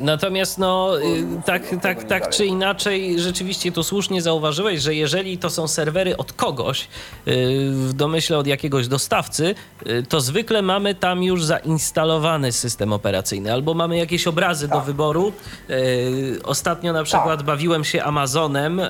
Natomiast 0.00 0.58
no, 0.58 0.98
y, 1.00 1.26
tak, 1.44 1.62
tak, 1.82 2.04
tak 2.04 2.30
czy 2.30 2.46
inaczej, 2.46 3.20
rzeczywiście 3.20 3.72
tu 3.72 3.82
słusznie 3.82 4.22
zauważyłeś, 4.22 4.80
że 4.82 4.94
jeżeli 4.94 5.38
to 5.38 5.50
są 5.50 5.68
serwery 5.68 6.16
od 6.16 6.32
kogoś, 6.32 6.82
y, 6.82 6.86
w 7.70 7.92
domyśle 7.92 8.38
od 8.38 8.46
jakiegoś 8.46 8.88
dostawcy, 8.88 9.54
y, 9.86 10.02
to 10.08 10.20
zwykle 10.20 10.62
mamy 10.62 10.94
tam 10.94 11.22
już 11.22 11.44
zainstalowany 11.44 12.52
system 12.52 12.92
operacyjny, 12.92 13.52
albo 13.52 13.74
mamy 13.74 13.96
jakieś 13.98 14.26
obrazy 14.26 14.68
do 14.68 14.74
Tak. 14.74 14.84
wyboru. 14.84 15.32
Ostatnio 16.44 16.92
na 16.92 17.04
przykład 17.04 17.36
Tak. 17.38 17.46
bawiłem 17.46 17.84
się 17.84 18.02
Amazonem, 18.02 18.80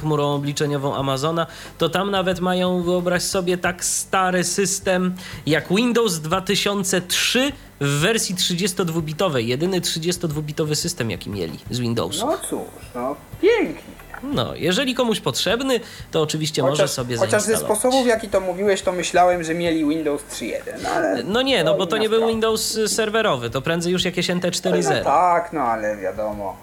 chmurą 0.00 0.34
obliczeniową 0.34 0.94
Amazona, 0.96 1.46
to 1.78 1.88
tam 1.88 2.10
nawet 2.10 2.40
mają, 2.40 2.82
wyobraź 2.82 3.22
sobie, 3.22 3.58
tak 3.58 3.84
stary 3.84 4.44
system 4.44 5.14
jak 5.46 5.68
Windows 5.74 6.18
2003 6.18 7.52
w 7.80 7.86
wersji 8.00 8.34
32-bitowej. 8.34 9.38
Jedyny 9.46 9.80
32-bitowy 9.80 10.74
system, 10.74 11.10
jaki 11.10 11.30
mieli 11.30 11.58
z 11.70 11.78
Windowsu. 11.78 12.26
No 12.26 12.38
cóż, 12.38 12.60
no 12.94 13.16
pięknie. 13.42 13.98
No, 14.22 14.54
jeżeli 14.54 14.94
komuś 14.94 15.20
potrzebny, 15.20 15.80
to 16.10 16.22
oczywiście 16.22 16.62
może 16.62 16.88
sobie 16.88 17.16
chociaż 17.16 17.42
ze 17.42 17.46
zainstalować. 17.46 17.78
sposobów, 17.78 18.04
w 18.04 18.08
jaki 18.08 18.28
to 18.28 18.40
mówiłeś, 18.40 18.82
to 18.82 18.92
myślałem, 18.92 19.44
że 19.44 19.54
mieli 19.54 19.88
Windows 19.88 20.22
3.1, 20.22 20.52
no 20.82 20.88
ale... 20.90 21.22
No 21.22 21.42
nie, 21.42 21.64
no 21.64 21.74
bo 21.74 21.86
to 21.86 21.96
nie 21.96 22.08
był. 22.08 22.28
Windows 22.28 22.78
serwerowy, 22.86 23.50
to 23.50 23.62
prędzej 23.62 23.92
już 23.92 24.04
jakieś 24.04 24.28
No 24.28 24.34
NT4.0. 24.34 25.04
tak, 25.04 25.52
no 25.52 25.60
ale 25.60 25.96
wiadomo. 25.96 26.56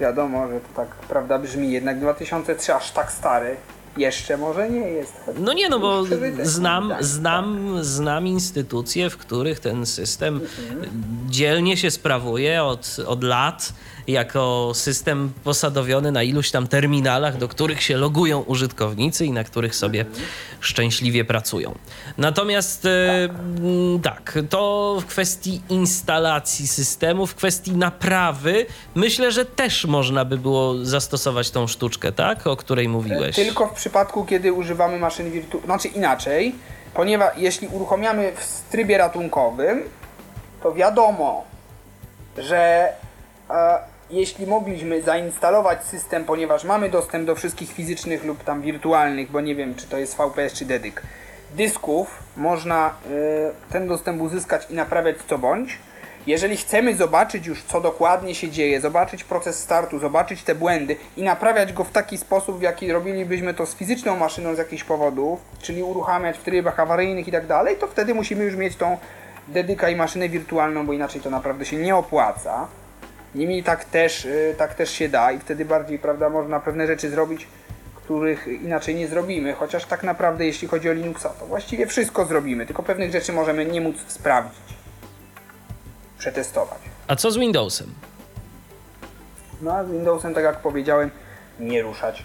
Wiadomo, 0.00 0.48
że 0.48 0.60
to 0.60 0.66
tak 0.76 0.88
prawda 0.88 1.38
brzmi. 1.38 1.72
Jednak 1.72 2.00
2003 2.00 2.74
aż 2.74 2.90
tak 2.90 3.12
stary 3.12 3.56
jeszcze 3.98 4.36
może 4.36 4.70
nie 4.70 4.80
jest. 4.80 5.12
No 5.38 5.52
nie, 5.52 5.68
no 5.68 5.78
bo 5.78 6.04
znam, 6.42 6.88
tak. 6.88 7.04
znam, 7.04 7.78
znam 7.84 8.26
instytucje, 8.26 9.10
w 9.10 9.16
których 9.16 9.60
ten 9.60 9.86
system 9.86 10.40
dzielnie 11.26 11.76
się 11.76 11.90
sprawuje 11.90 12.62
od, 12.64 12.96
od 13.06 13.24
lat 13.24 13.72
jako 14.08 14.72
system 14.74 15.32
posadowiony 15.44 16.12
na 16.12 16.22
iluś 16.22 16.50
tam 16.50 16.66
terminalach, 16.66 17.36
do 17.36 17.48
których 17.48 17.82
się 17.82 17.96
logują 17.96 18.40
użytkownicy 18.40 19.26
i 19.26 19.32
na 19.32 19.44
których 19.44 19.74
sobie 19.74 20.04
szczęśliwie 20.60 21.24
pracują. 21.24 21.74
Natomiast 22.18 22.84
e, 22.84 23.28
tak, 24.02 24.38
to 24.50 24.96
w 25.00 25.06
kwestii 25.06 25.60
instalacji 25.68 26.68
systemu, 26.68 27.26
w 27.26 27.34
kwestii 27.34 27.72
naprawy, 27.72 28.66
myślę, 28.94 29.32
że 29.32 29.44
też 29.44 29.84
można 29.84 30.24
by 30.24 30.38
było 30.38 30.84
zastosować 30.84 31.50
tą 31.50 31.66
sztuczkę, 31.66 32.12
tak? 32.12 32.46
O 32.46 32.56
której 32.56 32.88
mówiłeś. 32.88 33.36
Tylko 33.36 33.66
w 33.66 33.72
przypadku, 33.72 34.24
kiedy 34.24 34.52
używamy 34.52 34.98
maszyn 34.98 35.30
wirtualnych, 35.30 35.66
znaczy 35.66 35.88
inaczej, 35.88 36.54
ponieważ 36.94 37.32
jeśli 37.36 37.68
uruchamiamy 37.68 38.32
w 38.36 38.70
trybie 38.70 38.98
ratunkowym, 38.98 39.82
to 40.62 40.74
wiadomo, 40.74 41.44
że 42.38 42.92
e, 43.50 43.78
jeśli 44.10 44.46
mogliśmy 44.46 45.02
zainstalować 45.02 45.84
system, 45.84 46.24
ponieważ 46.24 46.64
mamy 46.64 46.88
dostęp 46.88 47.26
do 47.26 47.34
wszystkich 47.34 47.72
fizycznych 47.72 48.24
lub 48.24 48.44
tam 48.44 48.62
wirtualnych, 48.62 49.30
bo 49.30 49.40
nie 49.40 49.54
wiem, 49.54 49.74
czy 49.74 49.86
to 49.86 49.98
jest 49.98 50.16
VPS 50.16 50.52
czy 50.52 50.64
dedyk, 50.64 51.02
dysków, 51.54 52.22
można 52.36 52.88
e, 52.88 53.72
ten 53.72 53.88
dostęp 53.88 54.22
uzyskać 54.22 54.70
i 54.70 54.74
naprawiać 54.74 55.16
co 55.28 55.38
bądź. 55.38 55.78
Jeżeli 56.26 56.56
chcemy 56.56 56.96
zobaczyć 56.96 57.46
już, 57.46 57.62
co 57.62 57.80
dokładnie 57.80 58.34
się 58.34 58.50
dzieje, 58.50 58.80
zobaczyć 58.80 59.24
proces 59.24 59.58
startu, 59.58 59.98
zobaczyć 59.98 60.42
te 60.42 60.54
błędy 60.54 60.96
i 61.16 61.22
naprawiać 61.22 61.72
go 61.72 61.84
w 61.84 61.90
taki 61.90 62.18
sposób, 62.18 62.58
w 62.58 62.62
jaki 62.62 62.92
robilibyśmy 62.92 63.54
to 63.54 63.66
z 63.66 63.74
fizyczną 63.74 64.16
maszyną 64.16 64.54
z 64.54 64.58
jakichś 64.58 64.84
powodów, 64.84 65.40
czyli 65.62 65.82
uruchamiać 65.82 66.38
w 66.38 66.42
trybach 66.42 66.80
awaryjnych 66.80 67.28
i 67.28 67.32
tak 67.32 67.46
dalej, 67.46 67.76
to 67.76 67.86
wtedy 67.86 68.14
musimy 68.14 68.44
już 68.44 68.56
mieć 68.56 68.76
tą 68.76 68.98
dedyka 69.48 69.88
i 69.88 69.96
maszynę 69.96 70.28
wirtualną, 70.28 70.86
bo 70.86 70.92
inaczej 70.92 71.20
to 71.20 71.30
naprawdę 71.30 71.64
się 71.64 71.76
nie 71.76 71.96
opłaca. 71.96 72.68
Niemniej 73.34 73.62
tak 73.62 73.84
też, 73.84 74.24
y, 74.24 74.54
tak 74.58 74.74
też 74.74 74.90
się 74.90 75.08
da 75.08 75.32
i 75.32 75.38
wtedy 75.38 75.64
bardziej, 75.64 75.98
prawda, 75.98 76.28
można 76.28 76.60
pewne 76.60 76.86
rzeczy 76.86 77.10
zrobić, 77.10 77.46
których 77.96 78.46
inaczej 78.46 78.94
nie 78.94 79.08
zrobimy, 79.08 79.52
chociaż 79.52 79.84
tak 79.84 80.02
naprawdę 80.02 80.46
jeśli 80.46 80.68
chodzi 80.68 80.90
o 80.90 80.92
Linuxa, 80.92 81.28
to 81.28 81.46
właściwie 81.46 81.86
wszystko 81.86 82.24
zrobimy, 82.24 82.66
tylko 82.66 82.82
pewnych 82.82 83.12
rzeczy 83.12 83.32
możemy 83.32 83.64
nie 83.64 83.80
móc 83.80 83.96
sprawdzić, 84.06 84.74
przetestować. 86.18 86.78
A 87.08 87.16
co 87.16 87.30
z 87.30 87.38
Windowsem? 87.38 87.94
No 89.62 89.72
a 89.72 89.84
z 89.84 89.90
Windowsem, 89.90 90.34
tak 90.34 90.44
jak 90.44 90.56
powiedziałem, 90.60 91.10
nie 91.60 91.82
ruszać. 91.82 92.22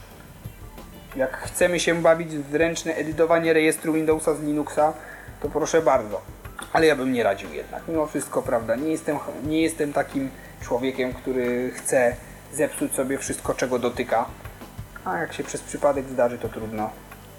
Jak 1.15 1.37
chcemy 1.37 1.79
się 1.79 2.01
bawić 2.01 2.29
w 2.29 2.55
ręczne 2.55 2.95
edytowanie 2.95 3.53
rejestru 3.53 3.93
Windowsa 3.93 4.35
z 4.35 4.41
Linuxa, 4.41 4.93
to 5.41 5.49
proszę 5.49 5.81
bardzo. 5.81 6.21
Ale 6.73 6.85
ja 6.85 6.95
bym 6.95 7.13
nie 7.13 7.23
radził 7.23 7.53
jednak. 7.53 7.83
Mimo 7.87 8.07
wszystko, 8.07 8.41
prawda, 8.41 8.75
nie 8.75 8.91
jestem, 8.91 9.17
nie 9.43 9.61
jestem 9.61 9.93
takim 9.93 10.29
człowiekiem, 10.63 11.13
który 11.13 11.71
chce 11.71 12.15
zepsuć 12.53 12.93
sobie 12.93 13.17
wszystko, 13.17 13.53
czego 13.53 13.79
dotyka. 13.79 14.25
A 15.05 15.17
jak 15.17 15.33
się 15.33 15.43
przez 15.43 15.61
przypadek 15.61 16.09
zdarzy, 16.09 16.37
to 16.37 16.49
trudno. 16.49 16.89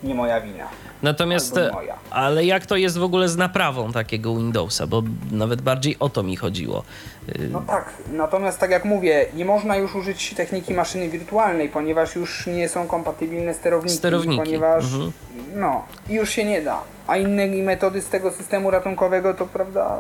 Nie 0.02 0.14
moja 0.14 0.40
wina. 0.40 0.64
Natomiast, 1.02 1.54
moja. 1.72 1.94
ale 2.10 2.44
jak 2.44 2.66
to 2.66 2.76
jest 2.76 2.98
w 2.98 3.02
ogóle 3.02 3.28
z 3.28 3.36
naprawą 3.36 3.92
takiego 3.92 4.36
Windowsa? 4.36 4.86
Bo 4.86 5.02
nawet 5.30 5.62
bardziej 5.62 5.96
o 6.00 6.08
to 6.08 6.22
mi 6.22 6.36
chodziło. 6.36 6.82
Y, 7.28 7.48
No 7.52 7.60
tak, 7.66 7.92
natomiast 8.12 8.58
tak 8.58 8.70
jak 8.70 8.84
mówię, 8.84 9.26
nie 9.34 9.44
można 9.44 9.76
już 9.76 9.94
użyć 9.94 10.34
techniki 10.34 10.74
maszyny 10.74 11.08
wirtualnej, 11.08 11.68
ponieważ 11.68 12.16
już 12.16 12.46
nie 12.46 12.68
są 12.68 12.86
kompatybilne 12.86 13.54
sterowniki. 13.54 13.96
Sterowniki, 13.96 14.44
Ponieważ, 14.44 14.84
mhm. 14.84 15.12
no, 15.54 15.84
i 16.08 16.14
już 16.14 16.30
się 16.30 16.44
nie 16.44 16.62
da. 16.62 16.80
A 17.06 17.16
inne 17.16 17.46
metody 17.46 18.02
z 18.02 18.08
tego 18.08 18.30
systemu 18.32 18.70
ratunkowego 18.70 19.34
to, 19.34 19.46
prawda, 19.46 19.98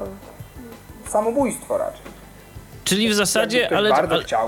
samobójstwo 1.08 1.78
raczej. 1.78 2.23
Czyli 2.84 3.08
w 3.08 3.14
zasadzie, 3.14 3.76
ale, 3.76 3.94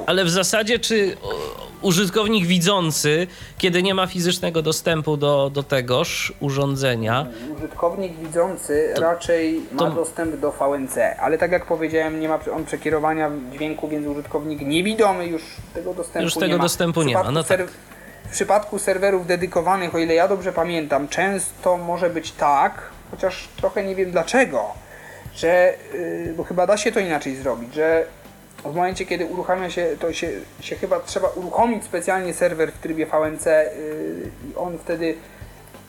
ale, 0.06 0.24
w 0.24 0.30
zasadzie, 0.30 0.78
czy 0.78 1.16
o, 1.22 1.34
użytkownik 1.82 2.46
widzący, 2.46 3.26
kiedy 3.58 3.82
nie 3.82 3.94
ma 3.94 4.06
fizycznego 4.06 4.62
dostępu 4.62 5.16
do, 5.16 5.50
do 5.50 5.62
tegoż 5.62 6.32
urządzenia, 6.40 7.26
Użytkownik 7.56 8.12
widzący 8.18 8.94
raczej 8.96 9.60
ma 9.72 9.78
to- 9.78 9.90
dostęp 9.90 10.36
do 10.36 10.52
VNC, 10.52 10.98
ale 11.20 11.38
tak 11.38 11.52
jak 11.52 11.66
powiedziałem, 11.66 12.20
nie 12.20 12.28
ma 12.28 12.38
on 12.56 12.64
przekierowania 12.64 13.30
dźwięku, 13.52 13.88
więc 13.88 14.06
użytkownik 14.06 14.60
niewidomy 14.60 15.26
już 15.26 15.42
tego 15.74 15.94
dostępu 15.94 16.24
Już 16.24 16.34
nie 16.36 16.40
tego 16.40 16.56
ma. 16.56 16.62
dostępu 16.62 17.02
nie 17.02 17.14
ma, 17.14 17.30
no 17.30 17.44
tak. 17.44 17.60
W 18.26 18.30
przypadku 18.32 18.78
serwerów 18.78 19.26
dedykowanych, 19.26 19.94
o 19.94 19.98
ile 19.98 20.14
ja 20.14 20.28
dobrze 20.28 20.52
pamiętam, 20.52 21.08
często 21.08 21.76
może 21.76 22.10
być 22.10 22.32
tak, 22.32 22.82
chociaż 23.10 23.48
trochę 23.56 23.84
nie 23.84 23.94
wiem 23.94 24.10
dlaczego, 24.10 24.64
że, 25.34 25.74
yy, 25.94 26.34
bo 26.36 26.44
chyba 26.44 26.66
da 26.66 26.76
się 26.76 26.92
to 26.92 27.00
inaczej 27.00 27.36
zrobić, 27.36 27.74
że 27.74 28.06
w 28.62 28.74
momencie, 28.74 29.06
kiedy 29.06 29.26
uruchamia 29.26 29.70
się, 29.70 29.96
to 30.00 30.12
się, 30.12 30.30
się 30.60 30.76
chyba 30.76 31.00
trzeba 31.00 31.28
uruchomić 31.28 31.84
specjalnie 31.84 32.34
serwer 32.34 32.72
w 32.72 32.78
trybie 32.78 33.06
VNC 33.06 33.46
yy, 33.46 34.50
i 34.50 34.56
on 34.56 34.78
wtedy 34.78 35.14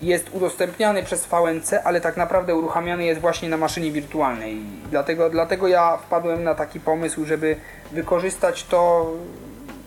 jest 0.01 0.29
udostępniany 0.33 1.03
przez 1.03 1.25
VNC, 1.25 1.73
ale 1.83 2.01
tak 2.01 2.17
naprawdę 2.17 2.55
uruchamiany 2.55 3.05
jest 3.05 3.21
właśnie 3.21 3.49
na 3.49 3.57
maszynie 3.57 3.91
wirtualnej. 3.91 4.57
Dlatego, 4.91 5.29
dlatego 5.29 5.67
ja 5.67 5.97
wpadłem 5.97 6.43
na 6.43 6.55
taki 6.55 6.79
pomysł, 6.79 7.25
żeby 7.25 7.55
wykorzystać 7.91 8.63
to 8.63 9.11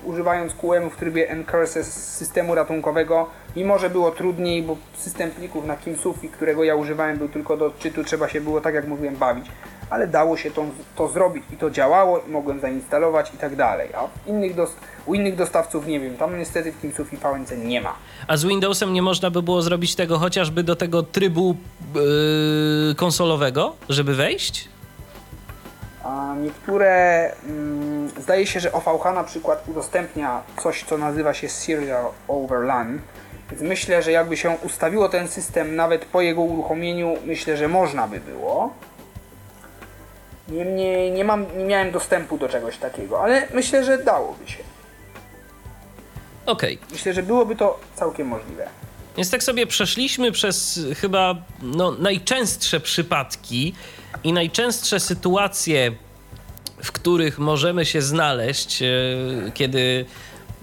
używając 0.05 0.55
QM 0.55 0.91
w 0.91 0.97
trybie 0.97 1.31
Encurse 1.31 1.85
z 1.85 1.93
systemu 1.93 2.55
ratunkowego, 2.55 3.27
mimo 3.57 3.79
że 3.79 3.91
było 3.91 4.11
trudniej, 4.11 4.63
bo 4.63 4.77
system 4.95 5.31
plików 5.31 5.67
na 5.67 5.77
KimSufi, 5.77 6.29
którego 6.29 6.65
ja 6.65 6.75
używałem, 6.75 7.19
był 7.19 7.29
tylko 7.29 7.57
do 7.57 7.67
odczytu, 7.67 8.05
trzeba 8.05 8.29
się 8.29 8.41
było, 8.41 8.61
tak 8.61 8.75
jak 8.75 8.87
mówiłem, 8.87 9.17
bawić, 9.17 9.47
ale 9.91 10.07
dało 10.07 10.37
się 10.37 10.51
to, 10.51 10.65
to 10.97 11.09
zrobić 11.09 11.45
i 11.53 11.57
to 11.57 11.71
działało 11.71 12.19
i 12.19 12.31
mogłem 12.31 12.61
zainstalować 12.61 13.35
i 13.35 13.39
tak 13.39 13.57
dalej, 13.57 13.89
a 13.95 14.31
innych 14.31 14.55
dos- 14.55 14.75
u 15.07 15.15
innych 15.15 15.37
dostawców 15.37 15.87
nie 15.87 16.01
wiem, 16.01 16.17
tam 16.17 16.39
niestety 16.39 16.73
w 16.73 16.81
KimSufi 16.81 17.17
VNC 17.17 17.57
nie 17.65 17.81
ma. 17.81 17.95
a 18.29 18.37
z 18.37 18.45
Windowsem 18.45 18.93
nie 18.93 19.03
można 19.03 19.31
by 19.31 19.43
było 19.43 19.63
zrobić 19.63 19.95
tego 19.95 20.19
chociażby 20.19 20.63
do 20.63 20.77
tego 20.77 21.03
trybu 21.03 21.57
yy, 21.95 22.95
konsolowego, 22.95 23.77
żeby 23.89 24.15
wejść? 24.15 24.69
A 26.05 26.35
niektóre, 26.43 26.91
mm, 27.47 28.09
zdaje 28.21 28.47
się, 28.47 28.61
że 28.61 28.73
OVH 28.73 29.05
na 29.15 29.25
przykład 29.25 29.69
udostępnia 29.69 30.43
coś, 30.63 30.85
co 30.85 30.99
nazywa 30.99 31.35
się 31.35 31.49
Serial 31.49 32.05
Overrun. 32.29 33.01
Więc 33.51 33.63
myślę, 33.63 34.03
że 34.03 34.13
jakby 34.13 34.37
się 34.37 34.51
ustawiło 34.67 35.09
ten 35.09 35.29
system 35.29 35.77
nawet 35.77 36.05
po 36.05 36.21
jego 36.21 36.41
uruchomieniu, 36.43 37.15
myślę, 37.27 37.57
że 37.57 37.69
można 37.69 38.09
by 38.09 38.21
było. 38.21 38.75
Niemniej 40.51 41.11
nie, 41.11 41.25
mam, 41.25 41.47
nie 41.59 41.65
miałem 41.65 41.91
dostępu 41.91 42.39
do 42.39 42.49
czegoś 42.49 42.77
takiego, 42.77 43.23
ale 43.23 43.49
myślę, 43.55 43.85
że 43.85 43.99
dałoby 43.99 44.49
się. 44.49 44.59
Okej. 46.47 46.79
Myślę, 46.93 47.15
że 47.15 47.23
byłoby 47.23 47.57
to 47.57 47.81
całkiem 47.97 48.29
możliwe. 48.29 48.67
Więc 49.17 49.31
tak 49.31 49.43
sobie 49.43 49.67
przeszliśmy 49.67 50.33
przez 50.33 50.81
chyba 50.97 51.35
no, 51.63 51.93
najczęstsze 51.93 52.81
przypadki 52.81 53.75
i 54.25 54.33
najczęstsze 54.33 55.01
sytuacje, 55.01 55.93
w 56.83 56.93
których 56.93 57.39
możemy 57.39 57.87
się 57.87 58.03
znaleźć, 58.03 58.83
e, 58.83 58.87
kiedy 59.55 60.05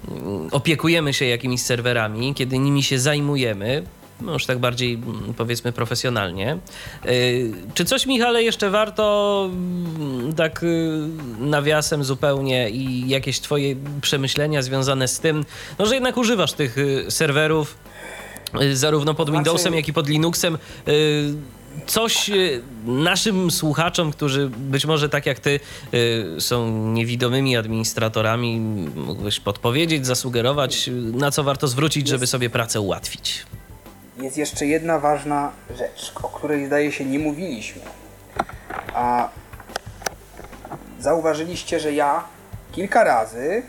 mm, 0.07 0.49
opiekujemy 0.51 1.13
się 1.13 1.25
jakimiś 1.25 1.61
serwerami, 1.61 2.33
kiedy 2.33 2.59
nimi 2.59 2.83
się 2.83 2.99
zajmujemy. 2.99 3.83
No 4.21 4.33
już 4.33 4.45
tak 4.45 4.59
bardziej 4.59 4.93
mm, 4.93 5.33
powiedzmy 5.37 5.71
profesjonalnie. 5.71 6.57
Y, 7.05 7.51
czy 7.73 7.85
coś, 7.85 8.05
Michale, 8.05 8.43
jeszcze 8.43 8.69
warto 8.69 9.49
mm, 9.51 10.33
tak 10.33 10.63
y, 10.63 10.99
nawiasem 11.39 12.03
zupełnie 12.03 12.69
i 12.69 13.09
jakieś 13.09 13.39
twoje 13.39 13.75
przemyślenia 14.01 14.61
związane 14.61 15.07
z 15.07 15.19
tym, 15.19 15.45
no, 15.79 15.85
że 15.85 15.93
jednak 15.93 16.17
używasz 16.17 16.53
tych 16.53 16.77
y, 16.77 17.05
serwerów 17.09 17.77
zarówno 18.73 19.13
pod 19.13 19.27
znaczy- 19.27 19.43
Windowsem, 19.43 19.73
jak 19.73 19.87
i 19.87 19.93
pod 19.93 20.09
Linuxem 20.09 20.57
coś 21.87 22.31
naszym 22.85 23.51
słuchaczom, 23.51 24.11
którzy 24.11 24.49
być 24.57 24.85
może 24.85 25.09
tak 25.09 25.25
jak 25.25 25.39
ty 25.39 25.59
są 26.39 26.87
niewidomymi 26.93 27.57
administratorami, 27.57 28.59
mógłbyś 28.95 29.39
podpowiedzieć, 29.39 30.05
zasugerować, 30.05 30.89
na 31.13 31.31
co 31.31 31.43
warto 31.43 31.67
zwrócić, 31.67 32.07
żeby 32.07 32.27
sobie 32.27 32.49
pracę 32.49 32.81
ułatwić? 32.81 33.45
Jest 34.17 34.37
jeszcze 34.37 34.65
jedna 34.65 34.99
ważna 34.99 35.51
rzecz, 35.77 36.13
o 36.23 36.29
której 36.29 36.65
zdaje 36.65 36.91
się 36.91 37.05
nie 37.05 37.19
mówiliśmy. 37.19 37.81
A 38.93 39.29
zauważyliście, 40.99 41.79
że 41.79 41.93
ja 41.93 42.23
kilka 42.71 43.03
razy 43.03 43.63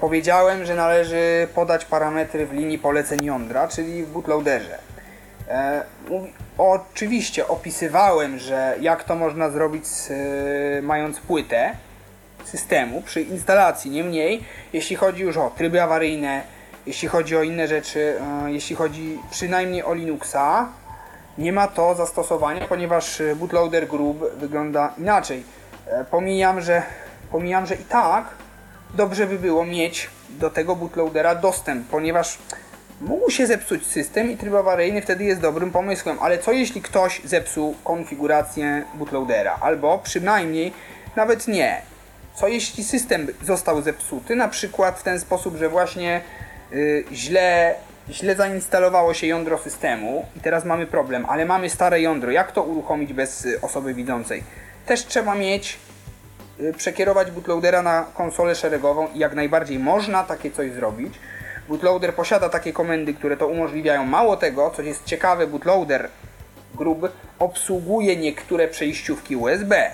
powiedziałem, 0.00 0.64
że 0.64 0.74
należy 0.74 1.48
podać 1.54 1.84
parametry 1.84 2.46
w 2.46 2.52
linii 2.52 2.78
poleceń 2.78 3.24
jądra, 3.24 3.68
czyli 3.68 4.04
w 4.04 4.10
bootloaderze. 4.10 4.78
E, 5.48 5.82
oczywiście 6.58 7.48
opisywałem, 7.48 8.38
że 8.38 8.76
jak 8.80 9.04
to 9.04 9.14
można 9.14 9.50
zrobić 9.50 9.86
z, 9.86 10.10
e, 10.10 10.82
mając 10.82 11.20
płytę 11.20 11.72
systemu 12.44 13.02
przy 13.02 13.22
instalacji. 13.22 13.90
Niemniej, 13.90 14.44
jeśli 14.72 14.96
chodzi 14.96 15.22
już 15.22 15.36
o 15.36 15.50
tryby 15.56 15.82
awaryjne, 15.82 16.42
jeśli 16.86 17.08
chodzi 17.08 17.36
o 17.36 17.42
inne 17.42 17.68
rzeczy, 17.68 18.20
e, 18.46 18.52
jeśli 18.52 18.76
chodzi 18.76 19.18
przynajmniej 19.30 19.84
o 19.84 19.94
Linuxa, 19.94 20.68
nie 21.38 21.52
ma 21.52 21.68
to 21.68 21.94
zastosowania, 21.94 22.68
ponieważ 22.68 23.20
e, 23.20 23.36
bootloader 23.36 23.88
group 23.88 24.18
wygląda 24.36 24.92
inaczej. 24.98 25.42
E, 25.86 26.04
pomijam, 26.04 26.60
że, 26.60 26.82
pomijam, 27.30 27.66
że 27.66 27.74
i 27.74 27.84
tak 27.84 28.24
dobrze 28.94 29.26
by 29.26 29.38
było 29.38 29.64
mieć 29.64 30.10
do 30.30 30.50
tego 30.50 30.76
bootloadera 30.76 31.34
dostęp, 31.34 31.88
ponieważ 31.88 32.38
mógł 33.00 33.30
się 33.30 33.46
zepsuć 33.46 33.86
system 33.86 34.30
i 34.30 34.36
tryb 34.36 34.54
awaryjny 34.54 35.02
wtedy 35.02 35.24
jest 35.24 35.40
dobrym 35.40 35.70
pomysłem, 35.70 36.18
ale 36.20 36.38
co 36.38 36.52
jeśli 36.52 36.82
ktoś 36.82 37.20
zepsuł 37.24 37.74
konfigurację 37.84 38.84
bootloadera, 38.94 39.58
albo 39.60 39.98
przynajmniej 39.98 40.72
nawet 41.16 41.48
nie. 41.48 41.82
Co 42.34 42.48
jeśli 42.48 42.84
system 42.84 43.26
został 43.42 43.82
zepsuty, 43.82 44.36
na 44.36 44.48
przykład 44.48 44.98
w 44.98 45.02
ten 45.02 45.20
sposób, 45.20 45.56
że 45.56 45.68
właśnie 45.68 46.20
źle, 47.12 47.74
źle 48.10 48.36
zainstalowało 48.36 49.14
się 49.14 49.26
jądro 49.26 49.58
systemu 49.58 50.26
i 50.36 50.40
teraz 50.40 50.64
mamy 50.64 50.86
problem, 50.86 51.26
ale 51.28 51.44
mamy 51.44 51.70
stare 51.70 52.00
jądro. 52.00 52.30
Jak 52.30 52.52
to 52.52 52.62
uruchomić 52.62 53.12
bez 53.12 53.44
y, 53.44 53.60
osoby 53.60 53.94
widzącej? 53.94 54.42
Też 54.86 55.06
trzeba 55.06 55.34
mieć, 55.34 55.78
y, 56.60 56.72
przekierować 56.72 57.30
bootloadera 57.30 57.82
na 57.82 58.06
konsolę 58.14 58.54
szeregową 58.54 59.08
i 59.14 59.18
jak 59.18 59.34
najbardziej 59.34 59.78
można 59.78 60.24
takie 60.24 60.50
coś 60.50 60.72
zrobić. 60.72 61.14
Bootloader 61.68 62.14
posiada 62.14 62.48
takie 62.48 62.72
komendy, 62.72 63.14
które 63.14 63.36
to 63.36 63.46
umożliwiają. 63.46 64.04
Mało 64.04 64.36
tego, 64.36 64.70
co 64.76 64.82
jest 64.82 65.04
ciekawe, 65.04 65.46
bootloader 65.46 66.08
grub 66.74 67.12
obsługuje 67.38 68.16
niektóre 68.16 68.68
przejściówki 68.68 69.36
USB. 69.36 69.90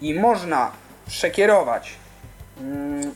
I 0.00 0.14
można 0.14 0.72
przekierować 1.06 1.94
mm, 2.60 3.14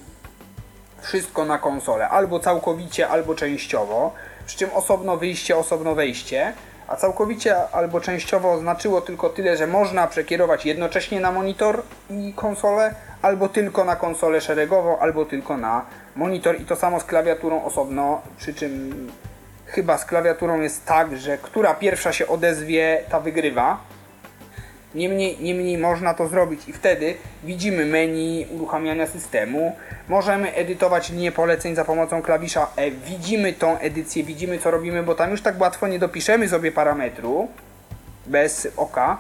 wszystko 1.08 1.44
na 1.44 1.58
konsolę, 1.58 2.08
albo 2.08 2.40
całkowicie, 2.40 3.08
albo 3.08 3.34
częściowo, 3.34 4.12
przy 4.46 4.58
czym 4.58 4.70
osobno 4.74 5.16
wyjście, 5.16 5.56
osobno 5.56 5.94
wejście, 5.94 6.52
a 6.88 6.96
całkowicie 6.96 7.68
albo 7.72 8.00
częściowo 8.00 8.52
oznaczyło 8.52 9.00
tylko 9.00 9.28
tyle, 9.28 9.56
że 9.56 9.66
można 9.66 10.06
przekierować 10.06 10.66
jednocześnie 10.66 11.20
na 11.20 11.32
monitor 11.32 11.82
i 12.10 12.32
konsolę, 12.36 12.94
albo 13.22 13.48
tylko 13.48 13.84
na 13.84 13.96
konsolę 13.96 14.40
szeregową, 14.40 14.98
albo 14.98 15.24
tylko 15.24 15.56
na 15.56 15.84
monitor 16.16 16.60
i 16.60 16.64
to 16.64 16.76
samo 16.76 17.00
z 17.00 17.04
klawiaturą 17.04 17.64
osobno, 17.64 18.22
przy 18.38 18.54
czym 18.54 19.06
chyba 19.66 19.98
z 19.98 20.04
klawiaturą 20.04 20.60
jest 20.60 20.86
tak, 20.86 21.16
że 21.16 21.38
która 21.38 21.74
pierwsza 21.74 22.12
się 22.12 22.26
odezwie, 22.26 23.04
ta 23.10 23.20
wygrywa. 23.20 23.78
Niemniej, 24.94 25.36
niemniej 25.40 25.78
można 25.78 26.14
to 26.14 26.28
zrobić 26.28 26.68
i 26.68 26.72
wtedy 26.72 27.14
widzimy 27.44 27.86
menu 27.86 28.46
uruchamiania 28.50 29.06
systemu. 29.06 29.76
Możemy 30.08 30.54
edytować 30.54 31.10
linię 31.10 31.32
poleceń 31.32 31.74
za 31.74 31.84
pomocą 31.84 32.22
klawisza 32.22 32.68
E. 32.76 32.90
Widzimy 32.90 33.52
tą 33.52 33.78
edycję, 33.78 34.24
widzimy 34.24 34.58
co 34.58 34.70
robimy, 34.70 35.02
bo 35.02 35.14
tam 35.14 35.30
już 35.30 35.42
tak 35.42 35.60
łatwo 35.60 35.88
nie 35.88 35.98
dopiszemy 35.98 36.48
sobie 36.48 36.72
parametru 36.72 37.48
bez 38.26 38.68
oka. 38.76 39.18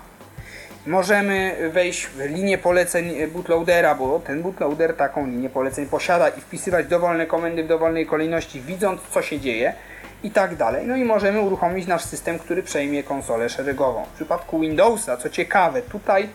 Możemy 0.86 1.56
wejść 1.72 2.06
w 2.06 2.20
linię 2.20 2.58
poleceń 2.58 3.26
bootloadera, 3.26 3.94
bo 3.94 4.20
ten 4.20 4.42
bootloader 4.42 4.96
taką 4.96 5.26
linię 5.26 5.50
poleceń 5.50 5.86
posiada 5.86 6.28
i 6.28 6.40
wpisywać 6.40 6.86
dowolne 6.86 7.26
komendy 7.26 7.64
w 7.64 7.66
dowolnej 7.66 8.06
kolejności, 8.06 8.60
widząc 8.60 9.00
co 9.10 9.22
się 9.22 9.40
dzieje 9.40 9.74
i 10.22 10.30
tak 10.30 10.56
dalej. 10.56 10.86
No 10.86 10.96
i 10.96 11.04
możemy 11.04 11.40
uruchomić 11.40 11.86
nasz 11.86 12.04
system, 12.04 12.38
który 12.38 12.62
przejmie 12.62 13.02
konsolę 13.02 13.48
szeregową. 13.48 14.04
W 14.04 14.14
przypadku 14.14 14.60
Windowsa, 14.60 15.16
co 15.16 15.30
ciekawe, 15.30 15.82
tutaj 15.82 16.28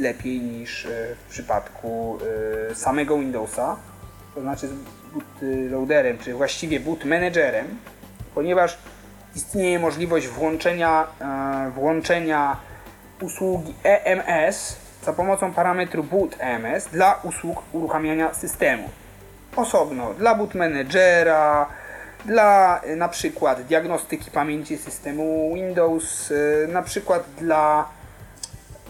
lepiej 0.00 0.40
niż 0.40 0.86
e, 0.86 0.88
w 1.14 1.30
przypadku 1.30 2.18
e, 2.70 2.74
samego 2.74 3.18
Windowsa, 3.18 3.76
to 4.34 4.40
znaczy 4.40 4.68
z 4.68 4.72
bootloaderem, 5.12 6.18
czy 6.18 6.34
właściwie 6.34 6.80
boot 6.80 7.04
managerem, 7.04 7.66
ponieważ 8.34 8.78
istnieje 9.36 9.78
możliwość 9.78 10.28
włączenia, 10.28 11.06
e, 11.20 11.70
włączenia 11.70 12.56
usługi 13.20 13.74
EMS 13.82 14.76
za 15.04 15.12
pomocą 15.12 15.52
parametru 15.52 16.04
boot 16.04 16.36
EMS 16.38 16.86
dla 16.86 17.20
usług 17.22 17.62
uruchamiania 17.72 18.34
systemu. 18.34 18.88
Osobno 19.56 20.14
dla 20.14 20.34
boot 20.34 20.54
managera, 20.54 21.66
dla 22.24 22.80
y, 22.84 22.96
na 22.96 23.08
przykład 23.08 23.62
diagnostyki 23.62 24.30
pamięci 24.30 24.78
systemu 24.78 25.54
Windows, 25.54 26.30
y, 26.30 26.68
na 26.72 26.82
przykład 26.82 27.24
dla 27.38 27.88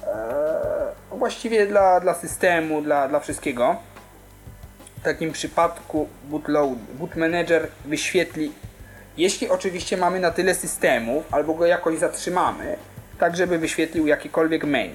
e, 0.07 1.17
właściwie 1.19 1.67
dla, 1.67 2.01
dla 2.01 2.15
systemu, 2.15 2.83
dla, 2.83 3.09
dla 3.09 3.21
wszystkiego. 3.21 3.77
W 5.01 5.03
takim 5.03 5.33
przypadku 5.33 6.09
bootload, 6.25 6.79
boot 6.79 7.17
manager 7.17 7.69
wyświetli, 7.85 8.53
jeśli 9.17 9.49
oczywiście 9.49 9.97
mamy 9.97 10.21
na 10.21 10.31
tyle 10.31 10.55
systemów, 10.55 11.25
albo 11.31 11.55
go 11.55 11.67
jakoś 11.67 11.99
zatrzymamy, 11.99 12.77
tak 13.19 13.37
żeby 13.37 13.59
wyświetlił 13.59 14.07
jakiekolwiek 14.07 14.65
menu. 14.65 14.95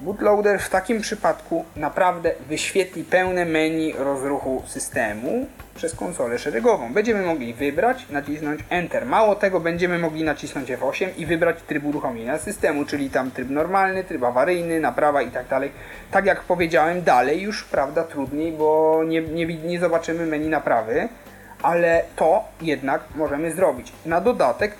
Bootloader 0.00 0.60
w 0.60 0.70
takim 0.70 1.00
przypadku 1.00 1.64
naprawdę 1.76 2.34
wyświetli 2.48 3.04
pełne 3.04 3.44
menu 3.44 3.92
rozruchu 3.92 4.62
systemu 4.66 5.46
przez 5.76 5.94
konsolę 5.94 6.38
szeregową. 6.38 6.92
Będziemy 6.92 7.22
mogli 7.22 7.54
wybrać, 7.54 8.06
nacisnąć 8.10 8.60
Enter. 8.70 9.06
Mało 9.06 9.34
tego, 9.34 9.60
będziemy 9.60 9.98
mogli 9.98 10.24
nacisnąć 10.24 10.70
F8 10.70 11.08
i 11.16 11.26
wybrać 11.26 11.62
tryb 11.62 11.84
uruchomienia 11.84 12.38
systemu, 12.38 12.84
czyli 12.84 13.10
tam 13.10 13.30
tryb 13.30 13.50
normalny, 13.50 14.04
tryb 14.04 14.22
awaryjny, 14.22 14.80
naprawa 14.80 15.22
i 15.22 15.30
tak 15.30 15.48
dalej. 15.48 15.72
Tak 16.10 16.26
jak 16.26 16.40
powiedziałem, 16.42 17.02
dalej 17.02 17.42
już, 17.42 17.64
prawda, 17.64 18.04
trudniej, 18.04 18.52
bo 18.52 19.00
nie, 19.06 19.20
nie, 19.20 19.46
nie 19.46 19.80
zobaczymy 19.80 20.26
menu 20.26 20.48
naprawy, 20.48 21.08
ale 21.62 22.02
to 22.16 22.44
jednak 22.62 23.04
możemy 23.16 23.52
zrobić. 23.52 23.92
Na 24.06 24.20
dodatek 24.20 24.72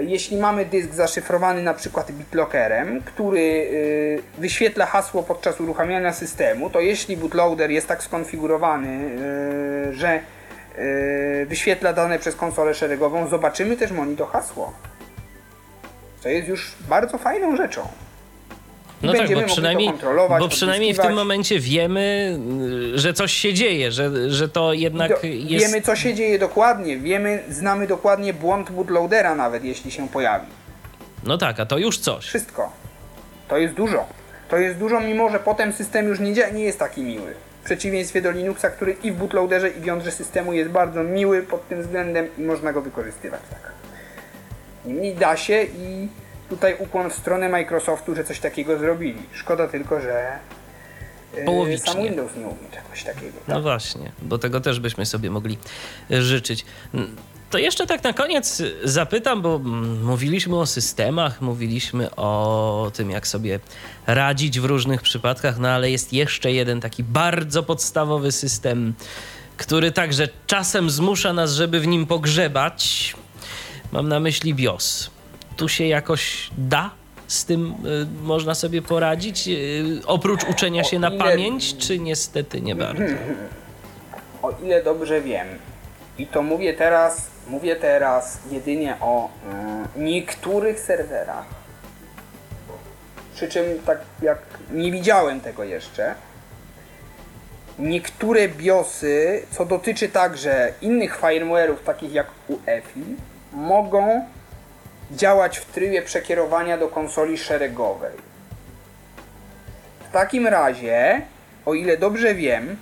jeśli 0.00 0.36
mamy 0.36 0.64
dysk 0.64 0.92
zaszyfrowany 0.92 1.62
na 1.62 1.74
przykład 1.74 2.12
BitLockerem, 2.12 3.02
który 3.02 3.40
y, 3.40 4.22
wyświetla 4.38 4.86
hasło 4.86 5.22
podczas 5.22 5.60
uruchamiania 5.60 6.12
systemu, 6.12 6.70
to 6.70 6.80
jeśli 6.80 7.16
bootloader 7.16 7.70
jest 7.70 7.88
tak 7.88 8.02
skonfigurowany, 8.02 9.10
y, 9.88 9.94
że 9.94 10.20
y, 10.78 11.46
wyświetla 11.48 11.92
dane 11.92 12.18
przez 12.18 12.36
konsolę 12.36 12.74
szeregową, 12.74 13.28
zobaczymy 13.28 13.76
też 13.76 13.92
monitor 13.92 14.28
hasło. 14.28 14.72
Co 16.20 16.28
jest 16.28 16.48
już 16.48 16.74
bardzo 16.88 17.18
fajną 17.18 17.56
rzeczą. 17.56 17.88
No 19.04 19.12
tak, 19.12 19.34
bo 19.34 19.42
przynajmniej, 19.42 19.92
bo 20.38 20.48
przynajmniej 20.48 20.94
w 20.94 20.98
tym 20.98 21.12
momencie 21.12 21.60
wiemy, 21.60 22.38
y, 22.94 22.98
że 22.98 23.12
coś 23.12 23.32
się 23.32 23.54
dzieje, 23.54 23.92
że, 23.92 24.30
że 24.30 24.48
to 24.48 24.72
jednak 24.72 25.08
Do, 25.08 25.26
jest... 25.26 25.66
Wiemy, 25.66 25.82
co 25.82 25.96
się 25.96 26.14
dzieje 26.14 26.38
dokładnie. 26.38 26.96
Wiemy, 26.98 27.42
znamy 27.48 27.86
dokładnie 27.86 28.34
błąd 28.34 28.70
bootloadera 28.70 29.34
nawet, 29.34 29.64
jeśli 29.64 29.90
się 29.90 30.08
pojawi. 30.08 30.46
No 31.24 31.38
tak, 31.38 31.60
a 31.60 31.66
to 31.66 31.78
już 31.78 31.98
coś. 31.98 32.24
Wszystko. 32.24 32.72
To 33.48 33.56
jest 33.58 33.74
dużo. 33.74 34.06
To 34.48 34.56
jest 34.56 34.78
dużo, 34.78 35.00
mimo 35.00 35.30
że 35.30 35.40
potem 35.40 35.72
system 35.72 36.08
już 36.08 36.20
nie, 36.20 36.32
nie 36.52 36.64
jest 36.64 36.78
taki 36.78 37.02
miły. 37.02 37.34
W 37.62 37.64
przeciwieństwie 37.64 38.22
do 38.22 38.30
Linuxa, 38.30 38.70
który 38.70 38.96
i 39.02 39.12
w 39.12 39.16
bootloaderze, 39.16 39.68
i 39.70 39.80
w 39.80 39.84
jądrze 39.84 40.10
systemu 40.10 40.52
jest 40.52 40.70
bardzo 40.70 41.02
miły 41.02 41.42
pod 41.42 41.68
tym 41.68 41.82
względem 41.82 42.28
i 42.38 42.42
można 42.42 42.72
go 42.72 42.82
wykorzystywać 42.82 43.40
tak. 43.50 43.72
Niemniej 44.84 45.14
da 45.14 45.36
się 45.36 45.62
i 45.62 46.08
tutaj 46.48 46.76
ukłon 46.78 47.10
w 47.10 47.14
stronę 47.14 47.48
Microsoftu, 47.48 48.14
że 48.14 48.24
coś 48.24 48.40
takiego 48.40 48.78
zrobili. 48.78 49.22
Szkoda 49.32 49.68
tylko, 49.68 50.00
że 50.00 50.38
e, 51.36 51.44
Połowicznie. 51.44 51.92
sam 51.92 52.02
Windows 52.02 52.36
nie 52.36 52.46
umie 52.46 52.70
czegoś 52.74 53.04
takiego. 53.04 53.32
No 53.34 53.40
tak? 53.46 53.48
No 53.48 53.62
właśnie, 53.62 54.12
bo 54.22 54.38
tego 54.38 54.60
też 54.60 54.80
byśmy 54.80 55.06
sobie 55.06 55.30
mogli 55.30 55.58
e, 56.10 56.22
życzyć. 56.22 56.64
To 57.50 57.58
jeszcze 57.58 57.86
tak 57.86 58.04
na 58.04 58.12
koniec 58.12 58.62
zapytam, 58.84 59.42
bo 59.42 59.58
mówiliśmy 60.02 60.56
o 60.56 60.66
systemach, 60.66 61.40
mówiliśmy 61.40 62.16
o 62.16 62.90
tym, 62.94 63.10
jak 63.10 63.26
sobie 63.26 63.60
radzić 64.06 64.60
w 64.60 64.64
różnych 64.64 65.02
przypadkach, 65.02 65.58
no 65.58 65.68
ale 65.68 65.90
jest 65.90 66.12
jeszcze 66.12 66.52
jeden 66.52 66.80
taki 66.80 67.04
bardzo 67.04 67.62
podstawowy 67.62 68.32
system, 68.32 68.94
który 69.56 69.92
także 69.92 70.28
czasem 70.46 70.90
zmusza 70.90 71.32
nas, 71.32 71.52
żeby 71.52 71.80
w 71.80 71.86
nim 71.86 72.06
pogrzebać. 72.06 73.14
Mam 73.92 74.08
na 74.08 74.20
myśli 74.20 74.54
BIOS. 74.54 75.10
Tu 75.56 75.68
się 75.68 75.86
jakoś 75.86 76.50
da 76.58 76.90
z 77.26 77.44
tym 77.44 77.74
y, 77.84 78.06
można 78.22 78.54
sobie 78.54 78.82
poradzić? 78.82 79.48
Y, 79.48 80.00
oprócz 80.06 80.44
uczenia 80.44 80.84
się 80.84 80.98
na 80.98 81.10
pamięć, 81.10 81.76
czy 81.76 81.98
niestety 81.98 82.60
nie 82.60 82.74
bardzo? 82.74 83.02
O 84.42 84.50
ile 84.62 84.82
dobrze 84.82 85.20
wiem, 85.20 85.46
i 86.18 86.26
to 86.26 86.42
mówię 86.42 86.74
teraz, 86.74 87.26
mówię 87.48 87.76
teraz 87.76 88.38
jedynie 88.50 88.96
o 89.00 89.28
y, 89.96 90.00
niektórych 90.00 90.80
serwerach. 90.80 91.46
Przy 93.34 93.48
czym 93.48 93.64
tak 93.86 93.98
jak 94.22 94.38
nie 94.72 94.92
widziałem 94.92 95.40
tego 95.40 95.64
jeszcze. 95.64 96.14
Niektóre 97.78 98.48
BIOSy, 98.48 99.42
co 99.50 99.64
dotyczy 99.64 100.08
także 100.08 100.72
innych 100.80 101.20
firmware'ów 101.20 101.76
takich 101.84 102.12
jak 102.12 102.26
UEFI, 102.48 103.04
mogą 103.52 104.24
działać 105.10 105.58
w 105.58 105.64
trybie 105.64 106.02
przekierowania 106.02 106.78
do 106.78 106.88
konsoli 106.88 107.38
szeregowej. 107.38 108.12
W 110.08 110.12
takim 110.12 110.46
razie, 110.46 111.22
o 111.66 111.74
ile 111.74 111.96
dobrze 111.96 112.34
wiem, 112.34 112.76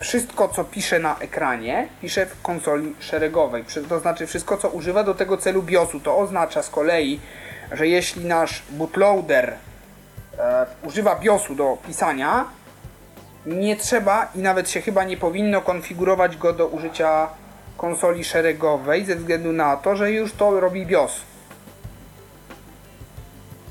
wszystko 0.00 0.48
co 0.48 0.64
pisze 0.64 0.98
na 0.98 1.18
ekranie, 1.18 1.88
pisze 2.00 2.26
w 2.26 2.42
konsoli 2.42 2.94
szeregowej. 3.00 3.64
To 3.88 4.00
znaczy 4.00 4.26
wszystko 4.26 4.56
co 4.56 4.68
używa 4.68 5.04
do 5.04 5.14
tego 5.14 5.36
celu 5.36 5.62
BIOSu. 5.62 6.00
To 6.00 6.18
oznacza 6.18 6.62
z 6.62 6.70
kolei, 6.70 7.20
że 7.72 7.88
jeśli 7.88 8.24
nasz 8.24 8.62
bootloader 8.70 9.54
e, 10.38 10.66
używa 10.82 11.16
BIOSu 11.16 11.54
do 11.54 11.78
pisania, 11.86 12.44
nie 13.46 13.76
trzeba 13.76 14.30
i 14.34 14.38
nawet 14.38 14.70
się 14.70 14.80
chyba 14.80 15.04
nie 15.04 15.16
powinno 15.16 15.60
konfigurować 15.60 16.36
go 16.36 16.52
do 16.52 16.66
użycia 16.66 17.28
konsoli 17.76 18.24
szeregowej 18.24 19.04
ze 19.04 19.16
względu 19.16 19.52
na 19.52 19.76
to, 19.76 19.96
że 19.96 20.12
już 20.12 20.32
to 20.32 20.60
robi 20.60 20.86
BIOS. 20.86 21.20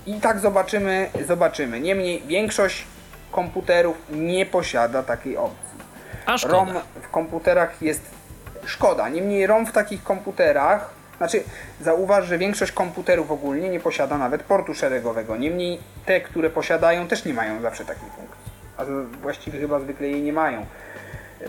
I 0.10 0.22
tak 0.22 0.40
zobaczymy, 0.40 1.10
zobaczymy. 1.28 1.80
Niemniej 1.80 2.24
większość 2.28 2.86
komputerów 3.32 3.98
nie 4.10 4.46
posiada 4.46 5.04
takiej 5.04 5.38
opcji. 5.38 5.80
A 6.26 6.38
szkoda. 6.38 6.56
ROM 6.56 6.70
w 7.02 7.10
komputerach 7.10 7.82
jest 7.82 8.02
szkoda. 8.66 9.10
Niemniej 9.10 9.48
ROM 9.48 9.66
w 9.66 9.72
takich 9.72 10.04
komputerach, 10.04 10.90
znaczy 11.18 11.44
zauważ, 11.82 12.26
że 12.26 12.38
większość 12.38 12.72
komputerów 12.72 13.32
ogólnie 13.32 13.70
nie 13.70 13.80
posiada 13.80 14.18
nawet 14.18 14.44
portu 14.44 14.74
szeregowego. 14.74 15.38
Niemniej 15.38 15.80
te, 16.06 16.22
które 16.22 16.50
posiadają, 16.50 17.08
też 17.08 17.26
nie 17.26 17.34
mają 17.34 17.62
zawsze 17.62 17.86
takiej 17.86 18.10
funkcji. 18.10 18.52
A 18.78 18.86
właściwie 19.22 19.60
chyba 19.60 19.80
zwykle 19.80 20.08
jej 20.08 20.22
nie 20.22 20.34
mają. 20.34 20.66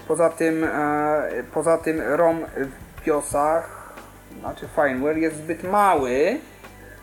Poza 0.08 0.30
tym, 0.30 0.64
e, 0.64 1.22
poza 1.54 1.78
tym 1.78 2.00
ROM 2.00 2.46
w 2.56 3.04
BIOSach, 3.04 3.94
znaczy 4.40 4.68
firmware 4.76 5.16
jest 5.16 5.36
zbyt 5.36 5.62
mały, 5.62 6.40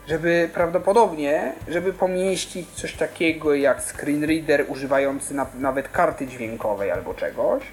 żeby 0.07 0.49
prawdopodobnie, 0.53 1.53
żeby 1.67 1.93
pomieścić 1.93 2.69
coś 2.69 2.93
takiego 2.93 3.55
jak 3.55 3.81
screen 3.81 4.23
reader 4.23 4.65
używający 4.67 5.33
na, 5.33 5.45
nawet 5.59 5.89
karty 5.89 6.27
dźwiękowej 6.27 6.91
albo 6.91 7.13
czegoś. 7.13 7.63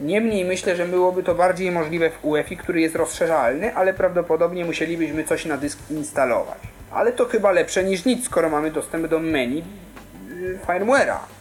Niemniej 0.00 0.44
myślę, 0.44 0.76
że 0.76 0.86
byłoby 0.86 1.22
to 1.22 1.34
bardziej 1.34 1.70
możliwe 1.70 2.10
w 2.10 2.24
UEFI, 2.24 2.56
który 2.56 2.80
jest 2.80 2.96
rozszerzalny, 2.96 3.74
ale 3.74 3.94
prawdopodobnie 3.94 4.64
musielibyśmy 4.64 5.24
coś 5.24 5.44
na 5.44 5.56
dysk 5.56 5.78
instalować. 5.90 6.58
Ale 6.90 7.12
to 7.12 7.24
chyba 7.24 7.52
lepsze 7.52 7.84
niż 7.84 8.04
nic, 8.04 8.24
skoro 8.24 8.50
mamy 8.50 8.70
dostęp 8.70 9.06
do 9.06 9.18
menu 9.18 9.64
y, 10.30 10.58
firmware'a. 10.66 11.35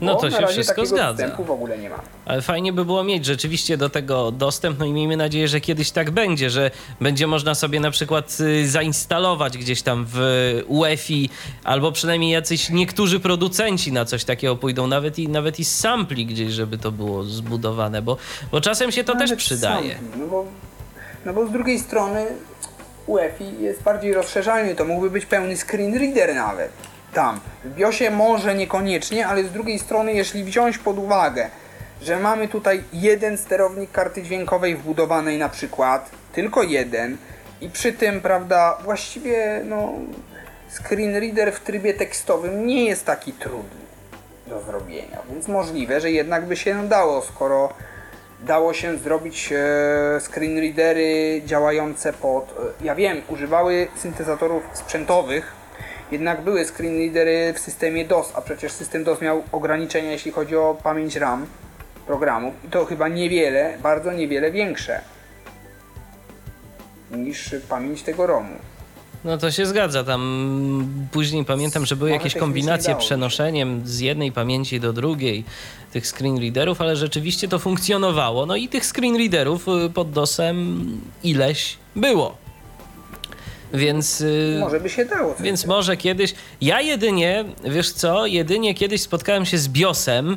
No 0.00 0.14
to 0.14 0.30
się 0.30 0.46
wszystko 0.46 0.86
zgadza. 0.86 1.36
w 1.36 1.50
ogóle 1.50 1.78
nie 1.78 1.90
ma. 1.90 2.00
Ale 2.26 2.42
fajnie 2.42 2.72
by 2.72 2.84
było 2.84 3.04
mieć 3.04 3.24
rzeczywiście 3.24 3.76
do 3.76 3.90
tego 3.90 4.32
dostęp, 4.32 4.78
no 4.78 4.84
i 4.84 4.92
miejmy 4.92 5.16
nadzieję, 5.16 5.48
że 5.48 5.60
kiedyś 5.60 5.90
tak 5.90 6.10
będzie, 6.10 6.50
że 6.50 6.70
będzie 7.00 7.26
można 7.26 7.54
sobie 7.54 7.80
na 7.80 7.90
przykład 7.90 8.38
y, 8.40 8.68
zainstalować 8.68 9.58
gdzieś 9.58 9.82
tam 9.82 10.06
w 10.08 10.18
UEFI, 10.66 11.30
albo 11.64 11.92
przynajmniej 11.92 12.32
jacyś 12.32 12.70
niektórzy 12.70 13.20
producenci 13.20 13.92
na 13.92 14.04
coś 14.04 14.24
takiego 14.24 14.56
pójdą, 14.56 14.86
nawet 14.86 15.18
i, 15.18 15.28
nawet 15.28 15.60
i 15.60 15.64
z 15.64 15.78
sampli 15.78 16.26
gdzieś, 16.26 16.52
żeby 16.52 16.78
to 16.78 16.92
było 16.92 17.24
zbudowane, 17.24 18.02
bo, 18.02 18.16
bo 18.52 18.60
czasem 18.60 18.92
się 18.92 19.04
to 19.04 19.14
nawet 19.14 19.28
też 19.28 19.38
przydaje. 19.38 19.94
Sampli, 19.94 20.20
no, 20.20 20.26
bo, 20.26 20.44
no 21.26 21.32
bo 21.32 21.46
z 21.46 21.50
drugiej 21.50 21.78
strony 21.78 22.26
UEFI 23.06 23.44
jest 23.60 23.82
bardziej 23.82 24.14
rozszerzalny, 24.14 24.74
to 24.74 24.84
mógłby 24.84 25.10
być 25.10 25.26
pełny 25.26 25.56
screen 25.56 25.98
reader 25.98 26.34
nawet 26.34 26.87
tam. 27.14 27.40
W 27.64 27.74
BIOSie 27.74 28.10
może 28.10 28.54
niekoniecznie, 28.54 29.26
ale 29.26 29.44
z 29.44 29.52
drugiej 29.52 29.78
strony, 29.78 30.12
jeśli 30.12 30.44
wziąć 30.44 30.78
pod 30.78 30.98
uwagę, 30.98 31.48
że 32.02 32.20
mamy 32.20 32.48
tutaj 32.48 32.84
jeden 32.92 33.38
sterownik 33.38 33.92
karty 33.92 34.22
dźwiękowej 34.22 34.76
wbudowanej 34.76 35.38
na 35.38 35.48
przykład, 35.48 36.10
tylko 36.32 36.62
jeden 36.62 37.16
i 37.60 37.70
przy 37.70 37.92
tym, 37.92 38.20
prawda, 38.20 38.78
właściwie 38.84 39.60
no 39.64 39.92
screen 40.70 41.16
reader 41.16 41.52
w 41.52 41.60
trybie 41.60 41.94
tekstowym 41.94 42.66
nie 42.66 42.84
jest 42.84 43.06
taki 43.06 43.32
trudny 43.32 43.88
do 44.46 44.60
zrobienia, 44.60 45.18
więc 45.30 45.48
możliwe, 45.48 46.00
że 46.00 46.10
jednak 46.10 46.46
by 46.46 46.56
się 46.56 46.88
dało, 46.88 47.22
skoro 47.22 47.72
dało 48.40 48.74
się 48.74 48.98
zrobić 48.98 49.52
e, 49.52 50.20
screen 50.20 50.58
readery 50.58 51.42
działające 51.46 52.12
pod, 52.12 52.44
e, 52.44 52.84
ja 52.84 52.94
wiem, 52.94 53.22
używały 53.28 53.88
syntezatorów 53.96 54.62
sprzętowych, 54.72 55.57
jednak 56.12 56.40
były 56.44 56.64
screen 56.64 56.98
readery 56.98 57.54
w 57.54 57.58
systemie 57.58 58.04
DOS, 58.04 58.32
a 58.34 58.40
przecież 58.40 58.72
system 58.72 59.04
DOS 59.04 59.20
miał 59.20 59.42
ograniczenia 59.52 60.12
jeśli 60.12 60.32
chodzi 60.32 60.56
o 60.56 60.78
pamięć 60.82 61.16
RAM 61.16 61.46
programów 62.06 62.54
i 62.64 62.68
to 62.68 62.84
chyba 62.84 63.08
niewiele, 63.08 63.78
bardzo 63.82 64.12
niewiele 64.12 64.50
większe 64.50 65.00
niż 67.10 67.54
pamięć 67.68 68.02
tego 68.02 68.26
ROMu. 68.26 68.54
No 69.24 69.38
to 69.38 69.50
się 69.50 69.66
zgadza. 69.66 70.04
Tam 70.04 71.08
później 71.12 71.44
pamiętam, 71.44 71.86
że 71.86 71.96
były 71.96 72.10
jakieś 72.10 72.34
kombinacje 72.34 72.96
przenoszeniem 72.96 73.82
z 73.84 74.00
jednej 74.00 74.32
pamięci 74.32 74.80
do 74.80 74.92
drugiej 74.92 75.44
tych 75.92 76.06
screen 76.06 76.38
readerów, 76.38 76.80
ale 76.80 76.96
rzeczywiście 76.96 77.48
to 77.48 77.58
funkcjonowało. 77.58 78.46
No 78.46 78.56
i 78.56 78.68
tych 78.68 78.84
screen 78.86 79.16
readerów 79.16 79.66
y, 79.68 79.90
pod 79.90 80.10
DOSem 80.10 80.86
ileś 81.22 81.76
było. 81.96 82.47
Więc. 83.74 84.20
Y, 84.20 84.56
może 84.60 84.80
by 84.80 84.90
się 84.90 85.04
dało. 85.04 85.34
Więc 85.40 85.66
może 85.66 85.96
kiedyś. 85.96 86.34
Ja 86.60 86.80
jedynie, 86.80 87.44
wiesz 87.64 87.92
co, 87.92 88.26
jedynie 88.26 88.74
kiedyś 88.74 89.00
spotkałem 89.00 89.46
się 89.46 89.58
z 89.58 89.68
BIOSem, 89.68 90.36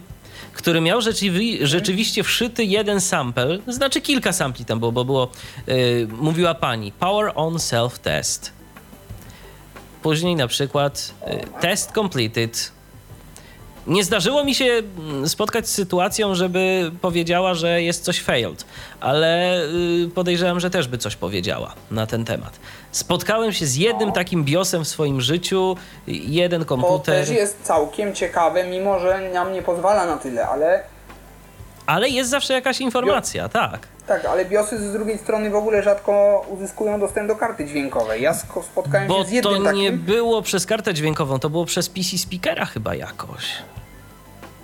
który 0.54 0.82
miał 0.82 1.02
rzeczywi 1.02 1.60
rzeczywiście 1.62 2.24
wszyty 2.24 2.66
jeden 2.66 3.02
sample, 3.02 3.60
znaczy 3.68 4.02
kilka 4.02 4.34
sampli 4.34 4.66
tam 4.66 4.80
było, 4.80 4.92
bo 4.92 5.06
było, 5.06 5.32
yy, 5.68 6.08
mówiła 6.12 6.54
pani, 6.54 6.92
Power 6.92 7.32
on 7.36 7.54
Self-Test. 7.54 8.50
Później 10.02 10.36
na 10.36 10.48
przykład 10.48 11.14
yy, 11.28 11.62
Test 11.62 11.92
Completed 11.92 12.72
nie 13.88 14.04
zdarzyło 14.04 14.44
mi 14.44 14.56
się 14.56 14.66
mm, 14.66 15.30
spotkać 15.30 15.68
z 15.68 15.72
sytuacją, 15.72 16.36
żeby 16.36 16.92
powiedziała, 17.02 17.54
że 17.54 17.82
jest 17.82 18.04
coś 18.04 18.22
failed, 18.22 18.66
ale 19.00 19.62
y, 20.06 20.10
podejrzewam, 20.16 20.60
że 20.60 20.70
też 20.70 20.88
by 20.88 20.98
coś 20.98 21.16
powiedziała 21.16 21.74
na 21.92 22.08
ten 22.08 22.26
temat. 22.26 22.60
Spotkałem 22.92 23.54
się 23.54 23.66
z 23.66 23.76
jednym 23.76 24.08
no. 24.10 24.16
takim 24.16 24.44
BIOSem 24.44 24.86
w 24.86 24.88
swoim 24.88 25.22
życiu, 25.22 25.76
jeden 26.08 26.66
komputer. 26.66 27.22
To 27.22 27.28
też 27.28 27.30
jest 27.30 27.58
całkiem 27.64 28.16
ciekawe, 28.16 28.64
mimo 28.64 29.00
że 29.00 29.30
nam 29.34 29.54
nie 29.54 29.62
pozwala 29.62 30.06
na 30.06 30.18
tyle, 30.18 30.48
ale. 30.48 30.84
Ale 31.86 32.10
jest 32.10 32.30
zawsze 32.30 32.54
jakaś 32.54 32.82
informacja, 32.82 33.50
tak. 33.50 33.88
Tak, 34.12 34.26
ale 34.26 34.46
BIOSy 34.46 34.78
z 34.90 34.94
drugiej 34.94 35.18
strony 35.18 35.50
w 35.50 35.56
ogóle 35.56 35.84
rzadko 35.84 36.46
uzyskują 36.50 37.00
dostęp 37.00 37.28
do 37.28 37.36
karty 37.36 37.66
dźwiękowej. 37.66 38.22
Ja 38.22 38.34
spotkałem 38.34 39.08
Bo 39.08 39.24
się 39.24 39.30
z 39.30 39.32
jednym 39.32 39.58
to 39.58 39.64
takim... 39.64 39.82
nie 39.82 39.92
było 39.92 40.42
przez 40.42 40.66
kartę 40.66 40.94
dźwiękową, 40.94 41.40
to 41.40 41.50
było 41.50 41.66
przez 41.66 41.90
PC 41.90 42.18
speakera 42.18 42.66
chyba 42.66 42.96
jakoś. 42.96 43.46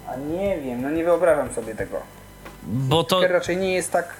A 0.07 0.15
nie 0.15 0.57
wiem, 0.57 0.81
no 0.81 0.89
nie 0.89 1.03
wyobrażam 1.03 1.53
sobie 1.53 1.75
tego. 1.75 1.97
Bo 2.63 3.03
to... 3.03 3.17
Speaker 3.17 3.31
raczej 3.31 3.57
nie 3.57 3.73
jest 3.73 3.91
tak... 3.91 4.13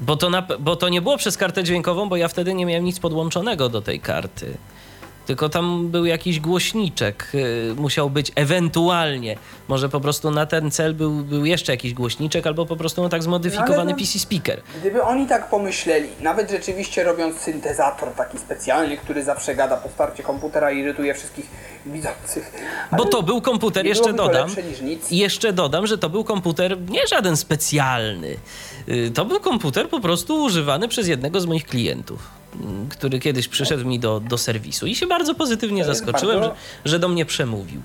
Bo 0.00 0.16
to, 0.16 0.30
na... 0.30 0.42
bo 0.42 0.76
to 0.76 0.88
nie 0.88 1.02
było 1.02 1.16
przez 1.16 1.36
kartę 1.36 1.64
dźwiękową, 1.64 2.08
bo 2.08 2.16
ja 2.16 2.28
wtedy 2.28 2.54
nie 2.54 2.66
miałem 2.66 2.84
nic 2.84 3.00
podłączonego 3.00 3.68
do 3.68 3.82
tej 3.82 4.00
karty. 4.00 4.54
Tylko 5.26 5.48
tam 5.48 5.88
był 5.88 6.04
jakiś 6.04 6.40
głośniczek, 6.40 7.32
y, 7.34 7.74
musiał 7.76 8.10
być 8.10 8.32
ewentualnie, 8.34 9.36
może 9.68 9.88
po 9.88 10.00
prostu 10.00 10.30
na 10.30 10.46
ten 10.46 10.70
cel 10.70 10.94
był, 10.94 11.10
był 11.10 11.44
jeszcze 11.44 11.72
jakiś 11.72 11.94
głośniczek, 11.94 12.46
albo 12.46 12.66
po 12.66 12.76
prostu 12.76 13.02
no, 13.02 13.08
tak 13.08 13.22
zmodyfikowany 13.22 13.90
no, 13.92 13.98
PC 13.98 14.18
speaker. 14.18 14.60
Gdyby 14.80 15.02
oni 15.02 15.26
tak 15.26 15.50
pomyśleli, 15.50 16.08
nawet 16.20 16.50
rzeczywiście 16.50 17.04
robiąc 17.04 17.36
syntezator 17.36 18.12
taki 18.12 18.38
specjalny, 18.38 18.96
który 18.96 19.22
zawsze 19.22 19.54
gada 19.54 19.76
po 19.76 19.88
starcie 19.88 20.22
komputera 20.22 20.72
i 20.72 20.78
irytuje 20.78 21.14
wszystkich 21.14 21.46
widzących. 21.86 22.52
Bo 22.96 23.04
to 23.04 23.22
był 23.22 23.40
komputer, 23.40 23.86
jeszcze 23.86 24.12
dodam, 24.12 24.46
lepsze 24.46 24.62
niż 24.62 24.80
nic. 24.80 25.10
jeszcze 25.10 25.52
dodam, 25.52 25.86
że 25.86 25.98
to 25.98 26.10
był 26.10 26.24
komputer 26.24 26.80
nie 26.90 27.06
żaden 27.06 27.36
specjalny. 27.36 28.36
Y, 28.88 29.10
To 29.14 29.24
był 29.24 29.40
komputer 29.40 29.88
po 29.88 30.00
prostu 30.00 30.42
używany 30.42 30.88
przez 30.88 31.08
jednego 31.08 31.40
z 31.40 31.46
moich 31.46 31.64
klientów, 31.66 32.28
mm, 32.60 32.88
który 32.88 33.18
kiedyś 33.20 33.48
przyszedł 33.48 33.86
mi 33.86 33.98
do, 33.98 34.20
do 34.20 34.38
serwisu 34.38 34.86
i 34.86 34.94
się 34.94 35.06
bardzo 35.06 35.34
pozytywnie 35.34 35.84
zaskoczyłem, 35.84 36.40
bardzo- 36.40 36.54
że, 36.84 36.90
że 36.90 36.98
do 36.98 37.08
mnie 37.08 37.24
przemówił. 37.26 37.80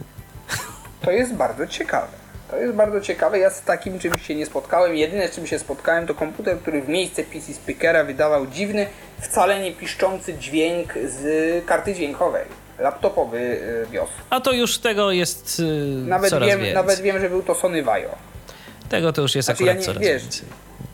To 1.02 1.12
jest 1.12 1.34
bardzo 1.34 1.68
ciekawe. 1.68 2.08
To 2.52 2.58
jest 2.58 2.74
bardzo 2.76 3.02
ciekawe. 3.02 3.40
Ja 3.40 3.50
z 3.50 3.62
takim 3.62 4.00
czymś 4.00 4.22
się 4.28 4.36
nie 4.36 4.46
spotkałem. 4.46 4.96
Jedyne 4.96 5.28
z 5.28 5.36
czym 5.36 5.48
się 5.48 5.60
spotkałem 5.60 6.08
to 6.08 6.16
komputer, 6.16 6.60
który 6.60 6.82
w 6.82 6.90
miejsce 6.90 7.24
PC 7.24 7.54
speakera 7.54 8.04
wydawał 8.04 8.48
dziwny, 8.48 8.88
wcale 9.22 9.60
nie 9.60 9.72
piszczący 9.72 10.34
dźwięk 10.38 10.94
z 11.08 11.66
karty 11.66 11.94
dźwiękowej. 11.94 12.46
Laptopowy 12.80 13.38
y, 13.38 13.88
wiózł. 13.92 14.12
A 14.30 14.40
to 14.42 14.52
już 14.52 14.78
tego 14.78 15.12
jest 15.12 15.60
y, 15.60 15.64
Nawet 16.08 16.30
coraz 16.30 16.50
wiem, 16.50 16.58
więcej. 16.60 16.76
nawet 16.76 17.00
wiem, 17.02 17.20
że 17.20 17.30
był 17.30 17.44
to 17.44 17.56
Sony 17.56 17.84
Vaio. 17.84 18.10
Tego 18.90 19.14
to 19.14 19.22
już 19.22 19.36
jest 19.36 19.46
Znaczy, 19.46 19.64
akurat 19.64 19.76
ja 19.76 19.80
nie- 19.80 19.86
coraz 19.86 20.02
wiesz, 20.04 20.22
więcej. 20.24 20.48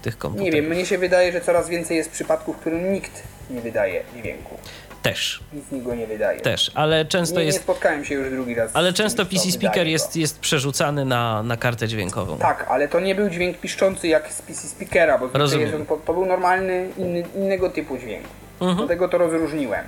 Tych 0.05 0.13
Nie 0.15 0.19
komputerów. 0.19 0.53
wiem, 0.53 0.65
mnie 0.65 0.85
się 0.85 0.97
wydaje, 0.97 1.31
że 1.31 1.41
coraz 1.41 1.69
więcej 1.69 1.97
jest 1.97 2.11
przypadków, 2.11 2.55
w 2.57 2.59
którym 2.59 2.93
nikt 2.93 3.23
nie 3.49 3.61
wydaje 3.61 4.03
dźwięku. 4.17 4.57
Też, 5.01 5.43
Nic 5.53 5.71
nikt 5.71 5.85
go 5.85 5.95
nie 5.95 6.07
wydaje. 6.07 6.39
też, 6.41 6.71
ale 6.75 7.05
często 7.05 7.35
Nie, 7.35 7.39
nie 7.41 7.45
jest... 7.45 7.59
spotkałem 7.61 8.05
się 8.05 8.15
już 8.15 8.29
drugi 8.29 8.55
raz. 8.55 8.71
Ale 8.73 8.93
często 8.93 9.25
PC 9.25 9.51
speaker 9.51 9.87
jest, 9.87 10.15
jest 10.15 10.39
przerzucany 10.39 11.05
na, 11.05 11.43
na 11.43 11.57
kartę 11.57 11.87
dźwiękową. 11.87 12.37
Tak, 12.37 12.65
ale 12.69 12.87
to 12.87 12.99
nie 12.99 13.15
był 13.15 13.29
dźwięk 13.29 13.57
piszczący 13.57 14.07
jak 14.07 14.33
z 14.33 14.41
PC 14.41 14.67
speakera, 14.67 15.17
bo 15.17 15.29
Rozumiem. 15.33 15.67
jest 15.67 15.91
on, 15.91 15.99
to, 16.05 16.13
był 16.13 16.25
normalny, 16.25 16.89
inny, 16.97 17.23
innego 17.35 17.69
typu 17.69 17.97
dźwięk. 17.97 18.23
Mhm. 18.61 18.77
Dlatego 18.77 19.09
to 19.09 19.17
rozróżniłem. 19.17 19.85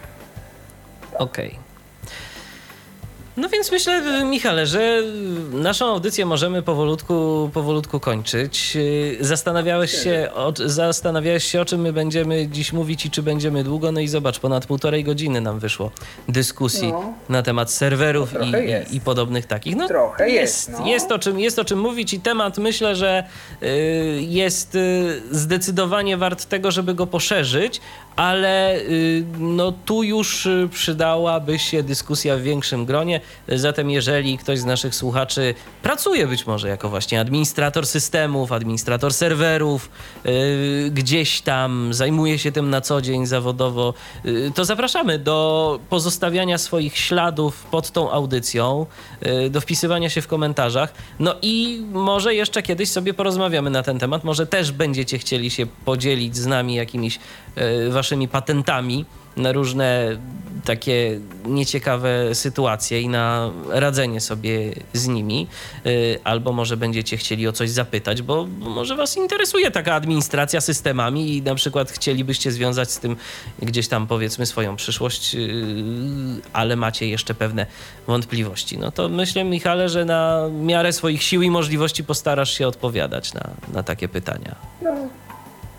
Okej. 1.18 1.60
No 3.38 3.50
więc 3.50 3.72
myślę, 3.72 4.24
Michale, 4.26 4.66
że 4.68 5.02
naszą 5.52 5.86
audycję 5.86 6.26
możemy 6.26 6.62
powolutku, 6.62 7.50
powolutku 7.54 8.00
kończyć. 8.00 8.76
Yy, 8.76 9.18
Zastanawiałeś 9.22 9.92
się, 10.04 10.30
o, 10.34 10.54
zastanawiałeś 10.66 11.44
się, 11.44 11.62
o 11.62 11.66
czym 11.66 11.82
my 11.82 11.94
będziemy 11.94 12.48
dziś 12.48 12.74
mówić 12.74 13.06
i 13.06 13.12
czy 13.12 13.24
będziemy 13.24 13.64
długo. 13.64 13.92
No 13.92 14.00
i 14.00 14.08
zobacz, 14.08 14.40
ponad 14.40 14.66
półtorej 14.66 15.04
godziny 15.04 15.42
nam 15.42 15.60
wyszło 15.60 15.92
dyskusji 16.30 16.92
No. 16.92 17.14
na 17.30 17.44
temat 17.44 17.72
serwerów 17.72 18.34
No, 18.34 18.60
i, 18.92 18.96
i, 18.96 19.02
podobnych 19.02 19.46
takich. 19.46 19.76
No, 19.76 19.88
Trochę 19.88 20.30
jest, 20.30 20.70
jest, 20.70 20.80
no. 20.80 20.88
jest, 20.88 21.12
o 21.12 21.20
czym, 21.20 21.40
jest 21.40 21.60
o 21.60 21.66
czym 21.66 21.80
mówić 21.80 22.14
i 22.14 22.20
temat 22.20 22.58
myślę, 22.58 22.96
że 22.96 23.24
yy, 23.62 23.68
jest 24.22 24.74
yy, 24.76 25.22
zdecydowanie 25.32 26.18
wart 26.18 26.46
tego, 26.46 26.72
żeby 26.72 26.94
go 26.94 27.08
poszerzyć, 27.08 27.82
ale 28.18 28.80
yy, 28.90 29.26
no 29.40 29.72
tu 29.72 30.04
już 30.04 30.46
yy, 30.46 30.70
przydałaby 30.70 31.60
się 31.60 31.84
dyskusja 31.84 32.38
w 32.38 32.42
większym 32.42 32.86
gronie. 32.86 33.22
Zatem 33.48 33.90
jeżeli 33.90 34.38
ktoś 34.38 34.60
z 34.60 34.66
naszych 34.66 34.96
słuchaczy 34.96 35.54
pracuje 35.82 36.28
być 36.28 36.48
może 36.48 36.68
jako 36.68 36.90
właśnie 36.90 37.20
administrator 37.20 37.88
systemów, 37.88 38.52
administrator 38.52 39.14
serwerów, 39.14 39.90
yy, 40.26 40.32
gdzieś 40.92 41.42
tam 41.42 41.94
zajmuje 41.94 42.40
się 42.40 42.52
tym 42.52 42.70
na 42.70 42.82
co 42.82 43.02
dzień 43.02 43.26
zawodowo, 43.26 43.94
to 44.56 44.66
zapraszamy 44.66 45.20
do 45.20 45.80
pozostawiania 45.90 46.58
swoich 46.58 46.98
śladów 46.98 47.64
pod 47.72 47.92
tą 47.92 48.12
audycją, 48.12 48.86
do 49.50 49.62
wpisywania 49.62 50.10
się 50.10 50.22
w 50.22 50.28
komentarzach. 50.28 50.94
No 51.20 51.36
i 51.42 51.84
może 51.92 52.36
jeszcze 52.36 52.64
kiedyś 52.64 52.90
sobie 52.92 53.14
porozmawiamy 53.14 53.70
na 53.70 53.84
ten 53.84 54.00
temat. 54.00 54.24
Może 54.24 54.48
też 54.48 54.72
będziecie 54.72 55.18
chcieli 55.18 55.52
się 55.52 55.66
podzielić 55.86 56.36
z 56.36 56.46
nami 56.46 56.76
jakimiś 56.76 57.20
waszymi 57.90 58.28
patentami 58.28 59.06
na 59.38 59.52
różne 59.52 60.18
takie 60.66 61.20
nieciekawe 61.46 62.36
sytuacje 62.36 63.02
i 63.02 63.10
na 63.10 63.52
radzenie 63.70 64.22
sobie 64.22 64.74
z 64.94 65.08
nimi, 65.08 65.48
Y, 65.88 66.20
albo 66.24 66.54
może 66.54 66.78
będziecie 66.78 67.18
chcieli 67.18 67.48
o 67.48 67.52
coś 67.52 67.70
zapytać, 67.70 68.22
bo 68.22 68.48
może 68.60 68.96
was 68.96 69.18
interesuje 69.18 69.72
taka 69.72 69.94
administracja 69.94 70.62
systemami 70.62 71.38
i 71.38 71.42
na 71.42 71.56
przykład 71.56 71.92
chcielibyście 71.92 72.52
związać 72.52 72.92
z 72.92 73.00
tym 73.00 73.16
gdzieś 73.62 73.88
tam 73.88 74.08
powiedzmy 74.08 74.46
swoją 74.46 74.76
przyszłość, 74.76 75.36
y, 75.36 75.40
ale 76.54 76.76
macie 76.76 77.08
jeszcze 77.08 77.34
pewne 77.34 77.66
wątpliwości. 78.08 78.78
No 78.78 78.92
to 78.92 79.10
myślę, 79.10 79.44
Michale, 79.44 79.90
że 79.90 80.06
na 80.06 80.50
miarę 80.62 80.94
swoich 80.94 81.24
sił 81.24 81.42
i 81.42 81.50
możliwości 81.50 82.04
postarasz 82.04 82.58
się 82.58 82.68
odpowiadać 82.68 83.34
na, 83.34 83.50
na 83.74 83.84
takie 83.84 84.08
pytania. 84.08 84.56
No, 84.82 84.92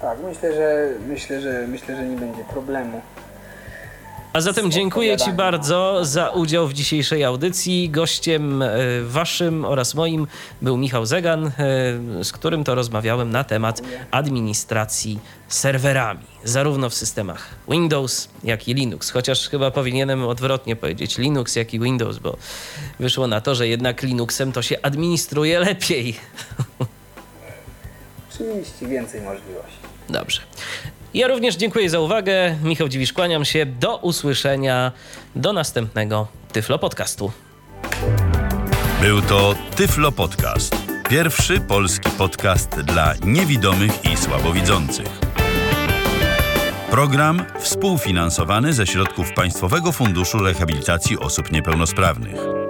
tak, 0.00 0.18
myślę, 0.22 0.54
że 0.54 0.88
myślę, 1.08 1.40
że 1.40 1.66
myślę, 1.68 1.96
że 1.96 2.04
nie 2.04 2.16
będzie 2.16 2.44
problemu. 2.44 3.00
A 4.32 4.40
zatem 4.40 4.70
dziękuję 4.70 5.16
Ci 5.16 5.32
bardzo 5.32 6.04
za 6.04 6.30
udział 6.30 6.68
w 6.68 6.72
dzisiejszej 6.72 7.24
audycji. 7.24 7.90
Gościem 7.90 8.62
e, 8.62 8.68
Waszym 9.02 9.64
oraz 9.64 9.94
moim 9.94 10.26
był 10.62 10.76
Michał 10.76 11.06
Zegan, 11.06 11.46
e, 11.46 11.52
z 12.24 12.32
którym 12.32 12.64
to 12.64 12.74
rozmawiałem 12.74 13.30
na 13.30 13.44
temat 13.44 13.82
administracji 14.10 15.18
serwerami, 15.48 16.24
zarówno 16.44 16.90
w 16.90 16.94
systemach 16.94 17.54
Windows, 17.68 18.28
jak 18.44 18.68
i 18.68 18.74
Linux. 18.74 19.10
Chociaż 19.10 19.48
chyba 19.48 19.70
powinienem 19.70 20.24
odwrotnie 20.24 20.76
powiedzieć 20.76 21.18
Linux, 21.18 21.56
jak 21.56 21.74
i 21.74 21.80
Windows, 21.80 22.18
bo 22.18 22.36
wyszło 23.00 23.26
na 23.26 23.40
to, 23.40 23.54
że 23.54 23.68
jednak 23.68 24.02
Linuxem 24.02 24.52
to 24.52 24.62
się 24.62 24.76
administruje 24.82 25.60
lepiej. 25.60 26.14
Oczywiście 28.34 28.86
więcej 28.86 29.20
możliwości. 29.20 29.87
Dobrze. 30.08 30.40
Ja 31.14 31.28
również 31.28 31.56
dziękuję 31.56 31.90
za 31.90 32.00
uwagę. 32.00 32.56
Michał 32.62 32.88
Dziwisz, 32.88 33.12
kłaniam 33.12 33.44
się. 33.44 33.66
Do 33.66 33.96
usłyszenia. 33.96 34.92
Do 35.36 35.52
następnego 35.52 36.28
Tyflo 36.52 36.78
Podcastu. 36.78 37.32
Był 39.00 39.22
to 39.22 39.54
Tyflo 39.76 40.12
Podcast. 40.12 40.76
Pierwszy 41.08 41.60
polski 41.60 42.10
podcast 42.10 42.70
dla 42.70 43.14
niewidomych 43.24 44.04
i 44.04 44.16
słabowidzących. 44.16 45.06
Program 46.90 47.44
współfinansowany 47.58 48.72
ze 48.72 48.86
środków 48.86 49.32
Państwowego 49.32 49.92
Funduszu 49.92 50.38
Rehabilitacji 50.38 51.18
Osób 51.18 51.52
Niepełnosprawnych. 51.52 52.67